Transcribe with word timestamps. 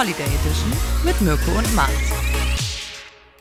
Holiday 0.00 0.24
Edition 0.24 0.72
mit 1.04 1.20
Mirko 1.20 1.50
und 1.50 1.74
Mart. 1.74 1.90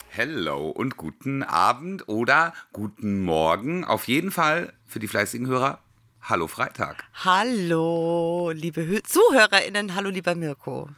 Hello 0.09 0.69
und 0.69 0.97
guten 0.97 1.41
Abend 1.41 2.09
oder 2.09 2.53
guten 2.73 3.21
Morgen. 3.21 3.85
Auf 3.85 4.09
jeden 4.09 4.29
Fall 4.29 4.73
für 4.85 4.99
die 4.99 5.07
fleißigen 5.07 5.47
Hörer, 5.47 5.81
hallo 6.21 6.47
Freitag. 6.47 7.05
Hallo, 7.23 8.51
liebe 8.53 8.85
Hö 8.85 8.99
ZuhörerInnen, 9.01 9.95
hallo 9.95 10.09
lieber 10.09 10.35
Mirko. 10.35 10.89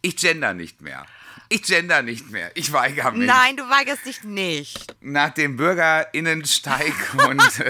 Ich 0.00 0.14
gender 0.14 0.54
nicht 0.54 0.80
mehr. 0.80 1.04
Ich 1.48 1.62
gender 1.62 2.02
nicht 2.02 2.30
mehr. 2.30 2.52
Ich 2.54 2.72
weigere 2.72 3.10
mich. 3.10 3.26
Nein, 3.26 3.56
du 3.56 3.64
weigerst 3.64 4.06
dich 4.06 4.22
nicht. 4.22 4.94
Nach 5.00 5.30
dem 5.30 5.56
Bürgerinnensteig 5.56 6.94
und 7.28 7.42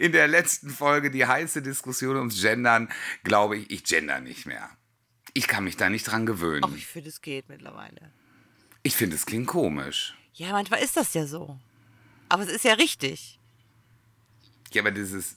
in 0.00 0.10
der 0.10 0.26
letzten 0.26 0.70
Folge 0.70 1.12
die 1.12 1.26
heiße 1.26 1.62
Diskussion 1.62 2.16
ums 2.16 2.42
Gendern, 2.42 2.88
glaube 3.22 3.56
ich, 3.56 3.70
ich 3.70 3.84
gender 3.84 4.18
nicht 4.18 4.46
mehr. 4.46 4.68
Ich 5.36 5.48
kann 5.48 5.64
mich 5.64 5.76
da 5.76 5.90
nicht 5.90 6.04
dran 6.04 6.24
gewöhnen. 6.24 6.64
Ach, 6.64 6.74
ich 6.74 6.86
finde, 6.86 7.10
es 7.10 7.20
geht 7.20 7.50
mittlerweile. 7.50 8.10
Ich 8.82 8.96
finde, 8.96 9.16
es 9.16 9.26
klingt 9.26 9.46
komisch. 9.46 10.14
Ja, 10.32 10.52
manchmal 10.52 10.80
ist 10.82 10.96
das 10.96 11.12
ja 11.12 11.26
so. 11.26 11.60
Aber 12.30 12.42
es 12.42 12.48
ist 12.48 12.64
ja 12.64 12.72
richtig. 12.72 13.38
Ja, 14.72 14.80
aber 14.80 14.92
dieses, 14.92 15.36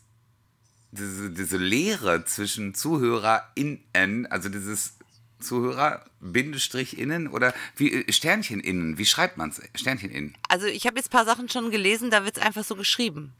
diese, 0.91 1.31
diese 1.31 1.57
Lehre 1.57 2.23
zwischen 2.23 2.73
ZuhörerInnen, 2.73 4.25
also 4.27 4.47
dieses 4.47 4.93
Zuhörer, 5.41 6.05
Bindestrich 6.21 6.97
innen 6.97 7.27
oder 7.27 7.53
wie 7.75 7.91
äh, 7.91 8.13
Sternchen 8.13 8.61
innen, 8.61 8.97
wie 8.97 9.05
schreibt 9.05 9.35
man 9.35 9.49
es? 9.49 9.61
Sternchen 9.75 10.11
innen. 10.11 10.37
Also 10.47 10.67
ich 10.67 10.87
habe 10.87 10.95
jetzt 10.95 11.07
ein 11.07 11.11
paar 11.11 11.25
Sachen 11.25 11.49
schon 11.49 11.71
gelesen, 11.71 12.09
da 12.09 12.23
wird 12.23 12.37
es 12.37 12.41
einfach 12.43 12.63
so 12.63 12.77
geschrieben. 12.77 13.33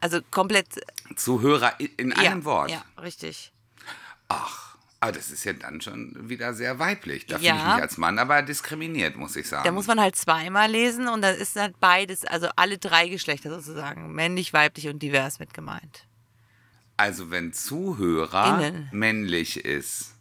Also 0.00 0.20
komplett. 0.30 0.68
Zuhörer 1.16 1.80
in, 1.80 1.86
in 1.96 2.12
einem 2.12 2.40
ja, 2.40 2.44
Wort. 2.44 2.70
Ja, 2.70 2.84
richtig. 3.00 3.52
Ach, 4.28 4.73
aber 5.04 5.12
das 5.12 5.30
ist 5.30 5.44
ja 5.44 5.52
dann 5.52 5.80
schon 5.80 6.28
wieder 6.28 6.54
sehr 6.54 6.78
weiblich. 6.78 7.26
Da 7.26 7.38
Ja. 7.38 7.54
fühle 7.54 7.62
ich 7.68 7.74
mich 7.74 7.82
als 7.82 7.98
Mann 7.98 8.18
aber 8.18 8.42
diskriminiert, 8.42 9.16
muss 9.16 9.36
ich 9.36 9.48
sagen. 9.48 9.64
Da 9.64 9.72
muss 9.72 9.86
man 9.86 10.00
halt 10.00 10.16
zweimal 10.16 10.70
lesen 10.70 11.08
und 11.08 11.22
da 11.22 11.30
ist 11.30 11.56
halt 11.56 11.78
beides, 11.80 12.24
also 12.24 12.48
alle 12.56 12.78
drei 12.78 13.08
Geschlechter 13.08 13.50
sozusagen, 13.50 14.12
männlich, 14.12 14.52
weiblich 14.52 14.88
und 14.88 15.00
divers 15.02 15.38
mit 15.38 15.52
gemeint. 15.54 16.06
also 16.96 17.30
wenn 17.30 17.52
Zuhörer 17.52 18.60
Innen. 18.60 18.88
männlich 18.92 19.64
ist 19.64 20.14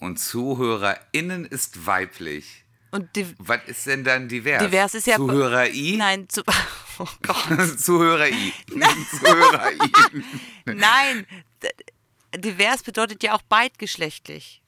und 0.00 0.18
ZuhörerInnen 0.18 1.44
ist 1.44 1.86
weiblich, 1.86 2.64
Und 2.90 3.08
was 3.38 3.60
ist 3.66 3.86
denn 3.86 4.02
dann 4.04 4.28
divers? 4.28 4.62
divers 4.64 4.94
ist 4.94 5.06
ja. 5.06 5.16
Zuhörer-I? 5.16 5.96
Nein, 5.96 6.28
zu, 6.28 6.42
oh 6.98 7.06
Gott. 7.22 7.78
Zuhörer-I. 7.78 8.52
Zuhörer-I. 9.10 10.24
Nein, 10.66 11.26
d- 11.62 11.68
divers 12.36 12.82
bedeutet 12.82 13.22
ja 13.22 13.34
auch 13.34 13.42
beidgeschlechtlich. 13.42 14.62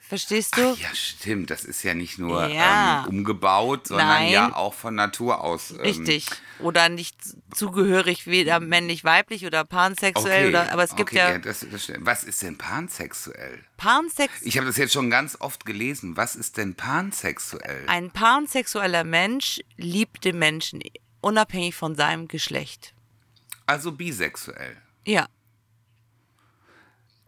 Verstehst 0.00 0.56
du? 0.56 0.72
Ach 0.72 0.76
ja, 0.76 0.92
stimmt. 0.92 1.50
Das 1.50 1.64
ist 1.64 1.84
ja 1.84 1.94
nicht 1.94 2.18
nur 2.18 2.44
Ja. 2.48 3.04
ähm, 3.04 3.10
umgebaut, 3.10 3.86
sondern 3.86 4.08
Nein. 4.08 4.32
ja 4.32 4.56
auch 4.56 4.74
von 4.74 4.96
Natur 4.96 5.40
aus. 5.40 5.70
Ähm, 5.70 5.80
Richtig. 5.82 6.26
Oder 6.58 6.88
nicht 6.88 7.16
zugehörig, 7.54 8.26
weder 8.26 8.58
männlich-weiblich 8.58 9.46
oder 9.46 9.64
pansexuell. 9.64 10.46
Okay, 10.46 10.48
Oder, 10.48 10.72
aber 10.72 10.82
es 10.82 10.96
gibt 10.96 11.10
okay, 11.10 11.16
ja, 11.18 11.38
das, 11.38 11.64
das 11.70 11.84
stimmt. 11.84 12.04
Was 12.06 12.24
ist 12.24 12.42
denn 12.42 12.58
pansexuell? 12.58 13.64
Pansex 13.76 14.42
Ich 14.42 14.56
habe 14.56 14.66
das 14.66 14.78
jetzt 14.78 14.92
schon 14.94 15.10
ganz 15.10 15.36
oft 15.40 15.64
gelesen. 15.64 16.16
Was 16.16 16.34
ist 16.34 16.56
denn 16.56 16.74
pansexuell? 16.74 17.84
ein 17.86 18.10
pansexueller 18.10 19.04
Mensch 19.04 19.60
liebt 19.76 20.24
den 20.24 20.40
Menschen 20.40 20.82
unabhängig 21.20 21.76
von 21.76 21.94
seinem 21.94 22.26
Geschlecht. 22.26 22.94
Also 23.66 23.92
bisexuell. 23.92 24.76
Ja. 25.06 25.28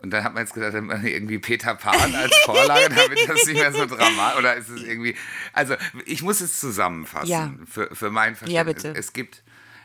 Und 0.02 0.10
dann 0.10 0.24
hat 0.24 0.34
man 0.34 0.42
jetzt 0.42 0.52
gedacht, 0.54 0.74
irgendwie 0.74 1.38
Peter 1.38 1.74
Pan 1.76 2.14
als 2.14 2.36
Vorlage, 2.44 2.88
damit 2.94 3.28
das 3.28 3.46
nicht 3.46 3.54
mehr 3.54 3.72
so 3.72 3.86
dramatisch 3.86 4.38
Oder 4.38 4.54
ist 4.56 4.68
es 4.68 4.82
irgendwie. 4.82 5.14
Also, 5.52 5.76
ich 6.06 6.22
muss 6.22 6.40
es 6.40 6.58
zusammenfassen 6.58 7.28
Ja. 7.30 7.52
für, 7.70 7.88
für 7.94 8.10
mein 8.10 8.32
Ja, 8.32 8.64
Verständnis. 8.64 8.82
bitte. 8.82 8.98
Es 8.98 9.12
gibt 9.12 9.42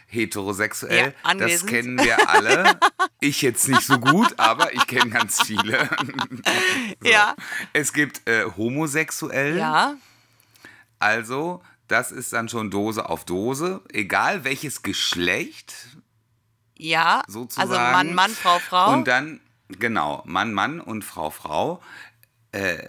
heterosexuell, 0.08 1.14
Ja, 1.24 1.34
das 1.36 1.66
kennen 1.66 2.00
wir 2.00 2.30
alle. 2.30 2.80
Ich 3.20 3.42
jetzt 3.42 3.68
nicht 3.68 3.82
so 3.84 4.00
gut, 4.00 4.40
aber 4.40 4.74
ich 4.74 4.88
kenne 4.88 5.10
ganz 5.12 5.42
viele. 5.44 5.88
So. 7.04 7.10
Ja. 7.10 7.36
Es 7.74 7.94
gibt 7.94 8.28
äh, 8.28 8.46
homosexuell. 8.58 9.58
Ja. 9.58 9.96
Also, 11.00 11.62
das 11.88 12.12
ist 12.12 12.34
dann 12.34 12.50
schon 12.50 12.72
Dose 12.72 13.08
auf 13.10 13.24
Dose. 13.26 13.82
Egal 13.94 14.44
welches 14.44 14.82
Geschlecht, 14.82 15.74
Ja. 16.78 17.22
sozusagen. 17.28 17.70
Also 17.72 17.82
Mann, 17.82 18.14
Mann, 18.16 18.32
Frau, 18.32 18.60
Frau. 18.60 18.94
Und 18.94 19.08
dann, 19.08 19.40
genau, 19.70 20.24
Mann, 20.26 20.54
Mann 20.54 20.80
und 20.82 21.04
Frau, 21.04 21.30
Frau. 21.30 21.82
Äh, 22.52 22.88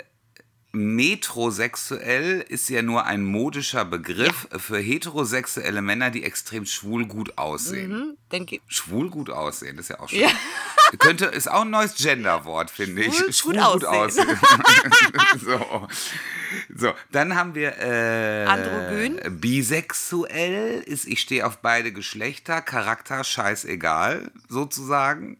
metrosexuell 0.72 2.44
ist 2.46 2.68
ja 2.68 2.82
nur 2.82 3.04
ein 3.06 3.24
modischer 3.24 3.84
Begriff 3.84 4.46
für 4.56 4.78
heterosexuelle 4.78 5.82
Männer, 5.82 6.10
die 6.10 6.24
extrem 6.24 6.66
schwul 6.66 7.06
gut 7.06 7.38
aussehen. 7.38 8.16
Hm, 8.30 8.46
ge- 8.46 8.60
Schwul 8.66 9.10
gut 9.10 9.30
aussehen, 9.30 9.76
das 9.76 9.86
ist 9.86 9.90
ja 9.90 10.00
auch 10.00 10.08
schön. 10.08 10.20
Ja. 10.20 10.30
Könnte, 10.99 11.26
ist 11.26 11.50
auch 11.50 11.62
ein 11.62 11.71
neues 11.71 11.94
Genderwort, 11.97 12.71
finde 12.71 13.03
ich. 13.03 13.15
Schwul 13.37 13.54
gut 13.54 13.84
aussehen. 13.84 14.38
so. 15.44 15.88
so, 16.75 16.93
dann 17.12 17.34
haben 17.34 17.54
wir 17.54 17.76
äh, 17.78 18.44
Androgyn. 18.47 19.21
Bisexuell 19.41 20.81
ist, 20.81 21.06
ich 21.06 21.21
stehe 21.21 21.47
auf 21.47 21.59
beide 21.59 21.93
Geschlechter, 21.93 22.62
Charakter 22.62 23.25
scheißegal, 23.25 24.31
sozusagen. 24.49 25.37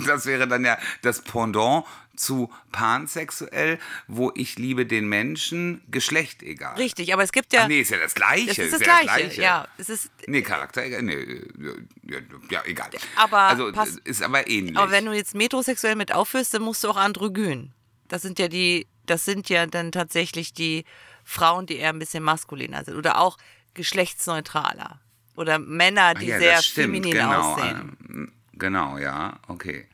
das 0.06 0.26
wäre 0.26 0.48
dann 0.48 0.64
ja 0.64 0.78
das 1.02 1.22
Pendant 1.22 1.84
zu 2.16 2.52
pansexuell, 2.70 3.78
wo 4.06 4.32
ich 4.34 4.58
liebe 4.58 4.86
den 4.86 5.08
Menschen, 5.08 5.82
Geschlecht 5.90 6.42
egal. 6.42 6.76
Richtig, 6.76 7.12
aber 7.12 7.22
es 7.22 7.32
gibt 7.32 7.52
ja. 7.52 7.62
Ach 7.64 7.68
nee, 7.68 7.80
ist 7.80 7.90
ja 7.90 7.98
das 7.98 8.14
Gleiche. 8.14 8.46
das 8.46 8.58
ist 8.58 8.72
das 8.74 8.86
ja 8.86 9.00
Gleiche. 9.00 9.42
Ja, 9.42 9.68
es 9.78 9.88
ist. 9.88 10.10
Nee, 10.26 10.42
Charakter, 10.42 10.84
egal. 10.84 11.02
Nee, 11.02 11.42
ja, 12.04 12.18
ja, 12.50 12.62
egal. 12.66 12.90
Aber 13.16 13.38
also 13.38 13.72
ist 14.04 14.22
aber 14.22 14.46
ähnlich. 14.68 14.76
Aber 14.78 14.90
wenn 14.90 15.04
du 15.04 15.12
jetzt 15.12 15.34
metrosexuell 15.34 15.96
mit 15.96 16.12
aufführst, 16.14 16.54
dann 16.54 16.62
musst 16.62 16.82
du 16.84 16.90
auch 16.90 16.96
androgyn. 16.96 17.72
Das 18.08 18.22
sind 18.22 18.38
ja 18.38 18.48
die, 18.48 18.86
das 19.06 19.24
sind 19.24 19.48
ja 19.48 19.66
dann 19.66 19.92
tatsächlich 19.92 20.52
die 20.52 20.84
Frauen, 21.24 21.66
die 21.66 21.76
eher 21.76 21.90
ein 21.90 21.98
bisschen 21.98 22.22
maskuliner 22.22 22.84
sind 22.84 22.96
oder 22.96 23.18
auch 23.18 23.38
geschlechtsneutraler 23.74 25.00
oder 25.36 25.58
Männer, 25.58 26.14
die 26.14 26.32
Ah 26.32 26.36
ja, 26.36 26.38
sehr 26.38 26.62
stimmt, 26.62 26.86
feminin 26.94 27.12
genau, 27.12 27.52
aussehen. 27.54 27.96
ähm, 28.08 28.32
Genau, 28.54 28.98
ja, 28.98 29.40
okay. 29.48 29.88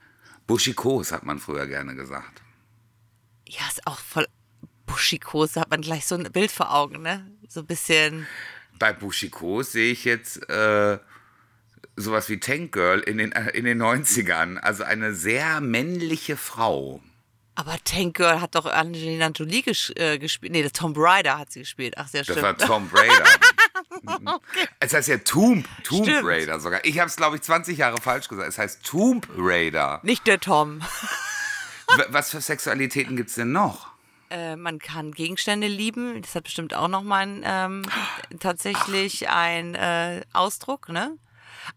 Buschikos 0.47 1.13
hat 1.13 1.25
man 1.25 1.39
früher 1.39 1.67
gerne 1.67 1.95
gesagt. 1.95 2.43
Ja, 3.47 3.61
ist 3.69 3.87
auch 3.87 3.99
voll 3.99 4.27
buschikos, 4.87 5.53
da 5.53 5.63
hat 5.63 5.71
man 5.71 5.81
gleich 5.81 6.07
so 6.07 6.15
ein 6.17 6.25
Bild 6.33 6.51
vor 6.51 6.75
Augen, 6.75 7.03
ne? 7.03 7.31
So 7.49 7.61
ein 7.61 7.67
bisschen. 7.67 8.27
Bei 8.79 8.93
Buschikos 8.93 9.73
sehe 9.73 9.93
ich 9.93 10.05
jetzt 10.05 10.49
äh, 10.49 10.99
sowas 11.99 12.29
wie 12.29 12.39
Tank 12.41 12.73
Girl 12.73 13.01
in 13.01 13.19
den, 13.19 13.33
äh, 13.33 13.51
in 13.51 13.65
den 13.65 13.83
90ern. 13.83 14.59
Also 14.59 14.85
eine 14.85 15.15
sehr 15.15 15.61
männliche 15.61 16.37
Frau. 16.37 17.01
Aber 17.55 17.77
Tank 17.85 18.17
Girl 18.17 18.41
hat 18.41 18.55
doch 18.55 18.67
Angelina 18.67 19.29
Jolie 19.31 19.63
ges 19.63 19.93
äh, 19.97 20.19
gespielt. 20.19 20.53
Nee, 20.53 20.63
das 20.63 20.73
Tomb 20.73 20.97
Raider 20.97 21.39
hat 21.39 21.51
sie 21.51 21.61
gespielt. 21.61 21.95
Ach, 21.97 22.07
sehr 22.07 22.21
Das 22.23 22.37
stimmt. 22.37 22.43
war 22.43 22.57
Tomb 22.57 22.93
Raider. 22.97 23.25
Es 24.79 24.95
heißt 24.95 25.09
ja 25.09 25.19
Tomb, 25.19 25.67
Tomb 25.83 26.05
Stimmt. 26.07 26.25
Raider 26.25 26.61
sogar. 26.61 26.85
Ich 26.85 26.99
habe 27.01 27.09
es, 27.09 27.17
glaube 27.17 27.37
ich, 27.37 27.43
20 27.43 27.77
Jahre 27.79 28.01
falsch 28.01 28.29
gesagt. 28.29 28.49
Es 28.49 28.59
heißt 28.59 28.85
Tomb 28.85 29.27
Raider. 29.37 30.01
Nicht 30.05 30.27
der 30.29 30.39
Tom. 30.39 30.81
Was 32.11 32.31
für 32.31 32.41
Sexualitäten 32.41 33.17
gibt 33.17 33.31
es 33.31 33.35
denn 33.35 33.51
noch? 33.51 33.89
Äh, 34.31 34.57
man 34.57 34.79
kann 34.79 35.11
Gegenstände 35.13 35.67
lieben. 35.67 36.21
Das 36.23 36.35
hat 36.35 36.45
bestimmt 36.45 36.75
auch 36.75 36.89
nochmal 36.89 37.41
ähm, 37.45 37.83
tatsächlich 38.39 39.29
ein 39.31 39.75
äh, 39.75 40.21
Ausdruck, 40.33 40.91
ne? 40.91 41.17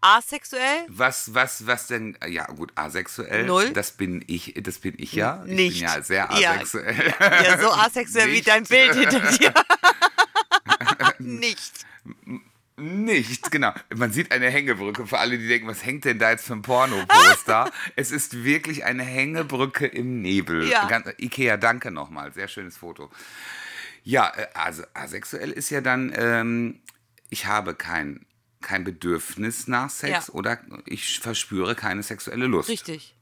Asexuell? 0.00 0.86
Was, 0.88 1.34
was, 1.34 1.66
was 1.66 1.86
denn? 1.86 2.16
Ja, 2.28 2.46
gut, 2.46 2.72
asexuell. 2.74 3.44
Null. 3.46 3.70
Das 3.72 3.92
bin 3.92 4.24
ich, 4.26 4.54
das 4.62 4.78
bin 4.78 4.94
ich 4.98 5.12
ja. 5.12 5.42
Ich 5.46 5.52
Nicht. 5.54 5.80
bin 5.80 5.88
ja 5.88 6.02
sehr 6.02 6.28
Ja. 6.38 6.52
asexuell. 6.52 7.14
Ja, 7.20 7.58
so 7.58 7.70
asexuell 7.72 8.28
wie 8.28 8.32
Nicht. 8.32 8.48
dein 8.48 8.64
Bild 8.64 8.94
hinter 8.94 9.20
dir. 9.38 9.54
Nicht. 11.18 11.72
Nicht, 12.76 13.50
genau. 13.50 13.72
Man 13.94 14.12
sieht 14.12 14.32
eine 14.32 14.48
Hängebrücke 14.50 15.06
für 15.06 15.18
alle, 15.18 15.38
die 15.38 15.46
denken, 15.46 15.68
was 15.68 15.84
hängt 15.84 16.04
denn 16.04 16.18
da 16.18 16.30
jetzt 16.30 16.46
für 16.46 16.54
ein 16.54 16.62
Pornoposter? 16.62 17.70
es 17.96 18.10
ist 18.10 18.44
wirklich 18.44 18.84
eine 18.84 19.02
Hängebrücke 19.04 19.86
im 19.86 20.22
Nebel. 20.22 20.66
Ja. 20.68 20.88
Ikea, 21.18 21.58
danke 21.58 21.90
nochmal. 21.90 22.32
Sehr 22.32 22.48
schönes 22.48 22.76
Foto. 22.78 23.10
Ja, 24.04 24.32
äh, 24.34 24.46
also 24.54 24.82
asexuell 24.94 25.52
ist 25.52 25.70
ja 25.70 25.80
dann, 25.80 26.12
ähm, 26.16 26.80
ich 27.30 27.46
habe 27.46 27.74
kein, 27.74 28.26
kein 28.62 28.84
Bedürfnis 28.84 29.68
nach 29.68 29.90
Sex 29.90 30.28
Ja. 30.28 30.34
oder 30.34 30.58
ich 30.86 31.18
verspüre 31.20 31.74
keine 31.74 32.02
sexuelle 32.02 32.46
Lust. 32.46 32.68
Richtig. 32.68 33.14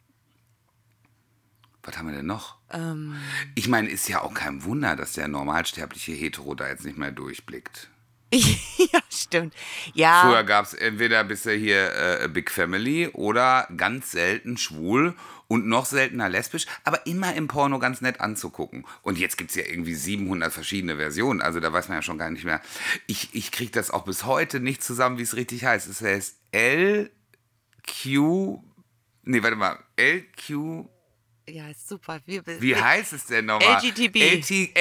Was 1.82 1.96
haben 1.96 2.08
wir 2.08 2.16
denn 2.16 2.26
noch? 2.26 2.56
Ähm, 2.70 3.16
Ich 3.54 3.66
meine, 3.68 3.88
ist 3.88 4.08
ja 4.08 4.20
auch 4.20 4.34
kein 4.34 4.64
Wunder, 4.64 4.96
dass 4.96 5.14
der 5.14 5.28
normalsterbliche 5.28 6.12
Hetero 6.12 6.54
da 6.54 6.68
jetzt 6.68 6.84
nicht 6.84 6.98
mehr 6.98 7.10
durchblickt. 7.10 7.88
ja, 8.32 9.00
stimmt. 9.10 9.54
Ja. 9.94 10.22
Früher 10.22 10.44
gab 10.44 10.66
es 10.66 10.74
entweder 10.74 11.24
bist 11.24 11.46
du 11.46 11.52
hier 11.52 11.92
äh, 12.20 12.28
Big 12.28 12.50
Family 12.50 13.08
oder 13.08 13.66
ganz 13.76 14.12
selten 14.12 14.56
schwul 14.56 15.16
und 15.50 15.66
noch 15.66 15.84
seltener 15.84 16.28
lesbisch, 16.28 16.66
aber 16.84 17.04
immer 17.08 17.34
im 17.34 17.48
Porno 17.48 17.80
ganz 17.80 18.00
nett 18.00 18.20
anzugucken. 18.20 18.86
Und 19.02 19.18
jetzt 19.18 19.36
gibt 19.36 19.50
es 19.50 19.56
ja 19.56 19.64
irgendwie 19.64 19.96
700 19.96 20.52
verschiedene 20.52 20.94
Versionen, 20.96 21.42
also 21.42 21.58
da 21.58 21.72
weiß 21.72 21.88
man 21.88 21.98
ja 21.98 22.02
schon 22.02 22.18
gar 22.18 22.30
nicht 22.30 22.44
mehr. 22.44 22.60
Ich, 23.08 23.34
ich 23.34 23.50
kriege 23.50 23.72
das 23.72 23.90
auch 23.90 24.04
bis 24.04 24.24
heute 24.24 24.60
nicht 24.60 24.84
zusammen, 24.84 25.18
wie 25.18 25.22
es 25.22 25.34
richtig 25.34 25.64
heißt. 25.64 25.88
Es 25.88 26.02
heißt 26.02 26.36
LQ, 26.52 27.10
nee, 29.24 29.42
warte 29.42 29.56
mal, 29.56 29.76
LQ, 29.98 30.84
Ja, 31.48 31.68
ist 31.68 31.88
super. 31.88 32.20
Wie, 32.26 32.40
wie 32.46 32.76
heißt 32.76 33.12
es 33.12 33.24
denn 33.26 33.46
nochmal? 33.46 33.82
LGTB. 33.84 34.16
LT, 34.16 34.76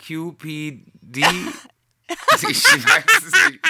LTQPD. 0.00 1.26
Ich 2.48 2.64
weiß 2.64 3.04
es 3.18 3.32
nicht. 3.50 3.60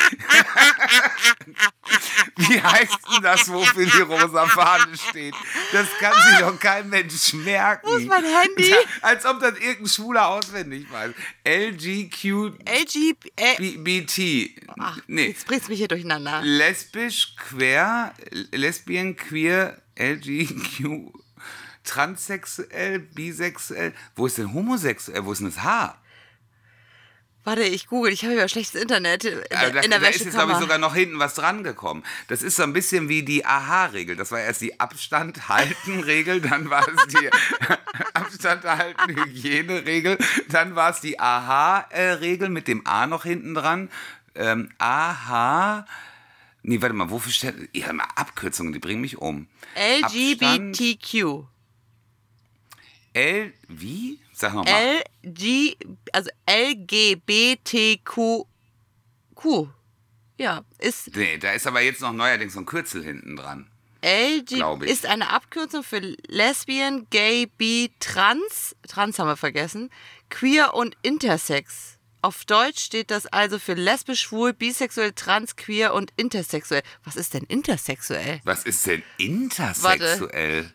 Wie 2.36 2.60
heißt 2.60 2.98
denn 3.12 3.22
das, 3.22 3.48
wofür 3.48 3.86
die 3.86 4.00
rosa 4.00 4.46
Fahne 4.46 4.96
steht? 4.96 5.34
Das 5.72 5.86
kann 6.00 6.12
sich 6.12 6.38
doch 6.40 6.58
kein 6.58 6.88
Mensch 6.88 7.32
merken. 7.34 7.86
Wo 7.86 7.94
ist 7.94 8.08
mein 8.08 8.25
Handy? 8.25 8.70
Ja, 8.70 8.76
als 9.02 9.25
ob 9.25 9.40
das 9.40 9.58
irgendein 9.58 9.86
Schwuler 9.88 10.28
auswendig 10.28 10.90
weiß. 10.90 11.12
LGQBT. 11.46 12.69
LG, 12.69 13.16
äh, 13.36 14.50
ach, 14.78 14.98
Nee. 15.06 15.28
Jetzt 15.28 15.46
bringst 15.46 15.66
du 15.66 15.70
mich 15.70 15.78
hier 15.78 15.88
durcheinander. 15.88 16.40
Lesbisch, 16.42 17.37
queer, 17.37 18.14
lesbien, 18.50 19.16
queer, 19.16 19.80
LGQ, 19.96 21.12
transsexuell, 21.84 22.98
bisexuell. 22.98 23.94
Wo 24.16 24.26
ist 24.26 24.38
denn 24.38 24.52
homosexuell? 24.52 25.25
Wo 25.25 25.32
ist 25.32 25.38
denn 25.38 25.48
das 25.50 25.62
H? 25.62 25.96
Warte, 27.44 27.62
ich 27.62 27.87
google. 27.88 28.11
Ich 28.11 28.25
habe 28.25 28.35
ja 28.35 28.49
schlechtes 28.49 28.81
Internet 28.81 29.25
in, 29.25 29.38
Also 29.50 29.75
da, 29.75 29.81
in 29.81 29.91
der 29.91 30.00
da 30.00 30.06
ist 30.06 30.25
jetzt, 30.25 30.32
glaube 30.32 30.52
ich, 30.52 30.58
sogar 30.58 30.79
noch 30.79 30.94
hinten 30.94 31.19
was 31.19 31.35
dran 31.35 31.62
gekommen. 31.62 32.02
Das 32.29 32.43
ist 32.43 32.56
so 32.56 32.62
ein 32.62 32.73
bisschen 32.73 33.11
wie 33.11 33.23
die 33.23 33.44
Aha-Regel. 33.44 34.17
Das 34.17 34.32
war 34.32 34.41
erst 34.41 34.62
die 34.62 34.81
Abstand-Halten-Regel, 34.81 36.41
dann 36.41 36.70
war 36.70 36.88
es 36.88 37.06
die 37.08 37.29
Abstand-Halten-Hygiene-Regel, 38.14 40.17
dann 40.49 40.75
war 40.75 40.91
es 40.91 41.00
die 41.00 41.20
Aha-Regel 41.20 42.49
mit 42.49 42.67
dem 42.67 42.87
A 42.87 43.06
noch 43.06 43.25
hinten 43.25 43.55
dran. 43.55 43.90
Ähm, 44.35 44.70
Aha. 44.79 45.87
Nee, 46.62 46.81
warte 46.81 46.94
mal, 46.94 47.11
wofür 47.11 47.31
steht. 47.31 47.69
Ja, 47.75 47.93
mal 47.93 48.08
Abkürzungen, 48.17 48.73
die 48.73 48.79
bringen 48.79 49.02
mich 49.02 49.19
um. 49.19 49.49
Abstand, 50.02 50.81
LGBTQ. 50.81 51.44
L. 53.12 53.52
Wie? 53.69 54.19
Sag 54.34 54.52
nochmal. 54.54 55.02
LG, 55.22 55.76
also 56.12 56.31
LGBTQ. 56.48 58.44
Q. 59.34 59.69
Ja, 60.36 60.64
ist 60.78 61.14
Nee, 61.14 61.38
da 61.38 61.52
ist 61.52 61.66
aber 61.66 61.81
jetzt 61.81 62.00
noch 62.00 62.12
neuerdings 62.12 62.54
so 62.54 62.60
ein 62.60 62.66
Kürzel 62.66 63.04
hinten 63.04 63.36
dran. 63.36 63.70
LG 64.02 64.56
Glaub 64.56 64.82
ich. 64.82 64.90
ist 64.90 65.06
eine 65.06 65.31
Abkürzung 65.31 65.82
für 65.82 66.00
Lesbian, 66.26 67.06
Gay, 67.10 67.46
Bi, 67.46 67.90
Trans, 68.00 68.76
Trans 68.86 69.19
haben 69.19 69.28
wir 69.28 69.36
vergessen, 69.36 69.90
Queer 70.28 70.75
und 70.75 70.96
Intersex. 71.02 71.98
Auf 72.20 72.44
Deutsch 72.44 72.82
steht 72.82 73.10
das 73.10 73.26
also 73.26 73.58
für 73.58 73.75
lesbisch, 73.75 74.22
schwul, 74.22 74.54
bisexuell, 74.54 75.12
trans, 75.12 75.56
queer 75.56 75.92
und 75.92 76.10
intersexuell. 76.16 76.82
Was 77.04 77.16
ist 77.16 77.34
denn 77.34 77.44
intersexuell? 77.44 78.40
Was 78.44 78.64
ist 78.64 78.87
denn 78.87 79.02
intersexuell? 79.19 80.72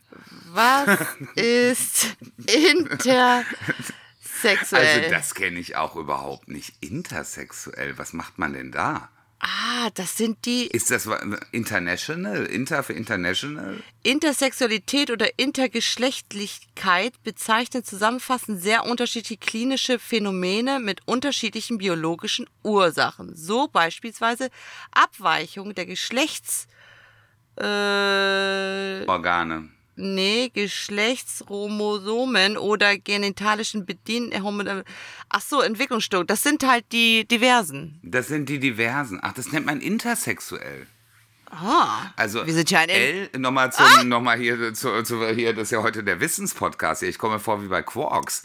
Was 0.54 1.00
ist 1.36 2.16
intersexuell? 2.46 3.46
Also 4.72 5.10
das 5.10 5.36
kenne 5.36 5.60
ich 5.60 5.75
auch 5.75 5.96
überhaupt 5.96 6.48
nicht. 6.48 6.74
Intersexuell, 6.81 7.98
was 7.98 8.13
macht 8.13 8.40
man 8.40 8.54
denn 8.54 8.72
da? 8.72 9.10
ah, 9.40 9.90
das 9.94 10.18
sind 10.18 10.46
die 10.46 10.68
Ist 10.68 10.92
das 10.92 11.07
international? 11.51 12.46
Inter 12.46 12.84
für 12.84 12.94
international? 12.94 13.81
Intersexualität 14.04 15.12
oder 15.12 15.28
Intergeschlechtlichkeit 15.38 17.22
bezeichnet 17.24 17.86
zusammenfassend 17.86 18.62
sehr 18.62 18.86
unterschiedliche 18.86 19.38
klinische 19.38 20.00
Phänomene 20.00 20.80
mit 20.80 21.01
unterschiedlichen 21.06 21.78
biologischen 21.78 22.48
Ursachen. 22.63 23.36
So 23.36 23.68
beispielsweise 23.68 24.50
Abweichung 24.92 25.75
der 25.75 25.86
Geschlechts... 25.86 26.68
Äh, 27.57 29.06
Organe. 29.06 29.69
Nee, 30.00 30.50
Geschlechtschromosomen 30.54 32.57
oder 32.57 32.98
genitalischen 32.98 33.86
Bedien... 33.86 34.31
Ach 35.30 35.42
so, 35.42 35.62
Entwicklungsstörung. 35.62 36.25
Das 36.25 36.42
sind 36.42 36.66
halt 36.66 36.86
die 36.92 37.28
diversen. 37.28 38.00
Das 38.01 38.28
sind 38.28 38.50
die 38.50 38.60
diversen. 38.60 39.19
Ach, 39.22 39.34
das 39.34 39.51
nennt 39.51 39.66
man 39.66 39.81
intersexuell. 39.81 40.88
Ah, 41.51 42.12
Also 42.16 42.46
wir 42.46 42.54
sind 42.54 42.69
ja 42.72 42.80
ein... 42.80 42.90
L, 42.90 43.30
nochmal 43.38 43.74
zum, 43.74 44.07
noch 44.07 44.22
mal 44.22 44.38
hier, 44.38 44.74
zu, 44.74 45.04
zu, 45.04 45.28
hier, 45.30 45.54
das 45.54 45.63
ist 45.63 45.72
ja 45.72 45.81
heute 45.81 46.04
der 46.04 46.19
Wissenspodcast 46.19 47.01
hier. 47.01 47.10
Ich 47.10 47.18
komme 47.18 47.36
mir 47.36 47.40
vor 47.40 47.63
wie 47.63 47.68
bei 47.68 47.81
Quarks. 47.81 48.44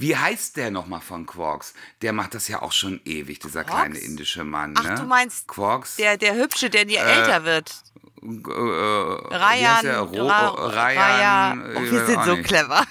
Wie 0.00 0.16
heißt 0.16 0.56
der 0.56 0.70
nochmal 0.70 1.02
von 1.02 1.26
Quarks? 1.26 1.74
Der 2.00 2.14
macht 2.14 2.32
das 2.34 2.48
ja 2.48 2.62
auch 2.62 2.72
schon 2.72 3.02
ewig, 3.04 3.38
dieser 3.40 3.64
kleine 3.64 3.98
indische 3.98 4.44
Mann. 4.44 4.72
Ach, 4.78 4.82
ne? 4.82 4.94
du 4.94 5.02
meinst 5.02 5.46
Quarks? 5.46 5.96
Der, 5.96 6.16
der 6.16 6.36
Hübsche, 6.36 6.70
der 6.70 6.86
nie 6.86 6.94
älter 6.94 7.44
wird. 7.44 7.70
äh, 8.22 8.26
Ryan, 8.26 9.86
Ryan. 9.86 10.70
Raya. 10.70 11.52
Oh, 11.76 11.80
wir 11.82 12.06
sind 12.06 12.24
so 12.24 12.36
clever. 12.38 12.86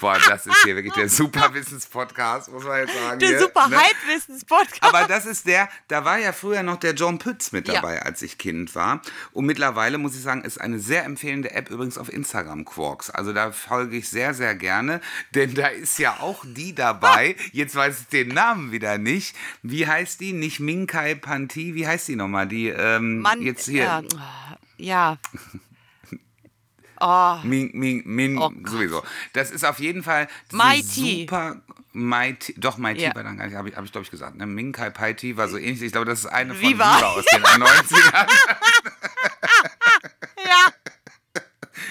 Boah, 0.00 0.18
das 0.28 0.46
ist 0.46 0.62
hier 0.64 0.76
wirklich 0.76 0.92
der 0.94 1.08
super 1.08 1.52
Wissenspodcast, 1.54 2.50
muss 2.52 2.64
man 2.64 2.80
jetzt 2.80 2.94
sagen. 2.94 3.18
Der 3.18 3.28
hier, 3.28 3.40
super 3.40 3.68
ne? 3.68 3.76
Halbwissens-Podcast. 3.78 4.82
Aber 4.82 5.04
das 5.06 5.26
ist 5.26 5.46
der, 5.46 5.68
da 5.88 6.04
war 6.04 6.18
ja 6.18 6.32
früher 6.32 6.62
noch 6.62 6.76
der 6.76 6.94
John 6.94 7.18
Pütz 7.18 7.52
mit 7.52 7.66
Ja. 7.68 7.74
dabei, 7.74 8.02
als 8.02 8.22
ich 8.22 8.38
Kind 8.38 8.74
war. 8.74 9.00
Und 9.32 9.46
mittlerweile, 9.46 9.98
muss 9.98 10.14
ich 10.14 10.22
sagen, 10.22 10.42
ist 10.44 10.60
eine 10.60 10.78
sehr 10.78 11.04
empfehlende 11.04 11.52
App 11.52 11.70
übrigens 11.70 11.98
auf 11.98 12.12
Instagram, 12.12 12.64
Quarks. 12.64 13.10
Also 13.10 13.32
da 13.32 13.52
folge 13.52 13.96
ich 13.96 14.08
sehr, 14.08 14.34
sehr 14.34 14.54
gerne, 14.54 15.00
denn 15.34 15.54
da 15.54 15.68
ist 15.68 15.98
ja 15.98 16.18
auch 16.20 16.44
die 16.46 16.74
dabei. 16.74 17.36
Jetzt 17.52 17.74
weiß 17.74 18.00
ich 18.00 18.06
den 18.08 18.28
Namen 18.28 18.72
wieder 18.72 18.98
nicht. 18.98 19.34
Wie 19.62 19.86
heißt 19.86 20.20
die? 20.20 20.32
Nicht 20.32 20.60
Minkai 20.60 21.14
Panti, 21.14 21.74
wie 21.74 21.86
heißt 21.86 22.08
die 22.08 22.16
nochmal? 22.16 22.46
Die, 22.46 22.68
ähm, 22.68 23.20
Mann, 23.20 23.40
jetzt 23.42 23.66
hier. 23.66 23.84
Ja. 23.84 24.02
ja. 24.76 25.18
Oh, 27.00 27.36
Min, 27.44 27.70
Min, 27.74 28.02
Min, 28.04 28.38
Oh 28.38 28.50
sowieso. 28.66 29.02
Das 29.32 29.50
ist 29.50 29.64
auf 29.64 29.78
jeden 29.78 30.02
Fall 30.02 30.28
super. 30.50 31.60
Mighty, 31.92 32.54
doch, 32.58 32.76
Mighty 32.76 33.02
Ja. 33.02 33.14
war 33.14 33.22
dann 33.22 33.38
gar 33.38 33.46
nicht, 33.46 33.56
habe 33.56 33.70
ich, 33.70 33.76
hab 33.76 33.84
ich 33.84 33.92
glaube 33.92 34.04
ich 34.04 34.10
gesagt. 34.10 34.36
Ne? 34.36 34.46
Minkai 34.46 34.90
Paiti 34.90 35.36
war 35.38 35.48
so 35.48 35.56
ähnlich. 35.56 35.80
Ich 35.80 35.92
glaube, 35.92 36.04
das 36.06 36.20
ist 36.20 36.26
eine 36.26 36.54
von 36.54 36.62
Viva. 36.62 36.96
Viva 36.98 37.06
aus 37.08 37.24
den 37.24 37.42
90ern. 37.44 38.28
ja. 40.44 40.72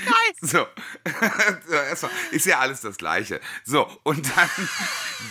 Geil. 0.05 0.33
So. 0.41 0.67
so 1.67 1.73
erstmal, 1.73 2.11
ist 2.31 2.45
ja 2.45 2.59
alles 2.59 2.81
das 2.81 2.97
Gleiche. 2.97 3.41
So, 3.63 3.87
und 4.03 4.25
dann, 4.37 4.49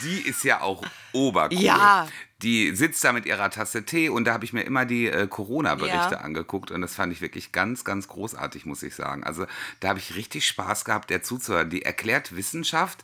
die 0.02 0.22
ist 0.22 0.42
ja 0.42 0.60
auch 0.60 0.82
obercool. 1.12 1.58
Ja. 1.60 2.08
Die 2.44 2.76
sitzt 2.76 3.02
da 3.02 3.12
mit 3.12 3.24
ihrer 3.26 3.50
Tasse 3.50 3.84
Tee 3.84 4.10
und 4.10 4.26
da 4.26 4.34
habe 4.34 4.44
ich 4.44 4.52
mir 4.52 4.62
immer 4.62 4.84
die 4.84 5.06
äh, 5.06 5.26
Corona-Berichte 5.26 6.14
Ja. 6.14 6.20
angeguckt 6.20 6.70
und 6.70 6.82
das 6.82 6.94
fand 6.94 7.12
ich 7.12 7.20
wirklich 7.22 7.52
ganz, 7.52 7.84
ganz 7.84 8.06
großartig, 8.06 8.66
muss 8.66 8.82
ich 8.82 8.94
sagen. 8.94 9.24
Also 9.24 9.46
da 9.80 9.88
habe 9.88 9.98
ich 9.98 10.14
richtig 10.14 10.46
Spaß 10.46 10.84
gehabt, 10.84 11.08
der 11.10 11.22
zuzuhören. 11.22 11.70
Die 11.70 11.82
erklärt 11.82 12.36
Wissenschaft 12.36 13.02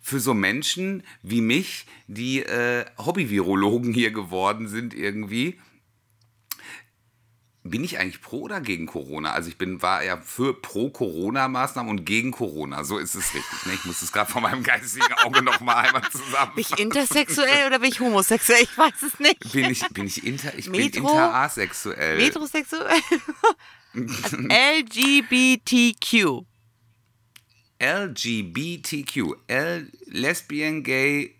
für 0.00 0.20
so 0.20 0.32
Menschen 0.32 1.02
wie 1.22 1.40
mich, 1.40 1.86
die 2.06 2.42
äh, 2.44 2.84
Hobby-Virologen 2.98 3.92
hier 3.92 4.12
geworden 4.12 4.68
sind 4.68 4.94
irgendwie. 4.94 5.58
Bin 7.64 7.84
ich 7.84 8.00
eigentlich 8.00 8.20
pro 8.20 8.40
oder 8.40 8.60
gegen 8.60 8.86
Corona? 8.86 9.32
Also 9.32 9.48
ich 9.48 9.56
bin, 9.56 9.82
war 9.82 10.02
ja 10.02 10.16
für 10.16 10.60
pro-Corona-Maßnahmen 10.60 11.90
und 11.90 12.04
gegen 12.04 12.32
Corona. 12.32 12.82
So 12.82 12.98
ist 12.98 13.14
es 13.14 13.32
richtig. 13.34 13.66
Ne? 13.66 13.74
Ich 13.74 13.84
muss 13.84 14.02
es 14.02 14.10
gerade 14.10 14.28
vor 14.30 14.40
meinem 14.40 14.64
geistigen 14.64 15.12
Auge 15.22 15.42
noch 15.42 15.60
mal 15.60 15.76
einmal 15.76 16.02
zusammen. 16.10 16.56
Bin 16.56 16.64
ich 16.68 16.76
intersexuell 16.76 17.68
oder 17.68 17.78
bin 17.78 17.90
ich 17.90 18.00
homosexuell? 18.00 18.64
Ich 18.64 18.76
weiß 18.76 19.02
es 19.06 19.20
nicht. 19.20 19.52
Bin 19.52 19.70
ich, 19.70 19.88
bin 19.90 20.06
ich 20.06 20.26
inter, 20.26 20.58
ich 20.58 20.72
bin 20.72 20.80
Metro? 20.80 21.08
interasexuell. 21.08 22.16
Metrosexuell? 22.16 23.00
Also 24.24 24.38
LGBTQ. 24.38 26.44
LGBTQ. 27.78 29.36
L, 29.46 29.92
Lesbian, 30.06 30.82
Gay, 30.82 31.36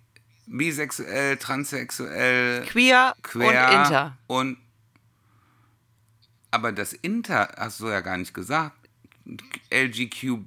Bisexuell, 0.47 1.38
Transsexuell, 1.38 2.67
Queer, 2.67 3.17
Queer 3.23 3.49
und 3.49 3.75
Inter. 3.75 4.19
Und 4.26 4.59
aber 6.52 6.71
das 6.71 6.92
Inter 6.92 7.52
hast 7.56 7.80
du 7.80 7.88
ja 7.88 8.00
gar 8.00 8.16
nicht 8.16 8.32
gesagt. 8.32 8.76
LGQ, 9.73 10.38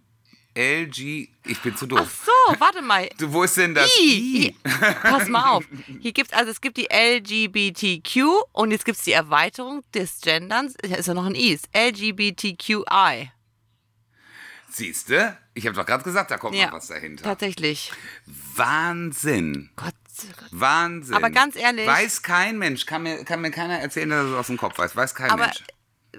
LG, 0.57 1.27
ich 1.45 1.61
bin 1.61 1.75
zu 1.75 1.85
Ach 1.85 1.89
doof. 1.99 2.23
so, 2.25 2.59
warte 2.59 2.81
mal. 2.81 3.09
Du, 3.17 3.31
wo 3.33 3.43
ist 3.43 3.57
denn 3.57 3.75
das 3.75 3.89
I. 3.99 4.47
I? 4.47 4.55
Pass 5.01 5.27
mal 5.27 5.49
auf. 5.51 5.65
Hier 5.99 6.13
gibt's 6.13 6.31
also 6.33 6.49
es 6.51 6.61
gibt 6.61 6.77
die 6.77 6.87
LGBTQ 6.89 8.23
und 8.53 8.71
jetzt 8.71 8.85
gibt's 8.85 9.03
die 9.03 9.11
Erweiterung 9.11 9.83
des 9.93 10.21
Genderns. 10.21 10.75
Ist 10.81 11.07
ja 11.07 11.13
noch 11.13 11.25
ein 11.25 11.35
I. 11.35 11.49
Ist 11.53 11.67
LGBTQI. 11.75 13.31
Siehste, 14.69 15.37
ich 15.53 15.65
habe 15.67 15.75
doch 15.75 15.85
gerade 15.85 16.03
gesagt, 16.03 16.31
da 16.31 16.37
kommt 16.37 16.55
Ja, 16.55 16.65
noch 16.67 16.73
was 16.73 16.87
dahinter. 16.87 17.23
tatsächlich. 17.23 17.93
Wahnsinn. 18.55 19.69
Gott, 19.77 19.93
Gott. 20.37 20.49
Wahnsinn. 20.51 21.15
Aber 21.15 21.29
ganz 21.29 21.55
ehrlich- 21.55 21.87
Weiß 21.87 22.21
kein 22.23 22.57
Mensch, 22.57 22.85
kann 22.85 23.03
mir, 23.03 23.23
kann 23.23 23.39
mir 23.41 23.51
keiner 23.51 23.79
erzählen, 23.79 24.09
dass 24.09 24.25
er 24.25 24.29
das 24.31 24.39
aus 24.39 24.47
dem 24.47 24.57
Kopf 24.57 24.77
weiß. 24.77 24.95
Weiß 24.95 25.15
kein 25.15 25.31
Aber 25.31 25.45
Mensch. 25.45 25.63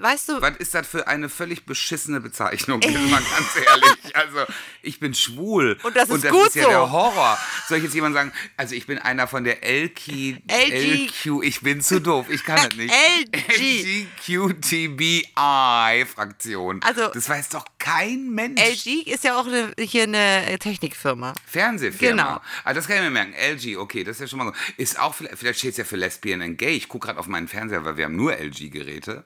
Weißt 0.00 0.28
du, 0.30 0.40
Was 0.40 0.56
ist 0.58 0.74
das 0.74 0.86
für 0.86 1.06
eine 1.06 1.28
völlig 1.28 1.66
beschissene 1.66 2.20
Bezeichnung? 2.20 2.80
Mal 2.80 3.22
ganz 3.22 3.66
ehrlich. 3.66 4.16
Also, 4.16 4.38
ich 4.82 5.00
bin 5.00 5.14
schwul. 5.14 5.78
Und 5.82 5.96
das 5.96 6.08
ist 6.08 6.28
gut 6.28 6.54
ja 6.54 6.64
so. 6.64 6.68
der 6.68 6.92
Horror. 6.92 7.38
Soll 7.68 7.78
ich 7.78 7.84
jetzt 7.84 7.94
jemand 7.94 8.14
sagen, 8.14 8.32
also 8.56 8.74
ich 8.74 8.86
bin 8.86 8.98
einer 8.98 9.26
von 9.26 9.44
der 9.44 9.62
LQ, 9.64 10.08
LG. 10.48 11.06
LQ 11.06 11.42
ich 11.42 11.60
bin 11.60 11.80
zu 11.82 12.00
doof, 12.00 12.26
ich 12.30 12.44
kann 12.44 12.56
das 12.56 12.76
nicht. 12.76 12.92
LG. 12.92 14.06
LGQTBI-Fraktion. 14.26 16.82
Also- 16.82 17.08
das 17.08 17.28
weiß 17.28 17.48
doch 17.50 17.64
kein 17.78 18.30
Mensch. 18.30 18.60
LG 18.60 19.02
ist 19.06 19.24
ja 19.24 19.38
auch 19.38 19.46
eine, 19.46 19.72
hier 19.78 20.04
eine 20.04 20.58
Technikfirma. 20.58 21.32
Fernsehfirma. 21.46 22.22
Genau. 22.22 22.40
Ah, 22.64 22.74
das 22.74 22.86
kann 22.86 22.96
ich 22.96 23.02
mir 23.02 23.10
merken. 23.10 23.34
LG, 23.34 23.76
okay, 23.76 24.04
das 24.04 24.16
ist 24.16 24.20
ja 24.22 24.28
schon 24.28 24.38
mal 24.38 24.46
gut. 24.46 24.54
Ist 24.76 24.98
auch, 24.98 25.14
vielleicht, 25.14 25.38
vielleicht 25.38 25.58
steht 25.58 25.72
es 25.72 25.76
ja 25.78 25.84
für 25.84 25.96
Lesbian 25.96 26.42
and 26.42 26.58
Gay. 26.58 26.76
Ich 26.76 26.88
gucke 26.88 27.06
gerade 27.06 27.18
auf 27.20 27.26
meinen 27.26 27.48
Fernseher, 27.48 27.84
weil 27.84 27.96
wir 27.96 28.04
haben 28.06 28.16
nur 28.16 28.34
LG-Geräte. 28.36 29.24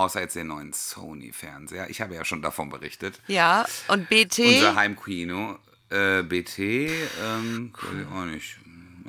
Außer 0.00 0.22
jetzt 0.22 0.34
den 0.34 0.46
neuen 0.46 0.72
Sony-Fernseher. 0.72 1.90
Ich 1.90 2.00
habe 2.00 2.14
ja 2.14 2.24
schon 2.24 2.40
davon 2.40 2.70
berichtet. 2.70 3.20
Ja, 3.26 3.66
und 3.88 4.08
BT. 4.08 4.38
Unser 4.38 4.74
Heimkino. 4.74 5.58
Äh, 5.90 6.22
BT, 6.22 6.58
ähm, 6.58 7.72
weiß 7.74 8.00
ich 8.00 8.06
auch 8.06 8.24
nicht. 8.24 8.56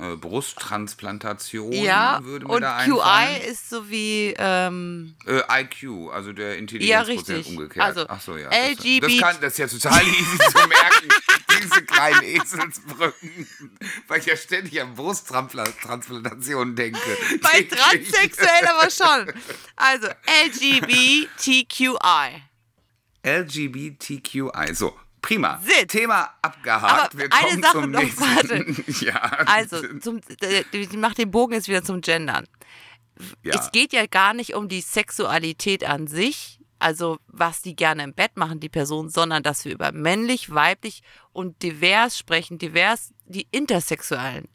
Äh, 0.02 0.16
Brusttransplantation 0.16 1.72
ja, 1.74 2.20
würde 2.24 2.48
mir 2.48 2.54
und 2.54 2.62
da 2.62 2.84
QI 2.84 2.92
einfallen. 3.02 3.42
ist 3.44 3.70
so 3.70 3.88
wie, 3.88 4.34
ähm, 4.36 5.14
Äh, 5.28 5.62
IQ, 5.62 6.10
also 6.12 6.34
der 6.34 6.54
Ja, 6.54 6.56
Intelligenzquotient 6.56 7.30
richtig. 7.38 7.48
umgekehrt. 7.56 7.86
Also, 7.86 8.06
Ach 8.08 8.20
so, 8.20 8.36
ja. 8.36 8.50
LGB 8.50 9.00
Das, 9.02 9.18
kann, 9.20 9.38
das 9.42 9.54
ist 9.54 9.60
ja 9.60 9.68
total 9.68 10.02
easy 10.08 10.38
zu 10.40 10.68
merken, 10.68 11.08
diese 11.62 11.84
kleinen 11.84 12.24
Eselsbrücken, 12.24 13.48
weil 14.08 14.20
ich 14.20 14.26
ja 14.26 14.36
ständig 14.38 14.82
an 14.82 14.96
Brusttransplantation 14.96 16.76
denke. 16.76 17.00
bei 17.44 17.62
transsexuell 17.62 18.66
aber 18.68 18.90
schon. 18.90 19.32
Also 19.76 20.08
LGBTQI. 20.46 22.42
LGBTQI. 23.24 24.74
So, 24.74 24.98
prima. 25.22 25.60
Sit. 25.64 25.90
Thema 25.90 26.30
abgehakt. 26.42 27.14
Aber 27.14 27.18
Wir 27.18 27.30
eine 27.32 27.48
kommen 27.50 27.62
Sache 27.64 27.72
zum 27.82 27.92
noch, 27.92 28.02
nächsten. 28.02 28.22
warte. 28.22 29.06
ja. 29.06 29.22
Also, 29.46 30.00
zum, 30.00 30.20
äh, 30.42 30.64
ich 30.72 30.94
mach 30.94 31.14
den 31.14 31.32
Bogen 31.32 31.54
jetzt 31.54 31.68
wieder 31.68 31.84
zum 31.84 32.02
Gendern. 32.02 32.46
ja. 33.44 33.54
Es 33.60 33.72
geht 33.72 33.94
ja 33.94 34.06
gar 34.08 34.34
nicht 34.34 34.54
um 34.56 34.68
die 34.68 34.82
Sexualität 34.82 35.84
an 35.88 36.08
sich, 36.08 36.60
also 36.80 37.20
was 37.28 37.62
die 37.62 37.76
gerne 37.76 38.04
im 38.04 38.14
Bett 38.16 38.38
machen, 38.38 38.60
die 38.60 38.70
Person, 38.70 39.10
sondern 39.10 39.44
dass 39.44 39.66
wir 39.66 39.72
über 39.74 39.92
männlich, 39.92 40.52
weiblich 40.54 41.04
und 41.32 41.62
divers 41.62 42.18
sprechen. 42.18 42.58
Divers, 42.58 43.14
die 43.26 43.48
intersexuellen. 43.52 44.48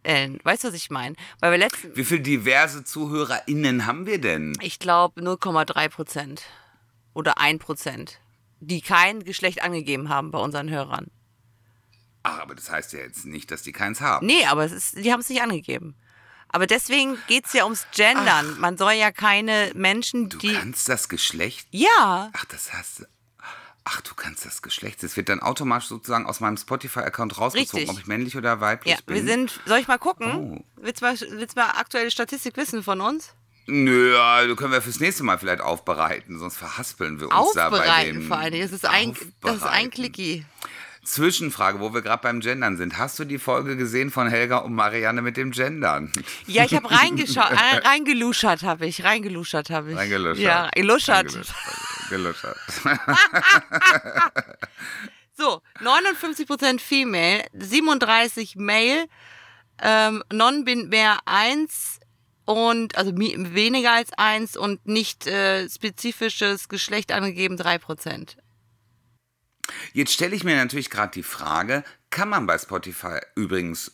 Weißt 0.42 0.64
du, 0.64 0.68
was 0.68 0.74
ich 0.74 0.90
meine? 0.90 1.14
Weil 1.40 1.52
wir 1.52 1.58
letzten, 1.58 1.94
Wie 1.96 2.04
viele 2.04 2.20
diverse 2.22 2.82
ZuhörerInnen 2.84 3.86
haben 3.86 4.06
wir 4.06 4.20
denn? 4.20 4.54
ich 4.60 4.78
glaube, 4.80 5.20
0,3 5.20 5.88
Prozent 5.88 6.42
oder 7.14 7.38
1 7.38 7.62
Prozent, 7.62 8.18
die 8.60 8.80
kein 8.80 9.24
Geschlecht 9.24 9.62
angegeben 9.62 10.08
haben 10.08 10.30
bei 10.30 10.38
unseren 10.38 10.70
Hörern. 10.70 11.06
Ach, 12.22 12.40
aber 12.40 12.54
das 12.54 12.70
heißt 12.70 12.92
ja 12.92 13.00
jetzt 13.00 13.24
nicht, 13.24 13.50
dass 13.50 13.62
die 13.62 13.72
keins 13.72 14.00
haben. 14.00 14.26
Nee, 14.26 14.44
aber 14.46 14.64
es 14.64 14.72
ist, 14.72 14.96
die 14.96 15.12
haben 15.12 15.20
es 15.20 15.28
nicht 15.28 15.42
angegeben. 15.42 15.94
Aber 16.48 16.66
deswegen 16.66 17.18
geht 17.28 17.46
es 17.46 17.52
ja 17.52 17.64
ums 17.64 17.86
Gendern. 17.94 18.58
Man 18.58 18.76
soll 18.78 18.92
ja 18.92 19.10
keine 19.12 19.72
Menschen, 19.74 20.28
Du 20.28 20.38
die. 20.38 20.52
kannst 20.54 20.88
das 20.88 21.08
Geschlecht 21.08 21.66
Ja, 21.70 22.30
Ach, 22.32 22.44
das 22.46 22.72
hast 22.72 23.00
du. 23.00 23.04
Ach, 23.84 24.00
du 24.00 24.14
kannst 24.16 24.44
das 24.44 24.62
Geschlecht. 24.62 25.02
Das 25.04 25.16
wird 25.16 25.28
dann 25.28 25.38
automatisch 25.40 25.86
sozusagen 25.88 26.26
aus 26.26 26.40
meinem 26.40 26.56
Spotify-Account 26.56 27.38
rausgezogen, 27.38 27.78
Richtig. 27.80 27.96
ob 27.96 28.00
ich 28.00 28.06
männlich 28.08 28.36
oder 28.36 28.60
weiblich 28.60 28.94
ja, 28.94 29.00
bin. 29.06 29.14
wir 29.14 29.22
sind. 29.24 29.60
Soll 29.64 29.78
ich 29.78 29.86
mal 29.86 29.98
gucken? 29.98 30.58
Oh. 30.60 30.64
Willst, 30.82 31.02
du 31.02 31.06
mal, 31.06 31.16
willst 31.20 31.56
du 31.56 31.60
mal 31.60 31.70
aktuelle 31.70 32.10
Statistik 32.10 32.56
wissen 32.56 32.82
von 32.82 33.00
uns? 33.00 33.34
Nö, 33.66 34.16
du 34.46 34.56
können 34.56 34.72
wir 34.72 34.82
fürs 34.82 35.00
nächste 35.00 35.24
Mal 35.24 35.38
vielleicht 35.38 35.60
aufbereiten, 35.60 36.38
sonst 36.38 36.56
verhaspeln 36.56 37.20
wir 37.20 37.32
uns 37.32 37.52
da 37.54 37.68
bei 37.70 37.78
Aufbereiten 37.78 38.20
dem 38.20 38.28
vor 38.28 38.38
allen 38.38 38.52
Dingen. 38.52 38.62
Das 38.62 38.72
ist 38.72 38.86
ein, 38.86 39.12
das 39.12 39.22
ist 39.22 39.42
ein 39.42 39.54
Aufbereiten. 39.54 39.90
Klicki. 39.90 40.46
Zwischenfrage, 41.04 41.80
wo 41.80 41.94
wir 41.94 42.02
gerade 42.02 42.22
beim 42.22 42.40
Gendern 42.40 42.76
sind. 42.76 42.98
Hast 42.98 43.18
du 43.18 43.24
die 43.24 43.38
Folge 43.38 43.76
gesehen 43.76 44.10
von 44.10 44.28
Helga 44.28 44.58
und 44.58 44.74
Marianne 44.74 45.22
mit 45.22 45.36
dem 45.36 45.52
Gendern? 45.52 46.12
Ja, 46.46 46.64
ich 46.64 46.74
habe 46.74 46.90
reingeschaut, 46.90 47.50
äh, 47.50 47.76
reingeluschert 47.86 48.62
habe 48.64 48.86
ich, 48.86 49.04
reingeluschert 49.04 49.70
habe 49.70 49.92
ich. 49.92 49.96
Reingeluschert. 49.96 50.42
Ja, 50.42 50.68
geluschert. 50.74 51.36
Geluschert. 52.10 52.58
So, 55.38 55.60
59% 55.80 56.80
Female, 56.80 57.44
37% 57.54 58.54
Male, 58.58 59.06
ähm, 59.82 60.24
Non-Binär 60.32 61.18
1 61.26 61.95
und, 62.46 62.96
also 62.96 63.12
weniger 63.16 63.92
als 63.92 64.10
1 64.16 64.56
und 64.56 64.86
nicht 64.86 65.26
äh, 65.26 65.68
spezifisches 65.68 66.68
Geschlecht 66.68 67.12
angegeben 67.12 67.56
3%. 67.56 68.36
Jetzt 69.92 70.12
stelle 70.12 70.34
ich 70.34 70.44
mir 70.44 70.56
natürlich 70.56 70.90
gerade 70.90 71.12
die 71.12 71.22
Frage, 71.24 71.84
kann 72.10 72.28
man 72.28 72.46
bei 72.46 72.56
Spotify 72.58 73.18
übrigens 73.34 73.92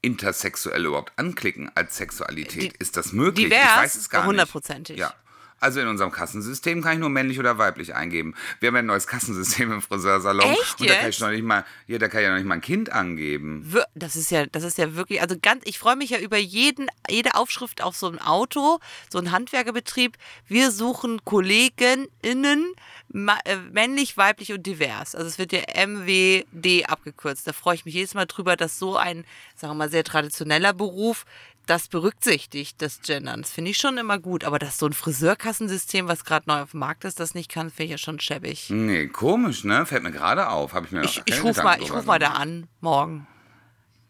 intersexuell 0.00 0.84
überhaupt 0.86 1.12
anklicken 1.16 1.70
als 1.74 1.96
Sexualität? 1.96 2.72
Di- 2.74 2.76
Ist 2.78 2.96
das 2.96 3.12
möglich? 3.12 3.46
divers, 3.46 3.60
ich 3.62 3.76
weiß 3.76 3.94
es 3.94 4.10
gar 4.10 4.20
nicht. 4.20 4.28
hundertprozentig. 4.28 4.98
Ja. 4.98 5.14
Also 5.60 5.80
in 5.80 5.88
unserem 5.88 6.10
Kassensystem 6.12 6.82
kann 6.82 6.92
ich 6.94 6.98
nur 7.00 7.08
männlich 7.10 7.38
oder 7.38 7.58
weiblich 7.58 7.94
eingeben. 7.94 8.34
Wir 8.60 8.68
haben 8.68 8.76
ja 8.76 8.78
ein 8.80 8.86
neues 8.86 9.06
Kassensystem 9.06 9.72
im 9.72 9.82
Friseursalon. 9.82 10.50
Echt 10.52 10.80
und 10.80 10.88
da 10.88 10.94
kann 10.94 11.10
ich 11.10 11.20
noch 11.20 11.30
nicht 11.30 11.42
mal, 11.44 11.64
ja, 11.86 11.98
da 11.98 12.08
kann 12.08 12.20
ich 12.20 12.24
ja 12.24 12.30
noch 12.30 12.38
nicht 12.38 12.46
mal 12.46 12.54
ein 12.54 12.60
Kind 12.60 12.92
angeben. 12.92 13.74
Das 13.94 14.14
ist 14.16 14.30
ja, 14.30 14.46
das 14.46 14.62
ist 14.62 14.78
ja 14.78 14.94
wirklich, 14.94 15.20
also 15.20 15.36
ganz, 15.40 15.62
ich 15.66 15.78
freue 15.78 15.96
mich 15.96 16.10
ja 16.10 16.18
über 16.18 16.36
jeden, 16.38 16.88
jede 17.10 17.34
Aufschrift 17.34 17.82
auf 17.82 17.96
so 17.96 18.06
ein 18.08 18.20
Auto, 18.20 18.78
so 19.10 19.18
ein 19.18 19.32
Handwerkerbetrieb. 19.32 20.16
Wir 20.46 20.70
suchen 20.70 21.24
KollegInnen, 21.24 22.74
ma- 23.08 23.38
äh, 23.44 23.56
männlich, 23.72 24.16
weiblich 24.16 24.52
und 24.52 24.64
divers. 24.66 25.14
Also 25.14 25.26
es 25.28 25.38
wird 25.38 25.52
ja 25.52 25.60
MWD 25.86 26.88
abgekürzt. 26.88 27.46
Da 27.46 27.52
freue 27.52 27.74
ich 27.74 27.84
mich 27.84 27.94
jedes 27.94 28.14
Mal 28.14 28.26
drüber, 28.26 28.56
dass 28.56 28.78
so 28.78 28.96
ein, 28.96 29.24
sagen 29.56 29.72
wir 29.72 29.74
mal, 29.78 29.90
sehr 29.90 30.04
traditioneller 30.04 30.72
Beruf 30.72 31.24
das 31.68 31.88
berücksichtigt, 31.88 32.80
das 32.82 33.00
Gendern. 33.02 33.42
Das 33.42 33.50
finde 33.52 33.70
ich 33.70 33.76
schon 33.78 33.98
immer 33.98 34.18
gut. 34.18 34.44
Aber 34.44 34.58
dass 34.58 34.78
so 34.78 34.86
ein 34.86 34.92
Friseurkassensystem, 34.92 36.08
was 36.08 36.24
gerade 36.24 36.48
neu 36.48 36.62
auf 36.62 36.72
dem 36.72 36.80
Markt 36.80 37.04
ist, 37.04 37.20
das 37.20 37.34
nicht 37.34 37.50
kann, 37.50 37.70
finde 37.70 37.84
ich 37.84 37.90
ja 37.92 37.98
schon 37.98 38.18
schäbig. 38.20 38.70
Nee, 38.70 39.06
komisch, 39.08 39.64
ne? 39.64 39.86
Fällt 39.86 40.02
mir 40.02 40.10
gerade 40.12 40.48
auf. 40.48 40.72
Habe 40.74 40.86
ich 40.86 40.92
mir 40.92 41.02
noch 41.02 41.08
Ich, 41.10 41.22
ich 41.26 41.42
rufe 41.42 41.62
mal, 41.62 41.80
ich 41.82 41.92
ruf 41.92 42.04
mal 42.04 42.18
da 42.18 42.32
an, 42.32 42.68
morgen. 42.80 43.26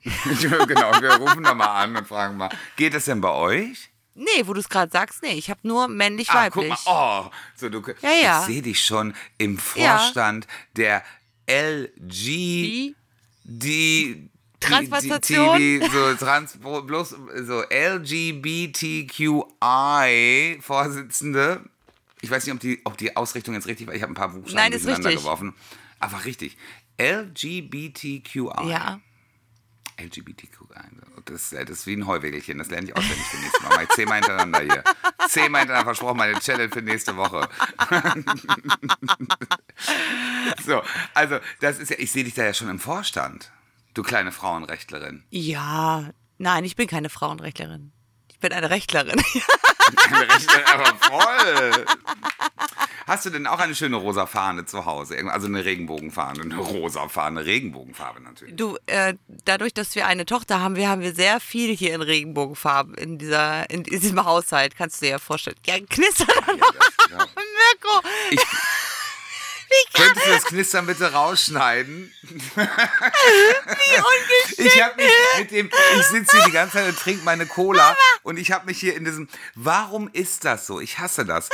genau, 0.04 0.92
wir 1.00 1.14
rufen 1.16 1.42
da 1.42 1.54
mal 1.54 1.82
an 1.82 1.96
und 1.96 2.06
fragen 2.06 2.36
mal, 2.36 2.48
geht 2.76 2.94
es 2.94 3.06
denn 3.06 3.20
bei 3.20 3.30
euch? 3.30 3.90
Nee, 4.14 4.46
wo 4.46 4.52
du 4.54 4.60
es 4.60 4.68
gerade 4.68 4.90
sagst, 4.90 5.22
nee, 5.22 5.32
ich 5.34 5.50
habe 5.50 5.60
nur 5.64 5.86
männlich, 5.88 6.30
Ah, 6.30 6.50
guck 6.50 6.64
weiblich. 6.64 6.84
mal, 6.86 7.26
oh, 7.26 7.30
so, 7.56 7.68
du, 7.68 7.82
Ja, 8.00 8.10
ja. 8.10 8.40
ich 8.40 8.46
sehe 8.46 8.62
dich 8.62 8.82
schon 8.84 9.14
im 9.38 9.60
Ja. 9.74 9.98
Vorstand 9.98 10.46
der 10.76 11.02
LG, 11.46 12.94
die 13.44 14.30
Transplantation? 14.60 15.58
Die, 15.58 15.80
so, 15.92 16.14
trans, 16.14 16.58
bloß, 16.58 17.16
so 17.44 17.62
LGBTQI 17.70 19.38
Vorsitzende. 20.60 21.60
Ich 22.20 22.30
weiß 22.30 22.46
nicht, 22.46 22.54
ob 22.54 22.60
die, 22.60 22.80
ob 22.84 22.96
die 22.98 23.16
Ausrichtung 23.16 23.54
jetzt 23.54 23.66
richtig 23.66 23.86
war. 23.86 23.94
Ich 23.94 24.02
habe 24.02 24.12
ein 24.12 24.16
paar 24.16 24.30
Buchstaben 24.30 24.56
Nein, 24.56 24.72
ist 24.72 24.84
durcheinander 24.84 25.10
richtig. 25.10 25.24
geworfen. 25.24 25.54
Aber 26.00 26.24
richtig. 26.24 26.56
LGBTQI. 26.98 28.68
Ja. 28.68 29.00
LGBTQI. 30.00 30.48
Das, 31.24 31.50
das 31.50 31.70
ist 31.70 31.86
wie 31.86 31.94
ein 31.94 32.06
Heuwägelchen. 32.06 32.58
Das 32.58 32.70
lerne 32.70 32.88
ich 32.88 32.96
auswendig 32.96 33.26
für 33.26 33.36
nächstes 33.36 33.62
Mal. 33.62 33.70
Mach 33.74 33.82
ich 33.82 33.88
zehnmal 33.90 34.18
hintereinander 34.18 34.60
hier. 34.60 34.84
Zehnmal 35.28 35.60
hintereinander 35.62 35.94
versprochen, 35.94 36.16
meine 36.16 36.38
Challenge 36.40 36.70
für 36.70 36.82
nächste 36.82 37.16
Woche. 37.16 37.48
so, 40.64 40.82
also, 41.14 41.38
das 41.60 41.78
ist 41.78 41.90
ja, 41.90 41.96
ich 41.98 42.10
sehe 42.10 42.24
dich 42.24 42.34
da 42.34 42.44
ja 42.44 42.54
schon 42.54 42.68
im 42.68 42.78
Vorstand. 42.78 43.50
Du 43.94 44.02
kleine 44.02 44.32
Frauenrechtlerin. 44.32 45.24
Ja, 45.30 46.10
nein, 46.38 46.64
ich 46.64 46.76
bin 46.76 46.86
keine 46.86 47.08
Frauenrechtlerin. 47.08 47.92
Ich 48.30 48.38
bin 48.38 48.52
eine 48.52 48.70
Rechtlerin. 48.70 49.20
Eine 50.10 50.28
Rechtlerin, 50.28 50.66
aber 50.66 50.96
voll. 50.96 51.86
Hast 53.06 53.24
du 53.24 53.30
denn 53.30 53.46
auch 53.46 53.58
eine 53.58 53.74
schöne 53.74 53.96
rosa 53.96 54.26
Fahne 54.26 54.66
zu 54.66 54.84
Hause? 54.84 55.16
Also 55.30 55.46
eine 55.46 55.64
Regenbogenfahne, 55.64 56.42
eine 56.42 56.58
rosa 56.58 57.08
Fahne, 57.08 57.46
Regenbogenfarbe 57.46 58.20
natürlich. 58.20 58.54
Du, 58.54 58.76
äh, 58.84 59.14
dadurch, 59.46 59.72
dass 59.72 59.94
wir 59.94 60.06
eine 60.06 60.26
Tochter 60.26 60.60
haben, 60.60 60.76
wir 60.76 60.90
haben 60.90 61.00
wir 61.00 61.14
sehr 61.14 61.40
viel 61.40 61.74
hier 61.74 61.94
in 61.94 62.02
Regenbogenfarben 62.02 62.94
in 62.96 63.16
dieser, 63.16 63.70
in 63.70 63.82
diesem 63.82 64.22
Haushalt. 64.22 64.76
Kannst 64.76 65.00
du 65.00 65.06
dir 65.06 65.12
ja 65.12 65.18
vorstellen. 65.18 65.56
Ja, 65.64 65.78
knistert 65.88 66.28
Ja, 66.28 66.54
das, 66.54 67.10
ja. 67.10 67.16
Mirko. 67.16 68.08
Ich, 68.30 68.40
könntest 69.92 70.26
du 70.26 70.30
das 70.30 70.44
Knistern 70.44 70.86
bitte 70.86 71.12
rausschneiden? 71.12 72.12
Wie 72.22 72.60
ungeschickt. 73.96 74.58
Ich 74.58 74.82
habe 74.82 74.96
mich 74.96 75.12
mit 75.38 75.50
dem, 75.50 75.70
ich 75.98 76.06
sitze 76.06 76.36
hier 76.36 76.46
die 76.46 76.52
ganze 76.52 76.78
Zeit 76.78 76.88
und 76.88 76.98
trinke 76.98 77.24
meine 77.24 77.46
Cola 77.46 77.96
und 78.22 78.38
ich 78.38 78.52
habe 78.52 78.66
mich 78.66 78.78
hier 78.78 78.94
in 78.94 79.04
diesem, 79.04 79.28
warum 79.54 80.08
ist 80.12 80.44
das 80.44 80.66
so? 80.66 80.80
Ich 80.80 80.98
hasse 80.98 81.24
das. 81.24 81.48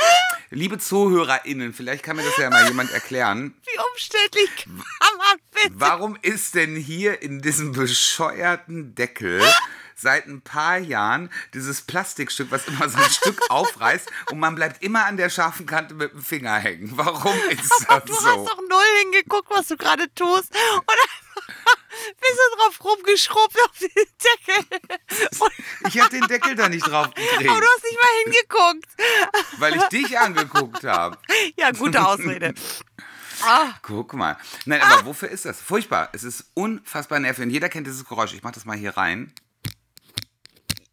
Liebe 0.49 0.77
ZuhörerInnen, 0.77 1.73
vielleicht 1.73 2.03
kann 2.03 2.15
mir 2.15 2.23
das 2.23 2.37
ja 2.37 2.49
mal 2.49 2.67
jemand 2.67 2.91
erklären. 2.91 3.55
Wie 3.63 3.79
umständlich 3.91 4.49
kann 4.65 5.17
man 5.17 5.37
bitte? 5.51 5.73
Warum 5.73 6.17
ist 6.21 6.55
denn 6.55 6.75
hier 6.75 7.21
in 7.21 7.41
diesem 7.41 7.71
bescheuerten 7.71 8.95
Deckel 8.95 9.41
seit 9.95 10.27
ein 10.27 10.41
paar 10.41 10.77
Jahren 10.77 11.31
dieses 11.53 11.81
Plastikstück, 11.81 12.51
was 12.51 12.67
immer 12.67 12.89
so 12.89 12.97
ein 12.97 13.09
Stück 13.09 13.39
aufreißt 13.49 14.07
und 14.31 14.39
man 14.39 14.55
bleibt 14.55 14.83
immer 14.83 15.05
an 15.05 15.17
der 15.17 15.29
scharfen 15.29 15.65
Kante 15.65 15.93
mit 15.95 16.11
dem 16.13 16.21
Finger 16.21 16.55
hängen. 16.57 16.91
Warum 16.95 17.33
ist 17.49 17.71
das 17.87 18.03
Du 18.05 18.13
so? 18.13 18.19
hast 18.25 18.49
doch 18.49 18.61
null 18.69 18.83
hingeguckt, 19.03 19.49
was 19.49 19.67
du 19.67 19.77
gerade 19.77 20.13
tust. 20.13 20.51
Und 20.53 20.89
einfach 20.89 21.25
bist 22.19 22.39
du 22.39 22.57
drauf 22.57 22.83
rumgeschrubbt 22.83 23.57
auf 23.63 23.77
den 23.79 23.89
Deckel. 23.95 24.79
Und, 25.39 25.51
Ich 25.87 25.99
habe 25.99 26.09
den 26.09 26.27
Deckel 26.27 26.55
da 26.55 26.67
nicht 26.69 26.85
drauf 26.85 27.05
aber 27.07 27.13
gekriegt, 27.15 27.49
du 27.49 27.65
hast 27.65 27.83
nicht 27.83 27.99
mal 28.01 28.23
hingeguckt. 28.23 29.59
weil 29.59 29.75
ich 29.77 29.83
dich 29.83 30.19
angeguckt 30.19 30.83
habe. 30.83 31.17
Ja, 31.57 31.71
gute 31.71 32.05
Ausrede. 32.05 32.53
Guck 33.81 34.13
mal. 34.13 34.37
Nein, 34.65 34.81
aber 34.81 35.05
wofür 35.05 35.29
ist 35.29 35.45
das? 35.45 35.59
Furchtbar. 35.61 36.09
Es 36.13 36.23
ist 36.23 36.45
unfassbar 36.53 37.19
nervig. 37.19 37.43
Und 37.43 37.49
jeder 37.49 37.69
kennt 37.69 37.85
dieses 37.85 38.05
Geräusch. 38.05 38.33
Ich 38.33 38.43
mach 38.43 38.51
das 38.51 38.65
mal 38.65 38.77
hier 38.77 38.95
rein. 38.97 39.33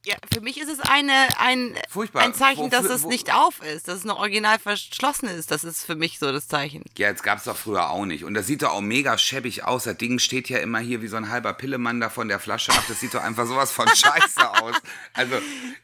Ja, 0.04 0.16
für 0.34 0.40
mich 0.40 0.60
ist 0.60 0.68
es 0.68 0.80
eine, 0.80 1.12
ein, 1.38 1.74
Furchtbar. 1.88 2.24
ein 2.24 2.34
Zeichen, 2.34 2.70
dass 2.70 2.82
Wofür- 2.86 2.94
es 2.96 3.02
wo- 3.04 3.08
nicht 3.08 3.32
auf 3.32 3.62
ist, 3.62 3.86
dass 3.86 3.98
es 3.98 4.04
noch 4.04 4.18
original 4.18 4.58
verschlossen 4.58 5.28
ist. 5.28 5.52
Das 5.52 5.62
ist 5.62 5.84
für 5.84 5.94
mich 5.94 6.18
so 6.18 6.32
das 6.32 6.48
Zeichen. 6.48 6.82
Ja, 6.98 7.06
jetzt 7.08 7.22
gab's 7.22 7.44
doch 7.44 7.56
früher 7.56 7.88
auch 7.88 8.04
nicht. 8.04 8.24
Und 8.24 8.34
das 8.34 8.48
sieht 8.48 8.62
doch 8.62 8.72
auch 8.72 8.80
mega 8.80 9.16
schäbig 9.16 9.62
aus. 9.62 9.84
Das 9.84 9.96
Ding 9.98 10.18
steht 10.18 10.48
ja 10.48 10.58
immer 10.58 10.80
hier 10.80 11.02
wie 11.02 11.06
so 11.06 11.14
ein 11.16 11.30
halber 11.30 11.52
Pillemann 11.52 12.00
da 12.00 12.10
von 12.10 12.26
der 12.26 12.40
Flasche 12.40 12.72
ab. 12.72 12.82
Das 12.88 12.98
sieht 12.98 13.14
doch 13.14 13.22
einfach 13.22 13.46
sowas 13.46 13.70
von 13.70 13.86
scheiße 13.94 14.50
aus. 14.60 14.74
Also, 15.14 15.36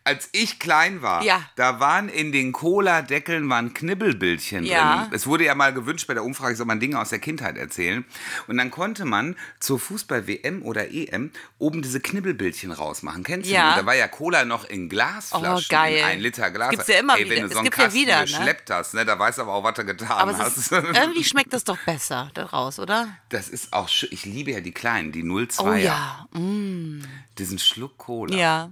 als 0.03 0.29
ich 0.33 0.59
klein 0.59 1.01
war, 1.01 1.23
Ja. 1.23 1.41
da 1.55 1.79
waren 1.79 2.09
in 2.09 2.33
den 2.33 2.51
Cola-Deckeln 2.51 3.49
waren 3.49 3.73
Knibbelbildchen 3.73 4.65
Ja. 4.65 5.03
drin. 5.05 5.13
Es 5.13 5.29
wurde 5.29 5.45
ja 5.45 5.55
mal 5.55 5.73
gewünscht 5.73 6.09
bei 6.09 6.15
der 6.15 6.25
Umfrage, 6.25 6.57
soll 6.57 6.67
man 6.67 6.81
Dinge 6.81 6.99
aus 7.01 7.11
der 7.11 7.21
Kindheit 7.21 7.57
erzählen. 7.57 8.05
Und 8.49 8.57
dann 8.59 8.73
konnte 8.73 9.05
man 9.05 9.37
zur 9.61 9.79
Fußball-WM 9.79 10.63
oder 10.63 10.91
EM 10.91 11.31
oben 11.59 11.83
diese 11.83 12.01
Knibbelbildchen 12.01 12.73
rausmachen. 12.73 13.23
Kennst 13.23 13.49
du 13.49 13.55
Ja. 13.55 13.75
die? 13.75 13.81
Da 13.83 13.87
war 13.87 13.95
ja 13.95 14.08
Cola 14.09 14.45
noch 14.45 14.65
in 14.65 14.89
Glasflaschen. 14.89 15.47
Oh, 15.57 15.61
geil. 15.69 15.99
In 15.99 16.05
ein 16.05 16.21
Liter 16.21 16.51
Glas. 16.51 16.71
Gibt's 16.71 16.89
ja 16.89 16.99
immer 16.99 17.17
Ey, 17.17 17.25
wieder. 17.27 17.37
wenn 17.37 17.41
du 17.43 17.47
Es 17.47 17.53
so 17.53 17.59
einen 17.59 17.65
gibt 17.65 17.77
ja 17.79 17.85
Kasten 17.85 18.01
wieder, 18.01 18.17
ne? 18.19 18.25
geschleppt 18.25 18.71
hast, 18.71 18.95
ne, 18.95 19.05
da 19.05 19.19
weißt 19.19 19.39
du 19.39 19.43
aber 19.43 19.55
auch, 19.55 19.65
was 19.65 19.75
du 19.75 19.85
getan 19.85 20.09
Aber 20.11 20.37
hast. 20.39 20.57
ist, 20.57 20.73
irgendwie 20.73 21.25
schmeckt 21.25 21.53
das 21.53 21.65
doch 21.65 21.79
besser 21.79 22.31
daraus, 22.35 22.79
oder? 22.79 23.09
Das 23.29 23.49
ist 23.49 23.73
auch 23.73 23.89
schön. 23.89 24.09
Ich 24.13 24.25
liebe 24.25 24.51
ja 24.51 24.61
die 24.61 24.73
kleinen, 24.73 25.13
die 25.13 25.23
02er. 25.23 25.61
Oh 25.63 25.73
ja. 25.75 26.27
Mm. 26.33 27.03
Diesen 27.39 27.59
Schluck 27.59 27.97
Cola. 27.99 28.35
Ja. 28.37 28.71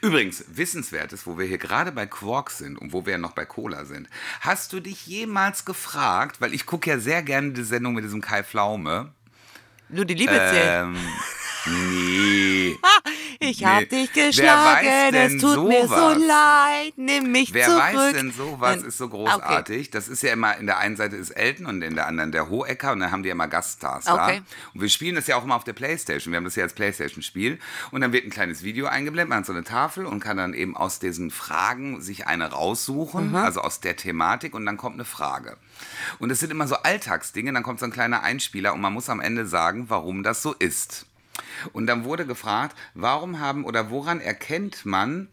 Übrigens, 0.00 0.44
wissenswertes, 0.48 1.26
wo 1.26 1.38
wir 1.38 1.46
hier 1.46 1.58
gerade 1.58 1.92
bei 1.92 2.06
Quarks 2.06 2.58
sind 2.58 2.78
und 2.78 2.92
wo 2.92 3.04
wir 3.04 3.12
ja 3.12 3.18
noch 3.18 3.32
bei 3.32 3.44
Cola 3.44 3.84
sind. 3.84 4.08
Hast 4.40 4.72
du 4.72 4.80
dich 4.80 5.06
jemals 5.06 5.64
gefragt, 5.64 6.40
weil 6.40 6.54
ich 6.54 6.64
gucke 6.64 6.88
ja 6.88 6.98
sehr 6.98 7.22
gerne 7.22 7.52
die 7.52 7.62
Sendung 7.64 7.94
mit 7.94 8.04
diesem 8.04 8.20
Kai 8.22 8.42
Pflaume. 8.42 9.12
Nur 9.90 10.04
die 10.04 10.14
Liebe 10.14 10.32
zählt. 10.32 10.68
Ähm, 10.84 10.96
nee. 11.70 12.76
Ich 13.40 13.60
nee. 13.60 13.66
hab 13.66 13.88
dich 13.88 14.10
Wer 14.14 14.26
geschlagen, 14.26 15.14
es 15.14 15.40
tut 15.40 15.68
mir 15.68 15.82
so 15.82 15.94
sowas? 15.94 16.18
leid, 16.18 16.92
nimm 16.96 17.30
mich 17.32 17.54
Wer 17.54 17.66
zurück. 17.66 17.82
weiß 17.82 18.12
denn 18.14 18.32
sowas, 18.32 18.82
ist 18.82 18.98
so 18.98 19.04
Okay. 19.06 19.16
großartig. 19.16 19.90
Das 19.90 20.08
ist 20.08 20.22
ja 20.22 20.32
immer, 20.32 20.56
in 20.56 20.66
der 20.66 20.78
einen 20.78 20.96
Seite 20.96 21.16
ist 21.16 21.30
Elton 21.30 21.66
und 21.66 21.82
in 21.82 21.94
der 21.94 22.06
anderen 22.06 22.32
der 22.32 22.48
Hohecker 22.50 22.92
und 22.92 23.00
dann 23.00 23.10
haben 23.10 23.22
die 23.22 23.28
ja 23.28 23.34
immer 23.34 23.48
Gaststars 23.48 24.04
da. 24.04 24.24
Okay. 24.26 24.42
Und 24.74 24.80
wir 24.82 24.88
spielen 24.88 25.14
das 25.14 25.26
ja 25.28 25.36
auch 25.36 25.44
immer 25.44 25.56
auf 25.56 25.64
der 25.64 25.72
Playstation. 25.72 26.32
Wir 26.32 26.36
haben 26.36 26.44
das 26.44 26.56
ja 26.56 26.64
als 26.64 26.74
Playstation-Spiel 26.74 27.58
und 27.90 28.00
dann 28.00 28.12
wird 28.12 28.24
ein 28.24 28.30
kleines 28.30 28.62
Video 28.62 28.86
eingeblendet, 28.86 29.28
man 29.30 29.38
hat 29.38 29.46
so 29.46 29.52
eine 29.52 29.64
Tafel 29.64 30.04
und 30.04 30.20
kann 30.20 30.36
dann 30.36 30.52
eben 30.52 30.76
aus 30.76 30.98
diesen 30.98 31.30
Fragen 31.30 32.00
sich 32.02 32.26
eine 32.26 32.50
raussuchen, 32.50 33.34
also 33.34 33.60
aus 33.60 33.80
der 33.80 33.96
Thematik 33.96 34.54
und 34.54 34.66
dann 34.66 34.76
kommt 34.76 34.94
eine 34.94 35.04
Frage. 35.04 35.56
Und 36.18 36.30
es 36.30 36.40
sind 36.40 36.50
immer 36.50 36.66
so 36.66 36.76
Alltagsdinge, 36.76 37.52
dann 37.52 37.62
kommt 37.62 37.80
so 37.80 37.86
ein 37.86 37.92
kleiner 37.92 38.22
Einspieler 38.22 38.74
und 38.74 38.80
man 38.80 38.92
muss 38.92 39.08
am 39.08 39.20
Ende 39.20 39.46
sagen, 39.46 39.86
warum 39.88 40.22
das 40.22 40.42
so 40.42 40.52
ist. 40.54 41.06
Und 41.72 41.86
dann 41.86 42.04
wurde 42.04 42.26
gefragt, 42.26 42.76
warum 42.94 43.40
haben 43.40 43.64
oder 43.64 43.90
woran 43.90 44.20
erkennt 44.20 44.84
man, 44.86 45.28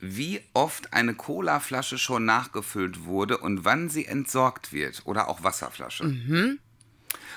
wie 0.00 0.40
oft 0.52 0.92
eine 0.92 1.14
Colaflasche 1.14 1.96
schon 1.98 2.24
nachgefüllt 2.24 3.04
wurde 3.04 3.38
und 3.38 3.64
wann 3.64 3.88
sie 3.88 4.04
entsorgt 4.06 4.72
wird 4.72 5.02
oder 5.04 5.28
auch 5.28 5.44
Wasserflasche. 5.44 6.04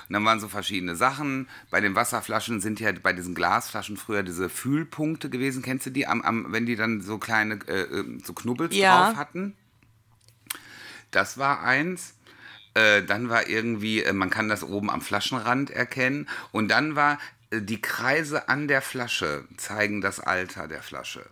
Und 0.08 0.12
dann 0.14 0.24
waren 0.24 0.40
so 0.40 0.48
verschiedene 0.48 0.94
Sachen. 0.96 1.48
Bei 1.70 1.80
den 1.80 1.94
Wasserflaschen 1.94 2.60
sind 2.60 2.78
ja 2.80 2.92
bei 2.92 3.12
diesen 3.12 3.34
Glasflaschen 3.34 3.96
früher 3.96 4.22
diese 4.22 4.48
Fühlpunkte 4.48 5.30
gewesen. 5.30 5.62
Kennst 5.62 5.86
du 5.86 5.90
die, 5.90 6.06
am, 6.06 6.22
am, 6.22 6.52
wenn 6.52 6.66
die 6.66 6.76
dann 6.76 7.00
so 7.00 7.18
kleine 7.18 7.58
äh, 7.66 7.82
äh, 7.82 8.18
so 8.24 8.32
Knubbels 8.32 8.74
Ja. 8.74 9.06
drauf 9.06 9.16
hatten? 9.16 9.56
Das 11.10 11.38
war 11.38 11.62
eins. 11.62 12.14
Äh, 12.74 13.02
dann 13.04 13.28
war 13.30 13.48
irgendwie, 13.48 14.02
äh, 14.02 14.12
man 14.12 14.28
kann 14.30 14.48
das 14.48 14.62
oben 14.62 14.90
am 14.90 15.00
Flaschenrand 15.00 15.70
erkennen. 15.70 16.28
Und 16.52 16.68
dann 16.68 16.94
war, 16.94 17.18
die 17.52 17.80
Kreise 17.80 18.48
an 18.48 18.68
der 18.68 18.82
Flasche 18.82 19.46
zeigen 19.56 20.00
das 20.00 20.20
Alter 20.20 20.68
der 20.68 20.82
Flasche. 20.82 21.28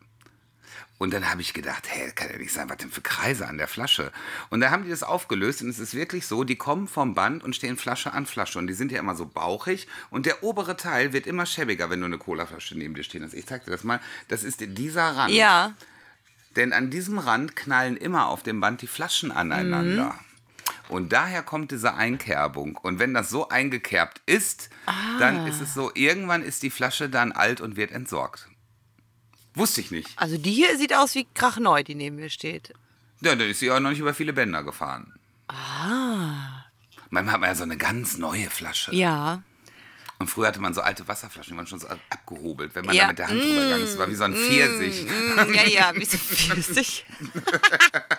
Und 0.97 1.13
dann 1.13 1.29
habe 1.29 1.41
ich 1.41 1.53
gedacht, 1.53 1.89
hä, 1.89 2.13
kann 2.15 2.31
ja 2.31 2.39
nicht 2.39 2.53
sein, 2.53 2.71
was 2.71 2.77
denn 2.77 2.91
für 2.91 3.01
Kreise 3.01 3.49
an 3.49 3.59
der 3.59 3.67
Flasche? 3.67 4.13
Und 4.51 4.61
da 4.61 4.71
haben 4.71 4.85
die 4.85 4.91
das 4.91 5.03
aufgelöst 5.03 5.61
und 5.61 5.69
es 5.69 5.81
ist 5.81 5.95
wirklich 5.95 6.27
so, 6.27 6.45
die 6.45 6.57
kommen 6.57 6.87
vom 6.87 7.15
Band 7.15 7.43
und 7.43 7.57
stehen 7.57 7.77
Flasche 7.77 8.13
an 8.13 8.27
Flasche 8.27 8.59
und 8.59 8.69
die 8.69 8.75
sind 8.75 8.93
ja 8.93 9.01
immer 9.01 9.17
so 9.17 9.27
bauchig 9.27 9.89
und 10.11 10.25
der 10.25 10.45
obere 10.45 10.77
Teil 10.77 11.13
wird 11.13 11.27
immer 11.27 11.47
schäbiger, 11.47 11.91
wenn 11.91 12.01
du 12.01 12.07
eine 12.07 12.19
Colaflasche 12.19 12.79
neben 12.79 12.95
dir 12.95 13.03
stehen 13.03 13.25
hast. 13.25 13.35
Ich 13.35 13.47
zeig 13.47 13.65
dir 13.65 13.73
das 13.73 13.83
mal, 13.83 14.01
das 14.29 14.45
ist 14.45 14.61
dieser 14.61 15.17
Rand. 15.17 15.35
Ja. 15.35 15.75
Denn 16.55 16.73
an 16.73 16.91
diesem 16.91 17.19
Rand 17.19 17.57
knallen 17.57 17.97
immer 17.97 18.29
auf 18.29 18.45
dem 18.45 18.61
Band 18.61 18.81
die 18.81 18.87
Flaschen 18.87 19.33
aneinander. 19.33 20.19
Und 20.89 21.13
daher 21.13 21.43
kommt 21.43 21.71
diese 21.71 21.95
Einkerbung. 21.95 22.77
Und 22.77 22.99
wenn 22.99 23.15
das 23.15 23.31
so 23.31 23.49
eingekerbt 23.49 24.21
ist, 24.27 24.69
dann 25.19 25.47
ist 25.47 25.61
es 25.61 25.73
so, 25.75 25.91
irgendwann 25.95 26.43
ist 26.43 26.63
die 26.63 26.71
Flasche 26.71 27.09
dann 27.09 27.33
alt 27.33 27.61
und 27.61 27.77
wird 27.77 27.91
entsorgt. 27.91 28.49
Wusste 29.55 29.81
ich 29.81 29.91
nicht. 29.91 30.11
Also 30.17 30.37
die 30.37 30.53
hier 30.53 30.77
sieht 30.77 30.95
aus 30.95 31.15
wie 31.15 31.27
krachneu, 31.35 31.83
die 31.83 31.95
neben 31.95 32.17
mir 32.17 32.29
steht. 32.31 32.73
Ja, 33.21 33.35
dann 33.35 33.49
ist 33.49 33.61
sie 33.61 33.71
auch 33.71 33.81
noch 33.81 33.91
nicht 33.91 34.01
über 34.01 34.13
viele 34.15 34.33
Bänder 34.33 34.63
gefahren. 34.63 35.15
Ah. 35.49 36.65
Manchmal 37.11 37.35
hat 37.35 37.41
man 37.41 37.51
ja 37.51 37.55
so 37.55 37.63
eine 37.63 37.77
ganz 37.77 38.19
neue 38.19 38.51
Flasche. 38.51 38.95
Ja. 38.95 39.43
Und 40.19 40.29
früher 40.29 40.49
hatte 40.49 40.61
man 40.61 40.75
so 40.75 40.81
alte 40.81 41.07
Wasserflaschen, 41.09 41.53
die 41.53 41.57
waren 41.57 41.67
schon 41.67 41.79
so 41.81 41.89
abgehobelt, 41.89 42.75
wenn 42.75 42.85
man 42.87 42.95
Ja. 42.95 43.03
da 43.05 43.09
mit 43.09 43.19
der 43.19 43.29
Hand 43.29 43.41
drüber 43.43 43.61
gegangen 43.63 43.83
ist. 43.85 43.93
Das 43.93 43.99
war 43.99 44.09
wie 44.11 44.15
so 44.15 44.25
ein 44.25 44.35
Pfirsich. 44.35 45.07
Mm, 45.07 45.55
ja, 45.55 45.67
ja, 45.67 45.93
wie 45.95 46.05
so 46.05 46.17
flüssig. 46.19 47.05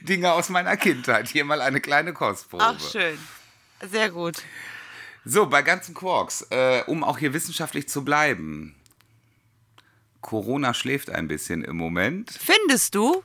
Dinge 0.00 0.32
aus 0.32 0.48
meiner 0.48 0.76
Kindheit. 0.76 1.28
Hier 1.28 1.44
mal 1.44 1.60
eine 1.60 1.80
kleine 1.80 2.12
Kostprobe. 2.12 2.64
Ach, 2.64 2.80
schön. 2.80 3.18
Sehr 3.90 4.10
gut. 4.10 4.36
So, 5.24 5.46
bei 5.46 5.62
ganzen 5.62 5.94
Quarks, 5.94 6.46
äh, 6.50 6.82
um 6.86 7.04
auch 7.04 7.18
hier 7.18 7.32
wissenschaftlich 7.32 7.88
zu 7.88 8.04
bleiben. 8.04 8.74
Corona 10.20 10.72
schläft 10.74 11.10
ein 11.10 11.28
bisschen 11.28 11.64
im 11.64 11.76
Moment, 11.76 12.30
Findest 12.30 12.94
du? 12.94 13.22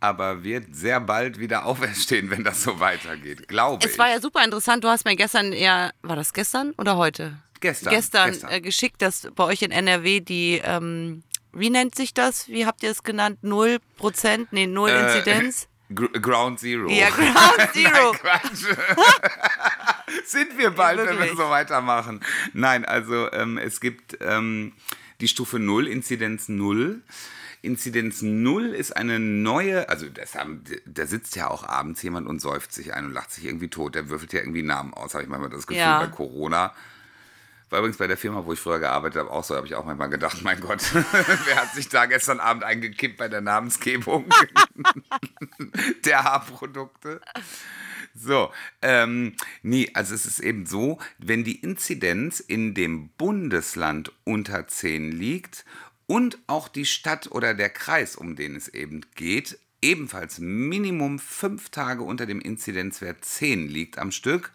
aber 0.00 0.44
wird 0.44 0.74
sehr 0.76 1.00
bald 1.00 1.38
wieder 1.40 1.64
auferstehen, 1.64 2.30
wenn 2.30 2.44
das 2.44 2.62
so 2.62 2.78
weitergeht. 2.80 3.48
Glaube 3.48 3.84
Es 3.84 3.92
ich. 3.92 3.98
war 3.98 4.10
ja 4.10 4.20
super 4.20 4.44
interessant. 4.44 4.84
Du 4.84 4.88
hast 4.88 5.04
mir 5.06 5.16
gestern 5.16 5.52
eher, 5.52 5.92
war 6.02 6.14
das 6.16 6.32
gestern 6.34 6.72
oder 6.78 6.96
heute? 6.96 7.38
Gestern, 7.60 7.94
Gestern, 7.94 8.30
gestern. 8.30 8.50
Äh, 8.50 8.60
geschickt, 8.60 9.00
dass 9.00 9.28
bei 9.34 9.44
euch 9.44 9.62
in 9.62 9.70
NRW 9.72 10.20
die, 10.20 10.60
ähm, 10.62 11.22
wie 11.52 11.70
nennt 11.70 11.94
sich 11.94 12.12
das? 12.12 12.48
Wie 12.48 12.66
habt 12.66 12.82
ihr 12.82 12.90
es 12.90 13.02
genannt? 13.02 13.38
Null 13.42 13.78
Prozent? 13.96 14.52
Nee, 14.52 14.66
null 14.66 14.90
Äh, 14.90 15.18
Inzidenz? 15.18 15.66
Ground 15.94 16.58
Zero. 16.60 16.88
Ja, 16.88 17.10
Ground 17.10 17.70
Zero. 17.72 18.12
Nein, 18.12 18.20
Quatsch. 18.20 18.64
Sind 20.26 20.58
wir 20.58 20.70
bald, 20.70 20.98
wenn 20.98 21.18
wir 21.18 21.28
so 21.36 21.48
weitermachen. 21.50 22.20
Nein, 22.52 22.84
also 22.84 23.30
ähm, 23.32 23.58
es 23.58 23.80
gibt 23.80 24.18
ähm, 24.20 24.72
die 25.20 25.28
Stufe 25.28 25.58
0, 25.58 25.86
Inzidenz 25.88 26.48
0. 26.48 27.02
Inzidenz 27.62 28.22
0 28.22 28.66
ist 28.66 28.96
eine 28.96 29.18
neue, 29.18 29.88
also 29.88 30.08
das 30.08 30.34
haben, 30.34 30.62
da 30.84 31.06
sitzt 31.06 31.34
ja 31.36 31.48
auch 31.48 31.64
abends 31.64 32.02
jemand 32.02 32.28
und 32.28 32.40
säuft 32.40 32.72
sich 32.72 32.94
ein 32.94 33.06
und 33.06 33.12
lacht 33.12 33.32
sich 33.32 33.44
irgendwie 33.44 33.68
tot. 33.68 33.94
Der 33.94 34.08
würfelt 34.08 34.32
ja 34.32 34.40
irgendwie 34.40 34.62
Namen 34.62 34.94
aus, 34.94 35.14
habe 35.14 35.24
ich 35.24 35.28
manchmal 35.30 35.50
das 35.50 35.66
Gefühl 35.66 35.80
Ja. 35.82 36.00
bei 36.00 36.06
Corona. 36.08 36.72
War 37.68 37.80
übrigens 37.80 37.98
bei 37.98 38.06
der 38.06 38.16
Firma, 38.16 38.44
wo 38.44 38.52
ich 38.52 38.60
früher 38.60 38.78
gearbeitet 38.78 39.18
habe, 39.20 39.30
auch 39.30 39.42
so, 39.42 39.56
habe 39.56 39.66
ich 39.66 39.74
auch 39.74 39.84
manchmal 39.84 40.08
gedacht, 40.08 40.42
mein 40.42 40.60
Gott, 40.60 40.82
wer 40.92 41.56
hat 41.56 41.74
sich 41.74 41.88
da 41.88 42.06
gestern 42.06 42.38
Abend 42.38 42.62
eingekippt 42.62 43.16
bei 43.16 43.28
der 43.28 43.40
Namensgebung 43.40 44.26
der 46.04 46.22
Haarprodukte? 46.22 47.20
So, 48.14 48.50
ähm, 48.82 49.34
nee, 49.62 49.90
also 49.94 50.14
es 50.14 50.26
ist 50.26 50.38
eben 50.38 50.64
so, 50.64 50.98
wenn 51.18 51.44
die 51.44 51.60
Inzidenz 51.60 52.40
in 52.40 52.74
dem 52.74 53.10
Bundesland 53.10 54.12
unter 54.24 54.68
10 54.68 55.12
liegt 55.12 55.64
und 56.06 56.38
auch 56.46 56.68
die 56.68 56.86
Stadt 56.86 57.30
oder 57.30 57.52
der 57.52 57.68
Kreis, 57.68 58.16
um 58.16 58.36
den 58.36 58.54
es 58.54 58.68
eben 58.68 59.02
geht, 59.16 59.58
ebenfalls 59.82 60.38
Minimum 60.38 61.18
fünf 61.18 61.68
Tage 61.70 62.02
unter 62.02 62.26
dem 62.26 62.40
Inzidenzwert 62.40 63.24
10 63.24 63.68
liegt 63.68 63.98
am 63.98 64.12
Stück, 64.12 64.52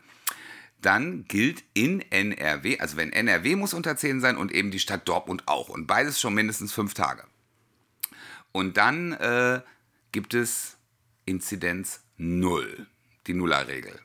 dann 0.82 1.26
gilt 1.26 1.64
in 1.74 2.02
NRW, 2.12 2.80
also 2.80 2.98
wenn 2.98 3.14
NRW 3.14 3.56
muss 3.56 3.74
unter 3.74 3.96
10 3.96 4.20
sein 4.20 4.38
und 4.38 4.52
eben 4.52 4.72
die 4.72 4.80
Stadt 4.80 5.08
Dortmund 5.08 5.48
auch 5.48 5.70
und 5.70 5.88
beides 5.88 6.20
schon 6.20 6.34
mindestens 6.34 6.74
fünf 6.74 6.94
Tage. 6.94 7.24
Und 8.52 8.78
dann 8.78 9.14
äh, 9.14 9.62
gibt 10.12 10.34
es 10.34 10.78
Inzidenz 11.26 12.02
0, 12.18 12.88
die 13.28 13.34
Nullerregel. 13.34 14.00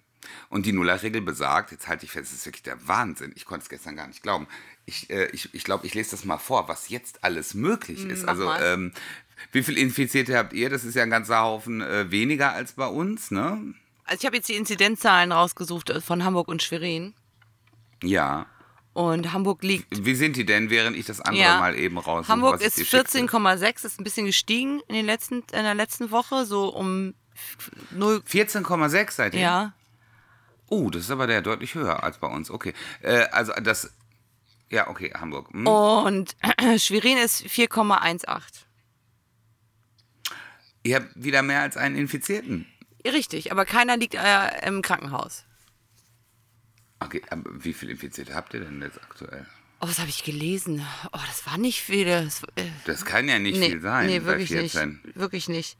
Und 0.48 0.66
die 0.66 0.72
Nullerregel 0.72 1.20
besagt, 1.20 1.72
jetzt 1.72 1.88
halte 1.88 2.04
ich 2.04 2.12
fest, 2.12 2.30
das 2.30 2.38
ist 2.38 2.46
wirklich 2.46 2.62
der 2.62 2.86
Wahnsinn. 2.86 3.32
Ich 3.36 3.44
konnte 3.44 3.64
es 3.64 3.68
gestern 3.68 3.96
gar 3.96 4.06
nicht 4.06 4.22
glauben. 4.22 4.46
Ich 4.84 5.08
glaube, 5.08 5.22
äh, 5.22 5.30
ich, 5.30 5.54
ich, 5.54 5.64
glaub, 5.64 5.84
ich 5.84 5.94
lese 5.94 6.12
das 6.12 6.24
mal 6.24 6.38
vor, 6.38 6.68
was 6.68 6.88
jetzt 6.88 7.24
alles 7.24 7.54
möglich 7.54 8.04
ist. 8.04 8.22
Mach 8.22 8.30
also, 8.30 8.52
ähm, 8.52 8.92
wie 9.52 9.62
viele 9.62 9.80
Infizierte 9.80 10.36
habt 10.36 10.52
ihr? 10.52 10.70
Das 10.70 10.84
ist 10.84 10.94
ja 10.94 11.02
ein 11.02 11.10
ganzer 11.10 11.40
Haufen 11.40 11.80
äh, 11.80 12.10
weniger 12.10 12.52
als 12.52 12.72
bei 12.72 12.86
uns, 12.86 13.30
ne? 13.30 13.74
Also 14.06 14.20
ich 14.20 14.26
habe 14.26 14.36
jetzt 14.36 14.48
die 14.48 14.54
Inzidenzzahlen 14.54 15.32
rausgesucht 15.32 15.90
äh, 15.90 16.00
von 16.00 16.24
Hamburg 16.24 16.48
und 16.48 16.62
Schwerin. 16.62 17.14
Ja. 18.02 18.46
Und 18.92 19.32
Hamburg 19.32 19.62
liegt. 19.62 20.06
Wie 20.06 20.14
sind 20.14 20.36
die 20.36 20.46
denn, 20.46 20.70
während 20.70 20.96
ich 20.96 21.04
das 21.04 21.20
andere 21.20 21.44
Ja. 21.44 21.58
mal 21.58 21.74
eben 21.76 21.98
raus? 21.98 22.28
Hamburg 22.28 22.62
ist 22.62 22.78
14,6, 22.78 23.84
ist 23.84 24.00
ein 24.00 24.04
bisschen 24.04 24.24
gestiegen 24.26 24.80
in, 24.88 24.94
den 24.94 25.04
letzten, 25.04 25.40
in 25.52 25.64
der 25.64 25.74
letzten 25.74 26.10
Woche, 26.10 26.46
so 26.46 26.68
um 26.74 27.14
0. 27.90 28.22
14,6 28.26 29.10
seid 29.10 29.34
ihr? 29.34 29.40
Ja. 29.40 29.72
Oh, 30.68 30.88
das 30.88 31.02
ist 31.02 31.10
aber 31.10 31.26
der 31.26 31.42
deutlich 31.42 31.74
höher 31.74 32.02
als 32.02 32.18
bei 32.18 32.28
uns. 32.28 32.50
Okay. 32.50 32.72
Äh, 33.02 33.26
also 33.32 33.52
das. 33.62 33.92
Ja, 34.70 34.88
okay, 34.88 35.12
Hamburg. 35.14 35.50
Hm. 35.52 35.66
Und 35.66 36.36
Schwerin 36.78 37.18
ist 37.18 37.44
4,18. 37.44 38.40
Ihr 40.84 40.96
habt 40.96 41.10
wieder 41.14 41.42
mehr 41.42 41.60
als 41.62 41.76
einen 41.76 41.96
Infizierten. 41.96 42.66
Richtig, 43.12 43.52
aber 43.52 43.64
keiner 43.64 43.96
liegt 43.96 44.14
äh, 44.14 44.66
im 44.66 44.82
Krankenhaus. 44.82 45.44
Okay, 47.00 47.22
aber 47.30 47.42
wie 47.64 47.72
viele 47.74 47.92
Infizierte 47.92 48.34
habt 48.34 48.54
ihr 48.54 48.60
denn 48.60 48.80
jetzt 48.82 49.00
aktuell? 49.02 49.46
Oh, 49.80 49.88
was 49.88 49.98
habe 49.98 50.08
ich 50.08 50.24
gelesen? 50.24 50.84
Oh, 51.12 51.18
das 51.26 51.44
war 51.46 51.58
nicht 51.58 51.82
viele. 51.82 52.24
Das, 52.24 52.42
äh, 52.56 52.64
Das 52.86 53.04
kann 53.04 53.28
ja 53.28 53.38
nicht 53.38 53.58
viel 53.62 53.80
sein 53.80 54.06
nee, 54.06 54.22
wirklich 54.24 54.48
14. 54.48 55.00
nicht. 55.04 55.16
Wirklich 55.16 55.48
nicht. 55.48 55.76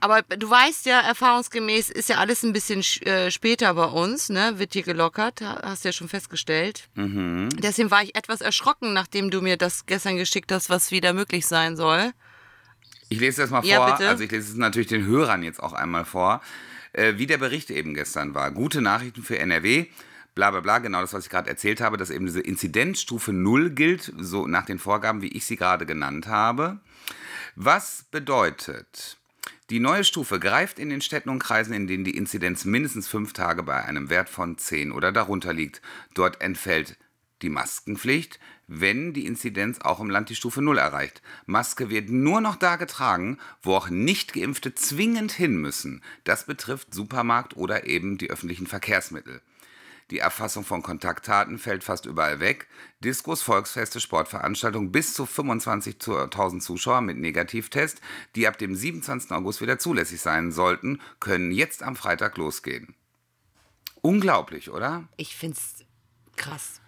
Aber 0.00 0.22
du 0.22 0.48
weißt 0.50 0.86
ja, 0.86 1.00
erfahrungsgemäß 1.00 1.88
ist 1.90 2.08
ja 2.10 2.16
alles 2.18 2.42
ein 2.42 2.52
bisschen 2.52 2.82
sch- 2.82 3.04
äh, 3.06 3.30
später 3.30 3.72
bei 3.74 3.84
uns, 3.86 4.28
ne? 4.28 4.58
Wird 4.58 4.72
hier 4.74 4.82
gelockert, 4.82 5.40
ha- 5.40 5.60
hast 5.64 5.84
du 5.84 5.88
ja 5.88 5.92
schon 5.92 6.08
festgestellt. 6.08 6.88
Mhm. 6.94 7.50
Deswegen 7.58 7.90
war 7.90 8.02
ich 8.02 8.14
etwas 8.14 8.40
erschrocken, 8.42 8.92
nachdem 8.92 9.30
du 9.30 9.40
mir 9.40 9.56
das 9.56 9.86
gestern 9.86 10.16
geschickt 10.16 10.52
hast, 10.52 10.68
was 10.68 10.90
wieder 10.90 11.12
möglich 11.14 11.46
sein 11.46 11.76
soll. 11.76 12.12
Ich 13.14 13.20
lese 13.20 13.42
das 13.42 13.50
mal 13.50 13.64
Ja, 13.64 13.76
vor. 13.76 13.92
bitte. 13.96 14.08
Also 14.08 14.24
ich 14.24 14.30
lese 14.30 14.50
es 14.50 14.56
natürlich 14.56 14.88
den 14.88 15.06
Hörern 15.06 15.42
jetzt 15.42 15.62
auch 15.62 15.72
einmal 15.72 16.04
vor, 16.04 16.40
äh, 16.92 17.14
wie 17.16 17.26
der 17.26 17.38
Bericht 17.38 17.70
eben 17.70 17.94
gestern 17.94 18.34
war. 18.34 18.50
Gute 18.50 18.80
Nachrichten 18.82 19.22
für 19.22 19.38
NRW. 19.38 19.86
Bla 20.34 20.50
bla 20.50 20.60
bla, 20.60 20.78
genau 20.78 21.00
das, 21.00 21.12
was 21.12 21.24
ich 21.24 21.30
gerade 21.30 21.48
erzählt 21.48 21.80
habe, 21.80 21.96
dass 21.96 22.10
eben 22.10 22.26
diese 22.26 22.40
Inzidenzstufe 22.40 23.32
0 23.32 23.70
gilt, 23.70 24.12
so 24.18 24.48
nach 24.48 24.66
den 24.66 24.80
Vorgaben, 24.80 25.22
wie 25.22 25.28
ich 25.28 25.46
sie 25.46 25.54
gerade 25.56 25.86
genannt 25.86 26.26
habe. 26.26 26.80
Was 27.54 28.04
bedeutet, 28.10 29.16
die 29.70 29.78
neue 29.78 30.02
Stufe 30.02 30.40
greift 30.40 30.80
in 30.80 30.90
den 30.90 31.00
Städten 31.00 31.28
und 31.28 31.38
Kreisen, 31.38 31.72
in 31.72 31.86
denen 31.86 32.02
die 32.02 32.16
Inzidenz 32.16 32.64
mindestens 32.64 33.06
fünf 33.06 33.32
Tage 33.32 33.62
bei 33.62 33.84
einem 33.84 34.10
Wert 34.10 34.28
von 34.28 34.58
10 34.58 34.90
oder 34.90 35.12
darunter 35.12 35.52
liegt. 35.52 35.80
Dort 36.14 36.40
entfällt 36.42 36.96
die 37.42 37.48
Maskenpflicht, 37.48 38.38
wenn 38.66 39.12
die 39.12 39.26
Inzidenz 39.26 39.80
auch 39.80 40.00
im 40.00 40.10
Land 40.10 40.30
die 40.30 40.36
Stufe 40.36 40.62
0 40.62 40.78
erreicht. 40.78 41.22
Maske 41.46 41.90
wird 41.90 42.08
nur 42.08 42.40
noch 42.40 42.56
da 42.56 42.76
getragen, 42.76 43.38
wo 43.62 43.74
auch 43.74 43.90
Nicht-Geimpfte 43.90 44.74
zwingend 44.74 45.32
hin 45.32 45.56
müssen. 45.56 46.02
Das 46.24 46.46
betrifft 46.46 46.94
Supermarkt 46.94 47.56
oder 47.56 47.86
eben 47.86 48.18
die 48.18 48.30
öffentlichen 48.30 48.66
Verkehrsmittel. 48.66 49.42
Die 50.10 50.18
Erfassung 50.18 50.64
von 50.64 50.82
Kontaktdaten 50.82 51.58
fällt 51.58 51.82
fast 51.82 52.04
überall 52.04 52.38
weg. 52.38 52.68
Diskos, 53.00 53.40
Volksfeste, 53.40 54.00
Sportveranstaltungen 54.00 54.92
bis 54.92 55.14
zu 55.14 55.24
25.000 55.24 56.60
Zuschauer 56.60 57.00
mit 57.00 57.16
Negativtest, 57.16 58.00
die 58.34 58.46
ab 58.46 58.58
dem 58.58 58.74
27. 58.74 59.32
August 59.32 59.62
wieder 59.62 59.78
zulässig 59.78 60.20
sein 60.20 60.52
sollten, 60.52 61.00
können 61.20 61.52
jetzt 61.52 61.82
am 61.82 61.96
Freitag 61.96 62.36
losgehen. 62.36 62.94
Unglaublich, 64.02 64.70
oder? 64.70 65.08
Ich 65.16 65.34
find's 65.36 65.84
krass. 66.36 66.82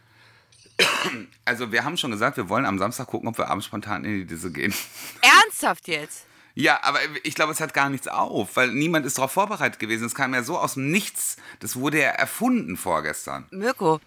Also 1.44 1.72
wir 1.72 1.84
haben 1.84 1.96
schon 1.96 2.10
gesagt, 2.10 2.36
wir 2.36 2.48
wollen 2.48 2.66
am 2.66 2.78
Samstag 2.78 3.06
gucken, 3.06 3.28
ob 3.28 3.38
wir 3.38 3.48
abends 3.48 3.66
spontan 3.66 4.04
in 4.04 4.12
die 4.14 4.26
Disse 4.26 4.50
gehen. 4.50 4.74
Ernsthaft 5.22 5.88
jetzt? 5.88 6.26
Ja, 6.54 6.82
aber 6.82 6.98
ich 7.22 7.34
glaube, 7.34 7.52
es 7.52 7.60
hat 7.60 7.74
gar 7.74 7.90
nichts 7.90 8.08
auf, 8.08 8.56
weil 8.56 8.72
niemand 8.72 9.04
ist 9.04 9.18
darauf 9.18 9.32
vorbereitet 9.32 9.78
gewesen. 9.78 10.06
Es 10.06 10.14
kam 10.14 10.32
ja 10.34 10.42
so 10.42 10.58
aus 10.58 10.74
dem 10.74 10.90
Nichts. 10.90 11.36
Das 11.60 11.76
wurde 11.76 12.00
ja 12.00 12.08
erfunden 12.08 12.76
vorgestern. 12.76 13.46
Mirko, 13.50 14.00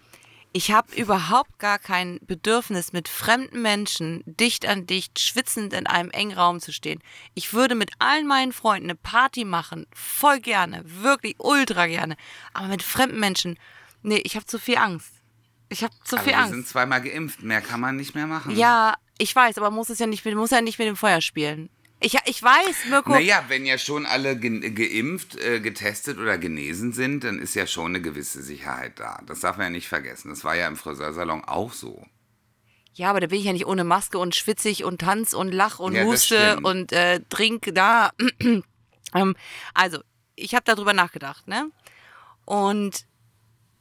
ich 0.52 0.72
habe 0.72 0.92
überhaupt 0.96 1.60
gar 1.60 1.78
kein 1.78 2.18
Bedürfnis, 2.22 2.92
mit 2.92 3.08
fremden 3.08 3.62
Menschen 3.62 4.24
dicht 4.26 4.66
an 4.66 4.84
dicht, 4.84 5.20
schwitzend 5.20 5.72
in 5.72 5.86
einem 5.86 6.10
engen 6.10 6.36
Raum 6.36 6.58
zu 6.58 6.72
stehen. 6.72 7.00
Ich 7.34 7.54
würde 7.54 7.76
mit 7.76 7.92
allen 8.00 8.26
meinen 8.26 8.52
Freunden 8.52 8.90
eine 8.90 8.96
Party 8.96 9.44
machen, 9.44 9.86
voll 9.94 10.40
gerne, 10.40 10.82
wirklich 10.84 11.36
ultra 11.38 11.86
gerne. 11.86 12.16
Aber 12.52 12.66
mit 12.66 12.82
fremden 12.82 13.20
Menschen, 13.20 13.60
nee, 14.02 14.20
ich 14.24 14.34
habe 14.34 14.44
zu 14.44 14.58
viel 14.58 14.76
Angst. 14.76 15.19
Ich 15.70 15.82
habe 15.84 15.94
zu 16.04 16.16
Aber 16.16 16.24
viel 16.24 16.32
wir 16.32 16.38
Angst. 16.38 16.52
sind 16.52 16.66
zweimal 16.66 17.00
geimpft. 17.00 17.42
Mehr 17.42 17.60
kann 17.60 17.80
man 17.80 17.96
nicht 17.96 18.14
mehr 18.14 18.26
machen. 18.26 18.54
Ja, 18.56 18.96
ich 19.18 19.34
weiß, 19.34 19.56
aber 19.56 19.70
muss 19.70 19.88
es 19.88 20.00
ja 20.00 20.06
nicht 20.06 20.24
mit, 20.24 20.34
muss 20.34 20.50
ja 20.50 20.60
nicht 20.60 20.78
mit 20.78 20.88
dem 20.88 20.96
Feuer 20.96 21.20
spielen. 21.20 21.70
Ich, 22.00 22.16
ich 22.24 22.42
weiß, 22.42 22.86
Mirko. 22.88 23.10
Naja, 23.10 23.44
wenn 23.48 23.66
ja 23.66 23.76
schon 23.78 24.06
alle 24.06 24.36
ge 24.36 24.70
geimpft, 24.70 25.36
äh, 25.36 25.60
getestet 25.60 26.18
oder 26.18 26.38
genesen 26.38 26.92
sind, 26.92 27.24
dann 27.24 27.38
ist 27.38 27.54
ja 27.54 27.66
schon 27.66 27.92
eine 27.92 28.00
gewisse 28.00 28.42
Sicherheit 28.42 28.98
da. 28.98 29.20
Das 29.26 29.40
darf 29.40 29.58
man 29.58 29.66
ja 29.66 29.70
nicht 29.70 29.88
vergessen. 29.88 30.30
Das 30.30 30.42
war 30.42 30.56
ja 30.56 30.66
im 30.66 30.76
Friseursalon 30.76 31.44
auch 31.44 31.72
so. 31.72 32.04
Ja, 32.94 33.10
aber 33.10 33.20
da 33.20 33.28
bin 33.28 33.38
ich 33.38 33.44
ja 33.44 33.52
nicht 33.52 33.66
ohne 33.66 33.84
Maske 33.84 34.18
und 34.18 34.34
schwitzig 34.34 34.82
und 34.84 35.02
tanz 35.02 35.34
und 35.34 35.52
lach 35.52 35.78
und 35.78 35.94
Ja, 35.94 36.04
huste 36.04 36.58
und 36.62 36.92
äh, 36.92 37.20
trink 37.28 37.70
da. 37.74 38.10
ähm, 39.14 39.36
also, 39.74 40.00
ich 40.36 40.54
habe 40.54 40.64
darüber 40.64 40.94
nachgedacht, 40.94 41.46
ne? 41.46 41.70
Und 42.46 43.06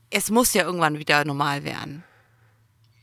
es 0.09 0.29
muss 0.29 0.53
ja 0.53 0.63
irgendwann 0.63 0.97
wieder 0.99 1.23
normal 1.25 1.63
werden. 1.63 2.03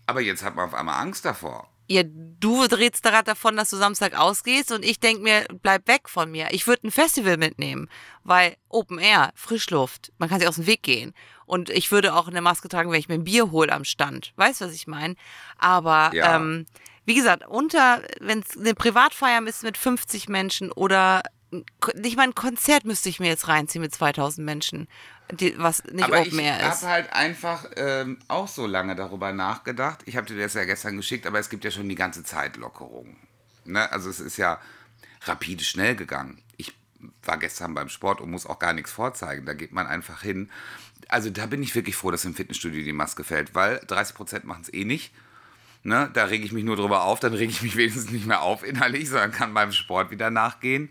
Aber 0.06 0.20
jetzt 0.20 0.44
hat 0.44 0.54
man 0.54 0.66
auf 0.66 0.74
einmal 0.74 1.00
Angst 1.00 1.24
davor. 1.24 1.68
Ja, 1.88 2.02
du 2.04 2.62
redest 2.62 3.04
gerade 3.04 3.24
davon, 3.24 3.56
dass 3.56 3.70
du 3.70 3.76
Samstag 3.76 4.18
ausgehst 4.18 4.72
und 4.72 4.84
ich 4.84 4.98
denk 4.98 5.22
mir, 5.22 5.46
bleib 5.62 5.86
weg 5.86 6.08
von 6.08 6.30
mir. 6.30 6.48
Ich 6.50 6.66
würde 6.66 6.88
ein 6.88 6.90
Festival 6.90 7.36
mitnehmen, 7.36 7.88
weil 8.24 8.56
Open 8.68 8.98
Air, 8.98 9.30
Frischluft, 9.36 10.12
man 10.18 10.28
kann 10.28 10.40
sich 10.40 10.48
aus 10.48 10.56
dem 10.56 10.66
Weg 10.66 10.82
gehen. 10.82 11.14
Und 11.44 11.70
ich 11.70 11.92
würde 11.92 12.14
auch 12.14 12.26
eine 12.26 12.40
Maske 12.40 12.68
tragen, 12.68 12.90
wenn 12.90 12.98
ich 12.98 13.08
mir 13.08 13.14
ein 13.14 13.22
Bier 13.24 13.52
hole 13.52 13.72
am 13.72 13.84
Stand. 13.84 14.32
Weißt 14.34 14.60
du, 14.60 14.64
was 14.64 14.74
ich 14.74 14.88
meine? 14.88 15.14
Aber 15.58 16.10
Ja. 16.12 16.34
ähm, 16.36 16.66
wie 17.04 17.14
gesagt, 17.14 17.46
unter, 17.46 18.02
wenn 18.20 18.40
es 18.40 18.56
eine 18.58 18.74
Privatfeier 18.74 19.40
ist 19.46 19.62
mit 19.62 19.76
50 19.78 20.28
Menschen 20.28 20.72
oder 20.72 21.22
nicht 21.94 22.16
mal 22.16 22.24
ein 22.24 22.34
Konzert 22.34 22.84
müsste 22.84 23.08
ich 23.08 23.20
mir 23.20 23.28
jetzt 23.28 23.46
reinziehen 23.46 23.80
mit 23.80 23.94
2000 23.94 24.44
Menschen, 24.44 24.88
die, 25.32 25.54
was 25.58 25.84
nicht 25.84 26.04
Aber 26.04 26.20
Open 26.20 26.38
ich 26.38 26.44
Air 26.44 26.58
ist. 26.60 26.82
habe 26.82 26.86
halt 26.86 27.12
einfach 27.12 27.66
ähm, 27.76 28.18
auch 28.28 28.48
so 28.48 28.66
lange 28.66 28.94
darüber 28.94 29.32
nachgedacht. 29.32 30.00
Ich 30.06 30.16
habe 30.16 30.26
dir 30.26 30.38
das 30.40 30.54
ja 30.54 30.64
gestern 30.64 30.96
geschickt, 30.96 31.26
aber 31.26 31.38
es 31.38 31.48
gibt 31.50 31.64
ja 31.64 31.70
schon 31.70 31.88
die 31.88 31.94
ganze 31.94 32.22
Zeit 32.24 32.56
Lockerungen. 32.56 33.16
Ne? 33.64 33.90
Also 33.92 34.08
es 34.08 34.20
ist 34.20 34.36
ja 34.36 34.60
rapide 35.22 35.64
schnell 35.64 35.96
gegangen. 35.96 36.42
Ich 36.56 36.74
war 37.24 37.38
gestern 37.38 37.74
beim 37.74 37.88
Sport 37.88 38.20
und 38.20 38.30
muss 38.30 38.46
auch 38.46 38.58
gar 38.58 38.72
nichts 38.72 38.92
vorzeigen. 38.92 39.46
Da 39.46 39.54
geht 39.54 39.72
man 39.72 39.86
einfach 39.86 40.22
hin. 40.22 40.50
Also 41.08 41.30
da 41.30 41.46
bin 41.46 41.62
ich 41.62 41.74
wirklich 41.74 41.96
froh, 41.96 42.10
dass 42.10 42.24
im 42.24 42.34
Fitnessstudio 42.34 42.84
die 42.84 42.92
Maske 42.92 43.24
fällt, 43.24 43.54
weil 43.54 43.80
30 43.86 44.14
Prozent 44.14 44.44
machen 44.44 44.62
es 44.62 44.72
eh 44.72 44.84
nicht. 44.84 45.12
Ne, 45.82 46.10
da 46.14 46.24
rege 46.24 46.44
ich 46.44 46.50
mich 46.50 46.64
nur 46.64 46.74
drüber 46.74 47.04
auf, 47.04 47.20
dann 47.20 47.32
rege 47.32 47.52
ich 47.52 47.62
mich 47.62 47.76
wenigstens 47.76 48.10
nicht 48.10 48.26
mehr 48.26 48.42
auf 48.42 48.64
innerlich, 48.64 49.08
sondern 49.08 49.30
kann 49.30 49.54
beim 49.54 49.70
Sport 49.70 50.10
wieder 50.10 50.30
nachgehen. 50.30 50.90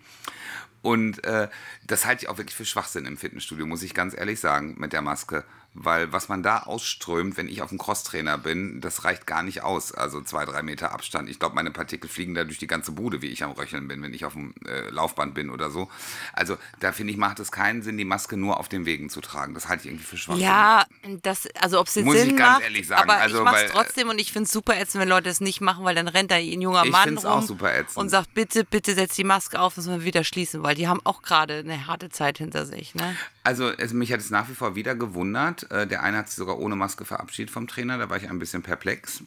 Und 0.85 1.23
äh, 1.23 1.47
das 1.87 2.05
halte 2.05 2.25
ich 2.25 2.29
auch 2.29 2.37
wirklich 2.37 2.53
für 2.53 2.63
Schwachsinn 2.63 3.07
im 3.07 3.17
Fitnessstudio, 3.17 3.65
muss 3.65 3.81
ich 3.81 3.95
ganz 3.95 4.15
ehrlich 4.15 4.39
sagen, 4.39 4.75
mit 4.77 4.93
der 4.93 5.01
Maske. 5.01 5.43
Weil 5.77 6.13
was 6.13 6.29
man 6.29 6.41
da 6.41 6.59
ausströmt, 6.59 7.35
wenn 7.35 7.49
ich 7.49 7.61
auf 7.61 7.69
dem 7.69 7.77
Crosstrainer 7.77 8.37
bin, 8.37 8.79
das 8.79 9.03
reicht 9.03 9.27
gar 9.27 9.43
nicht 9.43 9.61
aus. 9.61 9.93
Also 9.93 10.21
zwei, 10.21 10.45
drei 10.45 10.63
Meter 10.63 10.93
Abstand. 10.93 11.29
Ich 11.29 11.37
glaube, 11.37 11.53
meine 11.55 11.71
Partikel 11.71 12.09
fliegen 12.09 12.33
da 12.33 12.45
durch 12.45 12.57
die 12.57 12.67
ganze 12.67 12.93
Bude, 12.93 13.21
wie 13.21 13.27
ich 13.27 13.43
am 13.43 13.51
Röcheln 13.51 13.87
bin, 13.89 14.01
wenn 14.01 14.13
ich 14.13 14.23
auf 14.23 14.33
dem 14.33 14.53
äh, 14.65 14.89
Laufband 14.89 15.33
bin 15.33 15.49
oder 15.49 15.69
so. 15.69 15.89
Also 16.31 16.57
da 16.79 16.93
finde 16.93 17.11
ich, 17.11 17.17
macht 17.17 17.39
es 17.39 17.51
keinen 17.51 17.81
Sinn, 17.81 17.97
die 17.97 18.05
Maske 18.05 18.37
nur 18.37 18.57
auf 18.59 18.69
den 18.69 18.85
Wegen 18.85 19.09
zu 19.09 19.19
tragen. 19.19 19.53
Das 19.53 19.67
halte 19.67 19.83
ich 19.83 19.89
irgendwie 19.89 20.05
für 20.05 20.17
Schwachsinn. 20.17 20.45
Ja, 20.45 20.85
das, 21.23 21.47
also 21.59 21.79
ob 21.81 21.87
es 21.87 21.95
jetzt 21.95 22.05
Muss 22.05 22.15
ich 22.15 22.21
Sinn 22.21 22.37
ganz 22.37 22.53
macht, 22.53 22.63
ehrlich 22.63 22.87
sagen, 22.87 23.09
aber 23.09 23.19
also, 23.19 23.39
ich 23.39 23.43
mache 23.43 23.65
es 23.65 23.71
trotzdem 23.71 24.07
und 24.07 24.19
ich 24.19 24.31
finde 24.31 24.45
es 24.45 24.51
super 24.51 24.79
ätzend, 24.79 25.01
wenn 25.01 25.09
Leute 25.09 25.29
es 25.29 25.41
nicht 25.41 25.59
machen, 25.59 25.83
weil 25.83 25.95
dann 25.95 26.07
rennt 26.07 26.31
da 26.31 26.35
ein 26.35 26.61
junger 26.61 26.85
Ich 26.85 26.91
Mann 26.91 27.17
rum 27.17 27.25
auch 27.25 27.41
super 27.41 27.75
ätzend. 27.75 27.97
und 27.97 28.09
sagt, 28.09 28.33
bitte, 28.33 28.63
bitte 28.63 28.93
setz 28.93 29.15
die 29.15 29.25
Maske 29.25 29.59
auf, 29.59 29.75
müssen 29.75 29.91
wir 29.91 30.05
wieder 30.05 30.23
schließen, 30.23 30.63
weil 30.63 30.75
die 30.75 30.87
haben 30.87 31.01
auch 31.03 31.21
gerade 31.21 31.59
eine 31.59 31.87
harte 31.87 32.09
Zeit 32.09 32.37
hinter 32.37 32.65
sich. 32.65 32.95
Ne? 32.95 33.15
Also 33.45 33.69
es, 33.69 33.93
mich 33.93 34.11
hat 34.11 34.19
es 34.19 34.31
nach 34.31 34.49
wie 34.49 34.55
vor 34.55 34.75
wieder 34.75 34.95
gewundert. 34.95 35.69
Äh, 35.71 35.85
der 35.85 36.01
eine 36.01 36.17
hat 36.17 36.29
sich 36.29 36.35
sogar 36.35 36.57
ohne 36.57 36.75
Maske 36.75 37.05
verabschiedet 37.05 37.51
vom 37.51 37.67
Trainer. 37.67 37.99
Da 37.99 38.09
war 38.09 38.17
ich 38.17 38.27
ein 38.27 38.39
bisschen 38.39 38.63
perplex. 38.63 39.21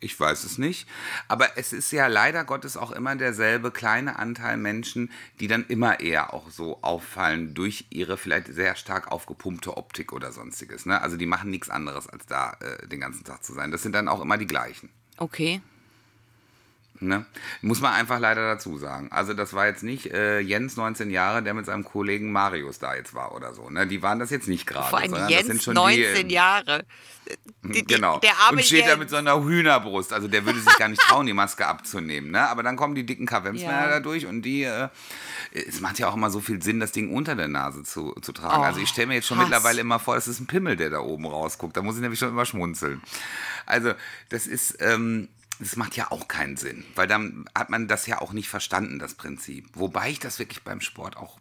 Ich 0.00 0.20
weiß 0.20 0.44
es 0.44 0.58
nicht. 0.58 0.86
Aber 1.28 1.56
es 1.56 1.72
ist 1.72 1.90
ja 1.90 2.06
leider 2.08 2.44
Gottes 2.44 2.76
auch 2.76 2.92
immer 2.92 3.16
derselbe 3.16 3.70
kleine 3.70 4.18
Anteil 4.18 4.58
Menschen, 4.58 5.10
die 5.40 5.48
dann 5.48 5.64
immer 5.68 6.00
eher 6.00 6.34
auch 6.34 6.50
so 6.50 6.82
auffallen 6.82 7.54
durch 7.54 7.86
ihre 7.88 8.18
vielleicht 8.18 8.48
sehr 8.48 8.76
stark 8.76 9.10
aufgepumpte 9.10 9.78
Optik 9.78 10.12
oder 10.12 10.30
sonstiges. 10.30 10.84
Ne? 10.84 11.00
Also 11.00 11.16
die 11.16 11.24
machen 11.24 11.50
nichts 11.50 11.70
anderes, 11.70 12.06
als 12.06 12.26
da 12.26 12.58
äh, 12.60 12.86
den 12.86 13.00
ganzen 13.00 13.24
Tag 13.24 13.42
zu 13.42 13.54
sein. 13.54 13.70
Das 13.70 13.82
sind 13.82 13.94
dann 13.94 14.08
auch 14.08 14.20
immer 14.20 14.36
die 14.36 14.46
gleichen. 14.46 14.90
Okay. 15.16 15.62
Ne? 17.00 17.26
Muss 17.60 17.80
man 17.80 17.92
einfach 17.92 18.20
leider 18.20 18.46
dazu 18.46 18.78
sagen. 18.78 19.08
Also 19.10 19.34
das 19.34 19.52
war 19.52 19.66
jetzt 19.66 19.82
nicht 19.82 20.12
äh, 20.12 20.38
Jens 20.38 20.76
19 20.76 21.10
Jahre, 21.10 21.42
der 21.42 21.52
mit 21.52 21.66
seinem 21.66 21.84
Kollegen 21.84 22.30
Marius 22.30 22.78
da 22.78 22.94
jetzt 22.94 23.14
war 23.14 23.34
oder 23.34 23.52
so. 23.52 23.68
Ne? 23.68 23.86
Die 23.86 24.00
waren 24.02 24.20
das 24.20 24.30
jetzt 24.30 24.46
nicht 24.46 24.64
gerade. 24.66 24.88
Vor 24.90 25.00
allem 25.00 25.12
Jens, 25.28 25.32
das 25.38 25.46
sind 25.48 25.62
schon 25.62 25.74
19 25.74 26.28
die, 26.28 26.34
Jahre. 26.34 26.84
Die, 27.64 27.72
die, 27.72 27.84
Genau. 27.84 28.20
Der 28.20 28.38
arme 28.46 28.58
und 28.58 28.64
steht 28.64 28.84
da 28.84 28.90
Jens. 28.90 28.98
mit 29.00 29.10
so 29.10 29.16
einer 29.16 29.42
Hühnerbrust. 29.42 30.12
Also 30.12 30.28
der 30.28 30.46
würde 30.46 30.60
sich 30.60 30.76
gar 30.78 30.88
nicht 30.88 31.00
trauen, 31.02 31.26
die 31.26 31.32
Maske 31.32 31.66
abzunehmen. 31.66 32.30
Ne? 32.30 32.48
Aber 32.48 32.62
dann 32.62 32.76
kommen 32.76 32.94
die 32.94 33.04
dicken 33.04 33.26
KWMs-Männer 33.26 33.86
Ja. 33.86 33.88
da 33.88 34.00
durch 34.00 34.26
und 34.26 34.42
die. 34.42 34.62
Äh, 34.62 34.88
es 35.52 35.80
macht 35.80 35.98
ja 35.98 36.08
auch 36.08 36.14
immer 36.14 36.30
so 36.30 36.40
viel 36.40 36.62
Sinn, 36.62 36.78
das 36.80 36.92
Ding 36.92 37.10
unter 37.12 37.34
der 37.34 37.48
Nase 37.48 37.82
zu, 37.82 38.12
zu 38.22 38.32
tragen. 38.32 38.60
Oh, 38.60 38.64
also 38.64 38.80
ich 38.80 38.88
stelle 38.88 39.08
mir 39.08 39.14
jetzt 39.14 39.26
schon 39.26 39.38
Hass. 39.38 39.46
mittlerweile 39.48 39.80
immer 39.80 39.98
vor, 39.98 40.14
das 40.14 40.28
ist 40.28 40.40
ein 40.40 40.46
Pimmel, 40.46 40.76
der 40.76 40.90
da 40.90 41.00
oben 41.00 41.26
rausguckt. 41.26 41.76
Da 41.76 41.82
muss 41.82 41.96
ich 41.96 42.02
nämlich 42.02 42.18
schon 42.20 42.28
immer 42.30 42.46
schmunzeln. 42.46 43.02
Also 43.66 43.94
das 44.28 44.46
ist. 44.46 44.76
Ähm, 44.80 45.28
das 45.58 45.76
macht 45.76 45.96
ja 45.96 46.10
auch 46.10 46.28
keinen 46.28 46.56
Sinn, 46.56 46.84
weil 46.94 47.06
dann 47.06 47.44
hat 47.54 47.70
man 47.70 47.88
das 47.88 48.06
ja 48.06 48.20
auch 48.20 48.32
nicht 48.32 48.48
verstanden, 48.48 48.98
das 48.98 49.14
Prinzip. 49.14 49.68
Wobei 49.74 50.10
ich 50.10 50.18
das 50.18 50.38
wirklich 50.38 50.62
beim 50.62 50.80
Sport 50.80 51.16
auch 51.16 51.38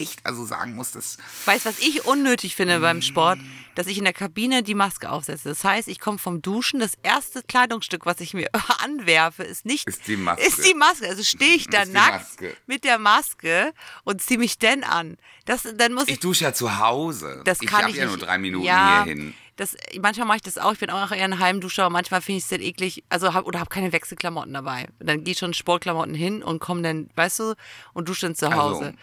echt 0.00 0.24
also 0.24 0.44
sagen 0.44 0.74
muss, 0.74 0.92
dass 0.92 1.18
Weißt 1.44 1.66
du, 1.66 1.68
was 1.68 1.78
ich 1.78 2.04
unnötig 2.06 2.56
finde 2.56 2.80
beim 2.80 3.02
Sport? 3.02 3.38
Dass 3.74 3.86
ich 3.86 3.98
in 3.98 4.04
der 4.04 4.12
Kabine 4.12 4.62
die 4.62 4.74
Maske 4.74 5.10
aufsetze. 5.10 5.50
Das 5.50 5.62
heißt, 5.62 5.88
ich 5.88 6.00
komme 6.00 6.18
vom 6.18 6.42
Duschen, 6.42 6.80
das 6.80 6.92
erste 7.02 7.42
Kleidungsstück, 7.42 8.06
was 8.06 8.20
ich 8.20 8.34
mir 8.34 8.48
anwerfe, 8.82 9.44
ist 9.44 9.64
nicht. 9.64 9.86
Ist 9.86 10.08
die 10.08 10.16
Maske. 10.16 10.44
Ist 10.44 10.66
die 10.66 10.74
Maske. 10.74 11.06
Also 11.06 11.22
stehe 11.22 11.54
ich 11.54 11.66
da 11.70 11.84
nackt 11.84 12.26
mit 12.66 12.84
der 12.84 12.98
Maske 12.98 13.72
und 14.04 14.22
ziehe 14.22 14.38
mich 14.38 14.58
dann 14.58 14.82
an. 14.82 15.16
Das, 15.44 15.66
dann 15.76 15.92
muss 15.92 16.04
ich. 16.04 16.14
ich 16.14 16.20
dusche 16.20 16.44
ja 16.44 16.52
zu 16.52 16.78
Hause. 16.78 17.42
das 17.44 17.60
ich 17.60 17.68
kann 17.68 17.82
habe 17.82 17.90
ich 17.90 17.96
ja 17.96 18.06
nicht. 18.06 18.16
nur 18.16 18.26
drei 18.26 18.38
Minuten 18.38 18.64
ja, 18.64 19.04
hierhin. 19.04 19.34
Das, 19.60 19.76
manchmal 20.00 20.26
mache 20.26 20.36
ich 20.36 20.42
das 20.42 20.56
auch. 20.56 20.72
Ich 20.72 20.78
bin 20.78 20.88
auch 20.88 21.10
eher 21.10 21.22
ein 21.22 21.38
Heimduscher, 21.38 21.84
aber 21.84 21.92
manchmal 21.92 22.22
finde 22.22 22.38
ich 22.38 22.44
es 22.44 22.48
dann 22.48 22.62
eklig. 22.62 23.04
Also 23.10 23.34
hab, 23.34 23.44
oder 23.44 23.60
habe 23.60 23.68
keine 23.68 23.92
Wechselklamotten 23.92 24.54
dabei. 24.54 24.88
Dann 25.00 25.22
gehe 25.22 25.32
ich 25.32 25.38
schon 25.38 25.52
Sportklamotten 25.52 26.14
hin 26.14 26.42
und 26.42 26.60
komme 26.60 26.80
dann, 26.80 27.10
weißt 27.14 27.40
du, 27.40 27.54
und 27.92 28.08
dusche 28.08 28.24
dann 28.24 28.34
zu 28.34 28.46
so, 28.46 28.54
Hause. 28.54 28.94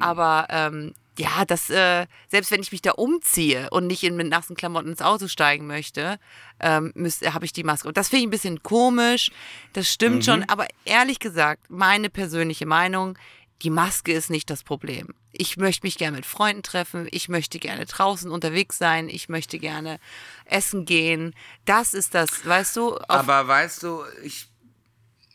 Aber 0.00 0.46
ähm, 0.48 0.94
ja, 1.18 1.44
das, 1.46 1.68
äh, 1.68 2.06
selbst 2.28 2.50
wenn 2.50 2.62
ich 2.62 2.72
mich 2.72 2.80
da 2.80 2.92
umziehe 2.92 3.68
und 3.68 3.86
nicht 3.86 4.04
in, 4.04 4.16
mit 4.16 4.30
nassen 4.30 4.56
Klamotten 4.56 4.88
ins 4.88 5.02
Auto 5.02 5.28
steigen 5.28 5.66
möchte, 5.66 6.18
ähm, 6.60 6.94
habe 7.26 7.44
ich 7.44 7.52
die 7.52 7.64
Maske. 7.64 7.86
Und 7.86 7.98
das 7.98 8.08
finde 8.08 8.20
ich 8.20 8.26
ein 8.28 8.30
bisschen 8.30 8.62
komisch. 8.62 9.30
Das 9.74 9.86
stimmt 9.86 10.24
schon. 10.24 10.48
Aber 10.48 10.66
ehrlich 10.86 11.18
gesagt, 11.18 11.68
meine 11.68 12.08
persönliche 12.08 12.64
Meinung, 12.64 13.18
die 13.60 13.70
Maske 13.70 14.12
ist 14.12 14.30
nicht 14.30 14.48
das 14.48 14.62
Problem. 14.62 15.08
Ich 15.38 15.56
möchte 15.56 15.86
mich 15.86 15.98
gerne 15.98 16.16
mit 16.16 16.26
Freunden 16.26 16.62
treffen, 16.62 17.08
ich 17.10 17.28
möchte 17.28 17.58
gerne 17.58 17.86
draußen 17.86 18.30
unterwegs 18.30 18.78
sein, 18.78 19.08
ich 19.08 19.28
möchte 19.28 19.58
gerne 19.58 19.98
essen 20.44 20.84
gehen. 20.84 21.34
Das 21.64 21.94
ist 21.94 22.14
das, 22.14 22.46
weißt 22.46 22.76
du? 22.76 22.98
Aber 23.08 23.46
weißt 23.46 23.82
du, 23.82 24.02
ich, 24.22 24.48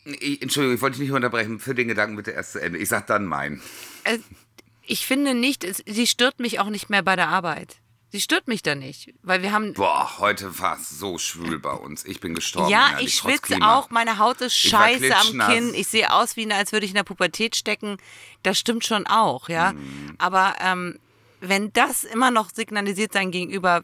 ich. 0.04 0.42
Entschuldigung, 0.42 0.76
ich 0.76 0.82
wollte 0.82 0.98
dich 0.98 1.08
nicht 1.08 1.14
unterbrechen. 1.14 1.58
Für 1.58 1.74
den 1.74 1.88
Gedanken 1.88 2.16
bitte 2.16 2.32
erst 2.32 2.52
zu 2.52 2.60
Ende. 2.60 2.78
Ich 2.78 2.88
sag 2.88 3.06
dann 3.06 3.26
mein. 3.26 3.60
äh, 4.04 4.18
ich 4.84 5.06
finde 5.06 5.34
nicht, 5.34 5.64
es, 5.64 5.82
sie 5.86 6.06
stört 6.06 6.40
mich 6.40 6.58
auch 6.58 6.68
nicht 6.68 6.90
mehr 6.90 7.02
bei 7.02 7.16
der 7.16 7.28
Arbeit. 7.28 7.76
Sie 8.12 8.20
stört 8.20 8.46
mich 8.46 8.62
da 8.62 8.74
nicht, 8.74 9.14
weil 9.22 9.40
wir 9.40 9.52
haben. 9.52 9.72
Boah, 9.72 10.18
heute 10.18 10.58
war 10.58 10.76
es 10.76 10.90
so 10.90 11.16
schwül 11.16 11.58
bei 11.58 11.72
uns. 11.72 12.04
Ich 12.04 12.20
bin 12.20 12.34
gestorben. 12.34 12.68
Ja, 12.68 12.88
innerlich, 12.88 13.08
ich 13.08 13.14
schwitze 13.14 13.56
auch, 13.62 13.88
meine 13.88 14.18
Haut 14.18 14.42
ist 14.42 14.54
scheiße 14.54 15.16
am. 15.16 15.38
Kinn. 15.48 15.72
Ich 15.72 15.88
sehe 15.88 16.12
aus, 16.12 16.36
wie 16.36 16.52
als 16.52 16.72
würde 16.72 16.84
ich 16.84 16.90
in 16.90 16.96
der 16.96 17.04
Pubertät 17.04 17.56
stecken. 17.56 17.96
Das 18.42 18.58
stimmt 18.58 18.84
schon 18.84 19.06
auch, 19.06 19.48
ja. 19.48 19.72
Mhm. 19.72 20.14
Aber 20.18 20.56
ähm, 20.60 20.98
wenn 21.40 21.72
das 21.72 22.04
immer 22.04 22.30
noch 22.30 22.50
signalisiert 22.50 23.14
sein 23.14 23.30
gegenüber, 23.30 23.82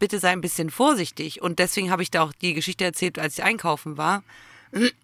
bitte 0.00 0.18
sei 0.18 0.30
ein 0.30 0.40
bisschen 0.40 0.68
vorsichtig. 0.68 1.40
Und 1.40 1.60
deswegen 1.60 1.92
habe 1.92 2.02
ich 2.02 2.10
da 2.10 2.24
auch 2.24 2.32
die 2.32 2.54
Geschichte 2.54 2.84
erzählt, 2.84 3.20
als 3.20 3.38
ich 3.38 3.44
einkaufen 3.44 3.96
war. 3.96 4.24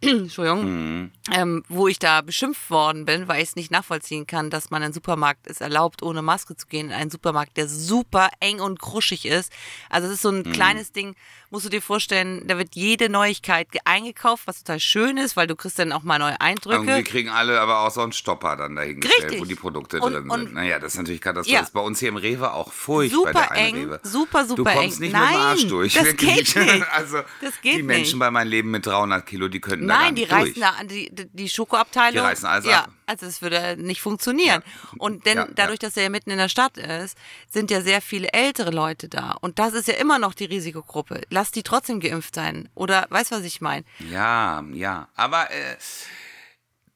Entschuldigung, 0.01 0.65
Mhm. 1.03 1.11
ähm, 1.33 1.63
wo 1.69 1.89
ich 1.89 1.99
da 1.99 2.21
beschimpft 2.23 2.71
worden 2.71 3.05
bin, 3.05 3.29
weil 3.29 3.43
ich 3.43 3.51
es 3.51 3.57
nicht 3.57 3.71
nachvollziehen 3.71 4.27
kann, 4.27 4.49
dass 4.51 4.71
man 4.71 4.81
in 4.83 4.87
einen 4.87 4.95
Supermarkt 4.95 5.47
es 5.47 5.61
erlaubt, 5.61 6.03
ohne 6.03 6.23
Maske 6.23 6.57
zu 6.57 6.67
gehen, 6.67 6.87
in 6.89 6.93
einen 6.95 7.11
Supermarkt, 7.11 7.57
der 7.57 7.69
super 7.69 8.31
eng 8.41 8.61
und 8.61 8.81
kruschig 8.81 9.27
ist. 9.27 9.53
Also 9.91 10.09
es 10.09 10.15
ist 10.15 10.23
so 10.23 10.33
Mhm. 10.33 10.39
ein 10.47 10.53
kleines 10.53 10.93
Ding, 10.93 11.15
musst 11.51 11.65
du 11.67 11.71
dir 11.71 11.83
vorstellen, 11.83 12.47
da 12.47 12.59
wird 12.59 12.75
jede 12.77 13.09
Neuigkeit 13.09 13.71
ge- 13.73 13.81
eingekauft, 13.85 14.47
was 14.47 14.59
total 14.63 14.81
schön 14.81 15.17
ist, 15.17 15.37
weil 15.37 15.47
du 15.47 15.57
kriegst 15.57 15.79
dann 15.79 15.93
auch 15.93 16.03
mal 16.03 16.19
neue 16.19 16.41
Eindrücke. 16.41 16.77
Irgendwie 16.91 17.05
kriegen 17.05 17.29
alle 17.31 17.61
aber 17.61 17.81
auch 17.81 17.91
so 17.91 18.01
einen 18.03 18.13
Stopper 18.13 18.57
dann 18.57 18.77
dahingestellt, 18.77 19.25
Richtig. 19.25 19.41
wo 19.41 19.45
die 19.45 19.55
Produkte 19.55 20.01
Und- 20.01 20.13
drin 20.13 20.31
und- 20.31 20.41
sind. 20.41 20.55
Naja, 20.55 20.79
das 20.79 20.93
ist 20.95 20.99
natürlich 20.99 21.21
Katastrophe. 21.21 21.53
Ja. 21.55 21.61
Das 21.61 21.69
ist 21.69 21.75
bei 21.75 21.81
uns 21.81 21.99
hier 22.01 22.09
im 22.11 22.17
Rewe 22.17 22.53
auch 22.53 22.73
furchtbar, 22.73 23.19
Super 23.45 23.55
eng, 23.55 23.75
Rewe. 23.77 24.01
super, 24.03 24.45
super 24.47 24.57
Du 24.57 24.65
kommst 24.65 24.79
eng. 24.79 24.89
nicht 24.89 25.01
mit 25.01 25.11
dem 25.13 25.17
Arsch 25.17 25.61
Nein, 25.63 25.69
durch, 25.71 25.95
das 25.95 26.05
wirklich. 26.05 26.55
geht 26.55 26.57
nicht. 26.65 26.87
Also 26.93 27.19
Das 27.41 27.61
geht 27.63 27.77
die 27.79 27.83
Menschen 27.83 28.03
nicht. 28.13 28.19
bei 28.19 28.31
meinem 28.31 28.49
Leben 28.49 28.71
mit 28.71 28.85
300 28.87 29.25
Kilo, 29.27 29.49
die 29.49 29.58
könnten 29.61 29.87
da 29.89 29.95
gar 29.95 30.03
Nein, 30.05 30.15
die 30.15 30.23
nicht 30.23 30.33
reißen 30.33 30.55
durch. 30.55 30.61
da 30.61 30.71
an 30.71 30.89
die, 30.89 31.09
die- 31.15 31.29
die 31.33 31.49
Schokoabteilung. 31.49 32.13
Die 32.13 32.19
reißen 32.19 32.47
alles 32.47 32.65
ja, 32.67 32.85
ab. 32.85 32.91
Also 33.07 33.27
es 33.27 33.41
würde 33.43 33.77
nicht 33.79 34.01
funktionieren. 34.03 34.63
Und 34.99 35.25
denn 35.27 35.39
Ja, 35.39 35.45
ja. 35.47 35.51
dadurch, 35.55 35.79
dass 35.79 35.97
er 35.97 36.05
ja 36.05 36.09
mitten 36.11 36.31
in 36.31 36.39
der 36.39 36.49
Stadt 36.49 36.77
ist, 36.77 37.17
sind 37.51 37.71
ja 37.71 37.81
sehr 37.81 38.01
viele 38.01 38.33
ältere 38.33 38.71
Leute 38.71 39.09
da. 39.09 39.33
Und 39.41 39.59
das 39.59 39.73
ist 39.75 39.89
ja 39.89 39.95
immer 39.95 40.19
noch 40.19 40.35
die 40.35 40.45
Risikogruppe. 40.45 41.23
Lass 41.31 41.51
die 41.51 41.63
trotzdem 41.63 42.01
geimpft 42.01 42.35
sein. 42.35 42.69
Oder 42.75 43.07
weißt 43.11 43.31
du, 43.33 43.37
was 43.37 43.45
ich 43.45 43.61
meine? 43.61 43.85
Ja, 44.11 44.63
ja. 44.73 45.09
Aber 45.15 45.51
äh, 45.51 45.77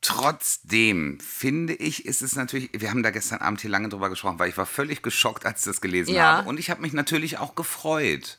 trotzdem 0.00 1.18
finde 1.20 1.74
ich, 1.74 2.04
ist 2.06 2.22
es 2.22 2.34
natürlich, 2.34 2.70
wir 2.72 2.90
haben 2.90 3.02
da 3.02 3.10
gestern 3.10 3.38
Abend 3.40 3.60
hier 3.60 3.70
lange 3.70 3.88
drüber 3.88 4.10
gesprochen, 4.10 4.38
weil 4.38 4.48
ich 4.48 4.56
war 4.56 4.66
völlig 4.66 5.02
geschockt, 5.02 5.46
als 5.46 5.60
ich 5.60 5.66
das 5.66 5.80
gelesen 5.80 6.14
Ja. 6.14 6.38
habe. 6.38 6.48
Und 6.48 6.58
ich 6.58 6.70
habe 6.70 6.82
mich 6.82 6.92
natürlich 6.92 7.38
auch 7.38 7.54
gefreut. 7.54 8.38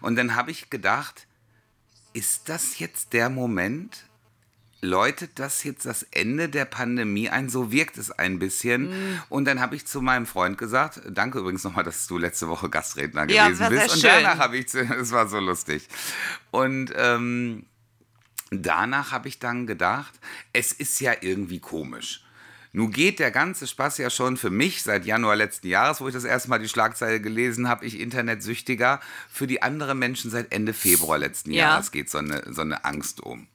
Und 0.00 0.16
dann 0.16 0.34
habe 0.34 0.50
ich 0.50 0.70
gedacht, 0.70 1.26
ist 2.14 2.48
das 2.48 2.78
jetzt 2.78 3.12
der 3.12 3.28
Moment? 3.28 4.06
Läutet 4.80 5.38
das 5.38 5.64
jetzt 5.64 5.86
das 5.86 6.02
Ende 6.10 6.48
der 6.50 6.64
Pandemie 6.66 7.28
ein? 7.30 7.48
So 7.48 7.72
wirkt 7.72 7.96
es 7.96 8.10
ein 8.10 8.38
bisschen. 8.38 8.90
Mhm. 8.90 9.22
Und 9.30 9.46
dann 9.46 9.60
habe 9.60 9.76
ich 9.76 9.86
zu 9.86 10.02
meinem 10.02 10.26
Freund 10.26 10.58
gesagt, 10.58 11.00
danke 11.10 11.38
übrigens 11.38 11.64
nochmal, 11.64 11.84
dass 11.84 12.06
du 12.06 12.18
letzte 12.18 12.48
Woche 12.48 12.68
Gastredner 12.68 13.28
Ja, 13.30 13.48
gewesen 13.48 13.68
bist. 13.70 13.94
Und 13.94 14.04
danach 14.04 14.38
habe 14.38 14.58
ich, 14.58 14.68
zu- 14.68 14.80
es 15.00 15.10
war 15.10 15.26
so 15.28 15.38
lustig. 15.40 15.88
Und 16.50 16.92
ähm, 16.96 17.64
danach 18.50 19.10
habe 19.12 19.28
ich 19.28 19.38
dann 19.38 19.66
gedacht, 19.66 20.12
es 20.52 20.72
ist 20.72 21.00
ja 21.00 21.14
irgendwie 21.20 21.60
komisch. 21.60 22.23
Nun 22.76 22.90
geht 22.90 23.20
der 23.20 23.30
ganze 23.30 23.68
Spaß 23.68 23.98
ja 23.98 24.10
schon 24.10 24.36
für 24.36 24.50
mich 24.50 24.82
seit 24.82 25.06
Januar 25.06 25.36
letzten 25.36 25.68
Jahres, 25.68 26.00
wo 26.00 26.08
ich 26.08 26.14
das 26.14 26.24
erste 26.24 26.50
Mal 26.50 26.58
die 26.58 26.68
Schlagzeile 26.68 27.20
gelesen 27.20 27.68
habe, 27.68 27.86
ich 27.86 28.00
Internetsüchtiger. 28.00 29.00
Für 29.30 29.46
die 29.46 29.62
anderen 29.62 29.96
Menschen 30.00 30.28
seit 30.28 30.52
Ende 30.52 30.72
Februar 30.74 31.16
letzten 31.16 31.52
Ja. 31.52 31.68
Jahres 31.70 31.92
geht 31.92 32.10
so 32.10 32.18
eine, 32.18 32.42
so 32.52 32.62
eine 32.62 32.84
Angst 32.84 33.20
um. 33.20 33.46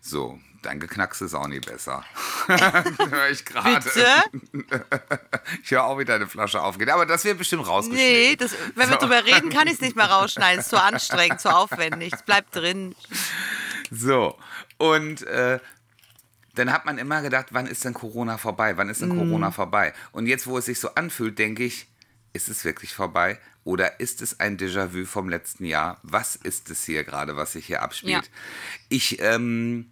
So, 0.00 0.40
dein 0.62 0.80
Geknacks 0.80 1.20
ist 1.20 1.34
auch 1.34 1.46
nicht 1.46 1.66
besser. 1.66 2.04
Hör 2.48 3.30
ich 3.30 3.44
gerade. 3.44 3.80
Bitte? 3.80 4.74
Ich 5.62 5.70
höre 5.70 5.84
auch 5.84 5.96
wieder 5.98 6.16
eine 6.16 6.26
Flasche 6.26 6.60
aufgehen. 6.60 6.90
Aber 6.90 7.06
das 7.06 7.24
wird 7.24 7.38
bestimmt 7.38 7.68
rausgeschnitten. 7.68 8.12
Nee, 8.12 8.34
das, 8.36 8.56
wenn 8.74 8.88
wir 8.90 8.98
So. 8.98 9.06
drüber 9.06 9.24
reden, 9.24 9.50
kann 9.50 9.68
ich 9.68 9.74
es 9.74 9.80
nicht 9.82 9.94
mehr 9.94 10.06
rausschneiden. 10.10 10.58
Es 10.58 10.66
ist 10.66 10.70
zu 10.70 10.82
anstrengend, 10.82 11.40
zu 11.40 11.54
aufwendig. 11.54 12.12
Es 12.12 12.22
bleibt 12.22 12.56
drin. 12.56 12.96
So, 13.90 14.36
und 14.78 15.22
äh, 15.22 15.60
dann 16.54 16.72
hat 16.72 16.86
man 16.86 16.98
immer 16.98 17.22
gedacht, 17.22 17.48
wann 17.50 17.66
ist 17.66 17.84
denn 17.84 17.94
Corona 17.94 18.38
vorbei? 18.38 18.76
Wann 18.76 18.88
ist 18.88 19.02
denn 19.02 19.10
Corona 19.10 19.50
vorbei? 19.50 19.92
Und 20.12 20.26
jetzt, 20.26 20.46
wo 20.46 20.58
es 20.58 20.66
sich 20.66 20.78
so 20.78 20.94
anfühlt, 20.94 21.38
denke 21.38 21.64
ich, 21.64 21.88
ist 22.32 22.48
es 22.48 22.64
wirklich 22.64 22.94
vorbei? 22.94 23.38
Oder 23.64 24.00
ist 24.00 24.20
es 24.20 24.40
ein 24.40 24.58
Déjà-vu 24.58 25.04
vom 25.06 25.28
letzten 25.28 25.64
Jahr? 25.64 25.98
Was 26.02 26.36
ist 26.36 26.70
es 26.70 26.84
hier 26.84 27.04
gerade, 27.04 27.36
was 27.36 27.52
sich 27.52 27.66
hier 27.66 27.82
abspielt? 27.82 28.24
Ja. 28.24 28.30
Ich 28.88 29.20
ähm, 29.20 29.90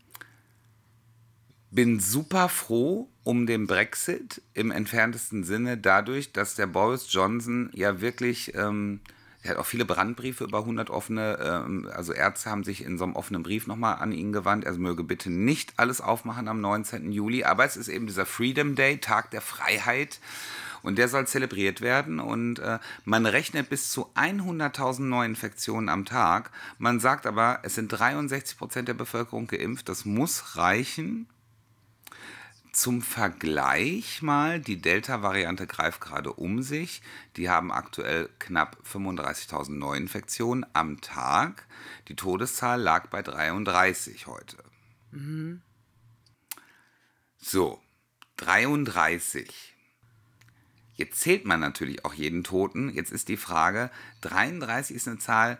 bin 1.70 2.00
super 2.00 2.48
froh 2.48 3.08
um 3.24 3.46
den 3.46 3.66
Brexit 3.66 4.42
im 4.52 4.70
entferntesten 4.70 5.42
Sinne 5.44 5.78
dadurch, 5.78 6.32
dass 6.32 6.54
der 6.54 6.66
Boris 6.66 7.06
Johnson 7.10 7.70
ja 7.72 8.00
wirklich, 8.00 8.54
ähm, 8.54 9.00
er 9.42 9.50
hat 9.50 9.56
auch 9.56 9.66
viele 9.66 9.84
Brandbriefe 9.84 10.44
über 10.44 10.58
100 10.58 10.90
offene, 10.90 11.38
ähm, 11.42 11.90
also 11.92 12.12
Ärzte 12.12 12.50
haben 12.50 12.64
sich 12.64 12.84
in 12.84 12.96
so 12.96 13.04
einem 13.04 13.16
offenen 13.16 13.42
Brief 13.42 13.66
nochmal 13.66 13.96
an 13.96 14.12
ihn 14.12 14.32
gewandt, 14.32 14.64
er 14.64 14.72
möge 14.74 15.02
bitte 15.02 15.30
nicht 15.30 15.74
alles 15.76 16.00
aufmachen 16.00 16.48
am 16.48 16.60
19. 16.60 17.10
Juli, 17.10 17.44
aber 17.44 17.64
es 17.64 17.76
ist 17.76 17.88
eben 17.88 18.06
dieser 18.06 18.26
Freedom 18.26 18.76
Day, 18.76 18.98
Tag 18.98 19.30
der 19.30 19.40
Freiheit. 19.40 20.20
Und 20.82 20.98
der 20.98 21.06
soll 21.06 21.28
zelebriert 21.28 21.80
werden 21.80 22.18
und 22.18 22.58
äh, 22.58 22.80
man 23.04 23.24
rechnet 23.24 23.68
bis 23.68 23.92
zu 23.92 24.08
100.000 24.16 25.02
Neuinfektionen 25.02 25.88
am 25.88 26.04
Tag. 26.04 26.50
Man 26.78 26.98
sagt 26.98 27.24
aber, 27.24 27.60
es 27.62 27.76
sind 27.76 27.88
63 27.88 28.58
Prozent 28.58 28.88
der 28.88 28.94
Bevölkerung 28.94 29.46
geimpft. 29.46 29.88
Das 29.88 30.04
muss 30.04 30.56
reichen. 30.56 31.28
Zum 32.72 33.02
Vergleich 33.02 34.22
mal, 34.22 34.58
die 34.58 34.80
Delta-Variante 34.80 35.66
greift 35.66 36.00
gerade 36.00 36.32
um 36.32 36.62
sich. 36.62 37.02
Die 37.36 37.50
haben 37.50 37.70
aktuell 37.70 38.30
knapp 38.38 38.78
35.000 38.90 39.72
Neuinfektionen 39.72 40.64
am 40.72 41.02
Tag. 41.02 41.66
Die 42.08 42.16
Todeszahl 42.16 42.80
lag 42.80 43.08
bei 43.08 43.20
33 43.20 44.26
heute. 44.26 44.56
So, 47.38 47.78
33. 48.38 49.74
Jetzt 50.94 51.20
zählt 51.20 51.44
man 51.44 51.60
natürlich 51.60 52.06
auch 52.06 52.14
jeden 52.14 52.42
Toten. 52.42 52.88
Jetzt 52.88 53.12
ist 53.12 53.28
die 53.28 53.36
Frage, 53.36 53.90
33 54.22 54.96
ist 54.96 55.08
eine 55.08 55.18
Zahl, 55.18 55.58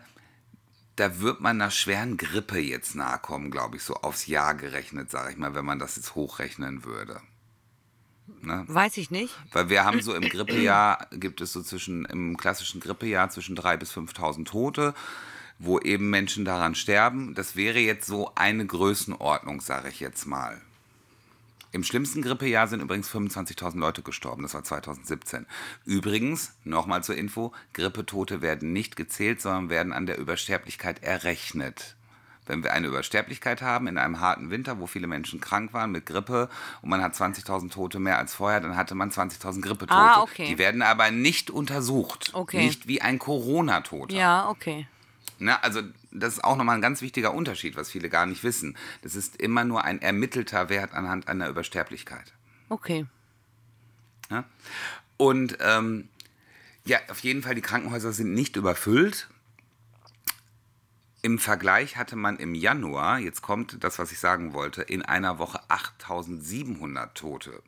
da 0.95 1.19
wird 1.19 1.41
man 1.41 1.61
einer 1.61 1.71
schweren 1.71 2.17
Grippe 2.17 2.59
jetzt 2.59 2.95
nahe 2.95 3.17
kommen, 3.19 3.51
glaube 3.51 3.77
ich, 3.77 3.83
so 3.83 3.95
aufs 3.95 4.27
Jahr 4.27 4.53
gerechnet, 4.53 5.09
sage 5.09 5.31
ich 5.31 5.37
mal, 5.37 5.55
wenn 5.55 5.65
man 5.65 5.79
das 5.79 5.95
jetzt 5.95 6.15
hochrechnen 6.15 6.83
würde. 6.83 7.21
Ne? 8.41 8.63
Weiß 8.67 8.97
ich 8.97 9.09
nicht. 9.09 9.33
Weil 9.51 9.69
wir 9.69 9.85
haben 9.85 10.01
so 10.01 10.13
im 10.13 10.27
Grippejahr, 10.29 11.07
gibt 11.11 11.41
es 11.41 11.53
so 11.53 11.61
zwischen, 11.61 12.05
im 12.05 12.37
klassischen 12.37 12.79
Grippejahr 12.79 13.29
zwischen 13.29 13.57
3.000 13.57 13.77
bis 13.77 13.93
5.000 13.93 14.45
Tote, 14.45 14.93
wo 15.59 15.79
eben 15.79 16.09
Menschen 16.09 16.45
daran 16.45 16.75
sterben. 16.75 17.35
Das 17.35 17.55
wäre 17.55 17.79
jetzt 17.79 18.05
so 18.05 18.31
eine 18.35 18.65
Größenordnung, 18.65 19.61
sage 19.61 19.89
ich 19.89 19.99
jetzt 19.99 20.25
mal. 20.25 20.61
Im 21.73 21.83
schlimmsten 21.83 22.21
Grippejahr 22.21 22.67
sind 22.67 22.83
übrigens 22.83 23.09
25.000 23.09 23.79
Leute 23.79 24.03
gestorben. 24.03 24.43
Das 24.43 24.53
war 24.53 24.63
2017. 24.63 25.47
Übrigens, 25.85 26.53
nochmal 26.63 27.03
zur 27.03 27.15
Info, 27.15 27.51
Grippetote 27.73 28.43
werden 28.43 28.73
nicht 28.73 28.95
gezählt, 28.95 29.41
sondern 29.41 29.71
werden 29.71 29.91
an 29.91 30.05
der 30.05 30.19
Übersterblichkeit 30.19 31.01
errechnet. 31.01 31.95
Wenn 32.45 32.63
wir 32.63 32.73
eine 32.73 32.87
Übersterblichkeit 32.87 33.63
haben 33.63 33.87
in 33.87 33.97
einem 33.97 34.19
harten 34.19 34.51
Winter, 34.51 34.79
wo 34.79 34.85
viele 34.85 35.07
Menschen 35.07 35.41
krank 35.41 35.73
waren 35.73 35.91
mit 35.91 36.05
Grippe 36.05 36.47
und 36.83 36.89
man 36.89 37.01
hat 37.01 37.15
20.000 37.15 37.71
Tote 37.71 37.97
mehr 37.99 38.19
als 38.19 38.35
vorher, 38.35 38.59
dann 38.59 38.77
hatte 38.77 38.93
man 38.93 39.09
20.000 39.09 39.61
Grippetote. 39.61 39.93
Ah, 39.93 40.21
okay. 40.21 40.45
Die 40.45 40.59
werden 40.59 40.83
aber 40.83 41.09
nicht 41.09 41.49
untersucht. 41.49 42.29
Okay. 42.33 42.65
Nicht 42.65 42.87
wie 42.87 43.01
ein 43.01 43.17
Corona-Toter. 43.17 44.15
Ja, 44.15 44.47
okay. 44.47 44.85
Na, 45.39 45.59
also 45.61 45.81
das 46.13 46.33
ist 46.33 46.43
auch 46.43 46.55
nochmal 46.55 46.75
ein 46.75 46.81
ganz 46.81 47.01
wichtiger 47.01 47.33
Unterschied, 47.33 47.75
was 47.75 47.89
viele 47.89 48.09
gar 48.09 48.25
nicht 48.25 48.43
wissen. 48.43 48.77
Das 49.01 49.15
ist 49.15 49.37
immer 49.37 49.63
nur 49.63 49.83
ein 49.83 50.01
ermittelter 50.01 50.69
Wert 50.69 50.93
anhand 50.93 51.27
einer 51.27 51.49
Übersterblichkeit. 51.49 52.33
Okay. 52.69 53.05
Ja? 54.29 54.45
Und 55.17 55.57
ähm, 55.59 56.09
ja, 56.85 56.99
auf 57.09 57.19
jeden 57.19 57.41
Fall, 57.43 57.55
die 57.55 57.61
Krankenhäuser 57.61 58.13
sind 58.13 58.33
nicht 58.33 58.55
überfüllt. 58.55 59.29
Im 61.21 61.39
Vergleich 61.39 61.95
hatte 61.95 62.17
man 62.17 62.37
im 62.37 62.53
Januar, 62.53 63.19
jetzt 63.19 63.41
kommt 63.41 63.83
das, 63.83 63.97
was 63.97 64.11
ich 64.11 64.19
sagen 64.19 64.53
wollte, 64.53 64.81
in 64.81 65.01
einer 65.01 65.39
Woche 65.39 65.61
8700 65.69 67.15
Tote. 67.15 67.63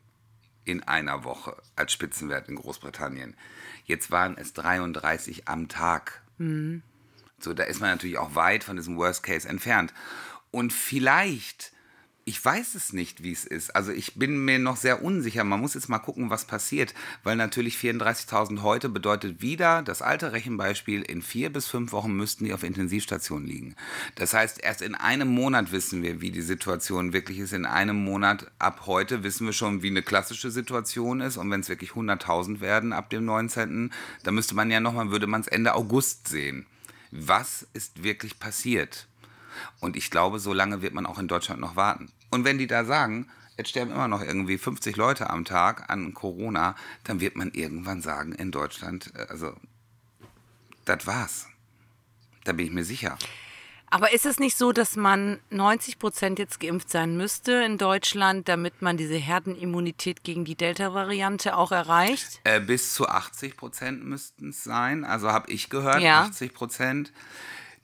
In 0.64 0.82
einer 0.82 1.24
Woche 1.24 1.56
als 1.76 1.92
Spitzenwert 1.92 2.48
in 2.48 2.56
Großbritannien. 2.56 3.34
Jetzt 3.84 4.10
waren 4.10 4.36
es 4.36 4.52
33 4.52 5.48
am 5.48 5.68
Tag. 5.68 6.22
Mhm. 6.38 6.82
So, 7.38 7.54
da 7.54 7.64
ist 7.64 7.80
man 7.80 7.90
natürlich 7.90 8.18
auch 8.18 8.34
weit 8.34 8.64
von 8.64 8.76
diesem 8.76 8.96
Worst 8.96 9.22
Case 9.22 9.48
entfernt. 9.48 9.92
Und 10.50 10.72
vielleicht 10.72 11.72
ich 12.28 12.44
weiß 12.44 12.74
es 12.74 12.92
nicht, 12.92 13.22
wie 13.22 13.30
es 13.30 13.44
ist. 13.44 13.76
Also 13.76 13.92
ich 13.92 14.16
bin 14.16 14.44
mir 14.44 14.58
noch 14.58 14.76
sehr 14.76 15.04
unsicher. 15.04 15.44
Man 15.44 15.60
muss 15.60 15.74
jetzt 15.74 15.88
mal 15.88 16.00
gucken, 16.00 16.28
was 16.28 16.44
passiert, 16.44 16.92
weil 17.22 17.36
natürlich 17.36 17.76
34.000 17.76 18.62
heute 18.62 18.88
bedeutet 18.88 19.42
wieder 19.42 19.80
das 19.82 20.02
alte 20.02 20.32
Rechenbeispiel, 20.32 21.02
in 21.02 21.22
vier 21.22 21.52
bis 21.52 21.68
fünf 21.68 21.92
Wochen 21.92 22.16
müssten 22.16 22.44
die 22.44 22.52
auf 22.52 22.64
Intensivstation 22.64 23.46
liegen. 23.46 23.76
Das 24.16 24.34
heißt, 24.34 24.60
erst 24.60 24.82
in 24.82 24.96
einem 24.96 25.28
Monat 25.28 25.70
wissen 25.70 26.02
wir, 26.02 26.20
wie 26.20 26.32
die 26.32 26.42
Situation 26.42 27.12
wirklich 27.12 27.38
ist. 27.38 27.52
In 27.52 27.64
einem 27.64 28.02
Monat 28.02 28.50
ab 28.58 28.82
heute 28.86 29.22
wissen 29.22 29.46
wir 29.46 29.52
schon, 29.52 29.82
wie 29.82 29.90
eine 29.90 30.02
klassische 30.02 30.50
Situation 30.50 31.20
ist. 31.20 31.36
Und 31.36 31.48
wenn 31.52 31.60
es 31.60 31.68
wirklich 31.68 31.90
100.000 31.92 32.58
werden 32.58 32.92
ab 32.92 33.08
dem 33.08 33.24
19., 33.24 33.92
dann 34.24 34.34
müsste 34.34 34.56
man 34.56 34.68
ja 34.68 34.80
nochmal, 34.80 35.12
würde 35.12 35.28
man 35.28 35.42
es 35.42 35.46
Ende 35.46 35.76
August 35.76 36.26
sehen. 36.26 36.66
Was 37.10 37.66
ist 37.72 38.02
wirklich 38.02 38.38
passiert? 38.38 39.06
Und 39.80 39.96
ich 39.96 40.10
glaube, 40.10 40.38
so 40.38 40.52
lange 40.52 40.82
wird 40.82 40.94
man 40.94 41.06
auch 41.06 41.18
in 41.18 41.28
Deutschland 41.28 41.60
noch 41.60 41.76
warten. 41.76 42.12
Und 42.30 42.44
wenn 42.44 42.58
die 42.58 42.66
da 42.66 42.84
sagen, 42.84 43.28
jetzt 43.56 43.70
sterben 43.70 43.92
immer 43.92 44.08
noch 44.08 44.22
irgendwie 44.22 44.58
50 44.58 44.96
Leute 44.96 45.30
am 45.30 45.44
Tag 45.44 45.88
an 45.90 46.12
Corona, 46.14 46.76
dann 47.04 47.20
wird 47.20 47.36
man 47.36 47.50
irgendwann 47.52 48.02
sagen 48.02 48.32
in 48.32 48.50
Deutschland, 48.50 49.12
äh, 49.14 49.26
also 49.28 49.54
das 50.84 51.06
war's. 51.06 51.46
Da 52.44 52.52
bin 52.52 52.66
ich 52.66 52.72
mir 52.72 52.84
sicher. 52.84 53.18
Aber 53.96 54.12
ist 54.12 54.26
es 54.26 54.38
nicht 54.38 54.58
so, 54.58 54.72
dass 54.72 54.94
man 54.94 55.38
90 55.48 55.98
Prozent 55.98 56.38
jetzt 56.38 56.60
geimpft 56.60 56.90
sein 56.90 57.16
müsste 57.16 57.52
in 57.64 57.78
Deutschland, 57.78 58.46
damit 58.46 58.82
man 58.82 58.98
diese 58.98 59.14
Herdenimmunität 59.14 60.22
gegen 60.22 60.44
die 60.44 60.54
Delta-Variante 60.54 61.56
auch 61.56 61.72
erreicht? 61.72 62.40
Äh, 62.44 62.60
bis 62.60 62.92
zu 62.92 63.08
80 63.08 63.56
Prozent 63.56 64.04
müssten 64.04 64.50
es 64.50 64.62
sein. 64.62 65.06
Also 65.06 65.32
habe 65.32 65.50
ich 65.50 65.70
gehört, 65.70 66.02
ja. 66.02 66.24
80 66.24 66.52
Prozent 66.52 67.12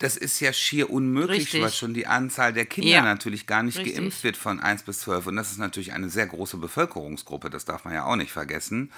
das 0.00 0.16
ist 0.16 0.40
ja 0.40 0.52
schier 0.52 0.90
unmöglich, 0.90 1.42
Richtig. 1.44 1.62
weil 1.62 1.70
schon 1.70 1.94
die 1.94 2.06
Anzahl 2.08 2.52
der 2.52 2.66
Kinder 2.66 2.90
ja. 2.90 3.02
natürlich 3.02 3.46
gar 3.46 3.62
nicht 3.62 3.78
Richtig. 3.78 3.94
geimpft 3.94 4.22
wird 4.24 4.36
von 4.36 4.60
1 4.60 4.82
bis 4.82 4.98
12. 5.00 5.28
Und 5.28 5.36
das 5.36 5.52
ist 5.52 5.58
natürlich 5.58 5.92
eine 5.92 6.10
sehr 6.10 6.26
große 6.26 6.58
Bevölkerungsgruppe, 6.58 7.48
das 7.48 7.64
darf 7.64 7.84
man 7.84 7.94
ja 7.94 8.04
auch 8.04 8.16
nicht 8.16 8.32
vergessen 8.32 8.90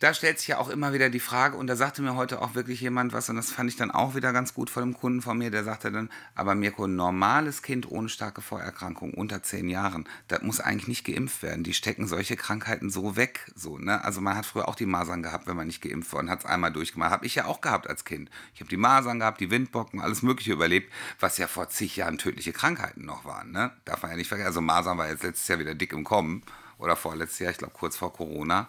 da 0.00 0.12
stellt 0.12 0.38
sich 0.38 0.48
ja 0.48 0.58
auch 0.58 0.68
immer 0.68 0.92
wieder 0.92 1.08
die 1.08 1.20
Frage, 1.20 1.56
und 1.56 1.66
da 1.66 1.76
sagte 1.76 2.02
mir 2.02 2.16
heute 2.16 2.42
auch 2.42 2.54
wirklich 2.54 2.80
jemand 2.80 3.12
was, 3.12 3.30
und 3.30 3.36
das 3.36 3.50
fand 3.50 3.70
ich 3.70 3.76
dann 3.76 3.90
auch 3.90 4.14
wieder 4.14 4.32
ganz 4.32 4.52
gut 4.52 4.68
von 4.68 4.82
einem 4.82 4.94
Kunden 4.94 5.22
von 5.22 5.38
mir, 5.38 5.50
der 5.50 5.64
sagte 5.64 5.92
dann, 5.92 6.10
aber 6.34 6.54
Mirko, 6.54 6.84
ein 6.84 6.96
normales 6.96 7.62
Kind 7.62 7.90
ohne 7.90 8.08
starke 8.08 8.42
Vorerkrankung 8.42 9.14
unter 9.14 9.42
zehn 9.42 9.68
Jahren, 9.68 10.08
das 10.28 10.42
muss 10.42 10.60
eigentlich 10.60 10.88
nicht 10.88 11.04
geimpft 11.04 11.42
werden. 11.42 11.64
Die 11.64 11.74
stecken 11.74 12.08
solche 12.08 12.36
Krankheiten 12.36 12.90
so 12.90 13.16
weg. 13.16 13.50
So, 13.54 13.78
ne? 13.78 14.04
Also 14.04 14.20
man 14.20 14.36
hat 14.36 14.46
früher 14.46 14.68
auch 14.68 14.74
die 14.74 14.86
Masern 14.86 15.22
gehabt, 15.22 15.46
wenn 15.46 15.56
man 15.56 15.68
nicht 15.68 15.80
geimpft 15.80 16.12
war 16.12 16.20
und 16.20 16.30
hat 16.30 16.40
es 16.40 16.46
einmal 16.46 16.72
durchgemacht. 16.72 17.12
Habe 17.12 17.26
ich 17.26 17.36
ja 17.36 17.46
auch 17.46 17.60
gehabt 17.60 17.88
als 17.88 18.04
Kind. 18.04 18.30
Ich 18.54 18.60
habe 18.60 18.70
die 18.70 18.76
Masern 18.76 19.20
gehabt, 19.20 19.40
die 19.40 19.50
Windbocken, 19.50 20.00
alles 20.00 20.22
Mögliche 20.22 20.52
überlebt, 20.52 20.92
was 21.20 21.38
ja 21.38 21.46
vor 21.46 21.68
zig 21.68 21.96
Jahren 21.96 22.18
tödliche 22.18 22.52
Krankheiten 22.52 23.04
noch 23.04 23.24
waren. 23.24 23.52
Ne? 23.52 23.70
Darf 23.84 24.02
man 24.02 24.10
ja 24.10 24.16
nicht 24.16 24.28
vergessen. 24.28 24.48
Also 24.48 24.60
Masern 24.60 24.98
war 24.98 25.08
jetzt 25.08 25.22
letztes 25.22 25.46
Jahr 25.48 25.58
wieder 25.58 25.74
dick 25.74 25.92
im 25.92 26.04
Kommen. 26.04 26.42
Oder 26.78 26.96
vorletztes 26.96 27.38
Jahr, 27.38 27.52
ich 27.52 27.58
glaube 27.58 27.72
kurz 27.72 27.96
vor 27.96 28.12
Corona 28.12 28.68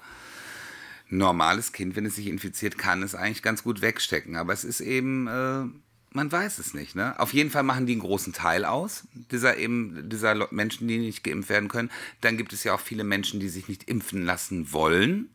normales 1.10 1.72
Kind, 1.72 1.96
wenn 1.96 2.06
es 2.06 2.15
sich 2.15 2.28
infiziert, 2.28 2.78
kann 2.78 3.04
es 3.04 3.15
eigentlich 3.15 3.44
ganz 3.44 3.63
gut 3.63 3.82
wegstecken. 3.82 4.36
Aber 4.36 4.54
es 4.54 4.63
ist 4.63 4.82
eben, 4.82 5.28
äh, 5.28 5.65
man 6.12 6.32
weiß 6.32 6.60
es 6.60 6.74
nicht. 6.74 6.96
Ne? 6.96 7.20
Auf 7.20 7.34
jeden 7.34 7.52
Fall 7.52 7.63
machen 7.63 7.86
die 7.86 7.94
einen 7.94 8.02
großen 8.02 8.34
Teil 8.34 8.65
aus, 8.65 9.08
dieser, 9.13 9.58
eben, 9.58 10.10
dieser 10.10 10.48
Menschen, 10.52 10.88
die 10.88 10.98
nicht 10.98 11.24
geimpft 11.24 11.50
werden 11.50 11.70
können. 11.70 11.91
Dann 12.22 12.38
gibt 12.38 12.54
es 12.54 12.63
ja 12.63 12.74
auch 12.74 12.80
viele 12.80 13.04
Menschen, 13.04 13.39
die 13.39 13.50
sich 13.50 13.68
nicht 13.68 13.84
impfen 13.89 14.26
lassen 14.26 14.72
wollen. 14.72 15.30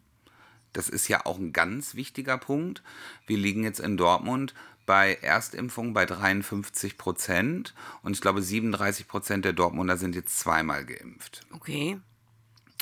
Das 0.72 0.88
ist 0.88 1.08
ja 1.08 1.26
auch 1.26 1.38
ein 1.38 1.52
ganz 1.52 1.94
wichtiger 1.94 2.38
Punkt. 2.38 2.82
Wir 3.26 3.36
liegen 3.36 3.64
jetzt 3.64 3.80
in 3.80 3.96
Dortmund 3.96 4.54
bei 4.86 5.18
Erstimpfungen 5.20 5.92
bei 5.92 6.06
53 6.06 6.98
Prozent 6.98 7.74
und 8.02 8.12
ich 8.12 8.20
glaube 8.20 8.42
37 8.42 9.06
Prozent 9.06 9.44
der 9.44 9.52
Dortmunder 9.52 9.96
sind 9.96 10.14
jetzt 10.14 10.38
zweimal 10.38 10.84
geimpft. 10.84 11.42
Okay. 11.52 11.98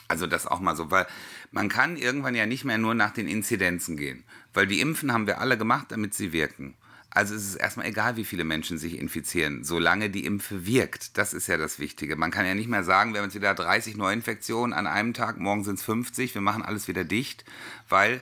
Also 0.08 0.26
das 0.26 0.46
auch 0.46 0.60
mal 0.60 0.74
so, 0.74 0.90
weil 0.90 1.06
man 1.50 1.68
kann 1.68 1.96
irgendwann 1.96 2.34
ja 2.34 2.46
nicht 2.46 2.64
mehr 2.64 2.78
nur 2.78 2.94
nach 2.94 3.12
den 3.12 3.28
Inzidenzen 3.28 3.96
gehen, 3.96 4.24
weil 4.54 4.66
die 4.66 4.80
Impfen 4.80 5.12
haben 5.12 5.26
wir 5.26 5.40
alle 5.40 5.58
gemacht, 5.58 5.86
damit 5.90 6.14
sie 6.14 6.32
wirken. 6.32 6.74
Also 7.10 7.34
es 7.34 7.46
ist 7.46 7.56
erstmal 7.56 7.86
egal, 7.86 8.16
wie 8.16 8.24
viele 8.24 8.44
Menschen 8.44 8.78
sich 8.78 8.98
infizieren, 8.98 9.64
solange 9.64 10.10
die 10.10 10.24
Impfe 10.24 10.66
wirkt. 10.66 11.16
Das 11.18 11.32
ist 11.32 11.46
ja 11.46 11.56
das 11.56 11.78
Wichtige. 11.78 12.16
Man 12.16 12.30
kann 12.30 12.46
ja 12.46 12.54
nicht 12.54 12.68
mehr 12.68 12.84
sagen, 12.84 13.12
wir 13.12 13.20
haben 13.20 13.26
jetzt 13.26 13.34
wieder 13.34 13.54
30 13.54 13.96
Neuinfektionen 13.96 14.72
an 14.72 14.86
einem 14.86 15.14
Tag, 15.14 15.38
morgen 15.38 15.64
sind 15.64 15.78
es 15.78 15.84
50, 15.84 16.34
wir 16.34 16.42
machen 16.42 16.62
alles 16.62 16.88
wieder 16.88 17.04
dicht, 17.04 17.44
weil 17.88 18.20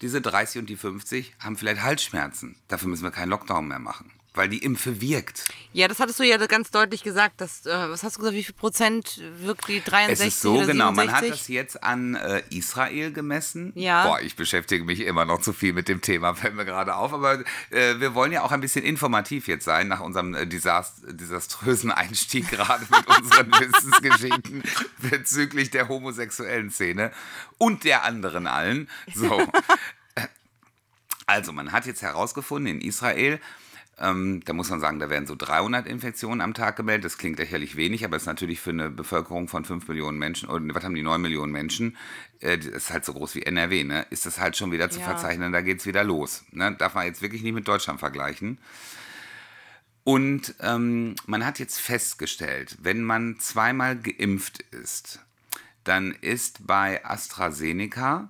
diese 0.00 0.20
30 0.20 0.60
und 0.60 0.70
die 0.70 0.76
50 0.76 1.36
haben 1.38 1.56
vielleicht 1.56 1.82
Halsschmerzen. 1.82 2.56
Dafür 2.68 2.88
müssen 2.88 3.04
wir 3.04 3.10
keinen 3.10 3.30
Lockdown 3.30 3.68
mehr 3.68 3.78
machen 3.78 4.13
weil 4.34 4.48
die 4.48 4.58
Impfe 4.58 5.00
wirkt. 5.00 5.48
Ja, 5.72 5.86
das 5.86 6.00
hattest 6.00 6.18
du 6.18 6.24
ja 6.24 6.36
ganz 6.36 6.70
deutlich 6.70 7.02
gesagt. 7.04 7.40
Dass, 7.40 7.66
äh, 7.66 7.70
was 7.70 8.02
hast 8.02 8.16
du 8.16 8.20
gesagt, 8.20 8.36
wie 8.36 8.42
viel 8.42 8.54
Prozent 8.54 9.20
wirkt 9.38 9.68
die 9.68 9.80
63 9.80 10.26
Es 10.26 10.34
ist 10.34 10.42
so, 10.42 10.58
genau. 10.66 10.90
Man 10.90 11.12
hat 11.12 11.28
das 11.28 11.48
jetzt 11.48 11.82
an 11.82 12.16
äh, 12.16 12.42
Israel 12.50 13.12
gemessen. 13.12 13.72
Ja. 13.76 14.06
Boah, 14.06 14.20
ich 14.20 14.34
beschäftige 14.34 14.84
mich 14.84 15.00
immer 15.00 15.24
noch 15.24 15.40
zu 15.40 15.52
viel 15.52 15.72
mit 15.72 15.88
dem 15.88 16.00
Thema, 16.00 16.34
fällt 16.34 16.54
mir 16.54 16.64
gerade 16.64 16.96
auf. 16.96 17.12
Aber 17.12 17.44
äh, 17.70 18.00
wir 18.00 18.14
wollen 18.14 18.32
ja 18.32 18.42
auch 18.42 18.52
ein 18.52 18.60
bisschen 18.60 18.84
informativ 18.84 19.46
jetzt 19.46 19.64
sein, 19.64 19.86
nach 19.88 20.00
unserem 20.00 20.34
äh, 20.34 20.46
Desast 20.46 21.02
desaströsen 21.06 21.92
Einstieg 21.92 22.48
gerade 22.50 22.84
mit 22.90 23.06
unseren 23.18 23.50
Wissensgeschichten 23.52 24.62
bezüglich 24.98 25.70
der 25.70 25.88
homosexuellen 25.88 26.70
Szene 26.70 27.12
und 27.58 27.84
der 27.84 28.02
anderen 28.02 28.48
allen. 28.48 28.88
So. 29.14 29.46
Also, 31.26 31.52
man 31.52 31.72
hat 31.72 31.86
jetzt 31.86 32.02
herausgefunden 32.02 32.74
in 32.74 32.80
Israel, 32.80 33.40
ähm, 34.00 34.42
da 34.44 34.52
muss 34.52 34.70
man 34.70 34.80
sagen, 34.80 34.98
da 34.98 35.08
werden 35.08 35.26
so 35.26 35.36
300 35.36 35.86
Infektionen 35.86 36.40
am 36.40 36.54
Tag 36.54 36.76
gemeldet. 36.76 37.04
Das 37.04 37.18
klingt 37.18 37.38
lächerlich 37.38 37.76
wenig, 37.76 38.04
aber 38.04 38.16
ist 38.16 38.26
natürlich 38.26 38.60
für 38.60 38.70
eine 38.70 38.90
Bevölkerung 38.90 39.48
von 39.48 39.64
5 39.64 39.86
Millionen 39.88 40.18
Menschen, 40.18 40.48
oder 40.48 40.62
was 40.74 40.84
haben 40.84 40.94
die 40.94 41.02
9 41.02 41.20
Millionen 41.20 41.52
Menschen, 41.52 41.96
äh, 42.40 42.58
das 42.58 42.66
ist 42.66 42.92
halt 42.92 43.04
so 43.04 43.12
groß 43.12 43.36
wie 43.36 43.42
NRW, 43.42 43.84
ne? 43.84 44.06
ist 44.10 44.26
das 44.26 44.40
halt 44.40 44.56
schon 44.56 44.72
wieder 44.72 44.90
zu 44.90 45.00
ja. 45.00 45.06
verzeichnen, 45.06 45.52
da 45.52 45.60
geht 45.60 45.80
es 45.80 45.86
wieder 45.86 46.02
los. 46.02 46.44
Ne? 46.50 46.74
Darf 46.76 46.94
man 46.94 47.06
jetzt 47.06 47.22
wirklich 47.22 47.42
nicht 47.42 47.54
mit 47.54 47.68
Deutschland 47.68 48.00
vergleichen. 48.00 48.58
Und 50.02 50.54
ähm, 50.60 51.14
man 51.26 51.46
hat 51.46 51.58
jetzt 51.58 51.80
festgestellt, 51.80 52.76
wenn 52.82 53.02
man 53.02 53.38
zweimal 53.38 53.96
geimpft 53.96 54.60
ist, 54.70 55.20
dann 55.84 56.12
ist 56.20 56.66
bei 56.66 57.04
AstraZeneca 57.04 58.28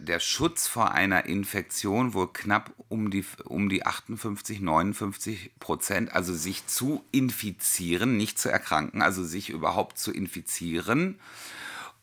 der 0.00 0.20
Schutz 0.20 0.68
vor 0.68 0.92
einer 0.92 1.26
Infektion 1.26 2.14
wohl 2.14 2.32
knapp 2.32 2.72
um 2.88 3.10
die, 3.10 3.24
um 3.44 3.68
die 3.68 3.86
58, 3.86 4.60
59 4.60 5.52
Prozent, 5.58 6.14
also 6.14 6.34
sich 6.34 6.66
zu 6.66 7.04
infizieren, 7.10 8.16
nicht 8.16 8.38
zu 8.38 8.50
erkranken, 8.50 9.02
also 9.02 9.24
sich 9.24 9.50
überhaupt 9.50 9.98
zu 9.98 10.12
infizieren. 10.12 11.18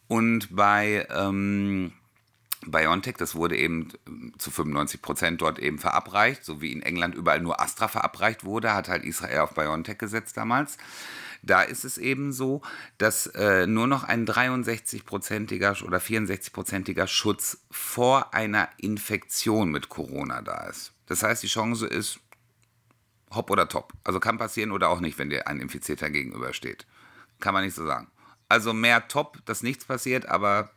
Und 0.08 0.56
bei 0.56 1.08
ähm, 1.12 1.94
BioNTech, 2.66 3.16
das 3.18 3.36
wurde 3.36 3.58
eben 3.58 3.90
zu 4.38 4.52
95 4.52 5.02
Prozent 5.02 5.42
dort 5.42 5.60
eben 5.60 5.80
verabreicht, 5.80 6.44
so 6.44 6.62
wie 6.62 6.72
in 6.72 6.82
England 6.82 7.16
überall 7.16 7.40
nur 7.40 7.62
Astra 7.62 7.88
verabreicht 7.88 8.44
wurde, 8.44 8.74
hat 8.74 8.90
halt 8.90 9.04
Israel 9.04 9.40
auf 9.40 9.54
BioNTech 9.54 9.98
gesetzt 9.98 10.36
damals. 10.36 10.78
Da 11.42 11.62
ist 11.62 11.86
es 11.86 11.98
eben 11.98 12.32
so, 12.34 12.62
dass 12.98 13.28
äh, 13.28 13.66
nur 13.66 13.88
noch 13.88 14.04
ein 14.04 14.28
63-prozentiger 14.28 15.84
oder 15.84 16.00
64-prozentiger 16.00 17.08
Schutz 17.08 17.60
vor 17.72 18.34
einer 18.34 18.70
Infektion 18.78 19.72
mit 19.72 19.90
Corona 19.90 20.42
da 20.42 20.68
ist. 20.68 20.94
Das 21.08 21.24
heißt, 21.24 21.42
die 21.44 21.48
Chance 21.48 21.88
ist 21.88 22.20
hopp 23.32 23.52
oder 23.52 23.68
top. 23.68 23.94
Also 24.04 24.20
kann 24.20 24.38
passieren 24.38 24.72
oder 24.72 24.90
auch 24.90 25.00
nicht, 25.00 25.18
wenn 25.18 25.30
dir 25.30 25.48
ein 25.48 25.60
Infizierter 25.60 26.10
gegenübersteht. 26.10 26.86
Kann 27.40 27.54
man 27.54 27.64
nicht 27.64 27.76
so 27.76 27.86
sagen. 27.86 28.08
Also 28.48 28.74
mehr 28.74 29.08
top, 29.08 29.38
dass 29.46 29.64
nichts 29.64 29.86
passiert, 29.86 30.26
aber 30.26 30.72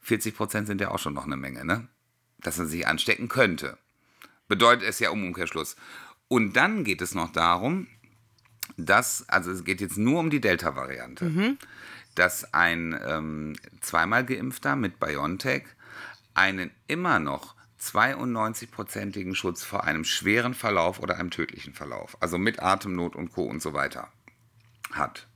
40 0.00 0.36
Prozent 0.36 0.66
sind 0.66 0.80
ja 0.80 0.90
auch 0.90 0.98
schon 0.98 1.14
noch 1.14 1.24
eine 1.24 1.36
Menge, 1.36 1.64
ne? 1.64 1.88
Dass 2.38 2.58
er 2.58 2.66
sich 2.66 2.86
anstecken 2.86 3.28
könnte. 3.28 3.78
Bedeutet 4.48 4.88
es 4.88 4.98
ja 4.98 5.10
um 5.10 5.24
Umkehrschluss. 5.24 5.76
Und 6.28 6.54
dann 6.54 6.84
geht 6.84 7.02
es 7.02 7.14
noch 7.14 7.30
darum, 7.32 7.86
dass, 8.76 9.28
also 9.28 9.50
es 9.50 9.64
geht 9.64 9.80
jetzt 9.80 9.98
nur 9.98 10.20
um 10.20 10.30
die 10.30 10.40
Delta-Variante, 10.40 11.24
mhm. 11.24 11.58
dass 12.14 12.52
ein 12.52 12.98
ähm, 13.06 13.56
zweimal 13.80 14.24
geimpfter 14.24 14.76
mit 14.76 14.98
BioNTech 15.00 15.64
einen 16.34 16.70
immer 16.86 17.18
noch 17.18 17.54
92-prozentigen 17.80 19.34
Schutz 19.34 19.62
vor 19.62 19.84
einem 19.84 20.04
schweren 20.04 20.54
Verlauf 20.54 21.00
oder 21.00 21.18
einem 21.18 21.30
tödlichen 21.30 21.74
Verlauf, 21.74 22.16
also 22.20 22.38
mit 22.38 22.60
Atemnot 22.60 23.14
und 23.14 23.32
Co. 23.32 23.44
und 23.44 23.62
so 23.62 23.74
weiter, 23.74 24.08
hat. 24.92 25.26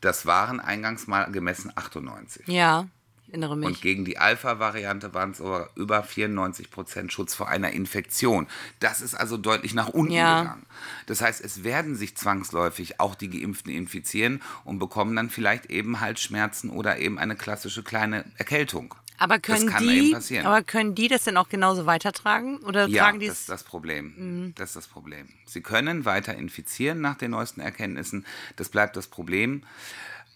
Das 0.00 0.26
waren 0.26 0.60
eingangs 0.60 1.06
mal 1.06 1.30
gemessen 1.30 1.72
98. 1.74 2.48
Ja 2.48 2.88
erinnere 3.28 3.56
mich. 3.56 3.68
Und 3.68 3.80
gegen 3.80 4.04
die 4.04 4.18
Alpha-Variante 4.18 5.14
waren 5.14 5.32
es 5.32 5.38
sogar 5.38 5.70
über 5.74 6.02
94 6.02 6.70
Prozent 6.70 7.12
Schutz 7.12 7.34
vor 7.34 7.48
einer 7.48 7.70
Infektion. 7.70 8.46
Das 8.80 9.00
ist 9.00 9.14
also 9.14 9.36
deutlich 9.36 9.74
nach 9.74 9.88
unten 9.88 10.12
ja. 10.12 10.42
gegangen. 10.42 10.66
Das 11.06 11.20
heißt, 11.20 11.40
es 11.44 11.64
werden 11.64 11.96
sich 11.96 12.16
zwangsläufig 12.16 13.00
auch 13.00 13.14
die 13.14 13.30
Geimpften 13.30 13.72
infizieren 13.72 14.42
und 14.64 14.78
bekommen 14.78 15.16
dann 15.16 15.30
vielleicht 15.30 15.66
eben 15.66 16.00
Halsschmerzen 16.00 16.70
oder 16.70 16.98
eben 16.98 17.18
eine 17.18 17.36
klassische 17.36 17.82
kleine 17.82 18.24
Erkältung. 18.36 18.94
Aber 19.18 19.38
können, 19.38 19.72
die, 19.80 20.14
aber 20.44 20.62
können 20.62 20.94
die 20.94 21.08
das 21.08 21.24
denn 21.24 21.36
auch 21.36 21.48
genauso 21.48 21.86
weitertragen? 21.86 22.58
Oder 22.58 22.86
ja, 22.86 23.04
tragen 23.04 23.20
die 23.20 23.28
das 23.28 23.40
ist 23.40 23.48
das 23.48 23.64
Problem. 23.64 24.14
Mhm. 24.16 24.54
Das 24.56 24.70
ist 24.70 24.76
das 24.76 24.88
Problem. 24.88 25.28
Sie 25.46 25.62
können 25.62 26.04
weiter 26.04 26.34
infizieren 26.34 27.00
nach 27.00 27.16
den 27.16 27.30
neuesten 27.30 27.60
Erkenntnissen. 27.60 28.26
Das 28.56 28.68
bleibt 28.68 28.96
das 28.96 29.06
Problem. 29.06 29.62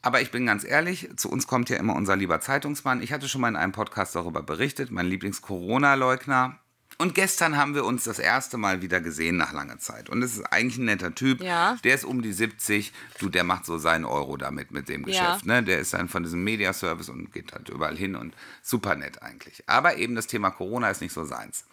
Aber 0.02 0.22
ich 0.22 0.30
bin 0.30 0.46
ganz 0.46 0.64
ehrlich, 0.64 1.10
zu 1.16 1.30
uns 1.30 1.46
kommt 1.46 1.68
ja 1.68 1.76
immer 1.76 1.94
unser 1.94 2.16
lieber 2.16 2.40
Zeitungsmann. 2.40 3.02
Ich 3.02 3.12
hatte 3.12 3.28
schon 3.28 3.42
mal 3.42 3.48
in 3.48 3.56
einem 3.56 3.72
Podcast 3.72 4.14
darüber 4.14 4.42
berichtet, 4.42 4.90
mein 4.90 5.06
Lieblings-Corona-Leugner. 5.06 6.58
Und 7.00 7.14
gestern 7.14 7.56
haben 7.56 7.74
wir 7.74 7.86
uns 7.86 8.04
das 8.04 8.18
erste 8.18 8.58
Mal 8.58 8.82
wieder 8.82 9.00
gesehen 9.00 9.38
nach 9.38 9.54
langer 9.54 9.78
Zeit. 9.78 10.10
Und 10.10 10.22
es 10.22 10.34
ist 10.36 10.44
eigentlich 10.52 10.76
ein 10.76 10.84
netter 10.84 11.14
Typ. 11.14 11.40
Ja. 11.40 11.78
Der 11.82 11.94
ist 11.94 12.04
um 12.04 12.20
die 12.20 12.34
70. 12.34 12.92
Du, 13.18 13.30
der 13.30 13.42
macht 13.42 13.64
so 13.64 13.78
seinen 13.78 14.04
Euro 14.04 14.36
damit 14.36 14.70
mit 14.70 14.90
dem 14.90 15.06
Geschäft. 15.06 15.46
Ja. 15.46 15.54
Ne? 15.54 15.62
Der 15.62 15.78
ist 15.78 15.94
dann 15.94 16.10
von 16.10 16.24
diesem 16.24 16.44
Mediaservice 16.44 17.08
und 17.08 17.32
geht 17.32 17.54
halt 17.54 17.70
überall 17.70 17.96
hin 17.96 18.16
und 18.16 18.34
super 18.62 18.96
nett 18.96 19.22
eigentlich. 19.22 19.64
Aber 19.66 19.96
eben 19.96 20.14
das 20.14 20.26
Thema 20.26 20.50
Corona 20.50 20.90
ist 20.90 21.00
nicht 21.00 21.14
so 21.14 21.24
seins. 21.24 21.64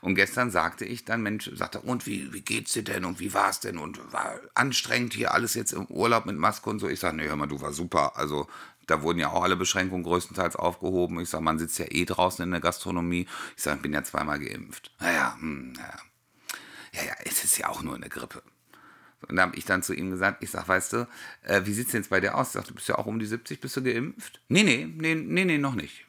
Und 0.00 0.16
gestern 0.16 0.50
sagte 0.50 0.84
ich 0.84 1.04
dann, 1.04 1.22
Mensch, 1.22 1.48
sagte, 1.54 1.78
und 1.78 2.04
wie, 2.06 2.32
wie 2.32 2.40
geht's 2.40 2.72
dir 2.72 2.82
denn 2.82 3.04
und 3.04 3.20
wie 3.20 3.32
war's 3.32 3.60
denn 3.60 3.78
und 3.78 4.12
war 4.12 4.40
anstrengend 4.54 5.14
hier 5.14 5.34
alles 5.34 5.54
jetzt 5.54 5.72
im 5.72 5.86
Urlaub 5.86 6.26
mit 6.26 6.36
Maske 6.36 6.68
und 6.68 6.80
so. 6.80 6.88
Ich 6.88 6.98
sage, 6.98 7.16
nee, 7.16 7.28
hör 7.28 7.36
mal, 7.36 7.46
du 7.46 7.60
war 7.60 7.72
super. 7.72 8.16
Also 8.16 8.48
da 8.86 9.02
wurden 9.02 9.18
ja 9.18 9.30
auch 9.30 9.42
alle 9.42 9.56
Beschränkungen 9.56 10.04
größtenteils 10.04 10.56
aufgehoben. 10.56 11.20
Ich 11.20 11.30
sage, 11.30 11.44
man 11.44 11.58
sitzt 11.58 11.78
ja 11.78 11.86
eh 11.88 12.04
draußen 12.04 12.42
in 12.44 12.50
der 12.50 12.60
Gastronomie. 12.60 13.26
Ich 13.56 13.62
sage, 13.62 13.76
ich 13.76 13.82
bin 13.82 13.92
ja 13.92 14.02
zweimal 14.02 14.38
geimpft. 14.38 14.92
Naja, 15.00 15.36
hm, 15.38 15.72
naja. 15.72 15.98
Ja, 16.92 17.02
ja, 17.04 17.14
es 17.24 17.44
ist 17.44 17.58
ja 17.58 17.68
auch 17.68 17.82
nur 17.82 17.96
eine 17.96 18.08
Grippe. 18.08 18.42
Und 19.28 19.36
da 19.36 19.42
habe 19.42 19.56
ich 19.56 19.64
dann 19.64 19.82
zu 19.82 19.94
ihm 19.94 20.10
gesagt, 20.10 20.42
ich 20.42 20.50
sage, 20.50 20.68
weißt 20.68 20.92
du, 20.92 21.08
äh, 21.42 21.62
wie 21.64 21.72
sieht 21.72 21.86
es 21.86 21.92
denn 21.92 22.02
jetzt 22.02 22.10
bei 22.10 22.20
dir 22.20 22.36
aus? 22.36 22.48
Ich 22.48 22.52
sage, 22.52 22.68
du 22.68 22.74
bist 22.74 22.88
ja 22.88 22.98
auch 22.98 23.06
um 23.06 23.18
die 23.18 23.26
70, 23.26 23.60
bist 23.60 23.76
du 23.76 23.82
geimpft? 23.82 24.40
Nee, 24.48 24.62
nee, 24.62 24.86
nee, 24.86 25.14
nee, 25.14 25.44
nee, 25.44 25.58
noch 25.58 25.74
nicht. 25.74 26.04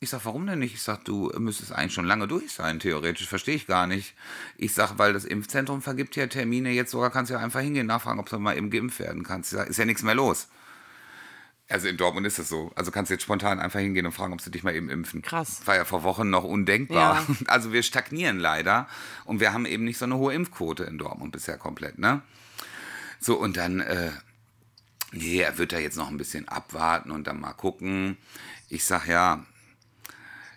Ich 0.00 0.10
sage, 0.10 0.24
warum 0.26 0.46
denn 0.46 0.60
nicht? 0.60 0.74
Ich 0.74 0.82
sage, 0.82 1.00
du 1.04 1.32
müsstest 1.38 1.72
eigentlich 1.72 1.94
schon 1.94 2.04
lange 2.04 2.28
durch 2.28 2.52
sein, 2.52 2.78
theoretisch. 2.78 3.26
Verstehe 3.26 3.56
ich 3.56 3.66
gar 3.66 3.88
nicht. 3.88 4.14
Ich 4.56 4.72
sage, 4.72 4.94
weil 4.96 5.12
das 5.12 5.24
Impfzentrum 5.24 5.82
vergibt 5.82 6.14
ja 6.14 6.28
Termine. 6.28 6.70
Jetzt 6.70 6.92
sogar 6.92 7.10
kannst 7.10 7.30
du 7.30 7.34
ja 7.34 7.40
einfach 7.40 7.60
hingehen, 7.60 7.88
nachfragen, 7.88 8.20
ob 8.20 8.28
du 8.28 8.38
mal 8.38 8.56
eben 8.56 8.70
geimpft 8.70 9.00
werden 9.00 9.24
kannst. 9.24 9.52
Ich 9.52 9.58
sag, 9.58 9.68
ist 9.68 9.78
ja 9.78 9.84
nichts 9.84 10.04
mehr 10.04 10.14
los. 10.14 10.48
Also 11.70 11.86
in 11.86 11.98
Dortmund 11.98 12.26
ist 12.26 12.38
es 12.38 12.48
so. 12.48 12.72
Also 12.76 12.90
kannst 12.90 13.10
du 13.10 13.14
jetzt 13.14 13.22
spontan 13.22 13.60
einfach 13.60 13.80
hingehen 13.80 14.06
und 14.06 14.12
fragen, 14.12 14.32
ob 14.32 14.40
sie 14.40 14.50
dich 14.50 14.62
mal 14.62 14.74
eben 14.74 14.88
impfen. 14.88 15.20
Krass. 15.20 15.66
War 15.66 15.76
ja 15.76 15.84
vor 15.84 16.02
Wochen 16.02 16.30
noch 16.30 16.44
undenkbar. 16.44 17.26
Ja. 17.28 17.36
Also 17.46 17.72
wir 17.72 17.82
stagnieren 17.82 18.38
leider 18.38 18.88
und 19.24 19.40
wir 19.40 19.52
haben 19.52 19.66
eben 19.66 19.84
nicht 19.84 19.98
so 19.98 20.06
eine 20.06 20.16
hohe 20.16 20.32
Impfquote 20.32 20.84
in 20.84 20.98
Dortmund 20.98 21.32
bisher 21.32 21.58
komplett, 21.58 21.98
ne? 21.98 22.22
So, 23.20 23.36
und 23.36 23.56
dann, 23.56 23.80
äh, 23.80 24.12
nee, 25.12 25.40
er 25.40 25.58
wird 25.58 25.72
da 25.72 25.78
jetzt 25.78 25.96
noch 25.96 26.08
ein 26.08 26.16
bisschen 26.16 26.48
abwarten 26.48 27.10
und 27.10 27.26
dann 27.26 27.40
mal 27.40 27.52
gucken. 27.52 28.16
Ich 28.68 28.84
sag 28.84 29.06
ja, 29.06 29.44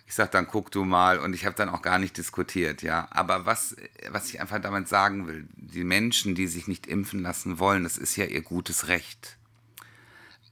ich 0.06 0.14
sag 0.14 0.30
dann 0.30 0.46
guck 0.46 0.70
du 0.70 0.84
mal 0.84 1.18
und 1.18 1.34
ich 1.34 1.44
habe 1.44 1.56
dann 1.56 1.68
auch 1.68 1.82
gar 1.82 1.98
nicht 1.98 2.16
diskutiert, 2.16 2.82
ja. 2.82 3.08
Aber 3.10 3.44
was, 3.44 3.76
was 4.10 4.28
ich 4.30 4.40
einfach 4.40 4.60
damit 4.60 4.88
sagen 4.88 5.26
will, 5.26 5.48
die 5.56 5.84
Menschen, 5.84 6.34
die 6.34 6.46
sich 6.46 6.68
nicht 6.68 6.86
impfen 6.86 7.20
lassen 7.20 7.58
wollen, 7.58 7.82
das 7.82 7.98
ist 7.98 8.16
ja 8.16 8.24
ihr 8.24 8.42
gutes 8.42 8.88
Recht 8.88 9.36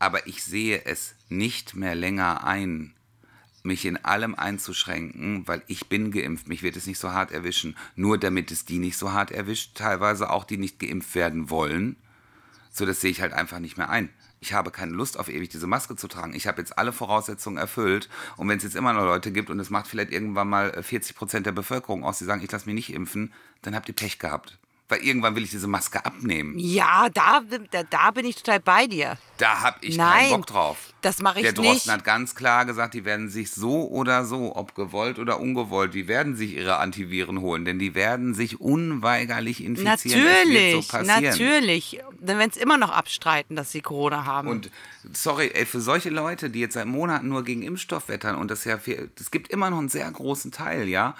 aber 0.00 0.26
ich 0.26 0.42
sehe 0.42 0.84
es 0.86 1.14
nicht 1.28 1.76
mehr 1.76 1.94
länger 1.94 2.44
ein, 2.44 2.94
mich 3.62 3.84
in 3.84 3.98
allem 3.98 4.34
einzuschränken, 4.34 5.46
weil 5.46 5.62
ich 5.66 5.88
bin 5.88 6.10
geimpft, 6.10 6.48
mich 6.48 6.62
wird 6.62 6.76
es 6.76 6.86
nicht 6.86 6.98
so 6.98 7.12
hart 7.12 7.30
erwischen, 7.30 7.76
nur 7.94 8.18
damit 8.18 8.50
es 8.50 8.64
die 8.64 8.78
nicht 8.78 8.96
so 8.96 9.12
hart 9.12 9.30
erwischt, 9.30 9.76
teilweise 9.76 10.30
auch 10.30 10.44
die 10.44 10.56
nicht 10.56 10.78
geimpft 10.78 11.14
werden 11.14 11.50
wollen. 11.50 11.96
So, 12.72 12.86
das 12.86 13.00
sehe 13.00 13.10
ich 13.10 13.20
halt 13.20 13.34
einfach 13.34 13.58
nicht 13.58 13.76
mehr 13.76 13.90
ein. 13.90 14.08
Ich 14.42 14.54
habe 14.54 14.70
keine 14.70 14.92
Lust 14.92 15.18
auf 15.18 15.28
ewig 15.28 15.50
diese 15.50 15.66
Maske 15.66 15.96
zu 15.96 16.08
tragen. 16.08 16.32
Ich 16.32 16.46
habe 16.46 16.62
jetzt 16.62 16.78
alle 16.78 16.94
Voraussetzungen 16.94 17.58
erfüllt. 17.58 18.08
Und 18.38 18.48
wenn 18.48 18.56
es 18.56 18.64
jetzt 18.64 18.76
immer 18.76 18.94
noch 18.94 19.04
Leute 19.04 19.32
gibt 19.32 19.50
und 19.50 19.60
es 19.60 19.68
macht 19.68 19.86
vielleicht 19.86 20.12
irgendwann 20.12 20.48
mal 20.48 20.82
40 20.82 21.14
Prozent 21.14 21.44
der 21.44 21.52
Bevölkerung 21.52 22.04
aus, 22.04 22.18
die 22.18 22.24
sagen, 22.24 22.42
ich 22.42 22.50
lasse 22.50 22.64
mich 22.64 22.74
nicht 22.74 22.94
impfen, 22.94 23.34
dann 23.60 23.74
habt 23.74 23.88
ihr 23.88 23.94
Pech 23.94 24.18
gehabt. 24.18 24.58
Weil 24.90 25.02
irgendwann 25.02 25.36
will 25.36 25.44
ich 25.44 25.50
diese 25.50 25.68
Maske 25.68 26.04
abnehmen. 26.04 26.58
Ja, 26.58 27.08
da, 27.14 27.42
da, 27.70 27.84
da 27.84 28.10
bin 28.10 28.26
ich 28.26 28.36
total 28.36 28.58
bei 28.58 28.88
dir. 28.88 29.16
Da 29.38 29.60
habe 29.60 29.78
ich 29.82 29.96
Nein, 29.96 30.28
keinen 30.28 30.30
Bock 30.30 30.46
drauf. 30.46 30.76
Das 31.00 31.20
mache 31.22 31.38
ich 31.38 31.44
Der 31.44 31.52
nicht. 31.52 31.62
Der 31.64 31.72
Drosten 31.72 31.92
hat 31.92 32.04
ganz 32.04 32.34
klar 32.34 32.66
gesagt, 32.66 32.94
die 32.94 33.04
werden 33.04 33.30
sich 33.30 33.52
so 33.52 33.88
oder 33.88 34.24
so, 34.24 34.54
ob 34.56 34.74
gewollt 34.74 35.18
oder 35.18 35.40
ungewollt, 35.40 35.94
die 35.94 36.08
werden 36.08 36.36
sich 36.36 36.56
ihre 36.56 36.78
Antiviren 36.78 37.40
holen, 37.40 37.64
denn 37.64 37.78
die 37.78 37.94
werden 37.94 38.34
sich 38.34 38.60
unweigerlich 38.60 39.62
infizieren. 39.64 40.24
Natürlich, 40.24 40.86
so 40.88 40.98
natürlich. 40.98 42.00
Dann 42.20 42.38
werden 42.38 42.50
es 42.50 42.58
immer 42.58 42.76
noch 42.76 42.90
abstreiten, 42.90 43.56
dass 43.56 43.70
sie 43.72 43.80
Corona 43.80 44.26
haben. 44.26 44.48
Und 44.48 44.70
sorry, 45.12 45.52
ey, 45.54 45.64
für 45.64 45.80
solche 45.80 46.10
Leute, 46.10 46.50
die 46.50 46.60
jetzt 46.60 46.74
seit 46.74 46.86
Monaten 46.86 47.28
nur 47.28 47.44
gegen 47.44 47.62
Impfstoff 47.62 48.08
wettern 48.08 48.34
und 48.34 48.50
das 48.50 48.64
ja, 48.64 48.78
es 49.18 49.30
gibt 49.30 49.48
immer 49.48 49.70
noch 49.70 49.78
einen 49.78 49.88
sehr 49.88 50.10
großen 50.10 50.50
Teil, 50.50 50.88
ja, 50.88 51.14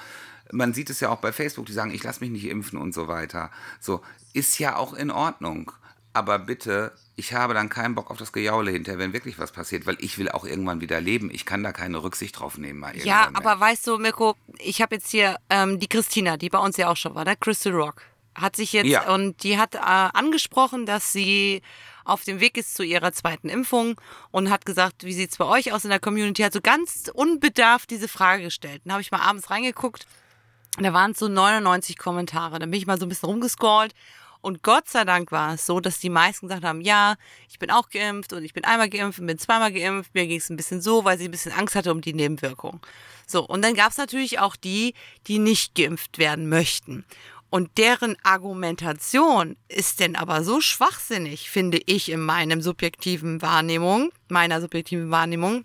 man 0.53 0.75
sieht 0.75 0.91
es 0.91 1.01
ja 1.01 1.11
auch 1.11 1.19
bei 1.19 1.33
Facebook, 1.33 1.67
die 1.67 1.73
sagen, 1.73 1.93
ich 1.93 2.03
lasse 2.03 2.21
mich 2.21 2.31
nicht 2.31 2.47
impfen 2.47 2.79
und 2.79 2.95
so 2.95 3.09
weiter. 3.09 3.51
So, 3.81 4.03
ist 4.33 4.59
ja 4.59 4.77
auch 4.77 4.95
in 4.95 5.11
Ordnung. 5.11 5.73
Aber 6.13 6.41
bitte, 6.41 6.93
ich 7.15 7.35
habe 7.35 7.55
dann 7.55 7.69
keinen 7.69 7.95
Bock 7.95 8.11
auf 8.11 8.19
das 8.19 8.33
Gejaule 8.33 8.73
hinterher, 8.73 8.99
wenn 8.99 9.13
wirklich 9.13 9.39
was 9.39 9.53
passiert, 9.53 9.87
weil 9.87 9.97
ich 10.01 10.19
will 10.19 10.29
auch 10.29 10.45
irgendwann 10.45 10.81
wieder 10.81 11.01
leben. 11.01 11.31
Ich 11.33 11.47
kann 11.47 11.63
da 11.63 11.73
keine 11.73 12.03
Rücksicht 12.03 12.41
drauf 12.41 12.59
nehmen. 12.59 12.81
Mal 12.81 12.97
ja, 12.99 13.29
aber 13.35 13.57
mehr. 13.57 13.61
weißt 13.61 13.87
du, 13.87 13.99
Mirko, 13.99 14.35
ich 14.59 14.83
habe 14.83 14.97
jetzt 14.97 15.11
hier 15.11 15.37
ähm, 15.51 15.79
die 15.79 15.87
Christina, 15.87 16.37
die 16.37 16.49
bei 16.49 16.59
uns 16.59 16.77
ja 16.77 16.89
auch 16.89 16.97
schon 16.97 17.15
war, 17.15 17.25
ne? 17.25 17.37
Crystal 17.37 17.73
Rock, 17.73 18.03
hat 18.35 18.57
sich 18.57 18.73
jetzt, 18.73 18.89
ja. 18.89 19.13
und 19.13 19.43
die 19.45 19.57
hat 19.57 19.77
äh, 19.77 19.79
angesprochen, 19.79 20.85
dass 20.85 21.13
sie 21.13 21.63
auf 22.05 22.25
dem 22.25 22.41
Weg 22.41 22.57
ist 22.57 22.75
zu 22.75 22.83
ihrer 22.83 23.13
zweiten 23.13 23.49
Impfung 23.49 24.01
und 24.33 24.51
hat 24.51 24.67
gesagt, 24.67 25.05
wie 25.05 25.13
sieht 25.13 25.31
es 25.31 25.37
bei 25.37 25.45
euch 25.45 25.73
aus 25.73 25.85
in 25.85 25.91
der 25.91 26.01
Community? 26.01 26.43
Hat 26.43 26.53
so 26.53 26.61
ganz 26.61 27.09
unbedarft 27.13 27.91
diese 27.91 28.09
Frage 28.09 28.45
gestellt. 28.45 28.83
Dann 28.85 28.95
habe 28.95 29.03
ich 29.03 29.13
mal 29.13 29.21
abends 29.21 29.51
reingeguckt 29.51 30.07
da 30.79 30.93
waren 30.93 31.15
so 31.15 31.29
99 31.29 31.99
Kommentare. 31.99 32.59
Dann 32.59 32.71
bin 32.71 32.79
ich 32.79 32.87
mal 32.87 32.99
so 32.99 33.07
ein 33.07 33.09
bisschen 33.09 33.29
rumgescrollt. 33.29 33.95
Und 34.43 34.63
Gott 34.63 34.89
sei 34.89 35.05
Dank 35.05 35.33
war 35.33 35.55
es 35.55 35.67
so, 35.67 35.81
dass 35.81 35.99
die 35.99 36.09
meisten 36.09 36.49
gesagt 36.49 36.65
haben, 36.65 36.81
ja, 36.81 37.17
ich 37.49 37.59
bin 37.59 37.71
auch 37.71 37.91
geimpft 37.91 38.33
und 38.33 38.43
ich 38.43 38.55
bin 38.55 38.65
einmal 38.65 38.89
geimpft 38.89 39.19
und 39.19 39.27
bin 39.27 39.39
zweimal 39.39 39.73
geimpft. 39.73 40.15
Mir 40.15 40.27
ging 40.27 40.39
es 40.39 40.49
ein 40.49 40.57
bisschen 40.57 40.81
so, 40.81 41.05
weil 41.05 41.19
sie 41.19 41.27
ein 41.27 41.31
bisschen 41.31 41.53
Angst 41.53 41.75
hatte 41.75 41.93
um 41.93 42.01
die 42.01 42.15
Nebenwirkungen. 42.15 42.81
So, 43.27 43.47
und 43.47 43.63
dann 43.63 43.75
gab 43.75 43.91
es 43.91 43.99
natürlich 43.99 44.39
auch 44.39 44.57
die, 44.57 44.95
die 45.27 45.39
nicht 45.39 45.75
geimpft 45.75 46.19
werden 46.19 46.49
möchten. 46.49 47.05
Und 47.51 47.79
deren 47.79 48.17
Argumentation 48.23 49.57
ist 49.69 50.01
denn 50.01 50.17
aber 50.17 50.45
so 50.45 50.61
schwachsinnig, 50.61 51.51
finde 51.51 51.81
ich 51.85 52.09
in 52.09 52.21
meinem 52.21 52.63
subjektiven 52.63 53.43
Wahrnehmung, 53.43 54.11
meiner 54.29 54.61
subjektiven 54.61 55.11
Wahrnehmung, 55.11 55.65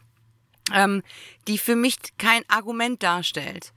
ähm, 0.73 1.03
die 1.47 1.59
für 1.59 1.75
mich 1.75 1.97
kein 2.17 2.43
Argument 2.49 3.01
darstellt. 3.03 3.71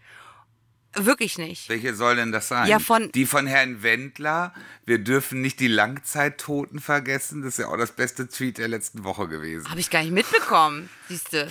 Wirklich 0.95 1.39
nicht. 1.39 1.69
Welche 1.69 1.95
soll 1.95 2.17
denn 2.17 2.33
das 2.33 2.49
sein? 2.49 2.69
Ja, 2.69 2.79
von 2.79 3.13
die 3.13 3.27
von 3.27 3.47
Herrn 3.47 3.83
Wendler. 3.83 4.53
Wir 4.85 4.99
dürfen 4.99 5.41
nicht 5.41 5.61
die 5.61 5.69
Langzeittoten 5.69 6.81
vergessen. 6.81 7.43
Das 7.43 7.55
ist 7.55 7.59
ja 7.59 7.69
auch 7.69 7.77
das 7.77 7.93
beste 7.93 8.29
Tweet 8.29 8.59
der 8.59 8.69
letzten 8.69 9.05
Woche 9.05 9.29
gewesen. 9.29 9.69
Habe 9.71 9.81
ich 9.81 9.91
gar 9.91 10.03
nicht 10.03 10.13
mitbekommen, 10.13 10.89
siehst 11.09 11.33
du. 11.33 11.49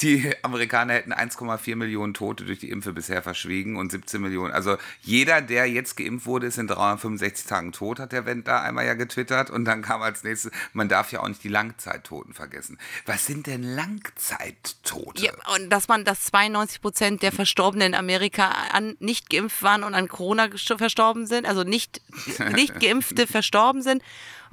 Die 0.00 0.32
Amerikaner 0.42 0.94
hätten 0.94 1.12
1,4 1.12 1.76
Millionen 1.76 2.14
Tote 2.14 2.44
durch 2.44 2.58
die 2.58 2.70
Impfe 2.70 2.92
bisher 2.92 3.22
verschwiegen 3.22 3.76
und 3.76 3.92
17 3.92 4.20
Millionen. 4.20 4.52
Also 4.52 4.76
jeder, 5.02 5.42
der 5.42 5.66
jetzt 5.66 5.96
geimpft 5.96 6.26
wurde, 6.26 6.46
ist 6.46 6.58
in 6.58 6.66
365 6.66 7.46
Tagen 7.46 7.72
tot, 7.72 7.98
hat 7.98 8.12
der 8.12 8.24
Wendt 8.26 8.48
da 8.48 8.62
einmal 8.62 8.86
ja 8.86 8.94
getwittert. 8.94 9.50
Und 9.50 9.64
dann 9.64 9.82
kam 9.82 10.02
als 10.02 10.24
nächstes, 10.24 10.50
man 10.72 10.88
darf 10.88 11.12
ja 11.12 11.20
auch 11.20 11.28
nicht 11.28 11.44
die 11.44 11.48
Langzeittoten 11.48 12.34
vergessen. 12.34 12.78
Was 13.06 13.26
sind 13.26 13.46
denn 13.46 13.62
Langzeittote? 13.62 15.24
Ja, 15.24 15.32
und 15.54 15.70
dass 15.70 15.88
man, 15.88 16.04
dass 16.04 16.24
92 16.24 16.80
Prozent 16.80 17.22
der 17.22 17.32
Verstorbenen 17.32 17.88
in 17.88 17.94
Amerika 17.94 18.50
an 18.72 18.96
nicht 18.98 19.30
geimpft 19.30 19.62
waren 19.62 19.84
und 19.84 19.94
an 19.94 20.08
Corona 20.08 20.48
verstorben 20.56 21.26
sind, 21.26 21.46
also 21.46 21.64
nicht, 21.64 22.00
nicht 22.52 22.80
geimpfte 22.80 23.26
verstorben 23.26 23.82
sind. 23.82 24.02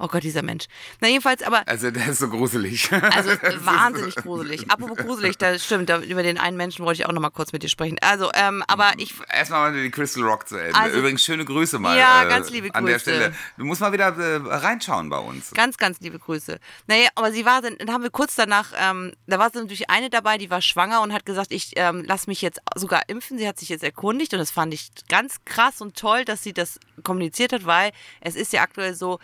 Oh 0.02 0.08
Gott, 0.08 0.22
dieser 0.22 0.42
Mensch. 0.42 0.64
Na 1.00 1.08
jedenfalls, 1.08 1.42
aber. 1.42 1.62
Also 1.68 1.90
der 1.90 2.08
ist 2.08 2.20
so 2.20 2.28
gruselig. 2.30 2.90
Also 2.90 3.30
wahnsinnig 3.64 4.14
gruselig. 4.16 4.70
Apropos 4.70 4.96
gruselig, 4.96 5.36
das 5.36 5.62
stimmt. 5.62 5.90
Über 5.90 6.22
den 6.22 6.38
einen 6.38 6.56
Menschen 6.56 6.86
wollte 6.86 7.02
ich 7.02 7.06
auch 7.06 7.12
noch 7.12 7.20
mal 7.20 7.28
kurz 7.28 7.52
mit 7.52 7.62
dir 7.62 7.68
sprechen. 7.68 7.98
Also, 8.00 8.30
ähm, 8.34 8.64
aber 8.66 8.92
ich. 8.96 9.12
Erstmal 9.30 9.70
mal 9.70 9.82
die 9.82 9.90
Crystal 9.90 10.22
Rock 10.22 10.48
zu 10.48 10.56
Ende. 10.56 10.74
Also, 10.74 10.98
Übrigens 10.98 11.22
schöne 11.22 11.44
Grüße 11.44 11.78
mal. 11.78 11.98
Ja, 11.98 12.24
ganz 12.24 12.48
liebe 12.48 12.68
Grüße. 12.68 12.78
An 12.78 12.86
der 12.86 12.98
Stelle. 12.98 13.34
Du 13.58 13.66
musst 13.66 13.82
mal 13.82 13.92
wieder 13.92 14.16
äh, 14.16 14.36
reinschauen 14.36 15.10
bei 15.10 15.18
uns. 15.18 15.50
Ganz, 15.50 15.76
ganz 15.76 16.00
liebe 16.00 16.18
Grüße. 16.18 16.58
Naja, 16.86 17.08
aber 17.14 17.30
sie 17.30 17.44
war, 17.44 17.60
dann 17.60 17.76
haben 17.92 18.02
wir 18.02 18.10
kurz 18.10 18.36
danach, 18.36 18.72
ähm, 18.80 19.12
da 19.26 19.38
war 19.38 19.50
natürlich 19.52 19.90
eine 19.90 20.08
dabei, 20.08 20.38
die 20.38 20.48
war 20.48 20.62
schwanger 20.62 21.02
und 21.02 21.12
hat 21.12 21.26
gesagt, 21.26 21.52
ich 21.52 21.72
ähm, 21.76 22.04
lasse 22.06 22.30
mich 22.30 22.40
jetzt 22.40 22.60
sogar 22.74 23.02
impfen. 23.08 23.36
Sie 23.36 23.46
hat 23.46 23.58
sich 23.58 23.68
jetzt 23.68 23.84
erkundigt 23.84 24.32
und 24.32 24.38
das 24.38 24.50
fand 24.50 24.72
ich 24.72 24.90
ganz 25.10 25.44
krass 25.44 25.82
und 25.82 25.94
toll, 25.94 26.24
dass 26.24 26.42
sie 26.42 26.54
das 26.54 26.80
kommuniziert 27.02 27.52
hat, 27.52 27.66
weil 27.66 27.92
es 28.22 28.34
ist 28.34 28.54
ja 28.54 28.62
aktuell 28.62 28.94
so, 28.94 29.18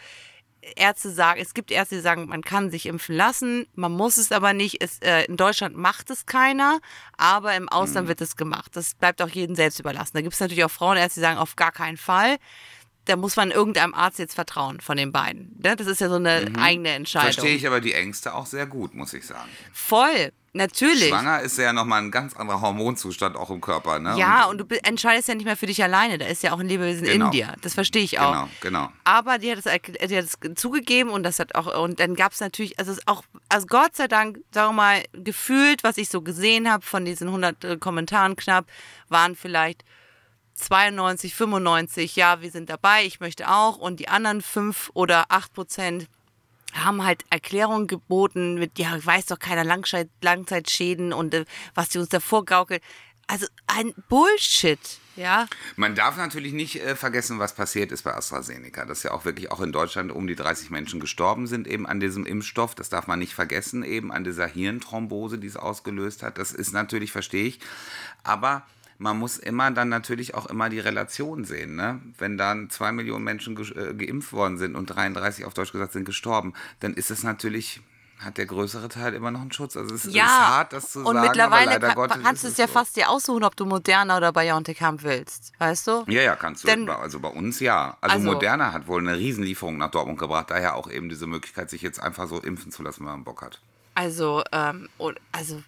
Ärzte 0.74 1.10
sagen, 1.10 1.40
es 1.40 1.54
gibt 1.54 1.70
Ärzte, 1.70 1.96
die 1.96 2.00
sagen, 2.00 2.26
man 2.26 2.42
kann 2.42 2.70
sich 2.70 2.86
impfen 2.86 3.14
lassen, 3.14 3.66
man 3.74 3.92
muss 3.92 4.16
es 4.16 4.32
aber 4.32 4.52
nicht. 4.52 4.82
Es, 4.82 4.98
äh, 4.98 5.24
in 5.24 5.36
Deutschland 5.36 5.76
macht 5.76 6.10
es 6.10 6.26
keiner, 6.26 6.80
aber 7.16 7.54
im 7.54 7.68
Ausland 7.68 8.06
mhm. 8.06 8.08
wird 8.08 8.20
es 8.20 8.36
gemacht. 8.36 8.74
Das 8.74 8.94
bleibt 8.94 9.22
auch 9.22 9.28
jedem 9.28 9.54
selbst 9.54 9.78
überlassen. 9.78 10.12
Da 10.14 10.22
gibt 10.22 10.34
es 10.34 10.40
natürlich 10.40 10.64
auch 10.64 10.70
Frauenärzte, 10.70 11.20
die 11.20 11.24
sagen, 11.24 11.38
auf 11.38 11.56
gar 11.56 11.72
keinen 11.72 11.96
Fall. 11.96 12.36
Da 13.04 13.14
muss 13.14 13.36
man 13.36 13.52
irgendeinem 13.52 13.94
Arzt 13.94 14.18
jetzt 14.18 14.34
vertrauen 14.34 14.80
von 14.80 14.96
den 14.96 15.12
beiden. 15.12 15.54
Ne? 15.62 15.76
Das 15.76 15.86
ist 15.86 16.00
ja 16.00 16.08
so 16.08 16.16
eine 16.16 16.46
mhm. 16.48 16.56
eigene 16.56 16.88
Entscheidung. 16.88 17.32
Verstehe 17.32 17.54
ich 17.54 17.66
aber 17.66 17.80
die 17.80 17.92
Ängste 17.92 18.34
auch 18.34 18.46
sehr 18.46 18.66
gut, 18.66 18.94
muss 18.94 19.14
ich 19.14 19.24
sagen. 19.24 19.48
Voll. 19.72 20.32
Natürlich. 20.56 21.08
Schwanger 21.08 21.40
ist 21.42 21.58
ja 21.58 21.72
nochmal 21.72 22.00
ein 22.02 22.10
ganz 22.10 22.34
anderer 22.34 22.62
Hormonzustand 22.62 23.36
auch 23.36 23.50
im 23.50 23.60
Körper. 23.60 23.98
Ne? 23.98 24.18
Ja, 24.18 24.46
und, 24.46 24.62
und, 24.62 24.70
du 24.70 24.84
entscheidest 24.84 25.28
ja 25.28 25.34
nicht 25.34 25.44
mehr 25.44 25.56
für 25.56 25.66
dich 25.66 25.82
alleine. 25.82 26.16
Da 26.16 26.26
ist 26.26 26.42
ja 26.42 26.52
auch 26.52 26.58
ein 26.58 26.68
Lebewesen 26.68 27.04
genau. 27.04 27.26
in 27.26 27.30
dir. 27.30 27.54
Das 27.60 27.74
verstehe 27.74 28.02
ich 28.02 28.18
auch. 28.18 28.32
Genau, 28.32 28.48
genau. 28.60 28.92
Aber 29.04 29.38
die 29.38 29.50
hat 29.50 29.58
es, 29.58 29.64
die 29.64 30.16
hat 30.16 30.24
es 30.24 30.38
zugegeben 30.54 31.10
und 31.10 31.22
das 31.22 31.38
hat 31.38 31.54
auch, 31.54 31.82
und 31.82 32.00
dann 32.00 32.14
gab 32.14 32.32
es 32.32 32.40
natürlich, 32.40 32.78
also 32.78 32.94
auch, 33.04 33.22
also 33.50 33.66
Gott 33.66 33.94
sei 33.94 34.08
Dank, 34.08 34.38
sagen 34.50 34.70
wir 34.70 34.72
mal, 34.72 35.02
gefühlt, 35.12 35.84
was 35.84 35.98
ich 35.98 36.08
so 36.08 36.22
gesehen 36.22 36.70
habe 36.70 36.84
von 36.84 37.04
diesen 37.04 37.28
100 37.28 37.64
äh, 37.64 37.76
Kommentaren 37.76 38.34
knapp, 38.36 38.66
waren 39.08 39.36
vielleicht 39.36 39.84
92, 40.54 41.34
95, 41.34 42.16
ja, 42.16 42.40
wir 42.40 42.50
sind 42.50 42.70
dabei, 42.70 43.04
ich 43.04 43.20
möchte 43.20 43.50
auch. 43.50 43.76
Und 43.76 44.00
die 44.00 44.08
anderen 44.08 44.40
5 44.40 44.90
oder 44.94 45.26
8 45.28 45.52
Prozent 45.52 46.08
haben 46.72 47.04
halt 47.04 47.24
Erklärungen 47.30 47.86
geboten 47.86 48.54
mit, 48.54 48.78
ja, 48.78 48.98
weiß 49.04 49.26
doch 49.26 49.38
keiner 49.38 49.64
Langzeit, 49.64 50.10
Langzeitschäden 50.20 51.12
und 51.12 51.34
äh, 51.34 51.44
was 51.74 51.88
die 51.88 51.98
uns 51.98 52.08
davor 52.08 52.44
gaukeln. 52.44 52.80
Also 53.28 53.46
ein 53.66 53.92
Bullshit, 54.08 54.78
ja. 55.16 55.48
Man 55.74 55.96
darf 55.96 56.16
natürlich 56.16 56.52
nicht 56.52 56.80
äh, 56.80 56.94
vergessen, 56.94 57.40
was 57.40 57.54
passiert 57.54 57.90
ist 57.90 58.02
bei 58.02 58.14
AstraZeneca. 58.14 58.84
Dass 58.84 59.02
ja 59.02 59.10
auch 59.10 59.24
wirklich 59.24 59.50
auch 59.50 59.60
in 59.60 59.72
Deutschland 59.72 60.12
um 60.12 60.28
die 60.28 60.36
30 60.36 60.70
Menschen 60.70 61.00
gestorben 61.00 61.48
sind 61.48 61.66
eben 61.66 61.86
an 61.86 61.98
diesem 61.98 62.24
Impfstoff. 62.24 62.76
Das 62.76 62.88
darf 62.88 63.08
man 63.08 63.18
nicht 63.18 63.34
vergessen, 63.34 63.82
eben 63.82 64.12
an 64.12 64.22
dieser 64.22 64.46
Hirnthrombose, 64.46 65.38
die 65.38 65.48
es 65.48 65.56
ausgelöst 65.56 66.22
hat. 66.22 66.38
Das 66.38 66.52
ist 66.52 66.72
natürlich, 66.72 67.10
verstehe 67.10 67.46
ich. 67.46 67.58
Aber 68.22 68.64
man 68.98 69.18
muss 69.18 69.38
immer 69.38 69.70
dann 69.70 69.88
natürlich 69.88 70.34
auch 70.34 70.46
immer 70.46 70.68
die 70.68 70.80
Relation 70.80 71.44
sehen. 71.44 71.76
Ne? 71.76 72.00
Wenn 72.18 72.38
dann 72.38 72.70
zwei 72.70 72.92
Millionen 72.92 73.24
Menschen 73.24 73.56
ge 73.56 73.66
äh, 73.76 73.94
geimpft 73.94 74.32
worden 74.32 74.58
sind 74.58 74.74
und 74.74 74.86
33 74.86 75.44
auf 75.44 75.54
Deutsch 75.54 75.72
gesagt 75.72 75.92
sind 75.92 76.04
gestorben, 76.04 76.54
dann 76.80 76.94
ist 76.94 77.10
es 77.10 77.22
natürlich 77.22 77.80
hat 78.18 78.38
der 78.38 78.46
größere 78.46 78.88
Teil 78.88 79.12
immer 79.12 79.30
noch 79.30 79.42
einen 79.42 79.52
Schutz. 79.52 79.76
Also 79.76 79.94
es 79.94 80.06
ist, 80.06 80.14
ja, 80.14 80.24
ist 80.24 80.30
hart, 80.30 80.72
das 80.72 80.92
zu 80.92 81.00
und 81.00 81.06
sagen. 81.06 81.18
Und 81.18 81.24
mittlerweile 81.24 81.78
kann, 81.78 81.94
Gottes 81.94 82.22
kannst 82.22 82.44
du 82.44 82.48
es 82.48 82.56
ja 82.56 82.66
so. 82.66 82.72
fast 82.72 82.96
dir 82.96 83.10
aussuchen, 83.10 83.44
ob 83.44 83.56
du 83.56 83.66
Moderna 83.66 84.16
oder 84.16 84.32
BioNTech 84.32 84.80
haben 84.80 85.02
willst. 85.02 85.52
Weißt 85.58 85.86
du? 85.86 86.04
Ja, 86.06 86.22
ja, 86.22 86.34
kannst 86.34 86.64
du. 86.64 86.68
Denn, 86.68 86.88
also 86.88 87.20
bei 87.20 87.28
uns 87.28 87.60
ja. 87.60 87.98
Also, 88.00 88.16
also, 88.16 88.32
Moderna 88.32 88.72
hat 88.72 88.86
wohl 88.86 89.00
eine 89.00 89.18
Riesenlieferung 89.18 89.76
nach 89.76 89.90
Dortmund 89.90 90.18
gebracht. 90.18 90.50
Daher 90.50 90.76
auch 90.76 90.90
eben 90.90 91.08
diese 91.08 91.26
Möglichkeit, 91.26 91.68
sich 91.68 91.82
jetzt 91.82 92.00
einfach 92.00 92.26
so 92.26 92.40
impfen 92.40 92.72
zu 92.72 92.82
lassen, 92.82 93.00
wenn 93.00 93.12
man 93.12 93.24
Bock 93.24 93.42
hat. 93.42 93.60
Also, 93.94 94.42
ähm, 94.52 94.88
also 95.32 95.62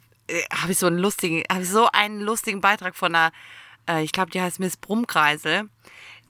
habe 0.53 0.73
ich 0.73 0.79
so 0.79 0.87
einen 0.87 0.99
lustigen, 0.99 1.43
habe 1.51 1.65
so 1.65 1.89
einen 1.93 2.21
lustigen 2.21 2.61
Beitrag 2.61 2.97
von 2.97 3.15
einer, 3.15 3.33
äh, 3.89 4.03
ich 4.03 4.13
glaube, 4.13 4.31
die 4.31 4.41
heißt 4.41 4.61
Miss 4.61 4.77
Brummkreisel. 4.77 5.69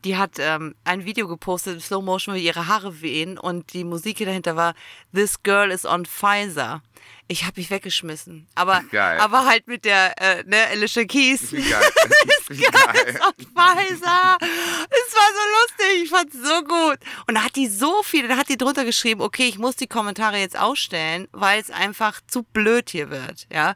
Die 0.05 0.17
hat 0.17 0.33
ähm, 0.39 0.75
ein 0.85 1.05
Video 1.05 1.27
gepostet, 1.27 1.83
Slow 1.83 2.05
Motion, 2.05 2.35
wie 2.35 2.45
ihre 2.45 2.69
Haare 2.69 3.01
wehen 3.01 3.37
und 3.39 3.73
die 3.73 3.85
Musik 3.85 4.19
dahinter 4.19 4.57
war 4.57 4.75
This 5.13 5.43
Girl 5.43 5.71
is 5.71 5.85
on 5.85 6.07
Pfizer. 6.07 6.83
Ich 7.31 7.45
habe 7.45 7.61
mich 7.61 7.71
weggeschmissen. 7.71 8.47
Aber, 8.55 8.83
Geil. 8.91 9.21
aber 9.21 9.45
halt 9.45 9.67
mit 9.67 9.85
der, 9.85 10.15
äh, 10.21 10.45
ne, 10.45 10.67
Alicia 10.71 11.05
Keys. 11.05 11.53
Wie 11.53 11.63
geil. 11.63 11.83
This 12.49 12.59
Girl 12.59 13.07
is 13.07 13.21
on 13.21 13.35
Pfizer. 13.35 14.39
Es 14.41 15.15
war 15.15 15.31
so 15.35 15.45
lustig. 15.59 16.03
Ich 16.05 16.11
fand's 16.11 16.37
so 16.37 16.63
gut. 16.63 16.99
Und 17.27 17.35
da 17.35 17.45
hat 17.45 17.57
die 17.57 17.67
so 17.67 18.03
viele, 18.03 18.29
da 18.29 18.37
hat 18.39 18.49
die 18.49 18.57
drunter 18.57 18.85
geschrieben, 18.87 19.21
okay, 19.21 19.47
ich 19.47 19.59
muss 19.59 19.77
die 19.77 19.87
Kommentare 19.87 20.39
jetzt 20.39 20.59
ausstellen, 20.59 21.29
weil 21.33 21.61
es 21.61 21.71
einfach 21.71 22.21
zu 22.27 22.45
blöd 22.45 22.89
hier 22.89 23.11
wird, 23.11 23.47
ja. 23.53 23.75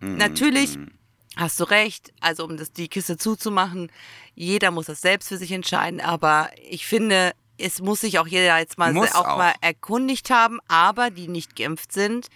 Mhm. 0.00 0.18
Natürlich 0.18 0.76
mhm. 0.76 0.90
Hast 1.36 1.58
du 1.60 1.64
recht. 1.64 2.12
Also, 2.20 2.44
um 2.44 2.56
das, 2.56 2.72
die 2.72 2.88
Kiste 2.88 3.16
zuzumachen, 3.16 3.90
jeder 4.34 4.70
muss 4.70 4.86
das 4.86 5.00
selbst 5.00 5.28
für 5.28 5.36
sich 5.36 5.52
entscheiden, 5.52 6.00
aber 6.00 6.50
ich 6.68 6.86
finde, 6.86 7.32
es 7.58 7.80
muss 7.80 8.00
sich 8.00 8.18
auch 8.18 8.26
jeder 8.26 8.58
jetzt 8.58 8.78
mal 8.78 8.96
auch, 8.96 9.14
auch, 9.14 9.38
mal 9.38 9.54
erkundigt 9.60 10.30
haben, 10.30 10.58
aber 10.68 11.10
die 11.10 11.28
nicht 11.28 11.54
geimpft 11.56 11.92
sind, 11.92 12.28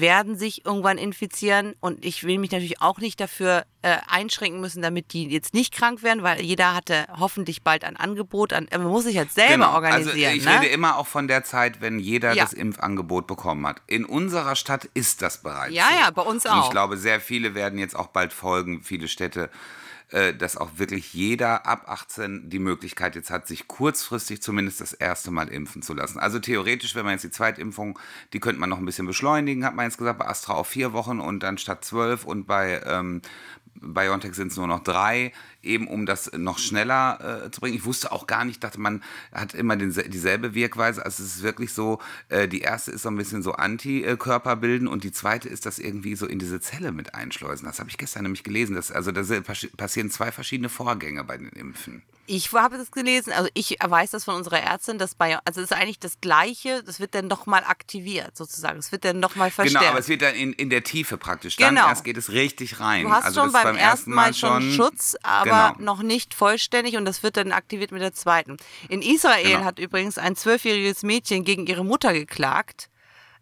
werden 0.00 0.36
sich 0.36 0.64
irgendwann 0.64 0.98
infizieren 0.98 1.74
und 1.80 2.04
ich 2.04 2.24
will 2.24 2.38
mich 2.38 2.50
natürlich 2.50 2.80
auch 2.80 2.98
nicht 2.98 3.20
dafür 3.20 3.64
äh, 3.82 3.96
einschränken 4.08 4.60
müssen, 4.60 4.82
damit 4.82 5.12
die 5.12 5.28
jetzt 5.28 5.54
nicht 5.54 5.72
krank 5.72 6.02
werden, 6.02 6.22
weil 6.22 6.40
jeder 6.40 6.74
hatte 6.74 7.06
hoffentlich 7.18 7.62
bald 7.62 7.84
ein 7.84 7.96
Angebot. 7.96 8.52
An, 8.52 8.68
man 8.70 8.84
muss 8.84 9.04
sich 9.04 9.14
jetzt 9.14 9.34
selber 9.34 9.52
genau. 9.52 9.74
organisieren. 9.74 10.26
Also 10.26 10.38
ich 10.38 10.44
ne? 10.44 10.60
rede 10.60 10.66
immer 10.66 10.96
auch 10.98 11.06
von 11.06 11.28
der 11.28 11.44
Zeit, 11.44 11.80
wenn 11.80 11.98
jeder 11.98 12.34
ja. 12.34 12.44
das 12.44 12.52
Impfangebot 12.52 13.26
bekommen 13.26 13.66
hat. 13.66 13.82
In 13.86 14.04
unserer 14.04 14.56
Stadt 14.56 14.88
ist 14.94 15.22
das 15.22 15.42
bereits. 15.42 15.74
Ja, 15.74 15.88
so. 15.88 16.00
ja, 16.00 16.10
bei 16.10 16.22
uns 16.22 16.46
auch. 16.46 16.56
Und 16.56 16.64
ich 16.64 16.70
glaube, 16.70 16.96
sehr 16.96 17.20
viele 17.20 17.54
werden 17.54 17.78
jetzt 17.78 17.96
auch 17.96 18.08
bald 18.08 18.32
folgen, 18.32 18.82
viele 18.82 19.08
Städte 19.08 19.44
äh, 19.44 19.48
dass 20.10 20.56
auch 20.56 20.70
wirklich 20.76 21.14
jeder 21.14 21.66
ab 21.66 21.88
18 21.88 22.48
die 22.48 22.60
Möglichkeit 22.60 23.16
jetzt 23.16 23.30
hat, 23.30 23.48
sich 23.48 23.66
kurzfristig 23.66 24.40
zumindest 24.40 24.80
das 24.80 24.92
erste 24.92 25.32
Mal 25.32 25.48
impfen 25.48 25.82
zu 25.82 25.94
lassen. 25.94 26.20
Also 26.20 26.38
theoretisch, 26.38 26.94
wenn 26.94 27.04
man 27.04 27.14
jetzt 27.14 27.24
die 27.24 27.30
Zweitimpfung, 27.30 27.98
die 28.32 28.38
könnte 28.38 28.60
man 28.60 28.70
noch 28.70 28.78
ein 28.78 28.84
bisschen 28.84 29.06
beschleunigen, 29.06 29.64
hat 29.64 29.74
man 29.74 29.86
jetzt 29.86 29.98
gesagt, 29.98 30.18
bei 30.18 30.28
Astra 30.28 30.54
auf 30.54 30.68
vier 30.68 30.92
Wochen 30.92 31.18
und 31.18 31.42
dann 31.42 31.58
statt 31.58 31.84
zwölf 31.84 32.24
und 32.24 32.46
bei 32.46 32.80
ähm, 32.86 33.20
BioNTech 33.80 34.34
sind 34.34 34.52
es 34.52 34.56
nur 34.56 34.66
noch 34.66 34.82
drei, 34.82 35.32
eben 35.66 35.88
um 35.88 36.06
das 36.06 36.30
noch 36.32 36.58
schneller 36.58 37.44
äh, 37.46 37.50
zu 37.50 37.60
bringen. 37.60 37.76
Ich 37.76 37.84
wusste 37.84 38.12
auch 38.12 38.26
gar 38.26 38.44
nicht, 38.44 38.62
dachte 38.62 38.80
man 38.80 39.02
hat 39.32 39.54
immer 39.54 39.76
den, 39.76 39.92
dieselbe 40.08 40.54
Wirkweise. 40.54 41.04
Also 41.04 41.22
es 41.22 41.36
ist 41.36 41.42
wirklich 41.42 41.72
so, 41.72 42.00
äh, 42.28 42.48
die 42.48 42.60
erste 42.60 42.90
ist 42.92 43.02
so 43.02 43.08
ein 43.08 43.16
bisschen 43.16 43.42
so 43.42 43.52
Antikörper 43.52 44.56
bilden 44.56 44.88
und 44.88 45.04
die 45.04 45.12
zweite 45.12 45.48
ist 45.48 45.66
das 45.66 45.78
irgendwie 45.78 46.16
so 46.16 46.26
in 46.26 46.38
diese 46.38 46.60
Zelle 46.60 46.92
mit 46.92 47.14
einschleusen. 47.14 47.66
Das 47.66 47.78
habe 47.78 47.90
ich 47.90 47.98
gestern 47.98 48.22
nämlich 48.22 48.42
gelesen. 48.42 48.76
Dass, 48.76 48.90
also 48.90 49.12
da 49.12 49.22
passieren 49.76 50.10
zwei 50.10 50.32
verschiedene 50.32 50.68
Vorgänge 50.68 51.24
bei 51.24 51.36
den 51.36 51.50
Impfen. 51.50 52.02
Ich 52.28 52.52
habe 52.52 52.76
das 52.76 52.90
gelesen, 52.90 53.32
also 53.32 53.48
ich 53.54 53.76
weiß 53.80 54.10
das 54.10 54.24
von 54.24 54.34
unserer 54.34 54.60
Ärztin, 54.60 54.98
dass 54.98 55.14
bei, 55.14 55.38
also 55.44 55.60
es 55.60 55.70
ist 55.70 55.76
eigentlich 55.76 56.00
das 56.00 56.20
Gleiche, 56.20 56.82
das 56.82 56.98
wird 56.98 57.14
dann 57.14 57.28
nochmal 57.28 57.62
aktiviert 57.64 58.36
sozusagen, 58.36 58.78
es 58.78 58.90
wird 58.90 59.04
dann 59.04 59.20
nochmal 59.20 59.50
verstärkt. 59.52 59.80
Genau, 59.80 59.90
aber 59.92 60.00
es 60.00 60.08
wird 60.08 60.22
dann 60.22 60.34
in, 60.34 60.52
in 60.52 60.68
der 60.68 60.82
Tiefe 60.82 61.18
praktisch, 61.18 61.56
dann 61.56 61.76
genau. 61.76 61.88
erst 61.88 62.02
geht 62.02 62.16
es 62.16 62.32
richtig 62.32 62.80
rein. 62.80 63.04
Du 63.04 63.12
hast 63.12 63.26
also 63.26 63.42
schon 63.42 63.52
beim, 63.52 63.62
beim, 63.62 63.76
ersten 63.76 64.10
Mal, 64.10 64.34
schon 64.34 64.72
Schutz, 64.72 65.16
aber 65.22 65.50
genau. 65.72 65.84
noch 65.84 66.02
nicht 66.02 66.34
vollständig 66.34 66.96
und 66.96 67.04
das 67.04 67.22
wird 67.22 67.36
dann 67.36 67.52
aktiviert 67.52 67.92
mit 67.92 68.02
der 68.02 68.12
zweiten. 68.12 68.56
In 68.88 69.02
Israel 69.02 69.52
genau. 69.52 69.64
hat 69.64 69.78
übrigens 69.78 70.18
ein 70.18 70.36
zwölfjähriges 70.36 71.02
Mädchen 71.02 71.44
gegen 71.44 71.66
ihre 71.66 71.84
Mutter 71.84 72.12
geklagt, 72.12 72.90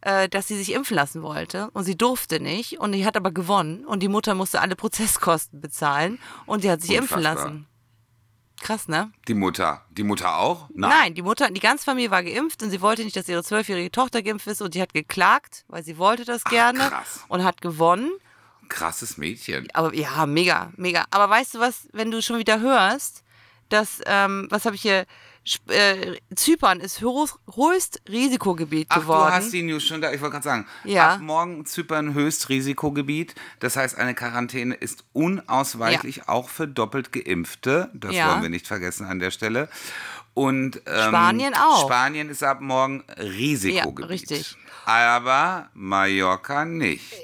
äh, 0.00 0.28
dass 0.28 0.48
sie 0.48 0.56
sich 0.56 0.72
impfen 0.72 0.96
lassen 0.96 1.22
wollte 1.22 1.70
und 1.72 1.84
sie 1.84 1.96
durfte 1.96 2.40
nicht 2.40 2.78
und 2.78 2.92
die 2.92 3.06
hat 3.06 3.16
aber 3.16 3.30
gewonnen 3.30 3.84
und 3.84 4.02
die 4.02 4.08
Mutter 4.08 4.34
musste 4.34 4.60
alle 4.60 4.76
Prozesskosten 4.76 5.60
bezahlen 5.60 6.18
und 6.46 6.62
sie 6.62 6.70
hat 6.70 6.82
sich 6.82 6.98
Unfassbar. 6.98 7.32
impfen 7.32 7.44
lassen. 7.44 7.66
Krass, 8.60 8.88
ne? 8.88 9.12
Die 9.28 9.34
Mutter. 9.34 9.84
Die 9.90 10.04
Mutter 10.04 10.38
auch? 10.38 10.68
Nein. 10.72 10.90
Nein, 10.90 11.14
die 11.14 11.22
Mutter, 11.22 11.50
die 11.50 11.60
ganze 11.60 11.84
Familie 11.84 12.10
war 12.10 12.22
geimpft 12.22 12.62
und 12.62 12.70
sie 12.70 12.80
wollte 12.80 13.04
nicht, 13.04 13.14
dass 13.14 13.28
ihre 13.28 13.42
zwölfjährige 13.42 13.90
Tochter 13.90 14.22
geimpft 14.22 14.46
ist 14.46 14.62
und 14.62 14.74
die 14.74 14.80
hat 14.80 14.94
geklagt, 14.94 15.64
weil 15.68 15.82
sie 15.82 15.98
wollte 15.98 16.24
das 16.24 16.42
Ach, 16.46 16.50
gerne 16.50 16.78
krass. 16.78 17.24
und 17.28 17.44
hat 17.44 17.60
gewonnen. 17.60 18.10
Krasses 18.74 19.16
Mädchen. 19.18 19.68
Aber 19.72 19.94
ja, 19.94 20.26
mega, 20.26 20.72
mega. 20.76 21.04
Aber 21.10 21.30
weißt 21.30 21.54
du 21.54 21.60
was, 21.60 21.88
wenn 21.92 22.10
du 22.10 22.20
schon 22.22 22.38
wieder 22.38 22.58
hörst, 22.60 23.22
dass, 23.68 24.00
ähm, 24.06 24.48
was 24.50 24.64
habe 24.66 24.74
ich 24.76 24.82
hier, 24.82 25.06
Äh, 25.68 26.16
Zypern 26.34 26.80
ist 26.80 27.02
höchst, 27.02 27.36
höchst 27.54 28.00
Risikogebiet 28.08 28.86
Ach, 28.88 29.00
geworden. 29.00 29.26
du 29.28 29.34
hast 29.34 29.52
die 29.52 29.60
News 29.62 29.84
schon 29.84 30.00
da. 30.00 30.10
Ich 30.10 30.22
wollte 30.22 30.32
gerade 30.32 30.44
sagen, 30.44 30.66
Ja. 30.84 31.16
ab 31.16 31.20
morgen 31.20 31.66
Zypern 31.66 32.14
Höchstrisikogebiet. 32.14 33.34
Das 33.60 33.76
heißt, 33.76 33.98
eine 33.98 34.14
Quarantäne 34.14 34.74
ist 34.74 35.04
unausweichlich 35.12 36.28
auch 36.30 36.48
für 36.48 36.66
doppelt 36.66 37.12
Geimpfte. 37.12 37.90
Das 37.92 38.14
Ja. 38.14 38.30
wollen 38.30 38.40
wir 38.42 38.48
nicht 38.48 38.66
vergessen 38.66 39.04
an 39.06 39.18
der 39.18 39.30
Stelle. 39.30 39.68
Und 40.34 40.82
ähm, 40.86 41.08
Spanien 41.08 41.54
auch. 41.54 41.86
Spanien 41.86 42.28
ist 42.28 42.42
ab 42.42 42.60
morgen 42.60 43.04
Risikogebiet. 43.16 44.00
Ja, 44.00 44.06
richtig. 44.06 44.56
Aber 44.84 45.70
Mallorca 45.72 46.64
nicht. 46.64 47.14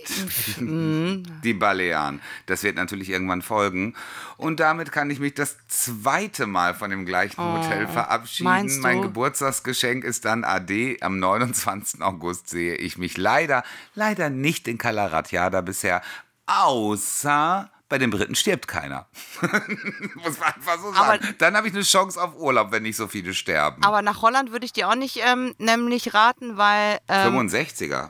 Mhm. 0.61 1.25
Die 1.45 1.53
Balearen. 1.53 2.21
Das 2.47 2.63
wird 2.63 2.77
natürlich 2.77 3.11
irgendwann 3.11 3.43
folgen. 3.43 3.95
Und 4.39 4.61
damit 4.61 4.93
kann 4.93 5.11
ich 5.11 5.21
mich 5.21 5.35
das 5.35 5.57
zweite 5.69 6.47
Mal 6.47 6.73
von 6.75 6.91
dem 6.91 7.05
gleichen 7.05 7.43
Hotel 7.43 7.87
verabschieden. 7.89 8.49
Oh, 8.49 8.81
mein? 8.81 9.03
Geburtstagsgeschenk 9.03 10.05
ist 10.05 10.25
dann 10.25 10.45
AD. 10.45 10.99
Am 11.03 11.19
29. 11.19 12.01
August 12.01 12.49
sehe 12.49 12.77
ich 12.77 12.97
mich 12.97 13.19
leider, 13.19 13.63
leider 13.95 14.31
nicht 14.31 14.67
in 14.67 14.79
Kalaratjada 14.79 15.61
bisher, 15.61 16.01
außer 16.47 17.71
bei 17.91 17.99
den 17.99 18.09
Briten 18.11 18.35
stirbt 18.35 18.67
keiner. 18.69 19.07
Muss 19.43 20.39
man 20.39 20.53
einfach 20.55 20.79
so 20.81 20.89
Aber- 20.89 20.95
sagen. 21.19 21.35
dann 21.39 21.55
habe 21.57 21.69
ich 21.69 21.75
eine 21.75 21.83
Chance 21.83 22.23
auf 22.23 22.35
Urlaub, 22.37 22.73
wenn 22.73 22.85
nicht 22.85 22.97
so 22.97 23.07
viele 23.09 23.35
sterben. 23.35 23.83
Aber 23.85 24.01
nach 24.01 24.23
Holland 24.23 24.53
würde 24.53 24.65
ich 24.65 24.73
dir 24.73 24.89
auch 24.89 24.95
nicht 24.95 25.19
ähm, 25.23 25.55
nämlich 25.59 26.15
raten, 26.15 26.57
weil 26.57 26.99
ähm, 27.09 27.37
65er. 27.37 28.09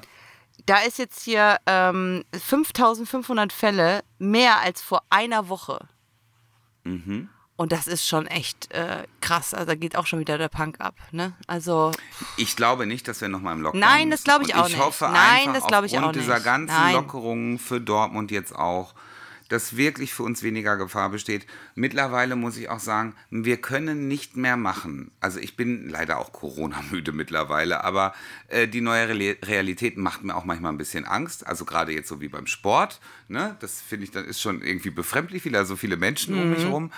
da 0.67 0.77
ist 0.79 0.99
jetzt 0.99 1.23
hier 1.25 1.57
ähm, 1.67 2.23
5500 2.39 3.53
Fälle, 3.53 4.03
mehr 4.19 4.61
als 4.61 4.81
vor 4.83 5.03
einer 5.11 5.49
Woche. 5.49 5.81
Mhm. 6.85 7.29
Und 7.57 7.73
das 7.73 7.87
ist 7.87 8.09
schon 8.09 8.27
echt 8.27 8.73
äh, 8.73 9.05
krass. 9.21 9.53
Also 9.53 9.67
da 9.67 9.75
geht 9.75 9.95
auch 9.97 10.07
schon 10.07 10.19
wieder 10.19 10.39
der 10.39 10.49
Punk 10.49 10.81
ab. 10.81 10.95
Ne? 11.11 11.35
Also 11.47 11.93
Ich 12.39 12.57
glaube 12.57 12.87
nicht, 12.87 13.07
dass 13.07 13.21
wir 13.21 13.29
nochmal 13.29 13.55
im 13.55 13.61
Lockdown 13.61 13.81
Nein, 13.81 14.11
das 14.11 14.25
glaube 14.25 14.45
ich 14.45 14.55
Und 14.55 14.61
auch 14.61 14.69
ich 14.69 14.77
nicht. 14.77 14.83
hoffe 14.85 15.05
Nein, 15.13 15.49
einfach 15.49 15.55
das 15.55 15.67
glaube 15.67 15.87
ich 15.87 15.99
auch 15.99 16.13
dieser 16.13 16.35
nicht. 16.37 16.45
ganzen 16.45 16.75
Nein. 16.75 16.95
Lockerungen 16.95 17.59
für 17.59 17.79
Dortmund 17.81 18.31
jetzt 18.31 18.55
auch, 18.55 18.95
dass 19.51 19.77
wirklich 19.77 20.15
für 20.15 20.23
uns 20.23 20.43
weniger 20.43 20.77
Gefahr 20.79 21.11
besteht. 21.11 21.47
Mittlerweile 21.75 22.35
muss 22.37 22.57
ich 22.57 22.71
auch 22.71 22.81
sagen, 22.81 23.15
wir 23.31 23.59
können 23.59 24.09
nicht 24.09 24.37
mehr 24.37 24.57
machen. 24.57 25.11
Also 25.21 25.39
ich 25.39 25.57
bin 25.57 25.89
leider 25.91 26.19
auch 26.19 26.33
Corona-müde 26.33 27.13
mittlerweile, 27.13 27.85
aber 27.85 28.15
äh, 28.49 28.67
die 28.67 28.81
neue 28.81 29.07
Reali- 29.09 29.45
Realität 29.47 29.99
macht 29.99 30.25
mir 30.25 30.35
auch 30.35 30.45
manchmal 30.47 30.73
ein 30.73 30.79
bisschen 30.79 31.05
Angst. 31.05 31.47
Also 31.47 31.65
gerade 31.67 31.93
jetzt 31.93 32.09
so 32.09 32.21
wie 32.23 32.29
beim 32.29 32.47
Sport. 32.47 33.01
Ne? 33.29 33.57
Das 33.61 33.81
finde 33.83 34.05
ich, 34.05 34.11
dann 34.11 34.25
ist 34.25 34.41
schon 34.41 34.63
irgendwie 34.63 34.91
befremdlich, 34.91 35.45
wieder 35.45 35.65
so 35.67 35.77
viele 35.77 35.97
Menschen 35.97 36.35
um 36.35 36.45
Mhm. 36.45 36.51
mich 36.51 36.65
herum. 36.65 36.93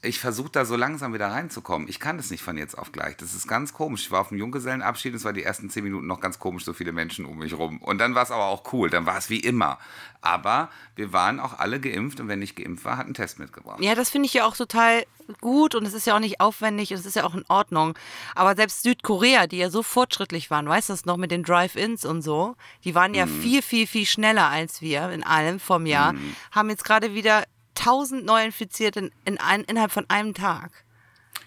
Ich 0.00 0.20
versuche 0.20 0.50
da 0.50 0.64
so 0.64 0.76
langsam 0.76 1.12
wieder 1.12 1.26
reinzukommen. 1.26 1.88
Ich 1.88 1.98
kann 1.98 2.18
das 2.18 2.30
nicht 2.30 2.42
von 2.42 2.56
jetzt 2.56 2.78
auf 2.78 2.92
gleich. 2.92 3.16
Das 3.16 3.34
ist 3.34 3.48
ganz 3.48 3.72
komisch. 3.72 4.02
Ich 4.02 4.10
war 4.12 4.20
auf 4.20 4.28
dem 4.28 4.38
Junggesellenabschied, 4.38 5.12
es 5.12 5.24
war 5.24 5.32
die 5.32 5.42
ersten 5.42 5.70
zehn 5.70 5.82
Minuten 5.82 6.06
noch 6.06 6.20
ganz 6.20 6.38
komisch, 6.38 6.64
so 6.64 6.72
viele 6.72 6.92
Menschen 6.92 7.24
um 7.24 7.38
mich 7.38 7.54
rum. 7.54 7.82
Und 7.82 7.98
dann 7.98 8.14
war 8.14 8.22
es 8.22 8.30
aber 8.30 8.44
auch 8.44 8.72
cool, 8.72 8.90
dann 8.90 9.06
war 9.06 9.18
es 9.18 9.28
wie 9.28 9.40
immer. 9.40 9.78
Aber 10.20 10.70
wir 10.94 11.12
waren 11.12 11.40
auch 11.40 11.58
alle 11.58 11.80
geimpft 11.80 12.20
und 12.20 12.28
wenn 12.28 12.38
nicht 12.38 12.54
geimpft 12.54 12.84
war, 12.84 12.96
hat 12.96 13.06
einen 13.06 13.14
Test 13.14 13.40
mitgebracht. 13.40 13.80
Ja, 13.80 13.96
das 13.96 14.10
finde 14.10 14.26
ich 14.26 14.34
ja 14.34 14.46
auch 14.46 14.56
total 14.56 15.04
gut 15.40 15.74
und 15.74 15.84
es 15.84 15.94
ist 15.94 16.06
ja 16.06 16.14
auch 16.14 16.20
nicht 16.20 16.40
aufwendig 16.40 16.92
und 16.92 16.98
es 16.98 17.06
ist 17.06 17.16
ja 17.16 17.24
auch 17.24 17.34
in 17.34 17.44
Ordnung. 17.48 17.94
Aber 18.36 18.54
selbst 18.54 18.84
Südkorea, 18.84 19.48
die 19.48 19.58
ja 19.58 19.68
so 19.68 19.82
fortschrittlich 19.82 20.48
waren, 20.50 20.68
weißt 20.68 20.90
du 20.90 20.92
das 20.92 21.06
noch 21.06 21.16
mit 21.16 21.32
den 21.32 21.42
Drive-Ins 21.42 22.04
und 22.04 22.22
so, 22.22 22.54
die 22.84 22.94
waren 22.94 23.14
ja 23.14 23.26
viel, 23.26 23.62
viel, 23.62 23.88
viel 23.88 24.06
schneller 24.06 24.48
als 24.48 24.80
wir 24.80 25.10
in 25.10 25.24
allem 25.24 25.58
vom 25.58 25.86
Jahr, 25.86 26.14
haben 26.52 26.70
jetzt 26.70 26.84
gerade 26.84 27.14
wieder 27.14 27.44
1000 27.80 28.24
Neuinfizierte 28.24 29.00
in, 29.00 29.10
in 29.24 29.38
ein, 29.38 29.62
innerhalb 29.62 29.92
von 29.92 30.08
einem 30.08 30.34
Tag. 30.34 30.70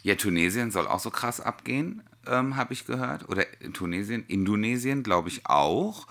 Ja, 0.03 0.15
Tunesien 0.15 0.71
soll 0.71 0.88
auch 0.88 0.99
so 0.99 1.11
krass 1.11 1.39
abgehen, 1.39 2.03
ähm, 2.27 2.55
habe 2.55 2.73
ich 2.73 2.86
gehört. 2.86 3.29
Oder 3.29 3.45
in 3.61 3.73
Tunesien, 3.73 4.25
Indonesien, 4.27 5.03
glaube 5.03 5.29
ich 5.29 5.45
auch. 5.45 6.07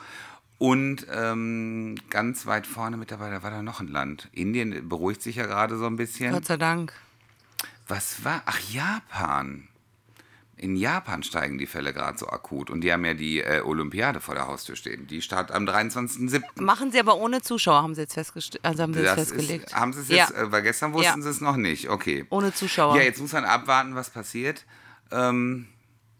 Und 0.58 1.06
ähm, 1.10 1.96
ganz 2.10 2.44
weit 2.44 2.66
vorne 2.66 2.98
mittlerweile 2.98 3.42
war 3.42 3.50
da 3.50 3.62
noch 3.62 3.80
ein 3.80 3.88
Land. 3.88 4.28
Indien 4.32 4.88
beruhigt 4.88 5.22
sich 5.22 5.36
ja 5.36 5.46
gerade 5.46 5.78
so 5.78 5.86
ein 5.86 5.96
bisschen. 5.96 6.32
Gott 6.32 6.44
sei 6.44 6.58
Dank. 6.58 6.92
Was 7.88 8.24
war? 8.24 8.42
Ach, 8.44 8.60
Japan. 8.70 9.69
In 10.61 10.76
Japan 10.76 11.22
steigen 11.22 11.56
die 11.56 11.66
Fälle 11.66 11.92
gerade 11.94 12.18
so 12.18 12.28
akut. 12.28 12.68
Und 12.68 12.82
die 12.82 12.92
haben 12.92 13.04
ja 13.04 13.14
die 13.14 13.40
äh, 13.40 13.62
Olympiade 13.62 14.20
vor 14.20 14.34
der 14.34 14.46
Haustür 14.46 14.76
stehen. 14.76 15.06
Die 15.06 15.22
startet 15.22 15.56
am 15.56 15.64
23.07. 15.64 16.42
Machen 16.61 16.92
sie 16.92 17.00
aber 17.00 17.16
ohne 17.16 17.40
Zuschauer, 17.40 17.82
haben 17.82 17.94
sie 17.94 18.02
jetzt, 18.02 18.12
festgest 18.14 18.58
also 18.62 18.82
haben 18.82 18.92
sie 18.92 19.00
jetzt 19.00 19.14
festgelegt. 19.14 19.66
ist, 19.68 19.74
haben 19.74 19.92
sie 19.94 20.00
es 20.00 20.08
jetzt, 20.08 20.30
Ja, 20.32 20.36
äh, 20.42 20.52
weil 20.52 20.62
gestern 20.62 20.92
wussten 20.92 21.20
Ja. 21.20 21.22
sie 21.22 21.30
es 21.30 21.40
noch 21.40 21.56
nicht. 21.56 21.88
Okay. 21.88 22.26
ohne 22.28 22.52
Zuschauer. 22.52 22.94
Ja, 22.96 23.02
jetzt 23.02 23.20
muss 23.20 23.32
man 23.32 23.44
abwarten, 23.46 23.94
was 23.94 24.11
passiert. 24.11 24.66
Ähm, 25.11 25.66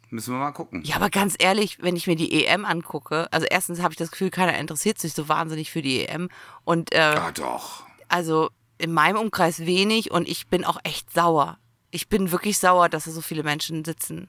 müssen 0.09 0.33
wir 0.35 0.39
mal 0.41 0.53
gucken. 0.53 0.83
Ja, 0.85 0.97
aber 0.97 1.11
ganz 1.11 1.35
ehrlich, 1.39 1.79
wenn 1.83 1.95
ich 1.97 2.07
mir 2.07 2.17
die 2.17 2.45
EM 2.47 2.65
angucke, 2.65 3.31
also 3.33 3.47
erstens 3.49 3.81
habe 3.83 3.93
ich 3.93 3.99
das 3.99 4.11
Gefühl, 4.11 4.31
keiner 4.31 4.59
interessiert 4.59 4.99
sich 4.99 5.13
so 5.13 5.29
wahnsinnig 5.29 5.71
für 5.71 5.83
die 5.83 6.07
EM. 6.07 6.29
Und 6.65 6.93
äh, 6.95 6.99
Ah, 6.99 7.31
doch. 7.33 7.85
also 8.09 8.51
in 8.79 8.93
meinem 8.93 9.19
Umkreis 9.19 9.61
wenig 9.67 10.11
und 10.11 10.27
ich 10.27 10.49
bin 10.49 10.65
auch 10.65 10.79
echt 10.83 11.13
sauer. 11.13 11.59
Ich 11.91 12.09
bin 12.09 12.31
wirklich 12.31 12.59
sauer, 12.59 12.89
dass 12.89 13.05
da 13.05 13.11
so 13.11 13.21
viele 13.21 13.43
Menschen 13.43 13.85
sitzen. 13.85 14.29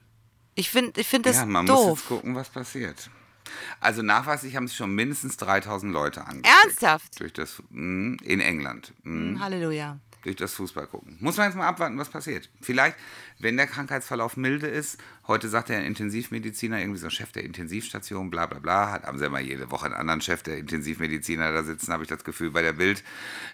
Ich 0.54 0.70
finde 0.70 1.00
ich 1.00 1.06
find 1.06 1.26
das 1.26 1.36
ja, 1.36 1.46
man 1.46 1.64
muss 1.64 1.74
doof. 1.74 1.98
jetzt 1.98 2.08
gucken, 2.08 2.34
was 2.34 2.50
passiert. 2.50 3.10
Also 3.80 4.02
nachweislich 4.02 4.56
haben 4.56 4.68
sich 4.68 4.76
schon 4.76 4.94
mindestens 4.94 5.36
3000 5.36 5.92
Leute 5.92 6.24
angesteckt. 6.26 6.64
Ernsthaft? 6.64 7.20
Durch 7.20 7.32
das, 7.32 7.62
mh, 7.70 8.18
in 8.22 8.40
England. 8.40 8.92
Mh. 9.02 9.40
Halleluja. 9.40 9.98
Durch 10.22 10.36
das 10.36 10.54
Fußball 10.54 10.86
gucken. 10.86 11.16
Muss 11.20 11.36
man 11.36 11.46
jetzt 11.48 11.56
mal 11.56 11.66
abwarten, 11.66 11.98
was 11.98 12.08
passiert. 12.08 12.48
Vielleicht, 12.60 12.96
wenn 13.38 13.56
der 13.56 13.66
Krankheitsverlauf 13.66 14.36
milde 14.36 14.66
ist, 14.68 14.98
heute 15.26 15.48
sagt 15.48 15.68
der 15.68 15.84
Intensivmediziner, 15.84 16.78
irgendwie 16.80 16.98
so 17.00 17.10
Chef 17.10 17.32
der 17.32 17.44
Intensivstation, 17.44 18.30
bla 18.30 18.46
bla 18.46 18.58
bla, 18.60 18.90
hat, 18.92 19.04
haben 19.04 19.18
sie 19.18 19.24
immer 19.26 19.40
jede 19.40 19.70
Woche 19.70 19.86
einen 19.86 19.94
anderen 19.94 20.20
Chef 20.20 20.42
der 20.42 20.58
Intensivmediziner 20.58 21.52
da 21.52 21.62
sitzen, 21.64 21.92
habe 21.92 22.04
ich 22.04 22.08
das 22.08 22.24
Gefühl, 22.24 22.50
bei 22.50 22.62
der 22.62 22.72
Bild. 22.72 23.02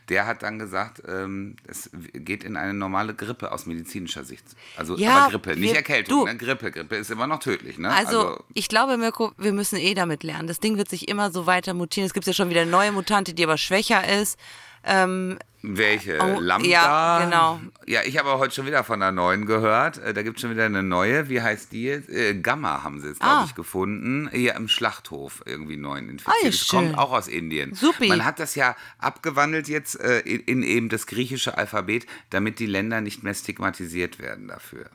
Der 0.09 0.27
hat 0.27 0.43
dann 0.43 0.59
gesagt, 0.59 1.03
ähm, 1.09 1.57
es 1.67 1.91
geht 2.13 2.45
in 2.45 2.57
eine 2.57 2.75
normale 2.75 3.15
Grippe 3.15 3.51
aus 3.53 3.67
medizinischer 3.67 4.25
Sicht. 4.25 4.45
Also 4.77 4.97
Ja, 4.97 5.17
aber 5.25 5.31
Grippe, 5.33 5.51
nicht 5.57 5.71
wir- 5.71 5.77
Erkältung, 5.77 6.25
ne? 6.25 6.37
Grippe. 6.37 6.71
Grippe 6.71 6.97
ist 6.97 7.11
immer 7.11 7.27
noch 7.27 7.41
tödlich, 7.41 7.79
ne? 7.79 7.91
Also, 7.91 8.43
ich 8.55 8.69
glaube, 8.69 8.97
Mirko, 8.99 9.33
wir 9.39 9.53
müssen 9.53 9.77
eh 9.77 9.95
damit 9.95 10.23
lernen. 10.23 10.49
Das 10.49 10.61
Ding 10.61 10.77
wird 10.77 10.89
sich 10.91 11.09
immer 11.09 11.31
so 11.31 11.47
weiter 11.47 11.73
mutieren. 11.75 12.07
Es 12.07 12.13
gibt 12.13 12.27
ja 12.27 12.33
schon 12.33 12.51
wieder 12.51 12.63
eine 12.63 12.71
neue 12.71 12.93
Mutante, 12.93 13.33
die 13.35 13.45
aber 13.45 13.57
schwächer 13.59 14.07
ist. 14.21 14.39
Ähm, 14.85 15.39
Welche? 15.63 16.19
Oh, 16.21 16.39
Lambda? 16.39 16.69
ja, 16.69 17.25
genau. 17.25 17.61
Ja, 17.87 18.01
ich 18.05 18.17
habe 18.17 18.39
heute 18.39 18.55
schon 18.55 18.67
wieder 18.67 18.85
von 18.85 19.03
einer 19.03 19.11
neuen 19.11 19.45
gehört. 19.45 19.99
Äh, 19.99 20.15
Da 20.15 20.23
gibt 20.23 20.37
es 20.37 20.43
schon 20.43 20.51
wieder 20.53 20.65
eine 20.67 20.83
neue. 20.85 21.29
Wie 21.29 21.43
heißt 21.43 21.73
die 21.73 21.83
jetzt? 21.85 22.09
Äh, 22.09 22.35
Gamma 22.37 22.85
haben 22.85 23.01
sie 23.01 23.09
jetzt, 23.09 23.21
glaube 23.21 23.39
Ah. 23.39 23.45
ich, 23.47 23.55
gefunden. 23.57 24.29
Hier 24.33 24.55
im 24.55 24.69
Schlachthof 24.69 25.43
irgendwie 25.47 25.77
neuen 25.77 26.07
Ah, 26.09 26.13
infiziert. 26.13 26.37
ja, 26.45 26.51
das 26.51 26.69
kommt 26.69 26.97
auch 26.97 27.11
aus 27.13 27.27
Indien. 27.27 27.75
Supi. 27.75 28.07
Man 28.09 28.25
hat 28.25 28.39
das 28.39 28.55
ja 28.55 28.77
abgewandelt 28.99 29.67
jetzt 29.69 29.99
äh, 30.01 30.21
in, 30.21 30.41
in 30.43 30.63
eben 30.63 30.89
das 30.89 31.07
griechische 31.09 31.59
Alphabet, 31.59 32.07
damit 32.31 32.61
die 32.61 32.67
Länder 32.67 33.01
nicht 33.01 33.23
mehr 33.25 33.35
stigmatisiert 33.35 34.21
werden 34.21 34.47
dafür. 34.49 34.91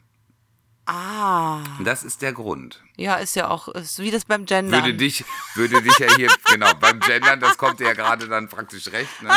Ah, 0.86 1.62
das 1.84 2.04
ist 2.04 2.22
der 2.22 2.34
Grund. 2.34 2.82
ja, 2.98 3.16
ist 3.16 3.36
ja 3.36 3.50
auch, 3.50 3.68
ist 3.70 4.00
wie 4.00 4.12
das 4.12 4.26
beim 4.26 4.46
Gendern. 4.46 4.84
Würde 4.84 4.94
dich, 4.94 5.24
würde 5.56 5.82
dich 5.82 5.98
ja 6.00 6.16
hier, 6.16 6.30
genau, 6.46 6.74
beim 6.76 7.00
Gendern, 7.00 7.40
das 7.40 7.58
kommt 7.58 7.80
dir 7.80 7.88
ja 7.88 7.94
gerade 7.94 8.28
dann 8.28 8.50
praktisch 8.50 8.92
recht. 8.92 9.22
Ne? 9.22 9.32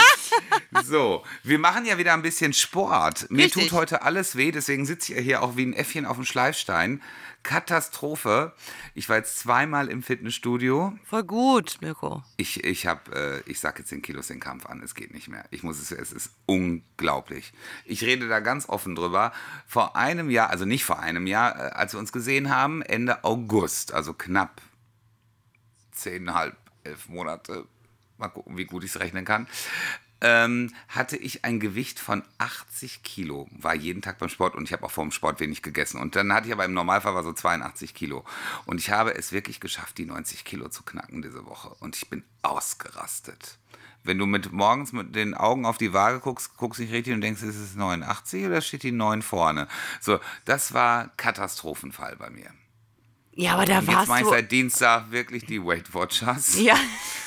So, 0.85 1.25
wir 1.43 1.59
machen 1.59 1.85
ja 1.87 1.99
wieder 1.99 2.13
ein 2.13 2.23
bisschen 2.23 2.53
Sport. 2.53 3.31
Mir 3.31 3.45
Richtig. 3.47 3.69
tut 3.69 3.73
heute 3.73 4.03
alles 4.03 4.37
weh, 4.37 4.53
deswegen 4.53 4.87
sitze 4.87 5.13
ich 5.13 5.19
ja 5.19 5.23
hier 5.23 5.43
auch 5.43 5.57
wie 5.57 5.65
ein 5.65 5.73
Äffchen 5.73 6.07
auf 6.07 6.17
dem 6.17 6.25
Schleifstein. 6.25 7.03
Katastrophe. 7.47 8.53
Ich 8.95 9.09
war 9.09 9.19
jetzt 9.19 9.39
zweimal 9.39 9.89
im 9.89 10.03
Fitnessstudio. 10.03 10.99
Voll 11.05 11.23
gut, 11.23 11.79
Mirko. 11.81 12.25
Ich, 12.37 12.65
ich 12.65 12.89
habe, 12.89 13.45
äh, 13.47 13.51
ich 13.51 13.61
sag 13.61 13.79
jetzt 13.79 13.93
den 13.93 14.03
Kilos 14.03 14.27
den 14.27 14.41
Kampf 14.41 14.67
an, 14.67 14.83
es 14.83 14.97
geht 14.97 15.15
nicht 15.15 15.29
mehr. 15.29 15.45
Ich 15.53 15.63
muss 15.63 15.79
es, 15.79 15.93
es 15.93 16.11
ist 16.11 16.33
unglaublich. 16.47 17.53
Ich 17.85 18.03
rede 18.03 18.27
da 18.27 18.41
ganz 18.41 18.69
offen 18.69 18.97
drüber. 18.97 19.33
Vor 19.69 19.95
einem 19.95 20.29
Jahr, 20.29 20.51
also 20.51 20.65
nicht 20.65 20.85
vor 20.85 20.99
einem 20.99 21.29
Jahr, 21.29 21.57
äh, 21.57 21.71
als 21.71 21.93
wir 21.93 22.01
uns 22.01 22.11
gesehen 22.11 22.51
haben, 22.51 22.83
Ende 22.83 23.23
August, 23.23 23.95
also 23.95 24.13
knapp 24.13 24.61
zehnhalb, 25.93 26.57
elf 26.83 27.09
Monate, 27.09 27.65
mal 28.19 28.29
gucken, 28.29 28.57
wie 28.57 28.65
gut 28.65 28.83
ich 28.83 28.91
es 28.91 28.99
rechnen 28.99 29.25
kann, 29.25 29.47
ähm, 30.21 30.73
hatte 30.89 31.17
ich 31.17 31.45
ein 31.45 31.61
Gewicht 31.61 32.01
von 32.01 32.23
80 32.39 33.03
Kilo. 33.03 33.49
War 33.51 33.75
jeden 33.75 34.03
Tag 34.03 34.19
beim 34.19 34.29
Sport 34.29 34.55
und 34.55 34.65
ich 34.65 34.73
habe 34.73 34.85
auch 34.85 34.91
vor 34.91 35.05
dem 35.05 35.13
Sport 35.13 35.41
wenig 35.41 35.63
gegessen. 35.63 36.01
Und 36.01 36.17
dann 36.17 36.33
hatte 36.33 36.47
ich 36.49 36.53
aber 36.53 36.65
im 36.65 36.75
Normalfall 36.75 37.15
war 37.15 37.23
so 37.23 37.33
82 37.33 37.95
Kilo. 37.95 38.25
Und 38.65 38.79
ich 38.81 38.91
habe 38.91 39.15
es 39.15 39.33
wirklich 39.33 39.61
geschafft, 39.61 39.99
die 39.99 40.07
90 40.07 40.45
Kilo 40.45 40.69
zu 40.69 40.83
knacken 40.83 41.23
diese 41.23 41.45
Woche. 41.47 41.69
Und 41.81 41.97
ich 41.97 42.09
bin 42.09 42.23
ausgerastet. 42.43 43.59
Wenn 44.05 44.19
du 44.19 44.27
mit 44.27 44.53
morgens 44.53 44.93
mit 44.93 45.17
den 45.17 45.35
Augen 45.35 45.67
auf 45.67 45.79
die 45.79 45.93
Waage 45.93 46.21
guckst, 46.21 46.57
guckst 46.57 46.81
nicht 46.81 46.93
richtig 46.93 47.13
und 47.13 47.21
denkst, 47.21 47.43
ist 47.43 47.57
es 47.57 47.75
89 47.75 48.47
oder 48.47 48.61
steht 48.61 48.85
die 48.85 48.93
9 48.93 49.21
vorne? 49.21 49.67
So, 50.01 50.21
das 50.45 50.73
war 50.73 51.09
Katastrophenfall 51.17 52.17
bei 52.17 52.31
mir. 52.31 52.51
Ja, 53.33 53.55
aber 53.55 53.67
da 53.67 53.81
Und 53.81 53.89
jetzt 53.89 53.97
warst 54.09 54.13
ich 54.13 54.23
du. 54.25 54.31
seit 54.31 54.53
Dienstag 54.53 55.11
wirklich 55.11 55.45
die 55.45 55.63
Weight 55.63 55.93
Watchers. 55.93 56.59
Ja, 56.59 56.77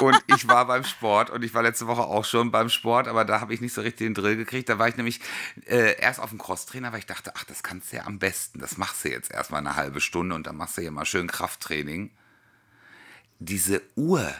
Und 0.00 0.22
ich 0.26 0.46
war 0.46 0.66
beim 0.66 0.84
Sport 0.84 1.30
und 1.30 1.42
ich 1.42 1.54
war 1.54 1.62
letzte 1.62 1.86
Woche 1.86 2.02
auch 2.02 2.24
schon 2.24 2.50
beim 2.50 2.68
Sport, 2.68 3.08
aber 3.08 3.24
da 3.24 3.40
habe 3.40 3.54
ich 3.54 3.60
nicht 3.60 3.72
so 3.72 3.80
richtig 3.80 4.06
den 4.06 4.14
Drill 4.14 4.36
gekriegt. 4.36 4.68
Da 4.68 4.78
war 4.78 4.88
ich 4.88 4.96
nämlich 4.96 5.20
äh, 5.66 5.98
erst 5.98 6.20
auf 6.20 6.30
dem 6.30 6.38
Crosstrainer, 6.38 6.92
weil 6.92 6.98
ich 6.98 7.06
dachte, 7.06 7.32
ach, 7.34 7.44
das 7.44 7.62
kannst 7.62 7.92
du 7.92 7.96
ja 7.96 8.04
am 8.04 8.18
besten. 8.18 8.58
Das 8.58 8.76
machst 8.76 9.04
du 9.04 9.10
jetzt 9.10 9.30
erstmal 9.30 9.60
eine 9.60 9.76
halbe 9.76 10.00
Stunde 10.00 10.34
und 10.34 10.46
dann 10.46 10.56
machst 10.56 10.76
du 10.76 10.82
ja 10.82 10.90
mal 10.90 11.06
schön 11.06 11.28
Krafttraining. 11.28 12.10
Diese 13.38 13.82
Uhr, 13.96 14.34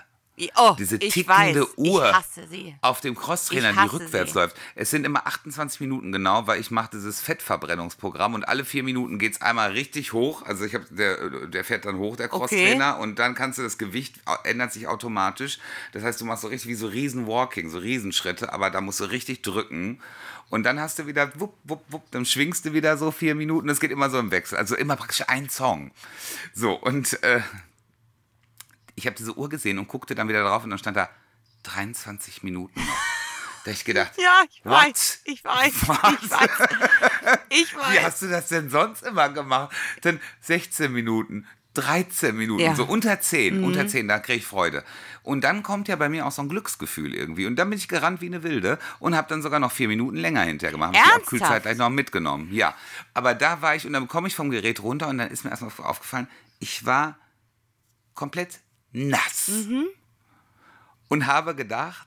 Oh, 0.57 0.75
diese 0.79 0.99
tickende 0.99 1.63
weiß, 1.63 1.79
Uhr 1.79 2.23
auf 2.83 3.01
dem 3.01 3.15
Crosstrainer, 3.15 3.73
die 3.73 3.89
rückwärts 3.89 4.33
sie. 4.33 4.39
läuft. 4.39 4.57
Es 4.75 4.91
sind 4.91 5.07
immer 5.07 5.27
28 5.27 5.81
Minuten 5.81 6.13
genau, 6.13 6.47
weil 6.47 6.61
ich 6.61 6.71
mache 6.71 6.91
dieses 6.93 7.21
Fettverbrennungsprogramm 7.21 8.35
und 8.35 8.47
alle 8.47 8.67
vier 8.67 8.83
Minuten 8.83 9.19
geht 9.19 9.33
es 9.33 9.41
einmal 9.41 9.73
richtig 9.73 10.13
hoch. 10.13 10.43
Also 10.43 10.65
ich 10.65 10.75
habe 10.75 10.85
der, 10.91 11.47
der 11.47 11.65
fährt 11.65 11.87
dann 11.87 11.97
hoch, 11.97 12.17
der 12.17 12.29
Crosstrainer, 12.29 12.99
und 12.99 13.19
dann 13.19 13.35
kannst 13.35 13.59
du 13.59 13.63
das 13.63 13.79
Gewicht 13.79 14.21
ändert 14.45 14.73
sich 14.73 14.89
automatisch. 14.89 15.59
Das 15.93 16.03
heißt, 16.03 16.21
du 16.21 16.27
machst 16.27 16.43
so 16.43 16.49
richtig 16.49 16.69
wie 16.69 16.75
so 16.75 16.87
Riesen-Walking, 16.87 17.71
so 17.71 17.79
Riesenschritte, 17.79 18.53
aber 18.53 18.71
da 18.71 18.81
musst 18.81 19.01
du 19.01 19.05
richtig 19.05 19.43
drücken. 19.43 20.01
Und 20.49 20.63
dann 20.63 20.79
hast 20.79 20.99
du 20.99 21.07
wieder, 21.07 21.33
wupp, 21.41 21.55
wupp, 21.65 21.83
wupp, 21.89 22.11
dann 22.13 22.25
schwingst 22.25 22.65
du 22.67 22.73
wieder 22.73 22.97
so 22.97 23.11
vier 23.11 23.35
Minuten. 23.35 23.67
Das 23.67 23.81
geht 23.81 23.91
immer 23.91 24.11
so 24.11 24.19
im 24.19 24.31
Wechsel. 24.31 24.57
Also 24.59 24.77
immer 24.77 24.97
praktisch 24.97 25.25
ein 25.29 25.49
Song. 25.49 25.91
So, 26.55 26.75
und 26.75 27.21
äh, 27.25 27.41
ich 28.97 29.07
habe 29.07 29.15
diese 29.17 29.37
Uhr 29.39 29.49
gesehen 29.49 29.79
und 29.79 29.87
guckte 29.89 30.15
dann 30.17 30.29
wieder 30.29 30.43
drauf 30.43 30.65
und 30.65 30.71
dann 30.71 30.79
stand 30.81 30.97
da 30.97 31.09
23 31.65 32.43
Minuten 32.43 32.79
noch. 32.81 32.87
Da 33.65 33.73
ich 33.73 33.85
gedacht, 33.85 34.13
Ja, 34.17 34.43
ich 34.49 34.65
What? 34.65 34.73
weiß. 34.75 35.21
Ich 35.25 35.45
weiß. 35.45 35.73
Ich 35.75 35.89
Was? 35.89 36.31
weiß. 36.31 36.69
Ich 37.49 37.73
wie 37.75 37.77
weiß. 37.79 38.03
hast 38.05 38.23
du 38.23 38.29
das 38.29 38.47
denn 38.47 38.71
sonst 38.71 39.03
immer 39.03 39.29
gemacht? 39.29 39.75
Dann 40.03 40.21
16 40.43 40.93
Minuten, 40.93 41.49
13 41.75 42.37
Minuten, 42.37 42.63
Ja. 42.63 42.71
Mhm. 42.71 42.77
so 42.77 42.85
unter 42.85 43.19
10, 43.21 43.65
unter 43.65 43.89
10, 43.89 44.07
da 44.07 44.21
kriege 44.21 44.39
ich 44.39 44.47
Freude. 44.47 44.85
Und 45.25 45.41
dann 45.43 45.65
kommt 45.65 45.89
ja 45.89 45.97
bei 45.97 46.09
mir 46.09 46.27
auch 46.27 46.31
so 46.31 46.43
ein 46.43 46.49
Glücksgefühl 46.49 47.13
irgendwie. 47.13 47.45
Und 47.47 47.57
dann 47.57 47.69
bin 47.69 47.77
ich 47.77 47.89
gerannt 47.89 48.21
wie 48.21 48.27
eine 48.27 48.45
Wilde 48.45 48.79
und 49.01 49.17
habe 49.17 49.29
dann 49.29 49.43
sogar 49.43 49.59
noch 49.59 49.73
vier 49.73 49.89
Minuten 49.89 50.17
länger 50.17 50.43
hinterher 50.43 50.71
gemacht. 50.71 50.91
Hab 50.91 50.95
die 50.95 50.99
Ernsthaft? 51.01 51.23
Abkühlzeit 51.25 51.63
gleich 51.65 51.77
noch 51.79 51.91
mitgenommen. 51.91 52.53
Ja, 52.53 52.73
aber 53.15 53.35
da 53.35 53.63
war 53.63 53.75
ich 53.75 53.85
und 53.85 53.95
dann 53.95 54.07
komme 54.07 54.29
ich 54.29 54.37
vom 54.37 54.51
Gerät 54.51 54.81
runter 54.81 55.09
und 55.09 55.19
dann 55.19 55.29
ist 55.29 55.43
mir 55.43 55.51
erstmal 55.51 55.73
aufgefallen, 55.79 56.29
ich 56.61 56.87
war 56.87 57.19
komplett 58.15 58.61
nass. 58.97 59.51
Und 61.09 61.27
habe 61.27 61.55
gedacht, 61.55 62.07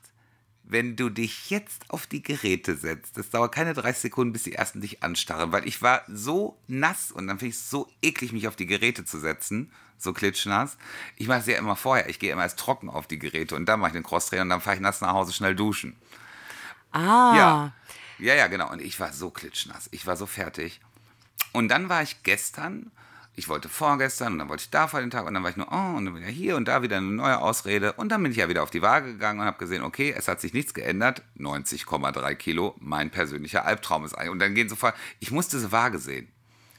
wenn 0.64 0.94
du 0.96 1.08
dich 1.08 1.50
jetzt 1.50 1.88
auf 1.88 2.06
die 2.06 2.22
Geräte 2.22 2.76
setzt, 2.76 3.16
das 3.16 3.30
dauert 3.30 3.54
keine 3.54 3.74
30 3.74 4.02
Sekunden, 4.02 4.32
bis 4.32 4.44
die 4.44 4.54
ersten 4.54 4.80
dich 4.80 5.02
anstarren, 5.02 5.52
weil 5.52 5.66
ich 5.66 5.82
war 5.82 6.02
so 6.06 6.58
nass 6.68 7.10
und 7.10 7.26
dann 7.26 7.38
finde 7.38 7.50
ich 7.50 7.56
es 7.56 7.70
so 7.70 7.90
eklig, 8.02 8.32
mich 8.32 8.46
auf 8.46 8.56
die 8.56 8.66
Geräte 8.66 9.04
zu 9.04 9.18
setzen, 9.18 9.72
so 9.98 10.12
klitschnass. 10.12 10.76
Ich 11.16 11.28
mache 11.28 11.40
es 11.40 11.46
ja 11.46 11.58
immer 11.58 11.76
vorher, 11.76 12.08
ich 12.08 12.18
gehe 12.18 12.32
immer 12.32 12.42
erst 12.42 12.58
trocken 12.58 12.88
auf 12.88 13.06
die 13.06 13.18
Geräte 13.18 13.56
und 13.56 13.66
dann 13.66 13.80
mache 13.80 13.90
ich 13.90 13.94
den 13.94 14.02
Crosstrainer 14.02 14.42
und 14.42 14.50
dann 14.50 14.60
fahre 14.60 14.76
ich 14.76 14.82
nass 14.82 15.00
nach 15.00 15.12
Hause 15.12 15.32
schnell 15.32 15.56
duschen. 15.56 15.96
Ah. 16.92 17.34
Ja. 17.36 17.72
Ja, 18.18 18.34
ja, 18.34 18.48
genau. 18.48 18.70
Und 18.70 18.82
ich 18.82 19.00
war 19.00 19.12
so 19.12 19.30
klitschnass. 19.30 19.88
Ich 19.92 20.06
war 20.06 20.16
so 20.16 20.26
fertig. 20.26 20.80
Und 21.52 21.68
dann 21.68 21.88
war 21.88 22.02
ich 22.02 22.22
gestern, 22.22 22.92
ich 23.40 23.48
wollte 23.48 23.70
vorgestern 23.70 24.34
und 24.34 24.38
dann 24.38 24.48
wollte 24.50 24.64
ich 24.64 24.70
da 24.70 24.86
vor 24.86 25.00
den 25.00 25.10
Tag 25.10 25.26
und 25.26 25.32
dann 25.32 25.42
war 25.42 25.48
ich 25.48 25.56
nur, 25.56 25.68
oh, 25.72 25.96
und 25.96 26.04
dann 26.04 26.14
wieder 26.14 26.26
hier 26.26 26.56
und 26.56 26.68
da 26.68 26.82
wieder 26.82 26.98
eine 26.98 27.06
neue 27.06 27.40
Ausrede. 27.40 27.94
Und 27.94 28.10
dann 28.10 28.22
bin 28.22 28.32
ich 28.32 28.38
ja 28.38 28.50
wieder 28.50 28.62
auf 28.62 28.70
die 28.70 28.82
Waage 28.82 29.12
gegangen 29.12 29.40
und 29.40 29.46
habe 29.46 29.56
gesehen, 29.56 29.82
okay, 29.82 30.14
es 30.16 30.28
hat 30.28 30.42
sich 30.42 30.52
nichts 30.52 30.74
geändert. 30.74 31.22
90,3 31.38 32.34
Kilo, 32.34 32.76
mein 32.80 33.10
persönlicher 33.10 33.64
Albtraum 33.64 34.04
ist 34.04 34.12
eigentlich. 34.12 34.30
Und 34.30 34.40
dann 34.40 34.54
gehen 34.54 34.68
sofort, 34.68 34.94
ich 35.20 35.30
muss 35.30 35.48
diese 35.48 35.72
Waage 35.72 35.98
sehen. 35.98 36.28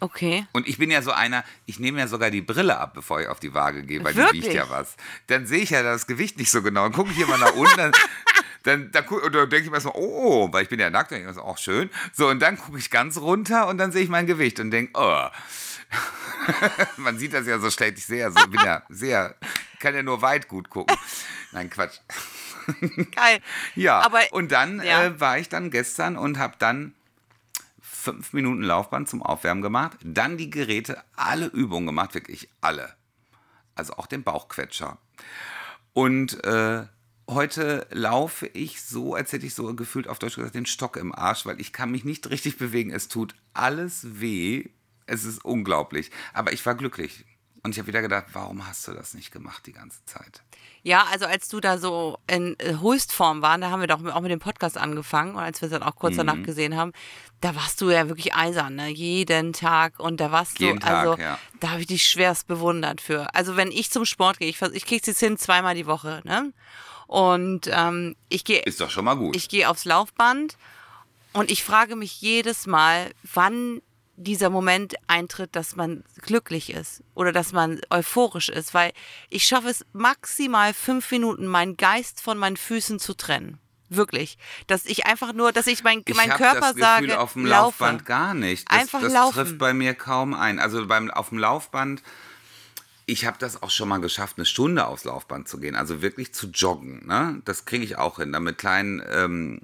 Okay. 0.01 0.45
Und 0.51 0.67
ich 0.67 0.77
bin 0.77 0.91
ja 0.91 1.01
so 1.01 1.11
einer, 1.11 1.43
ich 1.65 1.79
nehme 1.79 1.99
ja 1.99 2.07
sogar 2.07 2.29
die 2.29 2.41
Brille 2.41 2.77
ab, 2.77 2.93
bevor 2.93 3.21
ich 3.21 3.27
auf 3.27 3.39
die 3.39 3.55
Waage 3.55 3.81
gehe, 3.81 4.03
weil 4.03 4.15
Wirklich? 4.15 4.41
die 4.41 4.47
wiegt 4.47 4.55
ja 4.55 4.69
was. 4.69 4.97
Dann 5.27 5.47
sehe 5.47 5.59
ich 5.63 5.71
ja 5.71 5.81
das 5.81 6.05
Gewicht 6.05 6.37
nicht 6.37 6.51
so 6.51 6.61
genau. 6.61 6.83
Dann 6.83 6.91
gucke 6.91 7.11
ich 7.11 7.19
immer 7.19 7.39
nach 7.39 7.53
unten, 7.55 7.77
dann, 7.77 7.91
dann, 8.63 8.91
dann, 8.91 9.05
dann 9.09 9.49
denke 9.49 9.57
ich 9.57 9.69
mir 9.69 9.77
erstmal, 9.77 9.95
oh, 9.97 10.47
weil 10.51 10.61
ich 10.61 10.69
bin 10.69 10.79
ja 10.79 10.91
nackt, 10.91 11.11
dann 11.11 11.17
denke 11.17 11.31
ich 11.31 11.35
mir 11.35 11.41
so, 11.41 11.47
auch 11.47 11.57
schön. 11.57 11.89
So, 12.13 12.29
und 12.29 12.39
dann 12.39 12.57
gucke 12.57 12.77
ich 12.77 12.91
ganz 12.91 13.17
runter 13.17 13.67
und 13.67 13.79
dann 13.79 13.91
sehe 13.91 14.03
ich 14.03 14.09
mein 14.09 14.27
Gewicht 14.27 14.59
und 14.59 14.69
denke, 14.69 14.91
oh. 14.95 15.27
Man 16.97 17.17
sieht 17.17 17.33
das 17.33 17.45
ja 17.47 17.59
so 17.59 17.69
schlecht. 17.69 17.97
Ich 17.97 18.05
sehe 18.05 18.19
ja 18.19 18.31
so, 18.31 18.47
bin 18.47 18.61
ja 18.63 18.83
sehr, 18.89 19.35
kann 19.79 19.95
ja 19.95 20.03
nur 20.03 20.21
weit 20.21 20.47
gut 20.47 20.69
gucken. 20.69 20.95
Nein, 21.51 21.69
Quatsch. 21.69 21.99
Geil. 23.15 23.41
Ja, 23.75 23.99
Aber 23.99 24.21
und 24.31 24.51
dann 24.51 24.81
ja. 24.81 25.03
äh, 25.03 25.19
war 25.19 25.37
ich 25.37 25.49
dann 25.49 25.71
gestern 25.71 26.17
und 26.17 26.37
habe 26.37 26.55
dann 26.59 26.93
fünf 27.81 28.33
Minuten 28.33 28.63
Laufband 28.63 29.09
zum 29.09 29.21
Aufwärmen 29.21 29.61
gemacht, 29.61 29.97
dann 30.03 30.37
die 30.37 30.49
Geräte, 30.49 31.03
alle 31.15 31.47
Übungen 31.47 31.85
gemacht, 31.85 32.15
wirklich 32.15 32.49
alle. 32.59 32.95
Also 33.75 33.93
auch 33.93 34.07
den 34.07 34.23
Bauchquetscher. 34.23 34.97
Und 35.93 36.43
äh, 36.43 36.83
heute 37.29 37.87
laufe 37.91 38.47
ich 38.47 38.81
so, 38.81 39.15
als 39.15 39.31
hätte 39.31 39.45
ich 39.45 39.53
so 39.53 39.73
gefühlt 39.75 40.07
auf 40.07 40.19
Deutsch 40.19 40.35
gesagt 40.35 40.55
den 40.55 40.65
Stock 40.65 40.97
im 40.97 41.13
Arsch, 41.13 41.45
weil 41.45 41.61
ich 41.61 41.73
kann 41.73 41.91
mich 41.91 42.03
nicht 42.03 42.29
richtig 42.29 42.57
bewegen. 42.57 42.91
Es 42.91 43.07
tut 43.07 43.35
alles 43.53 44.19
weh. 44.19 44.69
Es 45.11 45.25
ist 45.25 45.43
unglaublich. 45.43 46.09
Aber 46.33 46.53
ich 46.53 46.65
war 46.65 46.75
glücklich. 46.75 47.25
Und 47.63 47.71
ich 47.73 47.77
habe 47.79 47.87
wieder 47.89 48.01
gedacht, 48.01 48.25
warum 48.33 48.65
hast 48.67 48.87
du 48.87 48.91
das 48.93 49.13
nicht 49.13 49.31
gemacht 49.31 49.67
die 49.67 49.73
ganze 49.73 50.03
Zeit? 50.05 50.41
Ja, 50.81 51.05
also 51.11 51.25
als 51.27 51.47
du 51.47 51.59
da 51.59 51.77
so 51.77 52.17
in 52.25 52.55
äh, 52.59 52.77
Höchstform 52.81 53.43
waren, 53.43 53.61
da 53.61 53.69
haben 53.69 53.81
wir 53.81 53.87
doch 53.87 54.03
auch 54.15 54.21
mit 54.21 54.31
dem 54.31 54.39
Podcast 54.39 54.79
angefangen 54.79 55.35
und 55.35 55.41
als 55.43 55.61
wir 55.61 55.67
es 55.67 55.71
dann 55.71 55.83
auch 55.83 55.95
kurz 55.95 56.13
Mhm. 56.13 56.17
danach 56.25 56.41
gesehen 56.43 56.75
haben, 56.75 56.91
da 57.39 57.55
warst 57.55 57.79
du 57.81 57.91
ja 57.91 58.07
wirklich 58.07 58.33
eisern, 58.33 58.73
ne? 58.75 58.87
Jeden 58.89 59.53
Tag 59.53 59.99
und 59.99 60.19
da 60.19 60.31
warst 60.31 60.59
Jeden 60.59 60.79
du, 60.79 60.85
Tag, 60.87 60.95
also 61.07 61.21
ja. 61.21 61.37
da 61.59 61.69
habe 61.69 61.81
ich 61.81 61.87
dich 61.87 62.07
schwerst 62.07 62.47
bewundert 62.47 62.99
für. 62.99 63.35
Also 63.35 63.55
wenn 63.57 63.71
ich 63.71 63.91
zum 63.91 64.05
Sport 64.05 64.39
gehe, 64.39 64.49
ich, 64.49 64.59
ich 64.59 64.85
krieg's 64.87 65.05
jetzt 65.05 65.19
hin 65.19 65.37
zweimal 65.37 65.75
die 65.75 65.85
Woche, 65.85 66.21
ne? 66.23 66.51
Und 67.05 67.69
ähm, 67.71 68.15
ich 68.29 68.43
gehe 68.43 68.61
Ist 68.63 68.81
doch 68.81 68.89
schon 68.89 69.05
mal 69.05 69.15
gut. 69.15 69.35
ich 69.35 69.49
gehe 69.49 69.69
aufs 69.69 69.85
Laufband 69.85 70.57
und 71.33 71.51
ich 71.51 71.63
frage 71.63 71.95
mich 71.95 72.21
jedes 72.21 72.65
Mal, 72.65 73.11
wann 73.35 73.81
dieser 74.15 74.49
Moment 74.49 74.95
eintritt, 75.07 75.55
dass 75.55 75.75
man 75.75 76.03
glücklich 76.21 76.71
ist 76.71 77.03
oder 77.15 77.31
dass 77.31 77.53
man 77.53 77.81
euphorisch 77.89 78.49
ist, 78.49 78.73
weil 78.73 78.91
ich 79.29 79.45
schaffe 79.45 79.69
es 79.69 79.85
maximal 79.93 80.73
fünf 80.73 81.09
Minuten, 81.11 81.47
meinen 81.47 81.77
Geist 81.77 82.21
von 82.21 82.37
meinen 82.37 82.57
Füßen 82.57 82.99
zu 82.99 83.13
trennen. 83.13 83.57
Wirklich. 83.93 84.37
Dass 84.67 84.85
ich 84.85 85.05
einfach 85.05 85.33
nur, 85.33 85.51
dass 85.51 85.67
ich 85.67 85.83
mein, 85.83 86.01
Ich 86.05 86.15
mein 86.15 86.29
Körper 86.29 86.59
das 86.59 86.75
Gefühl 86.75 87.09
sage, 87.09 87.19
auf 87.19 87.33
dem 87.33 87.45
laufe. 87.45 87.83
Laufband 87.83 88.05
gar 88.05 88.33
nicht. 88.33 88.71
Das, 88.71 88.79
Einfach 88.79 89.01
das 89.01 89.11
laufen. 89.11 89.33
trifft 89.33 89.57
bei 89.57 89.73
mir 89.73 89.93
kaum 89.93 90.33
ein. 90.33 90.59
Also 90.59 90.87
beim, 90.87 91.11
auf 91.11 91.27
dem 91.29 91.39
Laufband, 91.39 92.01
ich 93.05 93.25
habe 93.25 93.37
das 93.37 93.61
auch 93.61 93.69
schon 93.69 93.89
mal 93.89 93.99
geschafft, 93.99 94.37
eine 94.37 94.45
Stunde 94.45 94.87
aufs 94.87 95.03
Laufband 95.03 95.49
zu 95.49 95.59
gehen. 95.59 95.75
Also 95.75 96.01
wirklich 96.01 96.33
zu 96.33 96.47
joggen. 96.47 97.05
Ne? 97.05 97.41
Das 97.43 97.65
kriege 97.65 97.83
ich 97.83 97.97
auch 97.97 98.19
hin. 98.19 98.31
Dann 98.31 98.43
mit 98.43 98.57
kleinen 98.57 99.03
ähm, 99.11 99.59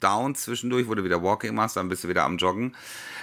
Downs 0.00 0.42
zwischendurch, 0.42 0.88
du 0.94 1.04
wieder 1.04 1.22
Walking 1.22 1.54
machst, 1.54 1.76
dann 1.76 1.88
bist 1.88 2.04
du 2.04 2.08
wieder 2.08 2.24
am 2.24 2.36
Joggen. 2.36 2.74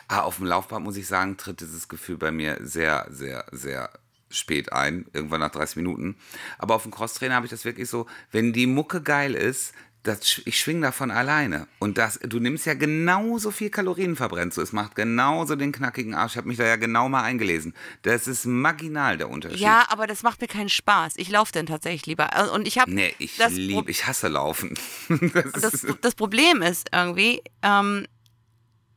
Aber 0.08 0.26
auf 0.26 0.38
dem 0.38 0.46
Laufband, 0.46 0.84
muss 0.84 0.98
ich 0.98 1.08
sagen, 1.08 1.38
tritt 1.38 1.62
dieses 1.62 1.88
Gefühl 1.88 2.18
bei 2.18 2.32
mir 2.32 2.58
sehr, 2.62 3.08
sehr, 3.10 3.46
sehr 3.52 3.90
spät 4.30 4.74
ein, 4.74 5.06
irgendwann 5.14 5.40
nach 5.40 5.52
30 5.52 5.78
Minuten. 5.78 6.16
Aber 6.58 6.76
auf 6.76 6.84
dem 6.84 6.92
Crosstrainer 6.92 7.36
habe 7.36 7.46
ich 7.46 7.52
das 7.52 7.66
wirklich 7.66 7.90
so, 7.90 8.08
wenn 8.32 8.54
die 8.54 8.68
Mucke 8.68 9.02
geil 9.02 9.36
ist, 9.36 9.74
das, 10.04 10.42
ich 10.44 10.60
schwing 10.60 10.82
davon 10.82 11.12
alleine. 11.12 11.68
Und 11.80 11.98
das, 11.98 12.20
du 12.22 12.40
nimmst 12.40 12.66
ja 12.66 12.74
genauso 12.74 13.52
viel 13.52 13.70
Kalorien 13.70 14.16
verbrennt. 14.18 14.54
So, 14.54 14.62
es 14.62 14.74
macht 14.74 14.96
genauso 14.96 15.56
den 15.56 15.72
knackigen 15.72 16.14
Arsch. 16.14 16.34
Ich 16.34 16.38
habe 16.38 16.50
mich 16.50 16.58
da 16.58 16.66
ja 16.66 16.76
genau 16.76 17.08
mal 17.08 17.24
eingelesen. 17.24 17.74
Das 18.02 18.28
ist 18.28 18.46
marginal 18.46 19.18
der 19.18 19.30
Unterschied. 19.30 19.60
Ja, 19.60 19.86
aber 19.90 20.06
das 20.06 20.22
macht 20.22 20.42
mir 20.42 20.48
keinen 20.48 20.70
Spaß. 20.70 21.14
Ich 21.16 21.30
laufe 21.30 21.54
denn 21.54 21.66
tatsächlich 21.66 22.06
lieber. 22.06 22.34
Also, 22.36 22.54
Und 22.54 22.68
ich 22.68 22.80
habe 22.80 22.94
Nee, 22.94 23.16
ich 23.18 23.38
liebe, 23.50 23.90
ich 23.90 24.06
hasse 24.06 24.28
Laufen. 24.28 24.78
Das 25.34 25.52
das, 25.54 25.86
das 26.02 26.16
Problem 26.16 26.62
ist 26.62 26.90
irgendwie, 26.92 27.42
ähm, 27.62 28.06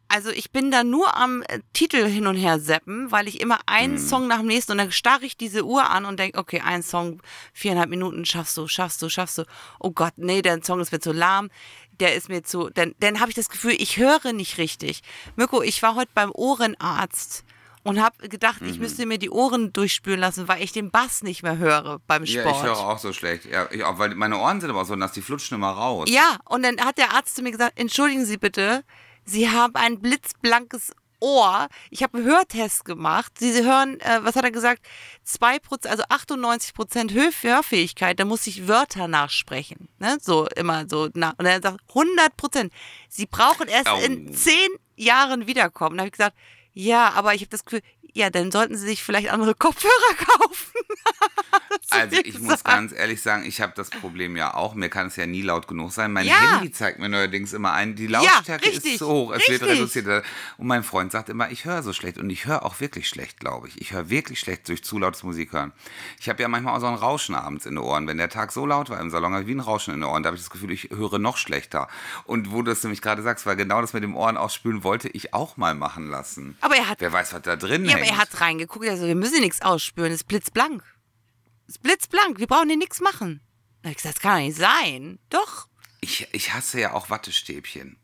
also 0.09 0.31
ich 0.31 0.51
bin 0.53 0.71
da 0.71 0.85
nur 0.85 1.17
am 1.17 1.43
äh, 1.43 1.61
Titel 1.73 2.07
hin 2.07 2.27
und 2.27 2.37
her 2.37 2.59
seppen, 2.61 3.11
weil 3.11 3.29
ich 3.29 3.41
immer 3.41 3.59
einen 3.67 3.95
Mhm. 3.95 3.99
Song 3.99 4.27
nach 4.29 4.39
dem 4.39 4.47
nächsten 4.47 4.73
und 4.73 4.79
dann 4.79 4.93
starre 4.93 5.25
ich 5.25 5.37
diese 5.37 5.65
Uhr 5.65 5.89
an 5.91 6.05
und 6.05 6.19
denke, 6.19 6.39
okay, 6.39 6.61
ein 6.65 6.83
Song, 6.83 7.21
viereinhalb 7.53 7.91
Minuten, 7.91 8.25
schaffst 8.25 8.57
du, 8.57 8.69
schaffst 8.69 9.03
du, 9.03 9.09
schaffst 9.09 9.39
du. 9.39 9.45
Oh 9.81 9.91
Gott, 9.91 10.15
nee, 10.17 10.43
der 10.43 10.63
Song 10.63 10.81
ist 10.81 10.93
mir 10.93 11.01
zu 11.01 11.13
lahm, 11.13 11.51
der 12.01 12.15
ist 12.15 12.29
mir 12.29 12.43
zu, 12.43 12.69
dann, 12.71 12.95
dann 13.01 13.21
habe 13.21 13.31
ich 13.31 13.35
das 13.37 13.49
Gefühl, 13.49 13.75
ich 13.79 13.97
höre 13.97 14.33
nicht 14.33 14.59
richtig. 14.59 15.03
Mirko, 15.37 15.63
ich 15.63 15.83
war 15.83 15.95
heute 15.95 16.11
beim 16.15 16.31
Ohrenarzt 16.33 17.45
und 17.85 18.03
habe 18.03 18.29
gedacht, 18.29 18.61
Mhm. 18.63 18.69
ich 18.69 18.79
müsste 18.81 19.07
mir 19.07 19.19
die 19.19 19.31
Ohren 19.31 19.73
durchspülen 19.73 20.19
lassen, 20.21 20.49
weil 20.49 20.63
ich 20.63 20.73
den 20.73 20.91
Bass 20.91 21.23
nicht 21.23 21.43
mehr 21.43 21.57
höre 21.59 22.01
beim 22.07 22.25
ja, 22.25 22.41
Sport. 22.43 22.57
ich 22.57 22.63
höre 22.65 22.79
auch 22.79 22.99
so 22.99 23.13
schlecht. 23.13 23.45
Ja, 23.47 23.69
ich 23.71 23.85
auch, 23.85 23.99
weil 23.99 24.15
meine 24.15 24.39
Ohren 24.39 24.61
sind 24.61 24.71
aber 24.71 24.85
so 24.85 24.97
nass, 24.97 25.13
die 25.13 25.23
flutschen 25.23 25.57
immer 25.57 25.71
raus. 25.71 26.09
Ja, 26.11 26.37
und 26.45 26.63
dann 26.65 26.81
hat 26.81 26.99
der 26.99 27.13
Arzt 27.15 27.37
zu 27.37 27.43
mir 27.43 27.53
gesagt, 27.53 27.79
entschuldigen 27.79 28.25
Sie 28.27 28.37
bitte, 28.39 28.83
Sie 29.27 29.51
haben 29.51 29.75
ein 29.75 30.01
blitzblankes 30.01 30.93
Ohr. 31.21 31.69
Ich 31.91 32.03
habe 32.03 32.19
einen 32.19 32.27
Hörtest 32.27 32.85
gemacht. 32.85 33.33
Sie, 33.39 33.65
hören, 33.65 34.01
äh, 34.01 34.21
was 34.23 34.37
hat 34.37 34.45
er 34.45 34.51
gesagt? 34.51 34.87
2%, 35.27 35.87
also 35.89 36.03
98% 36.05 37.13
Hör 37.13 37.31
Hörfähigkeit, 37.43 38.21
da 38.21 38.25
muss 38.25 38.47
ich 38.47 38.69
Wörter 38.69 39.09
nachsprechen. 39.09 39.89
Ne? 39.99 40.19
So 40.21 40.47
immer 40.57 40.87
so. 40.89 41.09
nach. 41.15 41.35
Und 41.39 41.47
er 41.47 41.61
sagt, 41.61 41.81
100%. 41.93 42.71
Sie 43.09 43.27
brauchen 43.27 43.69
erst 43.69 43.89
Au. 43.89 43.99
in 43.99 44.33
zehn 44.33 44.69
Jahren 44.97 45.47
wiederkommen. 45.47 45.97
Da 45.97 46.03
habe 46.03 46.09
ich 46.09 46.13
gesagt, 46.13 46.37
Ja, 46.79 47.13
aber 47.15 47.33
ich 47.33 47.41
habe 47.41 47.49
das 47.49 47.65
Gefühl, 47.65 47.81
ja, 48.13 48.29
dann 48.29 48.51
sollten 48.51 48.77
sie 48.77 48.87
sich 48.87 49.03
vielleicht 49.03 49.31
andere 49.31 49.55
Kopfhörer 49.55 50.15
kaufen. 50.19 50.73
Also 51.91 52.17
ich 52.23 52.39
muss 52.39 52.65
ganz 52.65 52.93
ehrlich 52.93 53.23
sagen, 53.23 53.45
ich 53.47 53.61
habe 53.61 53.73
das 53.77 53.91
Problem 53.91 54.37
ja 54.37 54.55
auch. 54.55 54.75
Mir 54.75 54.89
kann 54.89 55.07
es 55.07 55.17
ja 55.17 55.25
nie 55.27 55.41
laut 55.43 55.69
genug 55.69 55.93
sein. 55.93 56.13
Mein 56.13 56.27
Ja. 56.27 56.57
Handy 56.59 56.71
zeigt 56.73 56.99
mir 56.99 57.09
neuerdings 57.09 57.53
immer 57.53 57.73
ein, 57.73 57.95
die 57.95 58.07
Lautstärke 58.07 58.67
richtig, 58.67 58.93
ist 58.93 58.99
zu 58.99 59.07
hoch. 59.09 59.33
Es 59.33 59.49
wird 59.49 59.63
richtig. 59.63 59.79
reduziert. 59.79 60.25
Und 60.59 60.67
mein 60.67 60.83
Freund 60.83 61.13
sagt 61.13 61.29
immer, 61.29 61.51
ich 61.51 61.65
höre 61.65 61.83
so 61.83 61.93
schlecht. 61.93 62.19
Und 62.19 62.29
ich 62.29 62.47
höre 62.47 62.65
auch 62.65 62.81
wirklich 62.81 63.09
schlecht, 63.09 63.41
glaube 63.41 63.69
ich. 63.69 63.81
Ich 63.81 63.93
höre 63.93 64.11
wirklich 64.11 64.41
schlecht 64.41 64.69
durch 64.69 64.83
zu 64.85 64.99
lautes 64.99 65.23
Musik 65.23 65.53
hören. 65.53 65.73
Ich 66.21 66.29
habe 66.29 66.43
ja 66.43 66.49
manchmal 66.49 66.77
auch 66.77 66.81
so 66.81 66.87
ein 66.87 66.95
Rauschen 66.95 67.35
abends 67.35 67.65
in 67.67 67.77
den 67.77 67.85
Ohren. 67.85 68.07
Wenn 68.07 68.19
der 68.19 68.29
Tag 68.29 68.53
so 68.53 68.67
laut 68.67 68.91
war 68.91 69.01
im 69.01 69.11
Salon, 69.11 69.33
habe 69.33 69.43
ich 69.43 69.49
wie 69.49 69.55
ein 69.55 69.61
Rauschen 69.61 69.95
in 69.95 70.01
den 70.01 70.09
Ohren. 70.09 70.23
Da 70.23 70.29
habe 70.29 70.37
ich 70.37 70.43
das 70.43 70.51
Gefühl, 70.51 70.73
ich 70.73 70.91
höre 70.91 71.19
noch 71.19 71.37
schlechter. 71.37 71.89
Und 72.25 72.51
wo 72.51 72.63
du 72.63 72.71
das 72.71 72.83
nämlich 72.83 73.01
gerade 73.03 73.23
sagst, 73.23 73.47
weil 73.47 73.57
genau 73.57 73.81
das 73.81 73.93
mit 73.93 74.03
dem 74.03 74.17
Ohren 74.17 74.37
ausspülen 74.37 74.85
wollte 74.85 75.09
ich 75.09 75.33
auch 75.33 75.57
mal 75.57 75.75
machen 75.75 76.09
lassen. 76.11 76.57
Aber 76.67 76.75
er 76.75 76.89
hat, 76.89 77.01
Wer 77.01 77.13
weiß, 77.13 77.33
was 77.33 77.43
da 77.43 77.55
drin 77.55 77.85
ja, 77.85 77.93
aber 77.93 78.03
hängt. 78.03 78.17
er 78.17 78.19
hat 78.19 78.41
reingeguckt, 78.41 78.89
also 78.89 79.07
wir 79.07 79.15
müssen 79.15 79.35
hier 79.35 79.45
nichts 79.45 79.63
ausspüren, 79.63 80.11
es 80.11 80.23
ist 80.23 80.27
blitzblank. 80.27 80.83
Es 81.69 81.77
ist 81.77 81.83
blitzblank, 81.85 82.41
wir 82.41 82.49
brauchen 82.49 82.69
hier 82.69 82.77
nichts 82.77 83.01
machen. 83.01 83.41
Da 83.83 83.89
hab 83.89 83.93
ich 83.93 84.03
gesagt, 84.03 84.17
das 84.17 84.21
kann 84.21 84.39
doch 84.41 84.45
nicht 84.45 84.57
sein. 84.57 85.21
Doch. 85.31 85.69
ich, 86.01 86.27
ich 86.33 86.55
hasse 86.55 86.81
ja 86.81 86.93
auch 86.93 87.09
Wattestäbchen. 87.09 88.01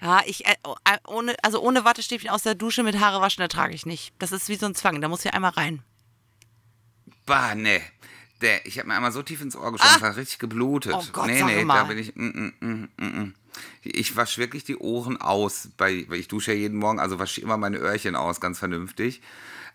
Ja, 0.00 0.22
ich, 0.24 0.46
äh, 0.46 0.54
oh, 0.64 0.74
äh, 0.84 0.96
ohne, 1.06 1.36
also 1.42 1.60
ohne 1.60 1.84
Wattestäbchen 1.84 2.30
aus 2.30 2.44
der 2.44 2.54
Dusche 2.54 2.82
mit 2.82 2.98
Haare 2.98 3.20
waschen 3.20 3.42
ertrage 3.42 3.74
ich 3.74 3.84
nicht. 3.84 4.14
Das 4.18 4.32
ist 4.32 4.48
wie 4.48 4.56
so 4.56 4.64
ein 4.64 4.74
Zwang, 4.74 5.02
da 5.02 5.08
muss 5.08 5.26
ich 5.26 5.34
einmal 5.34 5.50
rein. 5.50 5.82
Bah. 7.26 7.54
Der, 8.40 8.64
ich 8.64 8.78
habe 8.78 8.88
mir 8.88 8.94
einmal 8.94 9.12
so 9.12 9.22
tief 9.22 9.42
ins 9.42 9.54
Ohr 9.54 9.70
geschossen, 9.72 10.00
das 10.00 10.10
hat 10.10 10.16
richtig 10.16 10.38
geblutet. 10.38 10.94
Ah! 10.94 11.02
Oh 11.02 11.06
Gott, 11.12 11.26
nee, 11.26 11.42
nee, 11.42 11.62
mal. 11.62 11.74
da 11.80 11.84
bin 11.84 11.98
ich. 11.98 12.16
Mm, 12.16 12.28
mm, 12.28 12.54
mm, 12.60 12.88
mm, 12.96 13.04
mm. 13.04 13.34
Ich 13.82 14.16
wasche 14.16 14.40
wirklich 14.40 14.64
die 14.64 14.76
Ohren 14.76 15.20
aus, 15.20 15.68
weil 15.78 16.12
ich 16.12 16.28
dusche 16.28 16.52
ja 16.52 16.58
jeden 16.58 16.78
Morgen, 16.78 16.98
also 17.00 17.18
wasche 17.18 17.40
immer 17.40 17.56
meine 17.56 17.78
Öhrchen 17.78 18.16
aus, 18.16 18.40
ganz 18.40 18.58
vernünftig. 18.58 19.20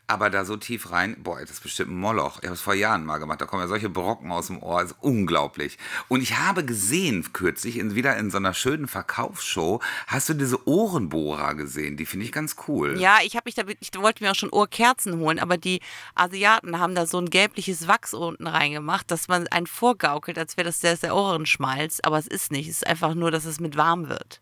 Aber 0.06 0.30
da 0.30 0.44
so 0.44 0.58
tief 0.58 0.92
rein, 0.92 1.16
boah, 1.24 1.40
das 1.40 1.52
ist 1.52 1.64
bestimmt 1.64 1.92
ein 1.92 1.98
Moloch. 1.98 2.40
Ich 2.40 2.46
habe 2.46 2.56
es 2.56 2.62
vor 2.62 2.74
Jahren 2.74 3.06
mal 3.06 3.20
gemacht. 3.20 3.40
Da 3.40 3.46
kommen 3.46 3.62
ja 3.62 3.70
solche 3.70 3.90
Brocken 3.90 4.32
aus 4.32 4.48
dem 4.48 4.62
Ohr, 4.62 4.82
das 4.82 4.92
ist 4.92 4.98
unglaublich. 5.00 5.78
Und 6.10 6.22
ich 6.22 6.38
habe 6.38 6.66
gesehen, 6.66 7.32
kürzlich, 7.32 7.78
in, 7.78 7.96
wieder 7.96 8.18
in 8.18 8.30
so 8.30 8.38
einer 8.38 8.54
schönen 8.54 8.90
Verkaufsshow, 8.90 9.82
hast 10.08 10.28
du 10.28 10.34
diese 10.34 10.68
Ohrenbohrer 10.68 11.56
gesehen? 11.56 11.96
Die 11.96 12.06
finde 12.06 12.26
ich 12.26 12.34
ganz 12.34 12.58
cool. 12.68 13.00
Ja, 13.00 13.20
ich 13.24 13.38
habe 13.38 13.44
mich 13.46 13.56
da, 13.56 13.64
ich 13.80 13.92
wollte 13.96 14.24
mir 14.24 14.32
auch 14.32 14.36
schon 14.36 14.50
Ohrkerzen 14.50 15.20
holen, 15.20 15.40
aber 15.40 15.58
die 15.58 15.80
Asiaten 16.16 16.80
haben 16.80 16.96
da 16.96 17.06
so 17.06 17.18
ein 17.18 17.30
gelbliches 17.30 17.88
Wachs 17.88 18.14
unten 18.14 18.48
reingemacht, 18.48 19.10
dass 19.10 19.30
man 19.30 19.48
einen 19.48 19.68
vorgaukelt, 19.68 20.38
als 20.38 20.58
wäre 20.58 20.66
das 20.66 20.80
der, 20.80 20.98
der 20.98 21.16
Ohrenschmalz, 21.16 22.02
aber 22.04 22.18
es 22.18 22.28
ist 22.28 22.52
nicht. 22.52 22.68
Es 22.68 22.78
ist 22.78 22.88
einfach 22.88 23.16
nur, 23.16 23.32
dass 23.32 23.46
es 23.46 23.62
mit 23.62 23.78
warm 23.78 24.10
wird. 24.10 24.42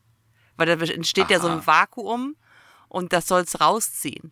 Weil 0.57 0.65
da 0.65 0.73
entsteht 0.73 1.29
ja 1.29 1.39
so 1.39 1.47
ein 1.47 1.59
Aha. 1.59 1.67
Vakuum 1.67 2.35
und 2.87 3.13
das 3.13 3.27
soll 3.27 3.41
es 3.41 3.61
rausziehen. 3.61 4.31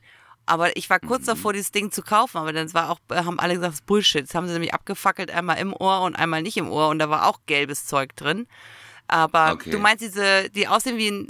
Aber 0.49 0.75
ich 0.75 0.89
war 0.89 0.99
kurz 0.99 1.21
Mhm. 1.23 1.27
davor, 1.27 1.53
dieses 1.53 1.71
Ding 1.71 1.91
zu 1.91 2.01
kaufen, 2.01 2.37
aber 2.37 2.51
dann 2.51 2.73
war 2.73 2.89
auch, 2.89 2.99
haben 3.09 3.39
alle 3.39 3.53
gesagt, 3.53 3.73
das 3.73 3.79
ist 3.81 3.85
Bullshit. 3.85 4.23
Das 4.23 4.33
haben 4.33 4.47
sie 4.47 4.53
nämlich 4.53 4.73
abgefackelt, 4.73 5.29
einmal 5.31 5.57
im 5.59 5.73
Ohr 5.73 6.01
und 6.01 6.15
einmal 6.15 6.41
nicht 6.41 6.57
im 6.57 6.71
Ohr 6.71 6.89
und 6.89 6.97
da 6.99 7.09
war 7.09 7.27
auch 7.27 7.39
gelbes 7.45 7.85
Zeug 7.85 8.15
drin. 8.15 8.47
Aber 9.11 9.53
Okay. 9.53 9.71
du 9.71 9.79
meinst 9.79 10.03
diese, 10.03 10.49
die 10.51 10.67
aussehen 10.67 10.97
wie, 10.97 11.09
ein, 11.09 11.27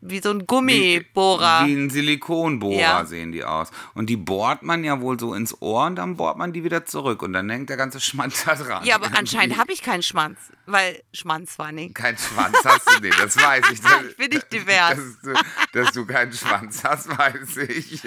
wie 0.00 0.20
so 0.22 0.30
ein 0.30 0.46
Gummibohrer. 0.46 1.66
Wie 1.66 1.74
ein 1.74 1.90
Silikonbohrer 1.90 2.78
Ja. 2.78 3.04
sehen 3.04 3.32
die 3.32 3.42
aus. 3.44 3.70
Und 3.94 4.08
die 4.08 4.16
bohrt 4.16 4.62
man 4.62 4.84
ja 4.84 5.00
wohl 5.00 5.18
so 5.18 5.34
ins 5.34 5.60
Ohr 5.60 5.86
und 5.86 5.96
dann 5.96 6.16
bohrt 6.16 6.38
man 6.38 6.52
die 6.52 6.62
wieder 6.62 6.84
zurück. 6.86 7.22
Und 7.22 7.32
dann 7.32 7.50
hängt 7.50 7.68
der 7.68 7.76
ganze 7.76 7.98
Schwanz 8.00 8.44
da 8.46 8.54
dran. 8.54 8.84
Ja, 8.84 8.94
aber 8.94 9.08
anscheinend 9.18 9.58
habe 9.58 9.72
ich 9.72 9.82
keinen 9.82 10.04
Schwanz, 10.04 10.38
weil 10.66 11.02
Schwanz 11.12 11.58
war 11.58 11.72
nicht. 11.72 11.96
Kein 11.96 12.16
Schwanz 12.16 12.56
hast 12.64 12.88
du 12.94 13.00
nicht, 13.00 13.20
das 13.20 13.36
weiß 13.36 13.64
ich. 13.72 13.80
Ich 14.10 14.16
bin 14.16 14.30
nicht 14.30 14.52
divers. 14.52 14.96
Dass 14.96 15.20
du, 15.22 15.34
dass 15.72 15.92
du 15.92 16.06
keinen 16.06 16.32
Schwanz 16.32 16.84
hast, 16.84 17.08
weiß 17.18 17.56
ich. 17.56 18.02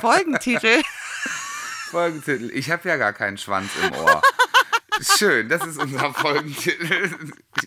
Folgentitel. 0.00 0.82
Folgentitel. 1.90 2.50
Ich 2.54 2.70
habe 2.70 2.88
ja 2.88 2.96
gar 2.96 3.12
keinen 3.12 3.36
Schwanz 3.38 3.70
im 3.82 3.92
Ohr. 3.92 4.22
Schön, 5.00 5.48
das 5.48 5.64
ist 5.66 5.78
unser 5.78 6.12
Folgentitel. 6.12 7.10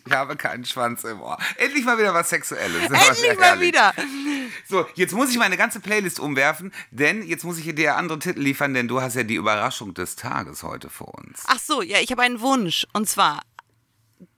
Ich 0.05 0.11
habe 0.11 0.35
keinen 0.35 0.65
Schwanz 0.65 1.03
im 1.03 1.21
Ohr. 1.21 1.37
Endlich 1.57 1.83
mal 1.85 1.97
wieder 1.97 2.13
was 2.13 2.29
Sexuelles. 2.29 2.83
Endlich 2.83 3.39
mal 3.39 3.59
wieder. 3.59 3.93
So, 4.67 4.85
jetzt 4.95 5.13
muss 5.13 5.31
ich 5.31 5.37
meine 5.37 5.57
ganze 5.57 5.79
Playlist 5.79 6.19
umwerfen, 6.19 6.71
denn 6.91 7.25
jetzt 7.25 7.43
muss 7.43 7.57
ich 7.57 7.73
dir 7.73 7.97
andere 7.97 8.19
Titel 8.19 8.39
liefern, 8.39 8.73
denn 8.73 8.87
du 8.87 9.01
hast 9.01 9.15
ja 9.15 9.23
die 9.23 9.35
Überraschung 9.35 9.93
des 9.93 10.15
Tages 10.15 10.63
heute 10.63 10.89
für 10.89 11.05
uns. 11.05 11.43
Ach 11.47 11.59
so, 11.59 11.81
ja, 11.81 11.99
ich 11.99 12.11
habe 12.11 12.21
einen 12.21 12.39
Wunsch 12.41 12.85
und 12.93 13.09
zwar 13.09 13.41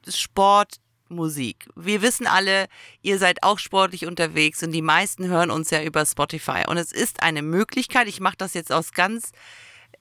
Sportmusik. 0.07 1.67
Wir 1.75 2.01
wissen 2.01 2.27
alle, 2.27 2.67
ihr 3.01 3.19
seid 3.19 3.43
auch 3.43 3.59
sportlich 3.59 4.05
unterwegs 4.05 4.63
und 4.63 4.71
die 4.71 4.81
meisten 4.81 5.27
hören 5.27 5.51
uns 5.51 5.69
ja 5.69 5.83
über 5.83 6.05
Spotify. 6.05 6.63
Und 6.67 6.77
es 6.77 6.91
ist 6.91 7.21
eine 7.23 7.41
Möglichkeit, 7.41 8.07
ich 8.07 8.19
mache 8.19 8.37
das 8.37 8.53
jetzt 8.53 8.71
aus 8.71 8.91
ganz 8.93 9.31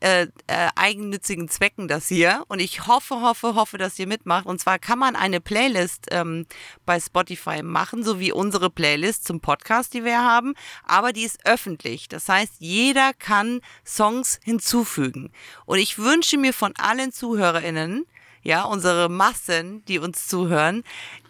äh, 0.04 0.28
äh, 0.48 0.68
eigennützigen 0.76 1.48
Zwecken 1.48 1.88
das 1.88 2.08
hier 2.08 2.44
und 2.48 2.60
ich 2.60 2.86
hoffe, 2.86 3.22
hoffe, 3.22 3.54
hoffe, 3.54 3.78
dass 3.78 3.98
ihr 3.98 4.06
mitmacht. 4.06 4.44
Und 4.44 4.60
zwar 4.60 4.78
kann 4.78 4.98
man 4.98 5.16
eine 5.16 5.40
Playlist 5.40 6.08
ähm, 6.10 6.44
bei 6.84 7.00
Spotify 7.00 7.62
machen, 7.62 8.04
so 8.04 8.20
wie 8.20 8.30
unsere 8.30 8.68
Playlist 8.68 9.26
zum 9.26 9.40
Podcast, 9.40 9.94
die 9.94 10.04
wir 10.04 10.20
haben, 10.20 10.52
aber 10.84 11.14
die 11.14 11.22
ist 11.22 11.46
öffentlich. 11.46 12.06
Das 12.06 12.28
heißt, 12.28 12.56
jeder 12.58 13.14
kann 13.14 13.62
Songs 13.86 14.40
hinzufügen. 14.44 15.32
Und 15.64 15.78
ich 15.78 15.96
wünsche 15.98 16.36
mir 16.36 16.52
von 16.52 16.74
allen 16.76 17.10
ZuhörerInnen, 17.10 18.04
ja, 18.42 18.64
unsere 18.64 19.08
Massen, 19.08 19.86
die 19.86 19.98
uns 19.98 20.28
zuhören, 20.28 20.84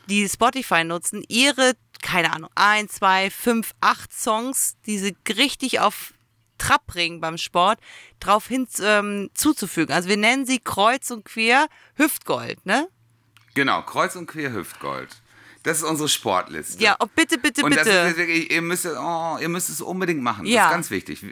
die 0.08 0.28
Spotify 0.28 0.82
nutzen, 0.82 1.22
ihre, 1.28 1.74
keine 2.02 2.32
Ahnung, 2.32 2.50
ein, 2.56 2.88
zwei, 2.88 3.30
fünf, 3.30 3.72
acht 3.80 4.12
Songs, 4.12 4.74
die 4.84 4.98
sie 4.98 5.16
richtig 5.28 5.78
auf 5.78 6.12
Trab 6.58 6.86
bringen 6.86 7.20
beim 7.20 7.38
Sport, 7.38 7.78
drauf 8.20 8.46
hin 8.46 8.66
ähm, 8.82 9.30
zuzufügen. 9.34 9.94
Also 9.94 10.08
wir 10.08 10.16
nennen 10.16 10.46
sie 10.46 10.58
kreuz 10.58 11.10
und 11.10 11.24
quer 11.24 11.68
Hüftgold, 11.96 12.64
ne? 12.66 12.88
Genau, 13.54 13.82
Kreuz 13.82 14.16
und 14.16 14.26
Quer 14.26 14.52
Hüftgold. 14.52 15.08
Das 15.62 15.78
ist 15.78 15.84
unsere 15.84 16.08
Sportliste. 16.08 16.82
Ja, 16.82 16.96
oh, 17.00 17.06
bitte, 17.14 17.38
bitte, 17.38 17.64
Und 17.64 17.74
das 17.74 17.84
bitte. 17.84 17.96
ist 17.96 18.16
wirklich, 18.18 18.50
ihr 18.50 18.60
müsst, 18.60 18.84
oh, 18.86 19.38
ihr 19.40 19.48
müsst 19.48 19.70
es 19.70 19.80
unbedingt 19.80 20.22
machen. 20.22 20.44
Ja. 20.44 20.62
Das 20.62 20.66
ist 20.66 20.72
ganz 20.72 20.90
wichtig. 20.90 21.24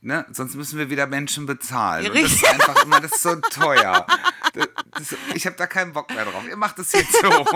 Ne? 0.00 0.26
Sonst 0.32 0.54
müssen 0.56 0.78
wir 0.78 0.90
wieder 0.90 1.06
Menschen 1.06 1.46
bezahlen. 1.46 2.04
Ja, 2.04 2.10
Und 2.10 2.20
das 2.20 2.32
ist 2.32 2.42
richtig. 2.42 2.60
einfach 2.60 2.84
immer, 2.84 3.00
das 3.00 3.12
ist 3.12 3.22
so 3.22 3.36
teuer. 3.36 4.06
Das, 4.54 5.16
ich 5.34 5.46
habe 5.46 5.56
da 5.56 5.66
keinen 5.66 5.92
Bock 5.92 6.10
mehr 6.10 6.24
drauf. 6.24 6.44
Ihr 6.48 6.56
macht 6.56 6.78
das 6.78 6.92
jetzt 6.92 7.12
so. 7.20 7.28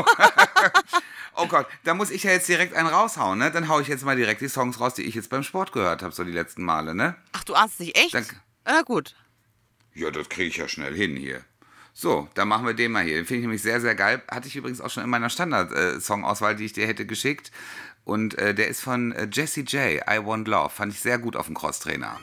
oh 1.37 1.47
Gott, 1.47 1.67
da 1.85 1.95
muss 1.95 2.11
ich 2.11 2.25
ja 2.25 2.33
jetzt 2.33 2.49
direkt 2.49 2.75
einen 2.75 2.89
raushauen. 2.89 3.39
Ne? 3.39 3.51
Dann 3.51 3.69
hau 3.69 3.81
ich 3.81 3.89
jetzt 3.89 4.05
mal 4.05 4.17
direkt 4.17 4.41
die 4.41 4.49
Songs 4.49 4.81
raus, 4.81 4.95
die 4.95 5.03
ich 5.03 5.15
jetzt 5.15 5.31
beim 5.31 5.43
Sport 5.43 5.73
gehört 5.73 6.03
habe, 6.03 6.15
so 6.15 6.25
die 6.25 6.33
letzten 6.33 6.65
Male. 6.65 6.95
Ne? 6.95 7.15
Ach, 7.33 7.45
du 7.45 7.55
ahnst 7.55 7.81
nicht 7.81 7.97
echt? 7.97 8.15
Danke. 8.15 8.37
Na 8.65 8.83
gut. 8.83 9.15
Ja, 9.95 10.11
das 10.11 10.29
kriege 10.29 10.49
ich 10.49 10.57
ja 10.57 10.69
schnell 10.69 10.95
hin 10.95 11.17
hier. 11.17 11.43
So, 11.95 12.29
dann 12.35 12.47
machen 12.47 12.65
wir 12.65 12.75
den 12.75 12.93
mal 12.93 13.03
hier. 13.03 13.17
Den 13.17 13.27
finde 13.27 13.39
ich 13.39 13.43
nämlich 13.43 13.63
sehr, 13.63 13.81
sehr 13.81 13.97
geil. 13.97 14.23
Hatte 14.31 14.47
ich 14.47 14.55
übrigens 14.55 14.81
auch 14.81 14.91
schon 14.91 15.03
in 15.03 15.11
meiner 15.11 15.31
Standard-Song-Auswahl, 15.31 16.55
die 16.55 16.67
ich 16.67 16.73
dir 16.73 16.87
hätte 16.87 17.07
geschickt. 17.07 17.51
Und 18.05 18.39
äh, 18.39 18.55
der 18.55 18.69
ist 18.69 18.81
von 18.81 19.13
äh, 19.13 19.29
Jessie 19.31 19.63
J, 19.63 20.01
I 20.09 20.25
Want 20.25 20.47
Love. 20.47 20.71
Fand 20.71 20.93
ich 20.93 21.01
sehr 21.01 21.19
gut 21.19 21.35
auf 21.35 21.47
dem 21.47 21.57
Crosstrainer. 21.57 22.21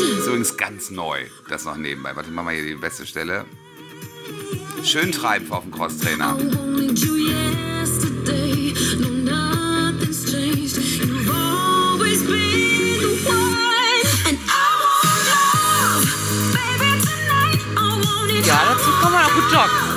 Ist 0.00 0.26
übrigens 0.26 0.56
ganz 0.56 0.90
neu, 0.90 1.20
das 1.48 1.64
noch 1.64 1.76
nebenbei. 1.76 2.16
Warte, 2.16 2.28
ich 2.28 2.34
mach 2.34 2.42
mal 2.42 2.52
hier 2.52 2.64
die 2.64 2.74
beste 2.74 3.06
Stelle. 3.06 3.44
Schön 4.82 5.12
treiben 5.12 5.50
auf 5.52 5.62
dem 5.62 5.70
Crosstrainer. 5.70 6.36
Ja, 18.44 18.62
dazu 18.68 18.90
kann 19.00 19.12
man 19.12 19.24
auch 19.24 19.34
gut 19.34 19.52
joggen. 19.52 19.93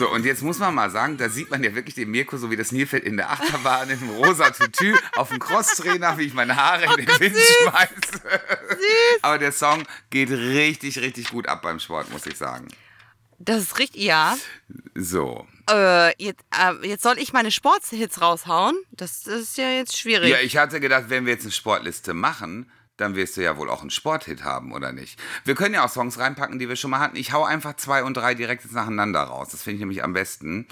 So, 0.00 0.10
und 0.10 0.24
jetzt 0.24 0.40
muss 0.40 0.58
man 0.58 0.74
mal 0.74 0.90
sagen, 0.90 1.18
da 1.18 1.28
sieht 1.28 1.50
man 1.50 1.62
ja 1.62 1.74
wirklich 1.74 1.94
den 1.94 2.10
Mirko, 2.10 2.38
so 2.38 2.50
wie 2.50 2.56
das 2.56 2.72
Nilpferd 2.72 3.04
in 3.04 3.18
der 3.18 3.32
Achterbahn, 3.32 3.90
im 3.90 4.08
rosa 4.08 4.48
Tütü, 4.48 4.96
auf 5.14 5.28
dem 5.28 5.38
Crosstrainer, 5.38 6.16
wie 6.16 6.22
ich 6.22 6.32
meine 6.32 6.56
Haare 6.56 6.84
in 6.84 7.04
den 7.04 7.20
Wind 7.20 7.36
schmeiße. 7.36 8.22
Aber 9.20 9.36
der 9.36 9.52
Song 9.52 9.82
geht 10.08 10.30
richtig, 10.30 11.00
richtig 11.00 11.28
gut 11.28 11.46
ab 11.46 11.60
beim 11.60 11.78
Sport, 11.78 12.10
muss 12.10 12.24
ich 12.24 12.38
sagen. 12.38 12.68
Das 13.38 13.60
ist 13.60 13.78
richtig, 13.78 14.02
ja. 14.02 14.38
So. 14.94 15.46
Äh, 15.70 16.14
jetzt, 16.16 16.44
äh, 16.58 16.88
jetzt 16.88 17.02
soll 17.02 17.18
ich 17.18 17.34
meine 17.34 17.50
Sportshits 17.50 18.22
raushauen. 18.22 18.78
Das 18.92 19.26
ist 19.26 19.58
ja 19.58 19.68
jetzt 19.68 19.98
schwierig. 19.98 20.30
Ja, 20.30 20.40
ich 20.40 20.56
hatte 20.56 20.80
gedacht, 20.80 21.04
wenn 21.08 21.26
wir 21.26 21.34
jetzt 21.34 21.42
eine 21.42 21.52
Sportliste 21.52 22.14
machen, 22.14 22.70
dann 23.00 23.16
wirst 23.16 23.36
du 23.36 23.42
ja 23.42 23.56
wohl 23.56 23.70
auch 23.70 23.80
einen 23.80 23.90
Sporthit 23.90 24.44
haben, 24.44 24.72
oder 24.72 24.92
nicht? 24.92 25.18
Wir 25.44 25.54
können 25.54 25.74
ja 25.74 25.84
auch 25.84 25.90
Songs 25.90 26.18
reinpacken, 26.18 26.58
die 26.58 26.68
wir 26.68 26.76
schon 26.76 26.90
mal 26.90 27.00
hatten. 27.00 27.16
Ich 27.16 27.32
hau 27.32 27.44
einfach 27.44 27.76
zwei 27.76 28.04
und 28.04 28.16
drei 28.16 28.34
direkt 28.34 28.64
jetzt 28.64 28.74
nacheinander 28.74 29.20
raus. 29.20 29.48
Das 29.50 29.62
finde 29.62 29.76
ich 29.76 29.80
nämlich 29.80 30.04
am 30.04 30.12
besten. 30.12 30.66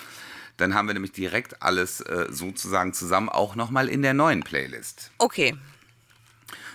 Dann 0.57 0.75
haben 0.75 0.89
wir 0.89 0.95
nämlich 0.95 1.13
direkt 1.13 1.63
alles 1.63 2.01
äh, 2.01 2.27
sozusagen 2.31 2.93
zusammen, 2.93 3.29
auch 3.29 3.55
nochmal 3.55 3.89
in 3.89 4.03
der 4.03 4.15
neuen 4.15 4.43
Playlist. 4.43 5.13
Okay. 5.19 5.57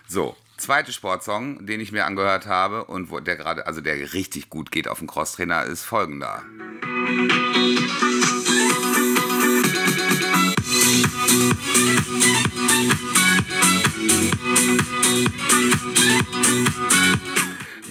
So, 0.08 0.36
zweite 0.58 0.94
Sportsong, 0.94 1.66
den 1.66 1.80
ich 1.82 1.92
mir 1.92 2.06
angehört 2.06 2.46
habe 2.46 2.86
und 2.86 3.12
wo 3.12 3.20
der 3.20 3.36
gerade, 3.36 3.68
also 3.68 3.82
der 3.82 4.14
richtig 4.14 4.50
gut 4.50 4.72
geht 4.72 4.88
auf 4.88 5.00
dem 5.00 5.08
Crosstrainer, 5.08 5.64
ist 5.66 5.84
folgender. 5.84 6.44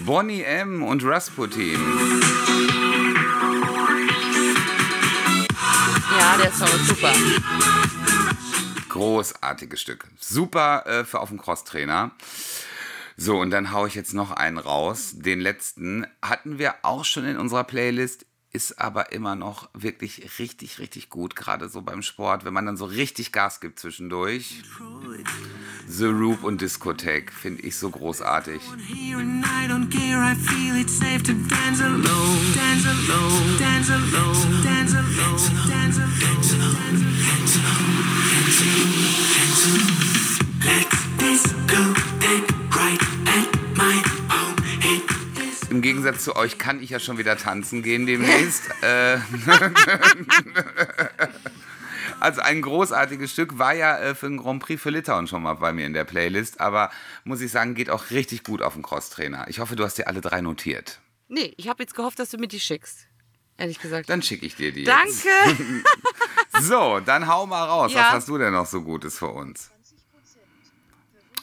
Bonnie 0.05 0.43
M. 0.43 0.83
und 0.83 1.05
Rasputin. 1.05 1.79
Ja, 6.19 6.37
der 6.37 6.53
Song 6.53 6.69
ist 6.69 6.89
super. 6.89 7.13
Großartiges 8.89 9.81
Stück. 9.81 10.07
Super 10.19 10.87
äh, 10.87 11.05
für 11.05 11.21
auf 11.21 11.29
dem 11.29 11.39
Crosstrainer. 11.39 12.11
So, 13.17 13.39
und 13.39 13.51
dann 13.51 13.73
haue 13.73 13.89
ich 13.89 13.95
jetzt 13.95 14.15
noch 14.15 14.33
einen 14.33 14.59
raus. 14.59 15.13
Den 15.15 15.41
letzten 15.41 16.07
hatten 16.21 16.59
wir 16.59 16.75
auch 16.83 17.05
schon 17.05 17.25
in 17.25 17.37
unserer 17.37 17.65
Playlist, 17.65 18.27
ist 18.53 18.79
aber 18.79 19.13
immer 19.13 19.35
noch 19.35 19.71
wirklich 19.73 20.39
richtig, 20.39 20.79
richtig 20.79 21.09
gut, 21.09 21.35
gerade 21.37 21.69
so 21.69 21.81
beim 21.83 22.03
Sport, 22.03 22.45
wenn 22.45 22.53
man 22.53 22.67
dann 22.67 22.77
so 22.77 22.85
richtig 22.85 23.33
Gas 23.33 23.61
gibt 23.61 23.79
zwischendurch. 23.79 24.63
The 25.89 26.07
Roop 26.07 26.45
und 26.45 26.61
Discotheque 26.61 27.33
finde 27.33 27.63
ich 27.63 27.77
so 27.77 27.91
großartig. 27.91 28.61
Here 28.87 29.19
and 29.19 29.43
Im 45.73 45.81
Gegensatz 45.81 46.25
zu 46.25 46.37
euch 46.37 46.59
kann 46.59 46.83
ich 46.83 46.91
ja 46.91 47.01
schon 47.01 47.17
wieder 47.17 47.39
tanzen 47.39 47.83
gehen 47.83 48.05
demnächst. 48.05 48.65
äh, 48.83 49.17
also 52.21 52.43
ein 52.43 52.61
großartiges 52.61 53.33
Stück 53.33 53.59
war 53.59 53.73
ja 53.73 53.99
äh, 53.99 54.15
für 54.15 54.29
den 54.29 54.37
Grand 54.37 54.63
Prix 54.63 54.83
für 54.83 54.91
Litauen 54.91 55.29
schon 55.29 55.43
mal 55.43 55.55
bei 55.55 55.73
mir 55.73 55.87
in 55.87 55.95
der 55.95 56.05
Playlist, 56.05 56.61
aber 56.61 56.91
muss 57.25 57.41
ich 57.41 57.51
sagen, 57.51 57.75
geht 57.75 57.89
auch 57.89 58.11
richtig 58.11 58.45
gut 58.45 58.61
auf 58.61 58.75
den 58.75 58.83
Crosstrainer. 58.83 59.47
Ich 59.49 59.61
hoffe, 59.61 59.75
du 59.75 59.83
hast 59.83 59.97
dir 59.97 60.09
alle 60.09 60.21
drei 60.21 60.43
notiert. 60.43 61.01
Nee, 61.29 61.55
ich 61.57 61.69
habe 61.69 61.83
jetzt 61.83 61.95
gehofft, 61.95 62.19
dass 62.19 62.29
du 62.29 62.37
mir 62.37 62.49
die 62.49 62.61
schickst. 62.61 63.07
Ehrlich 63.57 63.81
gesagt. 63.81 64.11
Dann 64.11 64.21
schicke 64.21 64.45
ich 64.45 64.57
dir 64.57 64.73
die. 64.73 64.85
Jetzt. 64.85 65.25
Danke. 65.25 65.85
So, 66.61 67.01
dann 67.01 67.27
hau 67.27 67.47
mal 67.47 67.65
raus. 67.65 67.95
Ja. 67.95 68.01
Was 68.01 68.11
hast 68.11 68.29
du 68.29 68.37
denn 68.37 68.53
noch 68.53 68.67
so 68.67 68.83
Gutes 68.83 69.19
für 69.19 69.29
uns? 69.29 69.71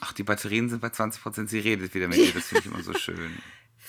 Ach, 0.01 0.13
die 0.13 0.21
Batterien 0.21 0.69
sind 0.69 0.81
bei 0.81 0.89
20%. 0.89 1.47
Sie 1.47 1.59
redet 1.59 1.95
wieder 1.95 2.07
mit 2.07 2.17
dir. 2.17 2.31
Das 2.31 2.45
finde 2.45 2.59
ich 2.59 2.71
immer 2.71 2.83
so 2.83 2.93
schön. 2.93 3.35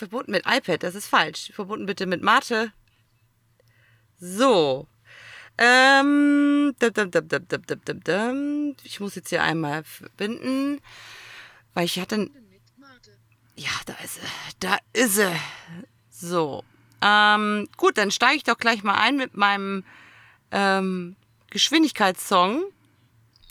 Verbunden 0.00 0.32
mit 0.32 0.46
iPad, 0.46 0.82
das 0.82 0.94
ist 0.94 1.06
falsch. 1.06 1.52
Verbunden 1.54 1.86
bitte 1.86 2.06
mit 2.06 2.22
Mate. 2.22 2.72
So. 4.18 4.88
Ähm, 5.58 6.74
ich 8.82 9.00
muss 9.00 9.14
jetzt 9.14 9.28
hier 9.28 9.42
einmal 9.42 9.84
verbinden, 9.84 10.80
weil 11.74 11.84
ich 11.84 12.00
hatte. 12.00 12.30
Ja, 13.56 13.70
da 13.84 13.94
ist 14.02 14.14
sie. 14.14 14.20
Da 14.58 14.78
ist 14.94 15.16
sie. 15.16 15.36
So. 16.10 16.64
Ähm, 17.02 17.68
gut, 17.76 17.98
dann 17.98 18.10
steige 18.10 18.36
ich 18.36 18.44
doch 18.44 18.56
gleich 18.56 18.82
mal 18.82 18.94
ein 18.94 19.18
mit 19.18 19.36
meinem 19.36 19.84
ähm, 20.50 21.16
Geschwindigkeitssong. 21.50 22.62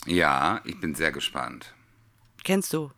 Ja, 0.06 0.60
ich 0.64 0.80
bin 0.80 0.96
sehr 0.96 1.12
gespannt. 1.12 1.74
Kennst 2.42 2.72
du? 2.72 2.90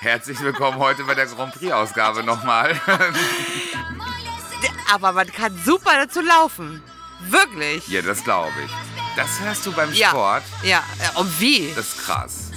Herzlich 0.00 0.40
willkommen 0.40 0.78
heute 0.78 1.02
bei 1.02 1.16
der 1.16 1.26
Grand 1.26 1.54
Prix-Ausgabe 1.54 2.22
nochmal. 2.22 2.80
Aber 4.92 5.10
man 5.10 5.26
kann 5.26 5.58
super 5.64 5.90
dazu 5.96 6.20
laufen. 6.20 6.80
Wirklich. 7.22 7.88
Ja, 7.88 8.00
das 8.02 8.22
glaube 8.22 8.52
ich. 8.64 8.70
Das 9.16 9.40
hörst 9.40 9.66
du 9.66 9.72
beim. 9.72 9.92
Sport? 9.92 10.44
Ja, 10.62 10.84
ja. 11.02 11.18
und 11.18 11.40
wie? 11.40 11.72
Das 11.74 11.88
ist 11.94 11.98
krass. 11.98 12.52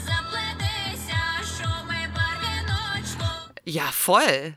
Ja, 3.66 3.86
voll. 3.92 4.56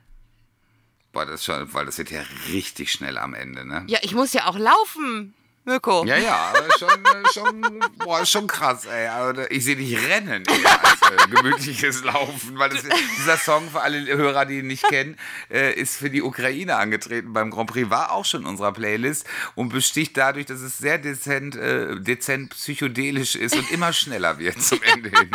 Boah, 1.12 1.24
das 1.24 1.36
ist 1.36 1.44
schon, 1.46 1.72
weil 1.72 1.86
das 1.86 1.96
wird 1.96 2.10
ja 2.10 2.22
richtig 2.52 2.92
schnell 2.92 3.16
am 3.16 3.32
Ende, 3.32 3.64
ne? 3.64 3.84
Ja, 3.86 4.00
ich 4.02 4.14
muss 4.14 4.34
ja 4.34 4.46
auch 4.46 4.58
laufen. 4.58 5.34
Mirko. 5.66 6.04
Ja, 6.04 6.16
ja, 6.18 6.52
aber 6.54 6.68
schon, 6.78 7.04
äh, 7.04 7.32
schon, 7.32 7.80
boah, 7.98 8.26
schon 8.26 8.46
krass, 8.46 8.84
ey. 8.84 9.06
Also, 9.06 9.42
ich 9.48 9.64
sehe 9.64 9.76
dich 9.76 9.96
rennen 10.06 10.44
eher 10.44 10.84
als 10.84 11.00
äh, 11.02 11.28
gemütliches 11.34 12.04
Laufen, 12.04 12.58
weil 12.58 12.68
das, 12.68 12.82
dieser 13.18 13.38
Song 13.38 13.70
für 13.70 13.80
alle 13.80 14.04
Hörer, 14.14 14.44
die 14.44 14.58
ihn 14.58 14.66
nicht 14.66 14.82
kennen, 14.84 15.16
äh, 15.50 15.72
ist 15.72 15.96
für 15.96 16.10
die 16.10 16.22
Ukraine 16.22 16.76
angetreten 16.76 17.32
beim 17.32 17.50
Grand 17.50 17.70
Prix, 17.70 17.88
war 17.88 18.12
auch 18.12 18.26
schon 18.26 18.42
in 18.42 18.46
unserer 18.46 18.72
Playlist 18.72 19.26
und 19.54 19.70
besticht 19.70 20.16
dadurch, 20.18 20.46
dass 20.46 20.60
es 20.60 20.76
sehr 20.76 20.98
dezent, 20.98 21.56
äh, 21.56 21.98
dezent 21.98 22.50
psychedelisch 22.50 23.34
ist 23.34 23.56
und 23.56 23.70
immer 23.70 23.92
schneller 23.94 24.38
wird 24.38 24.60
zum 24.62 24.82
Ende 24.82 25.08
hin. 25.08 25.30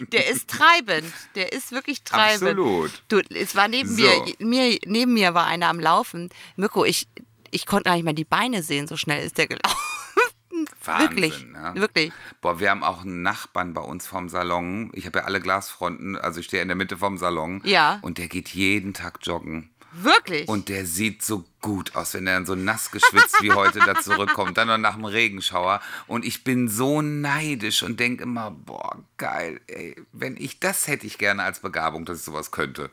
Der 0.12 0.28
ist 0.28 0.48
treibend. 0.48 1.12
Der 1.36 1.52
ist 1.52 1.70
wirklich 1.70 2.02
treibend. 2.02 2.42
Absolut. 2.42 3.02
Du, 3.08 3.20
es 3.32 3.54
war 3.54 3.68
neben 3.68 3.88
So. 3.88 4.02
mir, 4.02 4.34
mir, 4.38 4.78
neben 4.86 5.14
mir 5.14 5.34
war 5.34 5.46
einer 5.46 5.68
am 5.68 5.78
Laufen. 5.78 6.30
Mirko, 6.56 6.84
ich, 6.84 7.06
ich 7.52 7.66
konnte 7.66 7.84
gar 7.84 7.94
nicht 7.94 8.04
mal 8.04 8.14
die 8.14 8.24
Beine 8.24 8.62
sehen, 8.62 8.88
so 8.88 8.96
schnell 8.96 9.24
ist 9.24 9.38
der 9.38 9.46
gelaufen. 9.46 9.76
Wahnsinn, 10.84 11.08
Wirklich, 11.10 11.46
ne? 11.46 11.72
wirklich. 11.76 12.12
Boah, 12.40 12.58
wir 12.58 12.70
haben 12.70 12.82
auch 12.82 13.02
einen 13.02 13.22
Nachbarn 13.22 13.72
bei 13.72 13.80
uns 13.80 14.06
vom 14.06 14.28
Salon. 14.28 14.90
Ich 14.94 15.06
habe 15.06 15.20
ja 15.20 15.24
alle 15.26 15.40
Glasfronten, 15.40 16.16
also 16.16 16.40
ich 16.40 16.46
stehe 16.46 16.60
in 16.62 16.68
der 16.68 16.76
Mitte 16.76 16.96
vom 16.96 17.18
Salon. 17.18 17.60
Ja. 17.64 18.00
Und 18.02 18.18
der 18.18 18.26
geht 18.26 18.48
jeden 18.48 18.92
Tag 18.92 19.20
joggen. 19.22 19.70
Wirklich. 19.92 20.48
Und 20.48 20.68
der 20.68 20.86
sieht 20.86 21.22
so 21.22 21.44
gut 21.60 21.94
aus, 21.94 22.14
wenn 22.14 22.26
er 22.26 22.34
dann 22.34 22.46
so 22.46 22.54
nass 22.54 22.90
geschwitzt 22.90 23.42
wie 23.42 23.52
heute 23.52 23.78
da 23.80 23.94
zurückkommt. 24.00 24.56
Dann 24.56 24.68
noch 24.68 24.78
nach 24.78 24.94
dem 24.94 25.04
Regenschauer. 25.04 25.80
Und 26.06 26.24
ich 26.24 26.44
bin 26.44 26.68
so 26.68 27.02
neidisch 27.02 27.82
und 27.82 28.00
denke 28.00 28.24
immer, 28.24 28.50
boah, 28.50 29.04
geil, 29.18 29.60
ey, 29.66 29.94
wenn 30.12 30.36
ich 30.36 30.58
das 30.60 30.88
hätte 30.88 31.06
ich 31.06 31.18
gerne 31.18 31.42
als 31.42 31.60
Begabung, 31.60 32.06
dass 32.06 32.18
ich 32.18 32.24
sowas 32.24 32.50
könnte. 32.50 32.90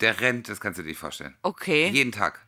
Der 0.00 0.20
rennt, 0.20 0.48
das 0.48 0.60
kannst 0.60 0.78
du 0.78 0.82
dir 0.82 0.88
nicht 0.88 0.98
vorstellen. 0.98 1.36
okay. 1.42 1.88
Jeden 1.88 2.12
Tag. 2.12 2.40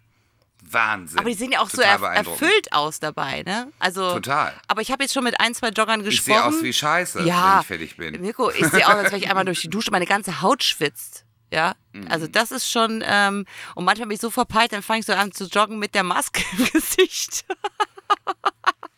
Wahnsinn. 0.70 1.18
aber 1.18 1.28
die 1.28 1.34
sehen 1.34 1.52
ja 1.52 1.60
auch 1.60 1.68
so 1.68 1.78
Total 1.78 1.98
beeindruckend. 1.98 2.42
erfüllt 2.42 2.72
aus 2.72 2.98
dabei, 3.00 3.42
ne? 3.42 3.70
Also, 3.78 4.12
Total. 4.14 4.54
Aber 4.68 4.80
ich 4.80 4.90
habe 4.90 5.02
jetzt 5.02 5.12
schon 5.12 5.24
mit 5.24 5.38
ein, 5.40 5.54
zwei 5.54 5.68
Joggern 5.68 6.00
Ich 6.00 6.06
gesprochen. 6.06 6.34
sehe 6.34 6.44
aus 6.44 6.62
wie 6.62 6.72
Scheiße, 6.72 7.22
ja, 7.24 7.54
wenn 7.54 7.60
ich 7.60 7.66
fertig 7.66 7.96
bin. 7.96 8.20
Mirko, 8.22 8.50
ich 8.50 8.66
sehe 8.66 8.86
aus, 8.86 8.94
als 8.94 9.12
wenn 9.12 9.18
ich 9.18 9.28
einmal 9.28 9.44
durch 9.44 9.60
die 9.60 9.68
Dusche 9.70 9.90
meine 9.90 10.06
ganze 10.06 10.40
Haut 10.40 10.62
schwitzt. 10.64 11.24
Ja, 11.50 11.74
Mhm. 11.92 12.06
also 12.10 12.26
das 12.26 12.50
ist 12.50 12.70
schon, 12.70 13.04
ähm, 13.06 13.44
und 13.74 13.84
manchmal 13.84 14.08
bin 14.08 14.14
ich 14.14 14.20
so 14.22 14.30
verpeilt, 14.30 14.72
dann 14.72 14.82
fange 14.82 15.00
ich 15.00 15.06
so 15.06 15.12
an 15.12 15.32
zu 15.32 15.44
joggen 15.44 15.78
mit 15.78 15.94
der 15.94 16.02
Maske 16.04 16.42
im 16.56 16.64
Gesicht. 16.72 17.44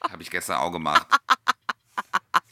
Habe 0.08 0.22
ich 0.22 0.30
gestern 0.30 0.58
auch 0.58 0.70
gemacht. 0.70 1.06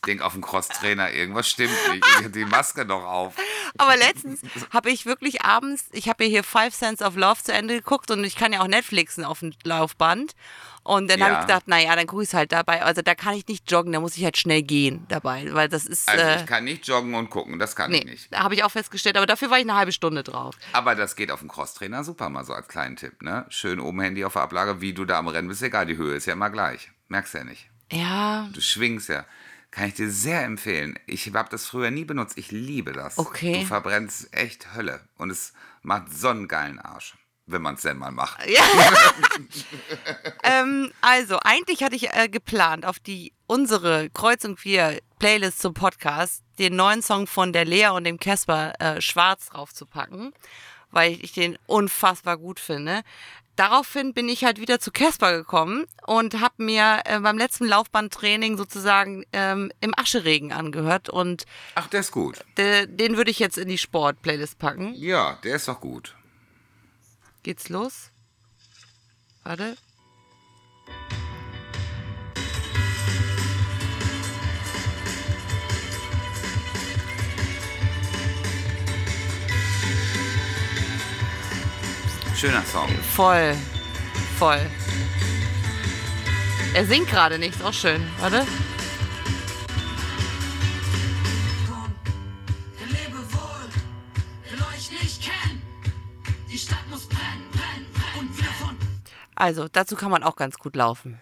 Ich 0.04 0.06
denke 0.06 0.24
auf 0.24 0.32
den 0.32 0.42
Crosstrainer, 0.42 1.12
irgendwas 1.12 1.48
stimmt 1.48 1.70
nicht. 1.92 2.04
Ich 2.18 2.24
hab 2.24 2.32
die 2.32 2.44
Maske 2.44 2.84
noch 2.84 3.04
auf. 3.04 3.34
Aber 3.78 3.96
letztens 3.96 4.40
habe 4.72 4.90
ich 4.90 5.06
wirklich 5.06 5.42
abends, 5.44 5.84
ich 5.92 6.08
habe 6.08 6.24
ja 6.24 6.30
hier 6.30 6.42
Five 6.42 6.74
Cents 6.74 7.02
of 7.02 7.14
Love 7.14 7.40
zu 7.40 7.52
Ende 7.52 7.76
geguckt 7.76 8.10
und 8.10 8.24
ich 8.24 8.34
kann 8.34 8.52
ja 8.52 8.62
auch 8.62 8.66
Netflixen 8.66 9.24
auf 9.24 9.38
dem 9.38 9.52
Laufband. 9.62 10.32
Und 10.82 11.08
dann 11.08 11.20
habe 11.22 11.34
Ja. 11.34 11.38
ich 11.40 11.46
gedacht, 11.46 11.68
naja, 11.68 11.94
dann 11.94 12.08
gucke 12.08 12.24
ich 12.24 12.30
es 12.30 12.34
halt 12.34 12.50
dabei. 12.50 12.82
Also 12.82 13.00
da 13.02 13.14
kann 13.14 13.34
ich 13.34 13.46
nicht 13.46 13.70
joggen, 13.70 13.92
da 13.92 14.00
muss 14.00 14.16
ich 14.16 14.24
halt 14.24 14.36
schnell 14.36 14.62
gehen 14.62 15.06
dabei, 15.08 15.46
weil 15.54 15.68
das 15.68 15.86
ist, 15.86 16.08
Also 16.08 16.24
äh, 16.24 16.40
ich 16.40 16.46
kann 16.46 16.64
nicht 16.64 16.84
joggen 16.88 17.14
und 17.14 17.30
gucken, 17.30 17.60
das 17.60 17.76
kann 17.76 17.92
ich 17.94 18.04
nee, 18.04 18.10
nicht. 18.10 18.32
da 18.32 18.40
habe 18.40 18.54
ich 18.56 18.64
auch 18.64 18.72
festgestellt, 18.72 19.16
aber 19.16 19.26
dafür 19.26 19.50
war 19.50 19.58
ich 19.58 19.64
eine 19.64 19.76
halbe 19.76 19.92
Stunde 19.92 20.24
drauf. 20.24 20.56
Aber 20.72 20.96
das 20.96 21.14
geht 21.14 21.30
auf 21.30 21.38
dem 21.38 21.48
Crosstrainer 21.48 22.02
super, 22.02 22.28
mal 22.28 22.44
so 22.44 22.54
als 22.54 22.66
kleinen 22.66 22.96
Tipp. 22.96 23.22
Ne? 23.22 23.46
Schön 23.50 23.78
oben 23.78 24.00
Handy 24.00 24.24
auf 24.24 24.32
der 24.32 24.42
Ablage, 24.42 24.80
wie 24.80 24.94
du 24.94 25.04
da 25.04 25.20
am 25.20 25.28
Rennen 25.28 25.46
bist, 25.46 25.62
egal, 25.62 25.86
die 25.86 25.96
Höhe 25.96 26.16
ist 26.16 26.26
ja 26.26 26.32
immer 26.32 26.50
gleich. 26.50 26.90
Merkst 27.06 27.34
ja 27.34 27.44
nicht. 27.44 27.68
Ja, 27.92 28.48
Du 28.52 28.60
schwingst 28.60 29.08
ja. 29.08 29.24
Kann 29.72 29.88
ich 29.88 29.94
dir 29.94 30.10
sehr 30.10 30.44
empfehlen. 30.44 30.98
Ich 31.06 31.32
habe 31.34 31.48
das 31.50 31.66
früher 31.66 31.90
nie 31.90 32.04
benutzt. 32.04 32.36
Ich 32.36 32.50
liebe 32.50 32.92
das. 32.92 33.16
Okay. 33.16 33.60
Du 33.60 33.66
verbrennst 33.66 34.32
echt 34.32 34.74
Hölle. 34.74 35.00
Und 35.16 35.30
es 35.30 35.54
macht 35.80 36.12
so 36.12 36.28
einen 36.28 36.46
geilen 36.46 36.78
Arsch. 36.78 37.14
Wenn 37.46 37.62
man 37.62 37.74
es 37.74 37.82
denn 37.82 37.96
mal 37.96 38.12
macht. 38.12 38.38
ähm, 40.44 40.92
also, 41.00 41.38
eigentlich 41.40 41.82
hatte 41.82 41.96
ich 41.96 42.12
äh, 42.12 42.28
geplant, 42.28 42.84
auf 42.84 43.00
die 43.00 43.32
unsere 43.46 44.10
Kreuz 44.10 44.44
und 44.44 44.60
Quer 44.60 45.00
Playlist 45.18 45.60
zum 45.60 45.72
Podcast 45.72 46.42
den 46.58 46.76
neuen 46.76 47.02
Song 47.02 47.26
von 47.26 47.52
der 47.52 47.64
Lea 47.64 47.88
und 47.88 48.04
dem 48.04 48.18
Casper 48.18 48.74
äh, 48.78 49.00
Schwarz 49.00 49.48
draufzupacken, 49.48 50.34
weil 50.90 51.18
ich 51.22 51.32
den 51.32 51.58
unfassbar 51.66 52.36
gut 52.36 52.60
finde. 52.60 53.02
Daraufhin 53.56 54.14
bin 54.14 54.28
ich 54.30 54.44
halt 54.44 54.58
wieder 54.60 54.80
zu 54.80 54.90
Casper 54.90 55.36
gekommen 55.36 55.84
und 56.06 56.40
habe 56.40 56.54
mir 56.64 57.02
äh, 57.04 57.20
beim 57.20 57.36
letzten 57.36 57.66
Laufbandtraining 57.66 58.56
sozusagen 58.56 59.24
ähm, 59.32 59.70
im 59.80 59.92
Ascheregen 59.98 60.52
angehört 60.52 61.10
und 61.10 61.44
Ach, 61.74 61.86
der 61.88 62.00
ist 62.00 62.12
gut. 62.12 62.42
äh, 62.56 62.86
den 62.88 63.16
würde 63.18 63.30
ich 63.30 63.38
jetzt 63.38 63.58
in 63.58 63.68
die 63.68 63.76
Sport-Playlist 63.78 64.58
packen. 64.58 64.94
Ja, 64.94 65.38
der 65.44 65.56
ist 65.56 65.68
doch 65.68 65.80
gut. 65.80 66.16
Geht's 67.42 67.68
los? 67.68 68.10
Warte. 69.42 69.76
Schöner 82.42 82.64
Song. 82.64 82.88
Voll. 83.14 83.54
Voll. 84.36 84.58
Er 86.74 86.84
singt 86.84 87.08
gerade 87.08 87.38
nichts, 87.38 87.62
auch 87.62 87.72
schön. 87.72 88.04
Warte. 88.18 88.44
Also, 99.36 99.68
dazu 99.68 99.94
kann 99.94 100.10
man 100.10 100.24
auch 100.24 100.34
ganz 100.34 100.58
gut 100.58 100.74
laufen. 100.74 101.20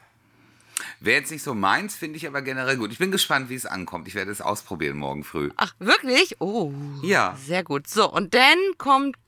Wäre 1.00 1.20
jetzt 1.20 1.30
nicht 1.30 1.42
so 1.42 1.54
meins, 1.54 1.96
finde 1.96 2.16
ich 2.16 2.26
aber 2.26 2.40
generell 2.40 2.78
gut. 2.78 2.92
Ich 2.92 2.98
bin 2.98 3.10
gespannt, 3.10 3.50
wie 3.50 3.56
es 3.56 3.66
ankommt. 3.66 4.08
Ich 4.08 4.14
werde 4.14 4.30
es 4.30 4.40
ausprobieren 4.40 4.96
morgen 4.96 5.24
früh. 5.24 5.50
Ach, 5.56 5.74
wirklich? 5.80 6.40
Oh. 6.40 6.72
Ja. 7.02 7.36
Sehr 7.44 7.62
gut. 7.62 7.88
So, 7.88 8.10
und 8.10 8.32
dann 8.32 8.56
kommt 8.78 9.18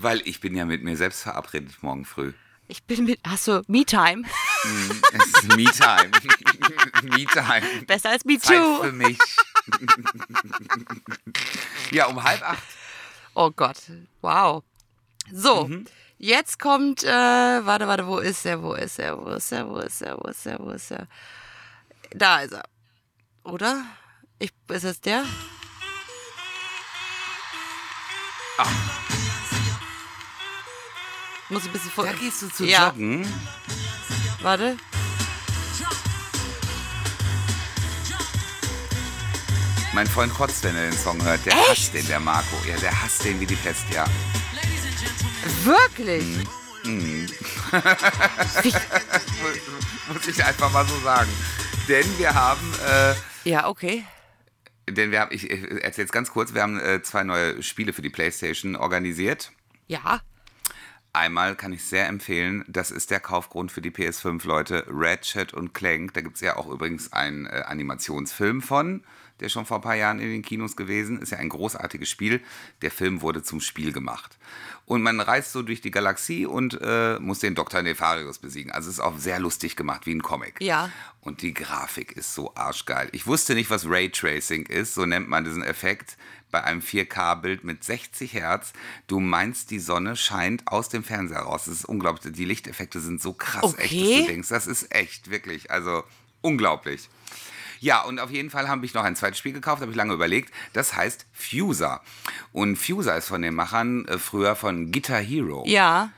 weil 0.00 0.22
ich 0.24 0.40
bin 0.40 0.54
ja 0.54 0.64
mit 0.64 0.84
mir 0.84 0.96
selbst 0.96 1.22
verabredet 1.22 1.82
morgen 1.82 2.04
früh. 2.04 2.32
Ich 2.68 2.84
bin 2.84 3.04
mit. 3.04 3.18
Hast 3.26 3.48
du 3.48 3.62
Me-Time? 3.66 4.22
Es 5.12 5.26
ist 5.26 5.56
Me-Time. 5.56 6.10
Me-Time. 7.02 7.84
Besser 7.84 8.10
als 8.10 8.24
Me 8.24 8.38
Zeit 8.38 8.58
Too. 8.58 8.82
für 8.84 8.92
mich. 8.92 9.18
ja, 11.90 12.06
um 12.06 12.22
halb 12.22 12.42
acht. 12.42 12.62
Oh 13.34 13.50
Gott. 13.50 13.78
Wow. 14.20 14.62
So. 15.32 15.66
Mhm. 15.66 15.86
Jetzt 16.18 16.60
kommt, 16.60 17.02
äh, 17.02 17.08
warte, 17.08 17.88
warte, 17.88 18.06
wo 18.06 18.18
ist 18.18 18.46
er, 18.46 18.62
wo 18.62 18.74
ist 18.74 19.00
er, 19.00 19.18
wo 19.18 19.30
ist 19.30 19.50
er, 19.50 19.68
wo 19.68 19.78
ist 19.78 20.02
er, 20.02 20.18
wo 20.18 20.28
ist 20.28 20.46
er, 20.46 20.58
wo 20.60 20.70
ist 20.70 20.90
er? 20.92 21.08
Da 22.10 22.40
ist 22.40 22.52
er. 22.52 22.62
Oder? 23.42 23.84
Ich, 24.38 24.52
ist 24.68 24.84
es 24.84 25.00
der? 25.00 25.24
Muss 31.50 31.64
ein 31.66 31.72
bisschen 31.72 31.90
vor. 31.90 32.04
Da 32.04 32.12
gehst 32.12 32.42
du 32.42 32.48
zu 32.48 32.66
Ja. 32.66 32.88
joggen. 32.88 33.26
Warte. 34.42 34.76
Mein 39.94 40.06
Freund 40.06 40.32
kotzt, 40.34 40.62
wenn 40.64 40.76
er 40.76 40.90
den 40.90 40.98
Song 40.98 41.22
hört. 41.24 41.44
Der 41.46 41.54
hasst 41.56 41.94
den, 41.94 42.06
der 42.06 42.20
Marco. 42.20 42.56
Ja, 42.68 42.76
der 42.76 43.02
hasst 43.02 43.24
den 43.24 43.40
wie 43.40 43.46
die 43.46 43.56
Pest, 43.56 43.84
ja. 43.92 44.04
Wirklich? 45.64 46.22
Mhm. 46.84 47.26
Muss 50.12 50.26
ich 50.28 50.44
einfach 50.44 50.70
mal 50.72 50.86
so 50.86 50.98
sagen. 51.00 51.30
Denn 51.88 52.06
wir 52.18 52.34
haben, 52.34 52.72
äh, 52.86 53.14
Ja, 53.48 53.66
okay. 53.68 54.04
denn 54.88 55.10
wir 55.10 55.20
haben, 55.20 55.32
ich 55.34 55.50
erzähle 55.50 56.04
jetzt 56.04 56.12
ganz 56.12 56.30
kurz, 56.30 56.52
wir 56.54 56.62
haben 56.62 56.78
äh, 56.78 57.02
zwei 57.02 57.24
neue 57.24 57.62
Spiele 57.62 57.92
für 57.94 58.02
die 58.02 58.10
Playstation 58.10 58.76
organisiert. 58.76 59.52
Ja. 59.86 60.20
Einmal 61.12 61.56
kann 61.56 61.72
ich 61.72 61.84
sehr 61.84 62.06
empfehlen, 62.06 62.64
das 62.68 62.90
ist 62.90 63.10
der 63.10 63.20
Kaufgrund 63.20 63.72
für 63.72 63.80
die 63.80 63.90
PS5, 63.90 64.46
Leute, 64.46 64.84
Ratchet 64.88 65.54
und 65.54 65.72
Clank. 65.72 66.14
Da 66.14 66.20
gibt 66.20 66.36
es 66.36 66.42
ja 66.42 66.56
auch 66.56 66.68
übrigens 66.68 67.12
einen 67.12 67.46
äh, 67.46 67.64
Animationsfilm 67.66 68.60
von, 68.60 69.02
der 69.40 69.48
schon 69.48 69.64
vor 69.64 69.78
ein 69.78 69.82
paar 69.82 69.94
Jahren 69.94 70.20
in 70.20 70.30
den 70.30 70.42
Kinos 70.42 70.76
gewesen 70.76 71.20
ist. 71.20 71.30
Ja 71.30 71.38
ein 71.38 71.48
großartiges 71.48 72.08
Spiel. 72.08 72.42
Der 72.82 72.90
Film 72.90 73.22
wurde 73.22 73.42
zum 73.42 73.60
Spiel 73.60 73.92
gemacht. 73.92 74.36
Und 74.84 75.02
man 75.02 75.20
reist 75.20 75.52
so 75.52 75.62
durch 75.62 75.80
die 75.80 75.90
Galaxie 75.90 76.46
und 76.46 76.78
äh, 76.80 77.18
muss 77.18 77.40
den 77.40 77.54
Dr. 77.54 77.82
Nefarius 77.82 78.38
besiegen. 78.38 78.72
Also 78.72 78.88
es 78.88 78.94
ist 78.94 79.00
auch 79.00 79.18
sehr 79.18 79.38
lustig 79.38 79.76
gemacht, 79.76 80.06
wie 80.06 80.14
ein 80.14 80.22
Comic. 80.22 80.60
Ja. 80.60 80.90
Und 81.20 81.42
die 81.42 81.52
Grafik 81.52 82.12
ist 82.12 82.34
so 82.34 82.54
arschgeil. 82.54 83.08
Ich 83.12 83.26
wusste 83.26 83.54
nicht, 83.54 83.70
was 83.70 83.86
Raytracing 83.86 84.66
ist, 84.66 84.94
so 84.94 85.04
nennt 85.04 85.28
man 85.28 85.44
diesen 85.44 85.62
Effekt 85.62 86.16
bei 86.50 86.62
einem 86.64 86.80
4K-Bild 86.80 87.64
mit 87.64 87.84
60 87.84 88.32
Hertz. 88.34 88.72
Du 89.06 89.20
meinst, 89.20 89.70
die 89.70 89.78
Sonne 89.78 90.16
scheint 90.16 90.66
aus 90.68 90.88
dem 90.88 91.04
Fernseher 91.04 91.40
raus. 91.40 91.64
Das 91.66 91.74
ist 91.74 91.84
unglaublich. 91.84 92.32
Die 92.34 92.44
Lichteffekte 92.44 93.00
sind 93.00 93.20
so 93.20 93.32
krass 93.32 93.74
echt, 93.78 93.92
dass 93.92 94.00
Okay. 94.00 94.20
du 94.22 94.26
denkst, 94.28 94.48
das 94.48 94.66
ist 94.66 94.94
echt, 94.94 95.30
wirklich. 95.30 95.70
Also 95.70 96.04
unglaublich. 96.40 97.08
Ja, 97.80 98.02
und 98.02 98.18
auf 98.18 98.30
jeden 98.30 98.50
Fall 98.50 98.68
habe 98.68 98.84
ich 98.86 98.94
noch 98.94 99.04
ein 99.04 99.14
zweites 99.14 99.38
Spiel 99.38 99.52
gekauft, 99.52 99.80
habe 99.82 99.92
ich 99.92 99.96
lange 99.96 100.12
überlegt. 100.14 100.52
Das 100.72 100.96
heißt 100.96 101.26
Fuser. 101.32 102.00
Und 102.52 102.76
Fuser 102.76 103.16
ist 103.16 103.28
von 103.28 103.40
den 103.42 103.54
Machern 103.54 104.04
äh, 104.06 104.18
früher 104.18 104.56
von 104.56 104.90
Guitar 104.90 105.20
Hero. 105.20 105.62
Ja. 105.66 106.10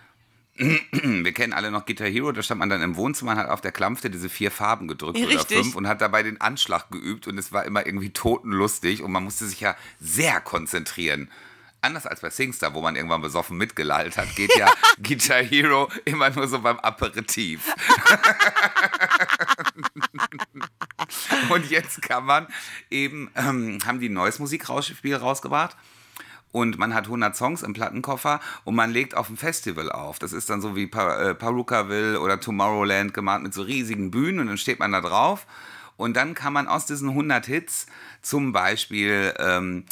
Wir 0.93 1.33
kennen 1.33 1.55
alle 1.55 1.71
noch 1.71 1.87
Guitar 1.87 2.07
Hero, 2.07 2.33
da 2.33 2.43
stand 2.43 2.59
man 2.59 2.69
dann 2.69 2.83
im 2.83 2.97
Wohnzimmer 2.97 3.33
und 3.33 3.39
hat 3.39 3.49
auf 3.49 3.63
der 3.63 3.73
Klampfte 3.73 4.11
diese 4.11 4.29
vier 4.29 4.51
Farben 4.51 4.89
gedrückt 4.89 5.19
oder 5.19 5.29
Richtig. 5.29 5.57
fünf 5.57 5.75
und 5.75 5.89
hat 5.89 6.03
dabei 6.03 6.23
den 6.23 6.39
Anschlag 6.41 6.91
geübt 6.91 7.27
und 7.27 7.39
es 7.39 7.51
war 7.51 7.65
immer 7.65 7.87
irgendwie 7.87 8.11
totenlustig 8.11 9.03
und 9.03 9.11
man 9.11 9.25
musste 9.25 9.47
sich 9.47 9.61
ja 9.61 9.75
sehr 10.01 10.41
konzentrieren. 10.43 11.31
Anders 11.81 12.07
als 12.07 12.21
bei 12.21 12.29
Singstar, 12.29 12.75
wo 12.75 12.83
man 12.83 12.95
irgendwann 12.95 13.23
besoffen 13.23 13.57
mitgelallt 13.57 14.19
hat, 14.19 14.37
geht 14.37 14.55
ja 14.55 14.71
Guitar 15.03 15.43
Hero 15.43 15.89
immer 16.05 16.29
nur 16.29 16.47
so 16.47 16.59
beim 16.59 16.79
Aperitif. 16.81 17.63
und 21.49 21.71
jetzt 21.71 22.03
kann 22.03 22.27
man 22.27 22.47
eben, 22.91 23.31
ähm, 23.35 23.79
haben 23.87 23.99
die 23.99 24.11
ein 24.11 24.13
neues 24.13 24.39
Musikspiel 24.39 25.17
rausgebracht. 25.17 25.75
Und 26.53 26.79
man 26.79 26.95
hat 26.95 27.05
100 27.05 27.37
Songs 27.37 27.63
im 27.63 27.75
Plattenkoffer 27.75 28.41
und 28.65 28.75
man 28.75 28.91
legt 28.91 29.17
auf 29.17 29.29
ein 29.29 29.37
Festival 29.37 29.91
auf. 29.93 30.19
Das 30.19 30.33
ist 30.33 30.51
dann 30.51 30.61
so 30.61 30.75
wie 30.75 30.87
pa 30.87 31.31
äh, 31.31 32.17
oder 32.17 32.41
Tomorrowland 32.41 33.15
gemacht 33.15 33.43
mit 33.43 33.55
so 33.55 33.63
riesigen 33.63 34.11
Bühnen 34.11 34.41
und 34.41 34.47
dann 34.49 34.59
steht 34.59 34.81
man 34.81 34.93
da 34.93 35.01
drauf. 35.01 35.47
Und 35.97 36.17
dann 36.17 36.35
kann 36.35 36.53
man 36.53 36.67
aus 36.67 36.87
diesen 36.87 37.11
100 37.11 37.47
Hits 37.47 37.87
zum 38.23 38.53
Beispiel, 38.53 39.35
ähm, 39.39 39.85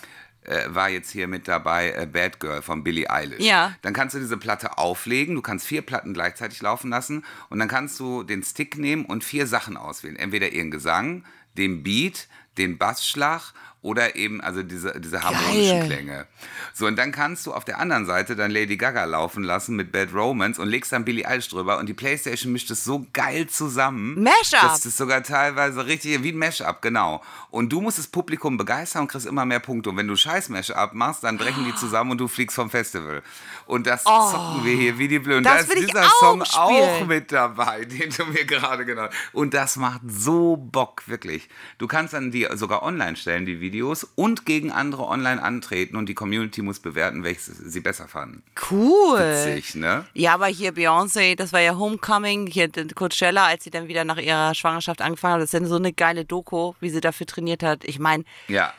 äh, 0.48 0.64
war 0.68 0.88
jetzt 0.88 1.10
hier 1.10 1.28
mit 1.28 1.46
dabei 1.46 1.90
äh, 1.90 2.06
Bad 2.06 2.40
Girl 2.40 2.62
von 2.62 2.82
Billie 2.82 3.10
Eilish. 3.10 3.44
Ja. 3.44 3.74
Dann 3.82 3.92
kannst 3.92 4.14
du 4.14 4.18
diese 4.18 4.38
Platte 4.38 4.78
auflegen, 4.78 5.34
du 5.34 5.42
kannst 5.42 5.66
vier 5.66 5.82
Platten 5.82 6.14
gleichzeitig 6.14 6.62
laufen 6.62 6.90
lassen 6.90 7.24
und 7.50 7.58
dann 7.58 7.68
kannst 7.68 8.00
du 8.00 8.22
den 8.22 8.42
Stick 8.42 8.78
nehmen 8.78 9.04
und 9.04 9.22
vier 9.22 9.46
Sachen 9.46 9.76
auswählen. 9.76 10.16
Entweder 10.16 10.50
ihren 10.50 10.70
Gesang, 10.70 11.24
den 11.58 11.82
Beat, 11.82 12.28
den 12.56 12.78
Bassschlag 12.78 13.52
oder 13.80 14.16
eben 14.16 14.40
also 14.40 14.62
diese, 14.62 15.00
diese 15.00 15.22
harmonischen 15.22 15.80
Geil. 15.80 15.86
Klänge. 15.86 16.26
So, 16.74 16.86
und 16.86 16.96
dann 16.96 17.12
kannst 17.12 17.46
du 17.46 17.54
auf 17.54 17.64
der 17.64 17.78
anderen 17.78 18.06
Seite 18.06 18.34
dann 18.34 18.50
Lady 18.50 18.76
Gaga 18.76 19.04
laufen 19.04 19.44
lassen 19.44 19.76
mit 19.76 19.92
Bad 19.92 20.12
Romance 20.12 20.60
und 20.60 20.68
legst 20.68 20.92
dann 20.92 21.04
Billie 21.04 21.26
Eilish 21.26 21.48
drüber 21.48 21.78
und 21.78 21.86
die 21.86 21.94
Playstation 21.94 22.52
mischt 22.52 22.70
es 22.70 22.84
so 22.84 23.06
geil 23.12 23.46
zusammen. 23.46 24.22
Mashup. 24.22 24.60
Das 24.62 24.84
ist 24.84 24.96
sogar 24.96 25.22
teilweise 25.22 25.86
richtig 25.86 26.22
wie 26.22 26.32
ein 26.32 26.38
Mashup, 26.38 26.82
genau. 26.82 27.22
Und 27.50 27.72
du 27.72 27.80
musst 27.80 27.98
das 27.98 28.08
Publikum 28.08 28.56
begeistern 28.56 29.02
und 29.02 29.08
kriegst 29.08 29.26
immer 29.26 29.44
mehr 29.44 29.60
Punkte. 29.60 29.90
Und 29.90 29.96
wenn 29.96 30.08
du 30.08 30.16
scheiß 30.16 30.48
Mashup 30.48 30.94
machst, 30.94 31.22
dann 31.24 31.38
brechen 31.38 31.64
die 31.64 31.74
zusammen 31.74 32.10
und 32.12 32.18
du 32.18 32.28
fliegst 32.28 32.56
vom 32.56 32.70
Festival. 32.70 33.22
Und 33.66 33.86
das 33.86 34.04
zocken 34.04 34.64
wir 34.64 34.76
hier 34.76 34.98
wie 34.98 35.08
die 35.08 35.18
Blöden. 35.18 35.46
Oh. 35.46 35.50
da 35.50 35.56
ist 35.56 35.72
dieser 35.74 36.04
auch 36.06 36.20
Song 36.20 36.44
spielen. 36.44 36.62
auch 36.62 37.06
mit 37.06 37.32
dabei, 37.32 37.84
den 37.84 38.10
du 38.10 38.24
mir 38.26 38.44
gerade 38.44 38.84
genannt 38.84 39.12
hast. 39.12 39.34
Und 39.34 39.54
das 39.54 39.76
macht 39.76 40.00
so 40.06 40.56
Bock, 40.56 41.02
wirklich. 41.06 41.48
Du 41.78 41.86
kannst 41.86 42.14
dann 42.14 42.30
die 42.30 42.46
sogar 42.54 42.82
online 42.82 43.16
stellen, 43.16 43.46
die 43.46 43.60
Videos, 43.60 43.67
und 44.14 44.46
gegen 44.46 44.72
andere 44.72 45.06
online 45.06 45.42
antreten 45.42 45.96
und 45.96 46.06
die 46.08 46.14
Community 46.14 46.62
muss 46.62 46.80
bewerten, 46.80 47.24
welches 47.24 47.46
sie 47.46 47.80
besser 47.80 48.08
fanden. 48.08 48.42
Cool. 48.70 49.18
Witzig, 49.18 49.74
ne? 49.74 50.04
Ja, 50.14 50.34
aber 50.34 50.46
hier 50.46 50.72
Beyoncé, 50.72 51.36
das 51.36 51.52
war 51.52 51.60
ja 51.60 51.76
Homecoming, 51.76 52.46
hier 52.46 52.68
den 52.68 52.94
Coachella, 52.94 53.46
als 53.46 53.64
sie 53.64 53.70
dann 53.70 53.88
wieder 53.88 54.04
nach 54.04 54.18
ihrer 54.18 54.54
Schwangerschaft 54.54 55.00
angefangen 55.02 55.34
hat. 55.34 55.42
Das 55.42 55.52
ist 55.54 55.60
ja 55.60 55.66
so 55.66 55.76
eine 55.76 55.92
geile 55.92 56.24
Doku, 56.24 56.72
wie 56.80 56.90
sie 56.90 57.00
dafür 57.00 57.26
trainiert 57.26 57.62
hat. 57.62 57.84
Ich 57.84 57.98
meine, 57.98 58.24
Ja. 58.48 58.72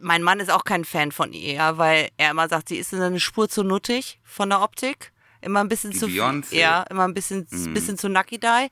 mein 0.00 0.22
Mann 0.22 0.40
ist 0.40 0.50
auch 0.50 0.64
kein 0.64 0.84
Fan 0.84 1.12
von 1.12 1.32
ihr, 1.32 1.78
weil 1.78 2.08
er 2.16 2.30
immer 2.30 2.48
sagt, 2.48 2.68
sie 2.68 2.76
ist 2.76 2.92
eine 2.94 3.20
Spur 3.20 3.48
zu 3.48 3.62
nuttig 3.64 4.18
von 4.24 4.50
der 4.50 4.60
Optik. 4.62 5.12
Immer 5.44 5.60
ein 5.60 5.68
bisschen 5.68 5.90
Die 5.90 5.98
zu 5.98 6.06
Beyoncé. 6.06 6.56
Ja, 6.56 6.84
immer 6.84 7.04
ein 7.04 7.12
bisschen, 7.12 7.46
bisschen 7.74 7.98
zu 7.98 8.08
Nucky 8.08 8.38
Die. 8.38 8.68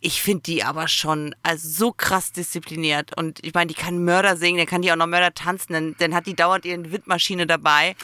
Ich 0.00 0.20
finde 0.20 0.42
die 0.42 0.64
aber 0.64 0.88
schon 0.88 1.36
also 1.44 1.68
so 1.68 1.92
krass 1.92 2.32
diszipliniert. 2.32 3.16
Und 3.16 3.44
ich 3.44 3.54
meine, 3.54 3.68
die 3.68 3.74
kann 3.74 4.04
Mörder 4.04 4.36
singen, 4.36 4.58
dann 4.58 4.66
kann 4.66 4.82
die 4.82 4.90
auch 4.90 4.96
noch 4.96 5.06
Mörder 5.06 5.32
tanzen, 5.34 5.72
dann, 5.72 5.96
dann 5.98 6.14
hat 6.14 6.26
die 6.26 6.34
dauernd 6.34 6.64
ihre 6.64 6.90
Windmaschine 6.90 7.46
dabei. 7.46 7.94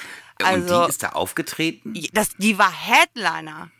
Also, 0.42 0.76
und 0.76 0.84
die 0.84 0.90
ist 0.90 1.02
da 1.02 1.10
aufgetreten? 1.10 1.94
das, 2.12 2.30
die 2.38 2.58
war 2.58 2.72
Headliner. 2.72 3.70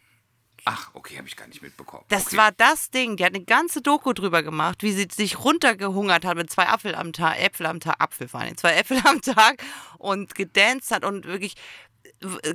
Ach, 0.65 0.91
okay, 0.95 1.19
habe 1.19 1.27
ich 1.27 1.37
gar 1.37 1.49
nicht 1.49 1.63
mitbekommen. 1.63 2.05
Das 2.09 2.29
okay. 2.29 2.37
war 2.37 2.53
das 2.53 2.91
Ding. 2.91 3.17
Die 3.17 3.25
hat 3.25 3.35
eine 3.35 3.45
ganze 3.45 3.83
Doku 3.83 4.13
drüber 4.13 4.43
gemacht, 4.45 4.83
wie 4.83 4.93
sie 4.93 5.09
sich 5.11 5.41
runtergehungert 5.43 6.25
hat 6.25 6.37
mit 6.37 6.51
zwei 6.51 6.69
Apfel 6.69 6.95
am 6.95 7.13
Tag, 7.13 7.41
Äpfel 7.41 7.67
am 7.67 7.81
Tag, 7.81 7.97
Apfel 8.01 8.29
vor 8.29 8.41
allem, 8.41 8.57
zwei 8.57 8.73
Äpfel 8.77 9.01
am 9.05 9.21
Tag 9.21 9.63
und 9.99 10.35
gedanced 10.35 10.93
hat 10.93 11.05
und 11.05 11.27
wirklich 11.27 11.55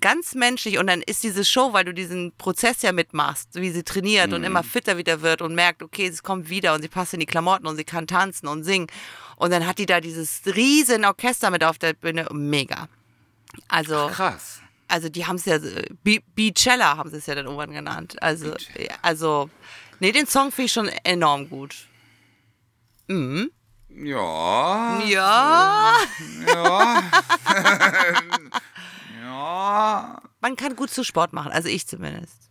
ganz 0.01 0.35
menschlich. 0.35 0.77
Und 0.77 0.87
dann 0.87 1.01
ist 1.01 1.23
diese 1.23 1.43
Show, 1.45 1.73
weil 1.73 1.85
du 1.85 1.93
diesen 1.93 2.31
Prozess 2.37 2.81
ja 2.81 2.91
mitmachst, 2.91 3.49
wie 3.55 3.71
sie 3.71 3.83
trainiert 3.83 4.33
und 4.33 4.43
immer 4.43 4.63
fitter 4.63 4.97
wieder 4.97 5.21
wird 5.21 5.41
und 5.41 5.55
merkt, 5.55 5.83
okay, 5.83 6.09
sie 6.11 6.21
kommt 6.21 6.49
wieder 6.49 6.73
und 6.73 6.81
sie 6.81 6.87
passt 6.87 7.13
in 7.13 7.19
die 7.19 7.25
Klamotten 7.25 7.67
und 7.67 7.75
sie 7.77 7.83
kann 7.83 8.07
tanzen 8.07 8.47
und 8.47 8.63
singen. 8.63 8.87
Und 9.35 9.51
dann 9.51 9.65
hat 9.67 9.77
die 9.77 9.85
da 9.85 9.99
dieses 10.01 10.41
riesen 10.45 11.05
Orchester 11.05 11.51
mit 11.51 11.63
auf 11.63 11.77
der 11.77 11.93
Bühne. 11.93 12.27
Mega. 12.31 12.87
Also. 13.67 14.07
Krass. 14.11 14.61
Also 14.89 15.09
die 15.09 15.25
haben 15.25 15.35
es 15.35 15.43
ja, 15.45 15.55
äh, 15.57 15.85
Be- 16.03 16.21
Beachella 16.33 16.95
haben 16.95 17.09
sie 17.09 17.17
es 17.17 17.25
ja 17.25 17.35
dann 17.35 17.45
irgendwann 17.45 17.71
genannt. 17.71 18.15
Also, 18.23 18.55
also, 19.01 19.49
nee, 19.99 20.13
den 20.13 20.25
Song 20.27 20.49
finde 20.51 20.65
ich 20.67 20.71
schon 20.71 20.87
enorm 21.03 21.49
gut. 21.49 21.75
Ja. 23.89 25.01
Ja, 25.05 25.93
Ja. 26.47 27.03
ja. 29.27 30.21
man 30.41 30.55
kann 30.55 30.75
gut 30.75 30.89
zu 30.89 31.03
Sport 31.03 31.33
machen, 31.33 31.51
also 31.51 31.67
ich 31.69 31.87
zumindest. 31.87 32.49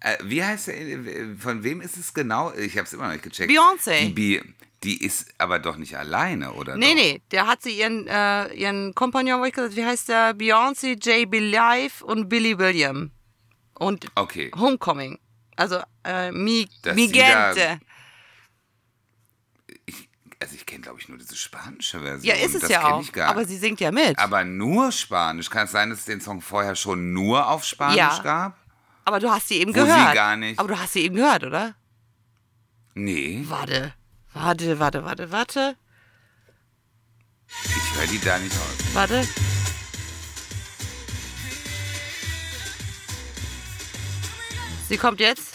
Äh, 0.00 0.16
wie 0.22 0.44
heißt 0.44 0.68
der? 0.68 0.76
äh, 0.80 1.36
Von 1.36 1.64
wem 1.64 1.80
ist 1.80 1.96
es 1.96 2.14
genau? 2.14 2.52
Ich 2.54 2.76
habe 2.76 2.86
es 2.86 2.92
immer 2.92 3.06
noch 3.06 3.12
nicht 3.12 3.24
gecheckt. 3.24 3.50
Beyoncé. 3.50 4.14
Die, 4.14 4.40
die 4.84 5.02
ist 5.04 5.34
aber 5.38 5.58
doch 5.58 5.76
nicht 5.76 5.96
alleine, 5.98 6.52
oder? 6.52 6.76
Nee, 6.76 6.86
doch? 6.90 6.94
nee, 6.94 7.22
der 7.32 7.46
hat 7.48 7.62
sie 7.62 7.76
ihren, 7.78 8.06
äh, 8.06 8.52
ihren 8.54 8.94
Kompagnon, 8.94 9.40
wo 9.40 9.44
ich 9.44 9.52
gesagt, 9.52 9.74
wie 9.74 9.84
heißt 9.84 10.08
der? 10.08 10.34
Beyoncé, 10.36 10.94
J.B. 11.04 11.40
Live 11.50 12.02
und 12.02 12.28
Billy 12.28 12.56
William. 12.58 13.10
Und 13.74 14.06
Okay. 14.14 14.52
Homecoming. 14.54 15.18
Also, 15.56 15.80
äh, 16.04 16.30
mi, 16.30 16.68
Dass 16.82 16.94
mi 16.94 17.08
sie 17.08 17.12
da- 17.18 17.52
gente. 17.52 17.80
Ich, 19.86 20.08
also 20.40 20.54
ich 20.54 20.64
kenne, 20.66 20.82
glaube 20.82 21.00
ich, 21.00 21.08
nur 21.08 21.18
diese 21.18 21.36
spanische 21.36 22.00
Version. 22.00 22.22
Ja, 22.36 22.42
ist 22.44 22.54
es 22.54 22.60
das 22.62 22.70
ja 22.70 22.84
auch. 22.92 23.04
Aber 23.26 23.44
sie 23.44 23.56
singt 23.56 23.80
ja 23.80 23.90
mit. 23.90 24.18
Aber 24.18 24.44
nur 24.44 24.92
Spanisch. 24.92 25.50
Kann 25.50 25.64
es 25.66 25.72
sein, 25.72 25.90
dass 25.90 26.00
es 26.00 26.04
den 26.04 26.20
Song 26.20 26.40
vorher 26.40 26.76
schon 26.76 27.12
nur 27.12 27.48
auf 27.48 27.64
Spanisch 27.64 27.96
Ja. 27.96 28.20
gab? 28.22 28.56
Aber 29.04 29.18
du 29.20 29.30
hast 29.30 29.48
sie 29.48 29.56
eben 29.56 29.74
Wo 29.74 29.80
sie 29.80 29.86
gehört. 29.86 30.14
gar 30.14 30.36
nicht- 30.36 30.58
Aber 30.58 30.68
du 30.68 30.78
hast 30.78 30.92
sie 30.92 31.00
eben 31.02 31.16
gehört, 31.16 31.42
oder? 31.44 31.74
Nee, 32.94 33.44
Warte. 33.48 33.94
Warte, 34.34 34.78
warte, 34.78 35.04
warte, 35.04 35.32
warte. 35.32 35.76
ich 37.48 37.98
höre 37.98 38.06
die 38.06 38.20
da 38.20 38.38
nicht 38.38 38.52
aus. 38.54 38.94
Warte. 38.94 39.26
Sie 44.88 44.96
kommt 44.96 45.20
jetzt. 45.20 45.54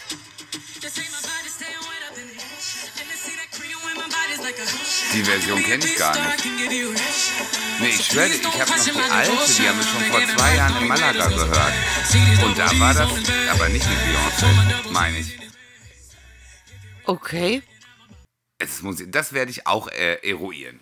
Die 5.14 5.23
Version 5.23 5.64
kenne 5.64 5.85
ich 5.85 5.95
gar 5.95 6.15
nicht. 6.15 6.45
Nee, 7.80 7.90
ich 7.90 8.06
schwöre 8.06 8.27
ich 8.27 8.44
habe 8.44 8.72
noch 8.72 8.84
die 8.84 9.11
alte, 9.11 9.53
die 9.53 9.68
haben 9.69 9.77
wir 9.77 9.85
schon 9.85 10.03
vor 10.06 10.22
zwei 10.35 10.56
Jahren 10.56 10.81
in 10.81 10.88
Malaga 10.88 11.27
gehört. 11.27 11.73
Und 12.44 12.57
da 12.57 12.80
war 12.80 12.94
das, 12.94 13.11
aber 13.52 13.69
nicht 13.69 13.88
mit 13.88 13.98
Beyoncé, 13.99 14.91
meine 14.91 15.19
ich. 15.19 15.38
Okay. 17.06 17.61
Es 18.60 18.81
muss, 18.81 19.03
das 19.07 19.34
werde 19.34 19.52
ich 19.52 19.68
auch 19.68 19.88
äh, 19.90 20.15
eruieren. 20.27 20.80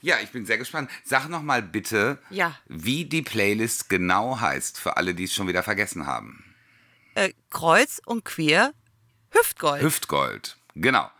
Ja, 0.00 0.16
ich 0.22 0.30
bin 0.30 0.46
sehr 0.46 0.58
gespannt. 0.58 0.90
Sag 1.04 1.28
noch 1.28 1.42
mal 1.42 1.60
bitte, 1.62 2.18
Ja. 2.30 2.56
wie 2.66 3.04
die 3.04 3.22
Playlist 3.22 3.88
genau 3.88 4.40
heißt, 4.40 4.78
für 4.78 4.96
alle, 4.96 5.14
die 5.14 5.24
es 5.24 5.34
schon 5.34 5.48
wieder 5.48 5.62
vergessen 5.62 6.06
haben. 6.06 6.44
Äh, 7.14 7.32
Kreuz 7.50 8.00
und 8.06 8.24
Queer. 8.24 8.72
Hüftgold. 9.30 9.82
Hüftgold. 9.82 10.56
Genau. 10.74 11.10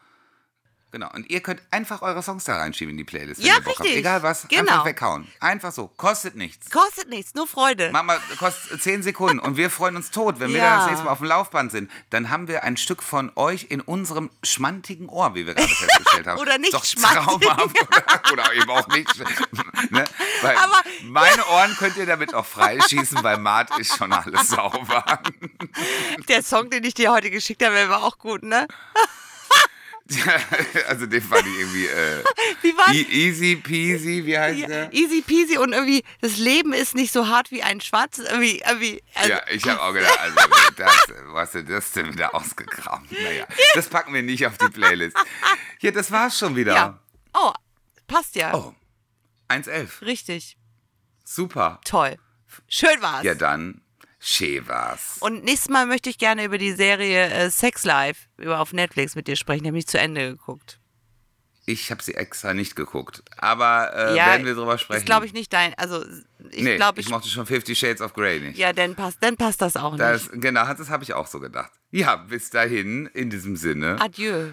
Genau. 0.98 1.12
Und 1.14 1.30
ihr 1.30 1.40
könnt 1.40 1.62
einfach 1.70 2.02
eure 2.02 2.24
Songs 2.24 2.42
da 2.42 2.56
reinschieben 2.56 2.90
in 2.90 2.98
die 2.98 3.04
Playlist, 3.04 3.40
Ja, 3.40 3.54
richtig. 3.54 3.78
habt. 3.78 3.88
Egal 3.88 4.22
was, 4.24 4.48
Genau. 4.48 4.62
einfach 4.72 4.84
weghauen. 4.84 5.28
Einfach 5.38 5.70
so. 5.70 5.86
Kostet 5.96 6.34
nichts. 6.34 6.70
Kostet 6.70 7.08
nichts, 7.08 7.34
nur 7.34 7.46
Freude. 7.46 7.92
Mama, 7.92 8.16
kostet 8.36 8.82
10 8.82 9.04
Sekunden 9.04 9.38
und 9.38 9.56
wir 9.56 9.70
freuen 9.70 9.94
uns 9.94 10.10
tot. 10.10 10.40
Wenn 10.40 10.50
wir 10.50 10.58
Ja. 10.58 10.70
dann 10.70 10.78
das 10.80 10.86
nächste 10.88 11.04
Mal 11.04 11.12
auf 11.12 11.18
dem 11.18 11.28
Laufband 11.28 11.70
sind, 11.70 11.88
dann 12.10 12.30
haben 12.30 12.48
wir 12.48 12.64
ein 12.64 12.76
Stück 12.76 13.00
von 13.04 13.30
euch 13.36 13.66
in 13.68 13.80
unserem 13.80 14.28
schmantigen 14.42 15.08
Ohr, 15.08 15.36
wie 15.36 15.46
wir 15.46 15.54
gerade 15.54 15.68
festgestellt 15.72 16.26
haben. 16.26 16.40
Oder 16.40 16.58
nicht 16.58 16.74
Doch 16.74 16.84
schmantig. 16.84 17.48
oder, 17.48 17.56
oder 18.32 18.52
eben 18.54 18.70
auch 18.70 18.88
nicht. 18.88 19.08
ne? 19.90 20.04
Weil 20.42 20.56
Aber- 20.56 20.82
meine 21.04 21.46
Ohren 21.46 21.76
könnt 21.76 21.96
ihr 21.96 22.06
damit 22.06 22.34
auch 22.34 22.44
freischießen, 22.46 23.22
weil 23.22 23.38
Mart 23.38 23.78
ist 23.78 23.96
schon 23.96 24.12
alles 24.12 24.48
sauber. 24.48 25.04
Der 26.28 26.42
Song, 26.42 26.70
den 26.70 26.82
ich 26.82 26.94
dir 26.94 27.12
heute 27.12 27.30
geschickt 27.30 27.64
habe, 27.64 27.88
war 27.88 28.02
auch 28.02 28.18
gut, 28.18 28.42
ne? 28.42 28.66
also 30.88 31.06
den 31.06 31.20
fand 31.20 31.46
ich 31.46 31.58
irgendwie 31.58 31.86
äh, 31.86 32.24
Wie 32.62 32.76
war 32.76 32.94
e 32.94 33.02
easy 33.02 33.56
peasy, 33.56 34.24
wie 34.24 34.38
heißt 34.38 34.58
ja, 34.60 34.66
der? 34.66 34.92
Easy 34.92 35.22
peasy 35.22 35.58
und 35.58 35.72
irgendwie, 35.72 36.02
das 36.20 36.38
Leben 36.38 36.72
ist 36.72 36.94
nicht 36.94 37.12
so 37.12 37.28
hart 37.28 37.50
wie 37.50 37.62
ein 37.62 37.80
schwarzes, 37.80 38.26
irgendwie, 38.28 38.62
irgendwie. 38.66 39.02
Also, 39.14 39.30
Ja, 39.30 39.42
ich 39.50 39.68
habe 39.68 39.82
auch 39.82 39.92
gedacht, 39.92 40.18
also 40.20 40.36
das, 40.76 40.92
hast 41.34 41.54
du 41.54 41.64
das 41.64 41.92
denn 41.92 42.12
wieder 42.12 42.34
ausgekramt? 42.34 43.10
Naja, 43.12 43.46
das 43.74 43.88
packen 43.88 44.14
wir 44.14 44.22
nicht 44.22 44.46
auf 44.46 44.56
die 44.56 44.68
Playlist. 44.68 45.16
Ja, 45.80 45.90
das 45.90 46.10
war's 46.10 46.38
schon 46.38 46.56
wieder. 46.56 46.74
ja. 46.74 46.98
Oh, 47.34 47.52
passt 48.06 48.34
ja. 48.34 48.54
Oh, 48.54 48.74
1,11. 49.48 50.02
Richtig. 50.02 50.56
Super. 51.24 51.80
Toll. 51.84 52.16
Schön 52.66 53.00
war's. 53.02 53.24
Ja, 53.24 53.34
dann, 53.34 53.82
schön 54.18 54.66
war's. 54.68 55.16
Und 55.20 55.44
nächstes 55.44 55.68
Mal 55.70 55.86
möchte 55.86 56.10
ich 56.10 56.18
gerne 56.18 56.44
über 56.44 56.58
die 56.58 56.72
Serie 56.72 57.28
äh, 57.30 57.50
Sex 57.50 57.84
Life 57.84 58.26
über 58.36 58.60
auf 58.60 58.72
Netflix 58.72 59.14
mit 59.14 59.28
dir 59.28 59.36
sprechen. 59.36 59.62
Die 59.64 59.68
habe 59.68 59.78
ich 59.78 59.86
zu 59.86 59.98
Ende 59.98 60.30
geguckt. 60.30 60.78
Ich 61.66 61.90
habe 61.90 62.02
sie 62.02 62.14
extra 62.14 62.54
nicht 62.54 62.76
geguckt, 62.76 63.22
aber 63.36 63.92
äh, 63.94 64.16
ja, 64.16 64.26
werden 64.28 64.46
wir 64.46 64.54
drüber 64.54 64.78
sprechen. 64.78 65.00
Ist, 65.00 65.04
glaube 65.06 65.26
ich, 65.26 65.34
nicht 65.34 65.52
dein. 65.52 65.74
Also, 65.74 66.02
ich 66.50 66.62
nee, 66.64 66.76
glaube, 66.76 66.98
ich, 67.00 67.06
ich. 67.06 67.12
mochte 67.12 67.28
schon 67.28 67.44
Fifty 67.44 67.76
Shades 67.76 68.00
of 68.00 68.14
Grey 68.14 68.40
nicht. 68.40 68.56
ja, 68.56 68.72
dann 68.72 68.94
passt, 68.94 69.18
dann 69.20 69.36
passt 69.36 69.60
das 69.60 69.76
auch 69.76 69.94
Das, 69.96 70.30
nicht. 70.30 70.40
genau, 70.40 70.64
das 70.72 70.88
habe 70.88 71.04
ich 71.04 71.12
auch 71.12 71.26
so 71.26 71.40
gedacht. 71.40 71.70
Ja, 71.90 72.16
bis 72.16 72.48
dahin, 72.48 73.04
in 73.12 73.28
diesem 73.28 73.56
Sinne. 73.56 74.00
Adieu. 74.00 74.52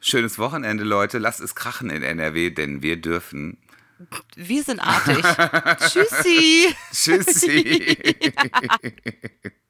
Schönes 0.00 0.36
Wochenende, 0.40 0.82
Leute. 0.82 1.18
Lasst 1.18 1.40
es 1.40 1.54
krachen 1.54 1.90
in 1.90 2.02
NRW, 2.02 2.50
denn 2.50 2.82
wir 2.82 3.00
dürfen. 3.00 3.58
Wir 4.36 4.62
sind 4.62 4.80
artig. 4.80 5.22
Tschüssi. 5.88 6.74
Tschüssi. 6.92 8.06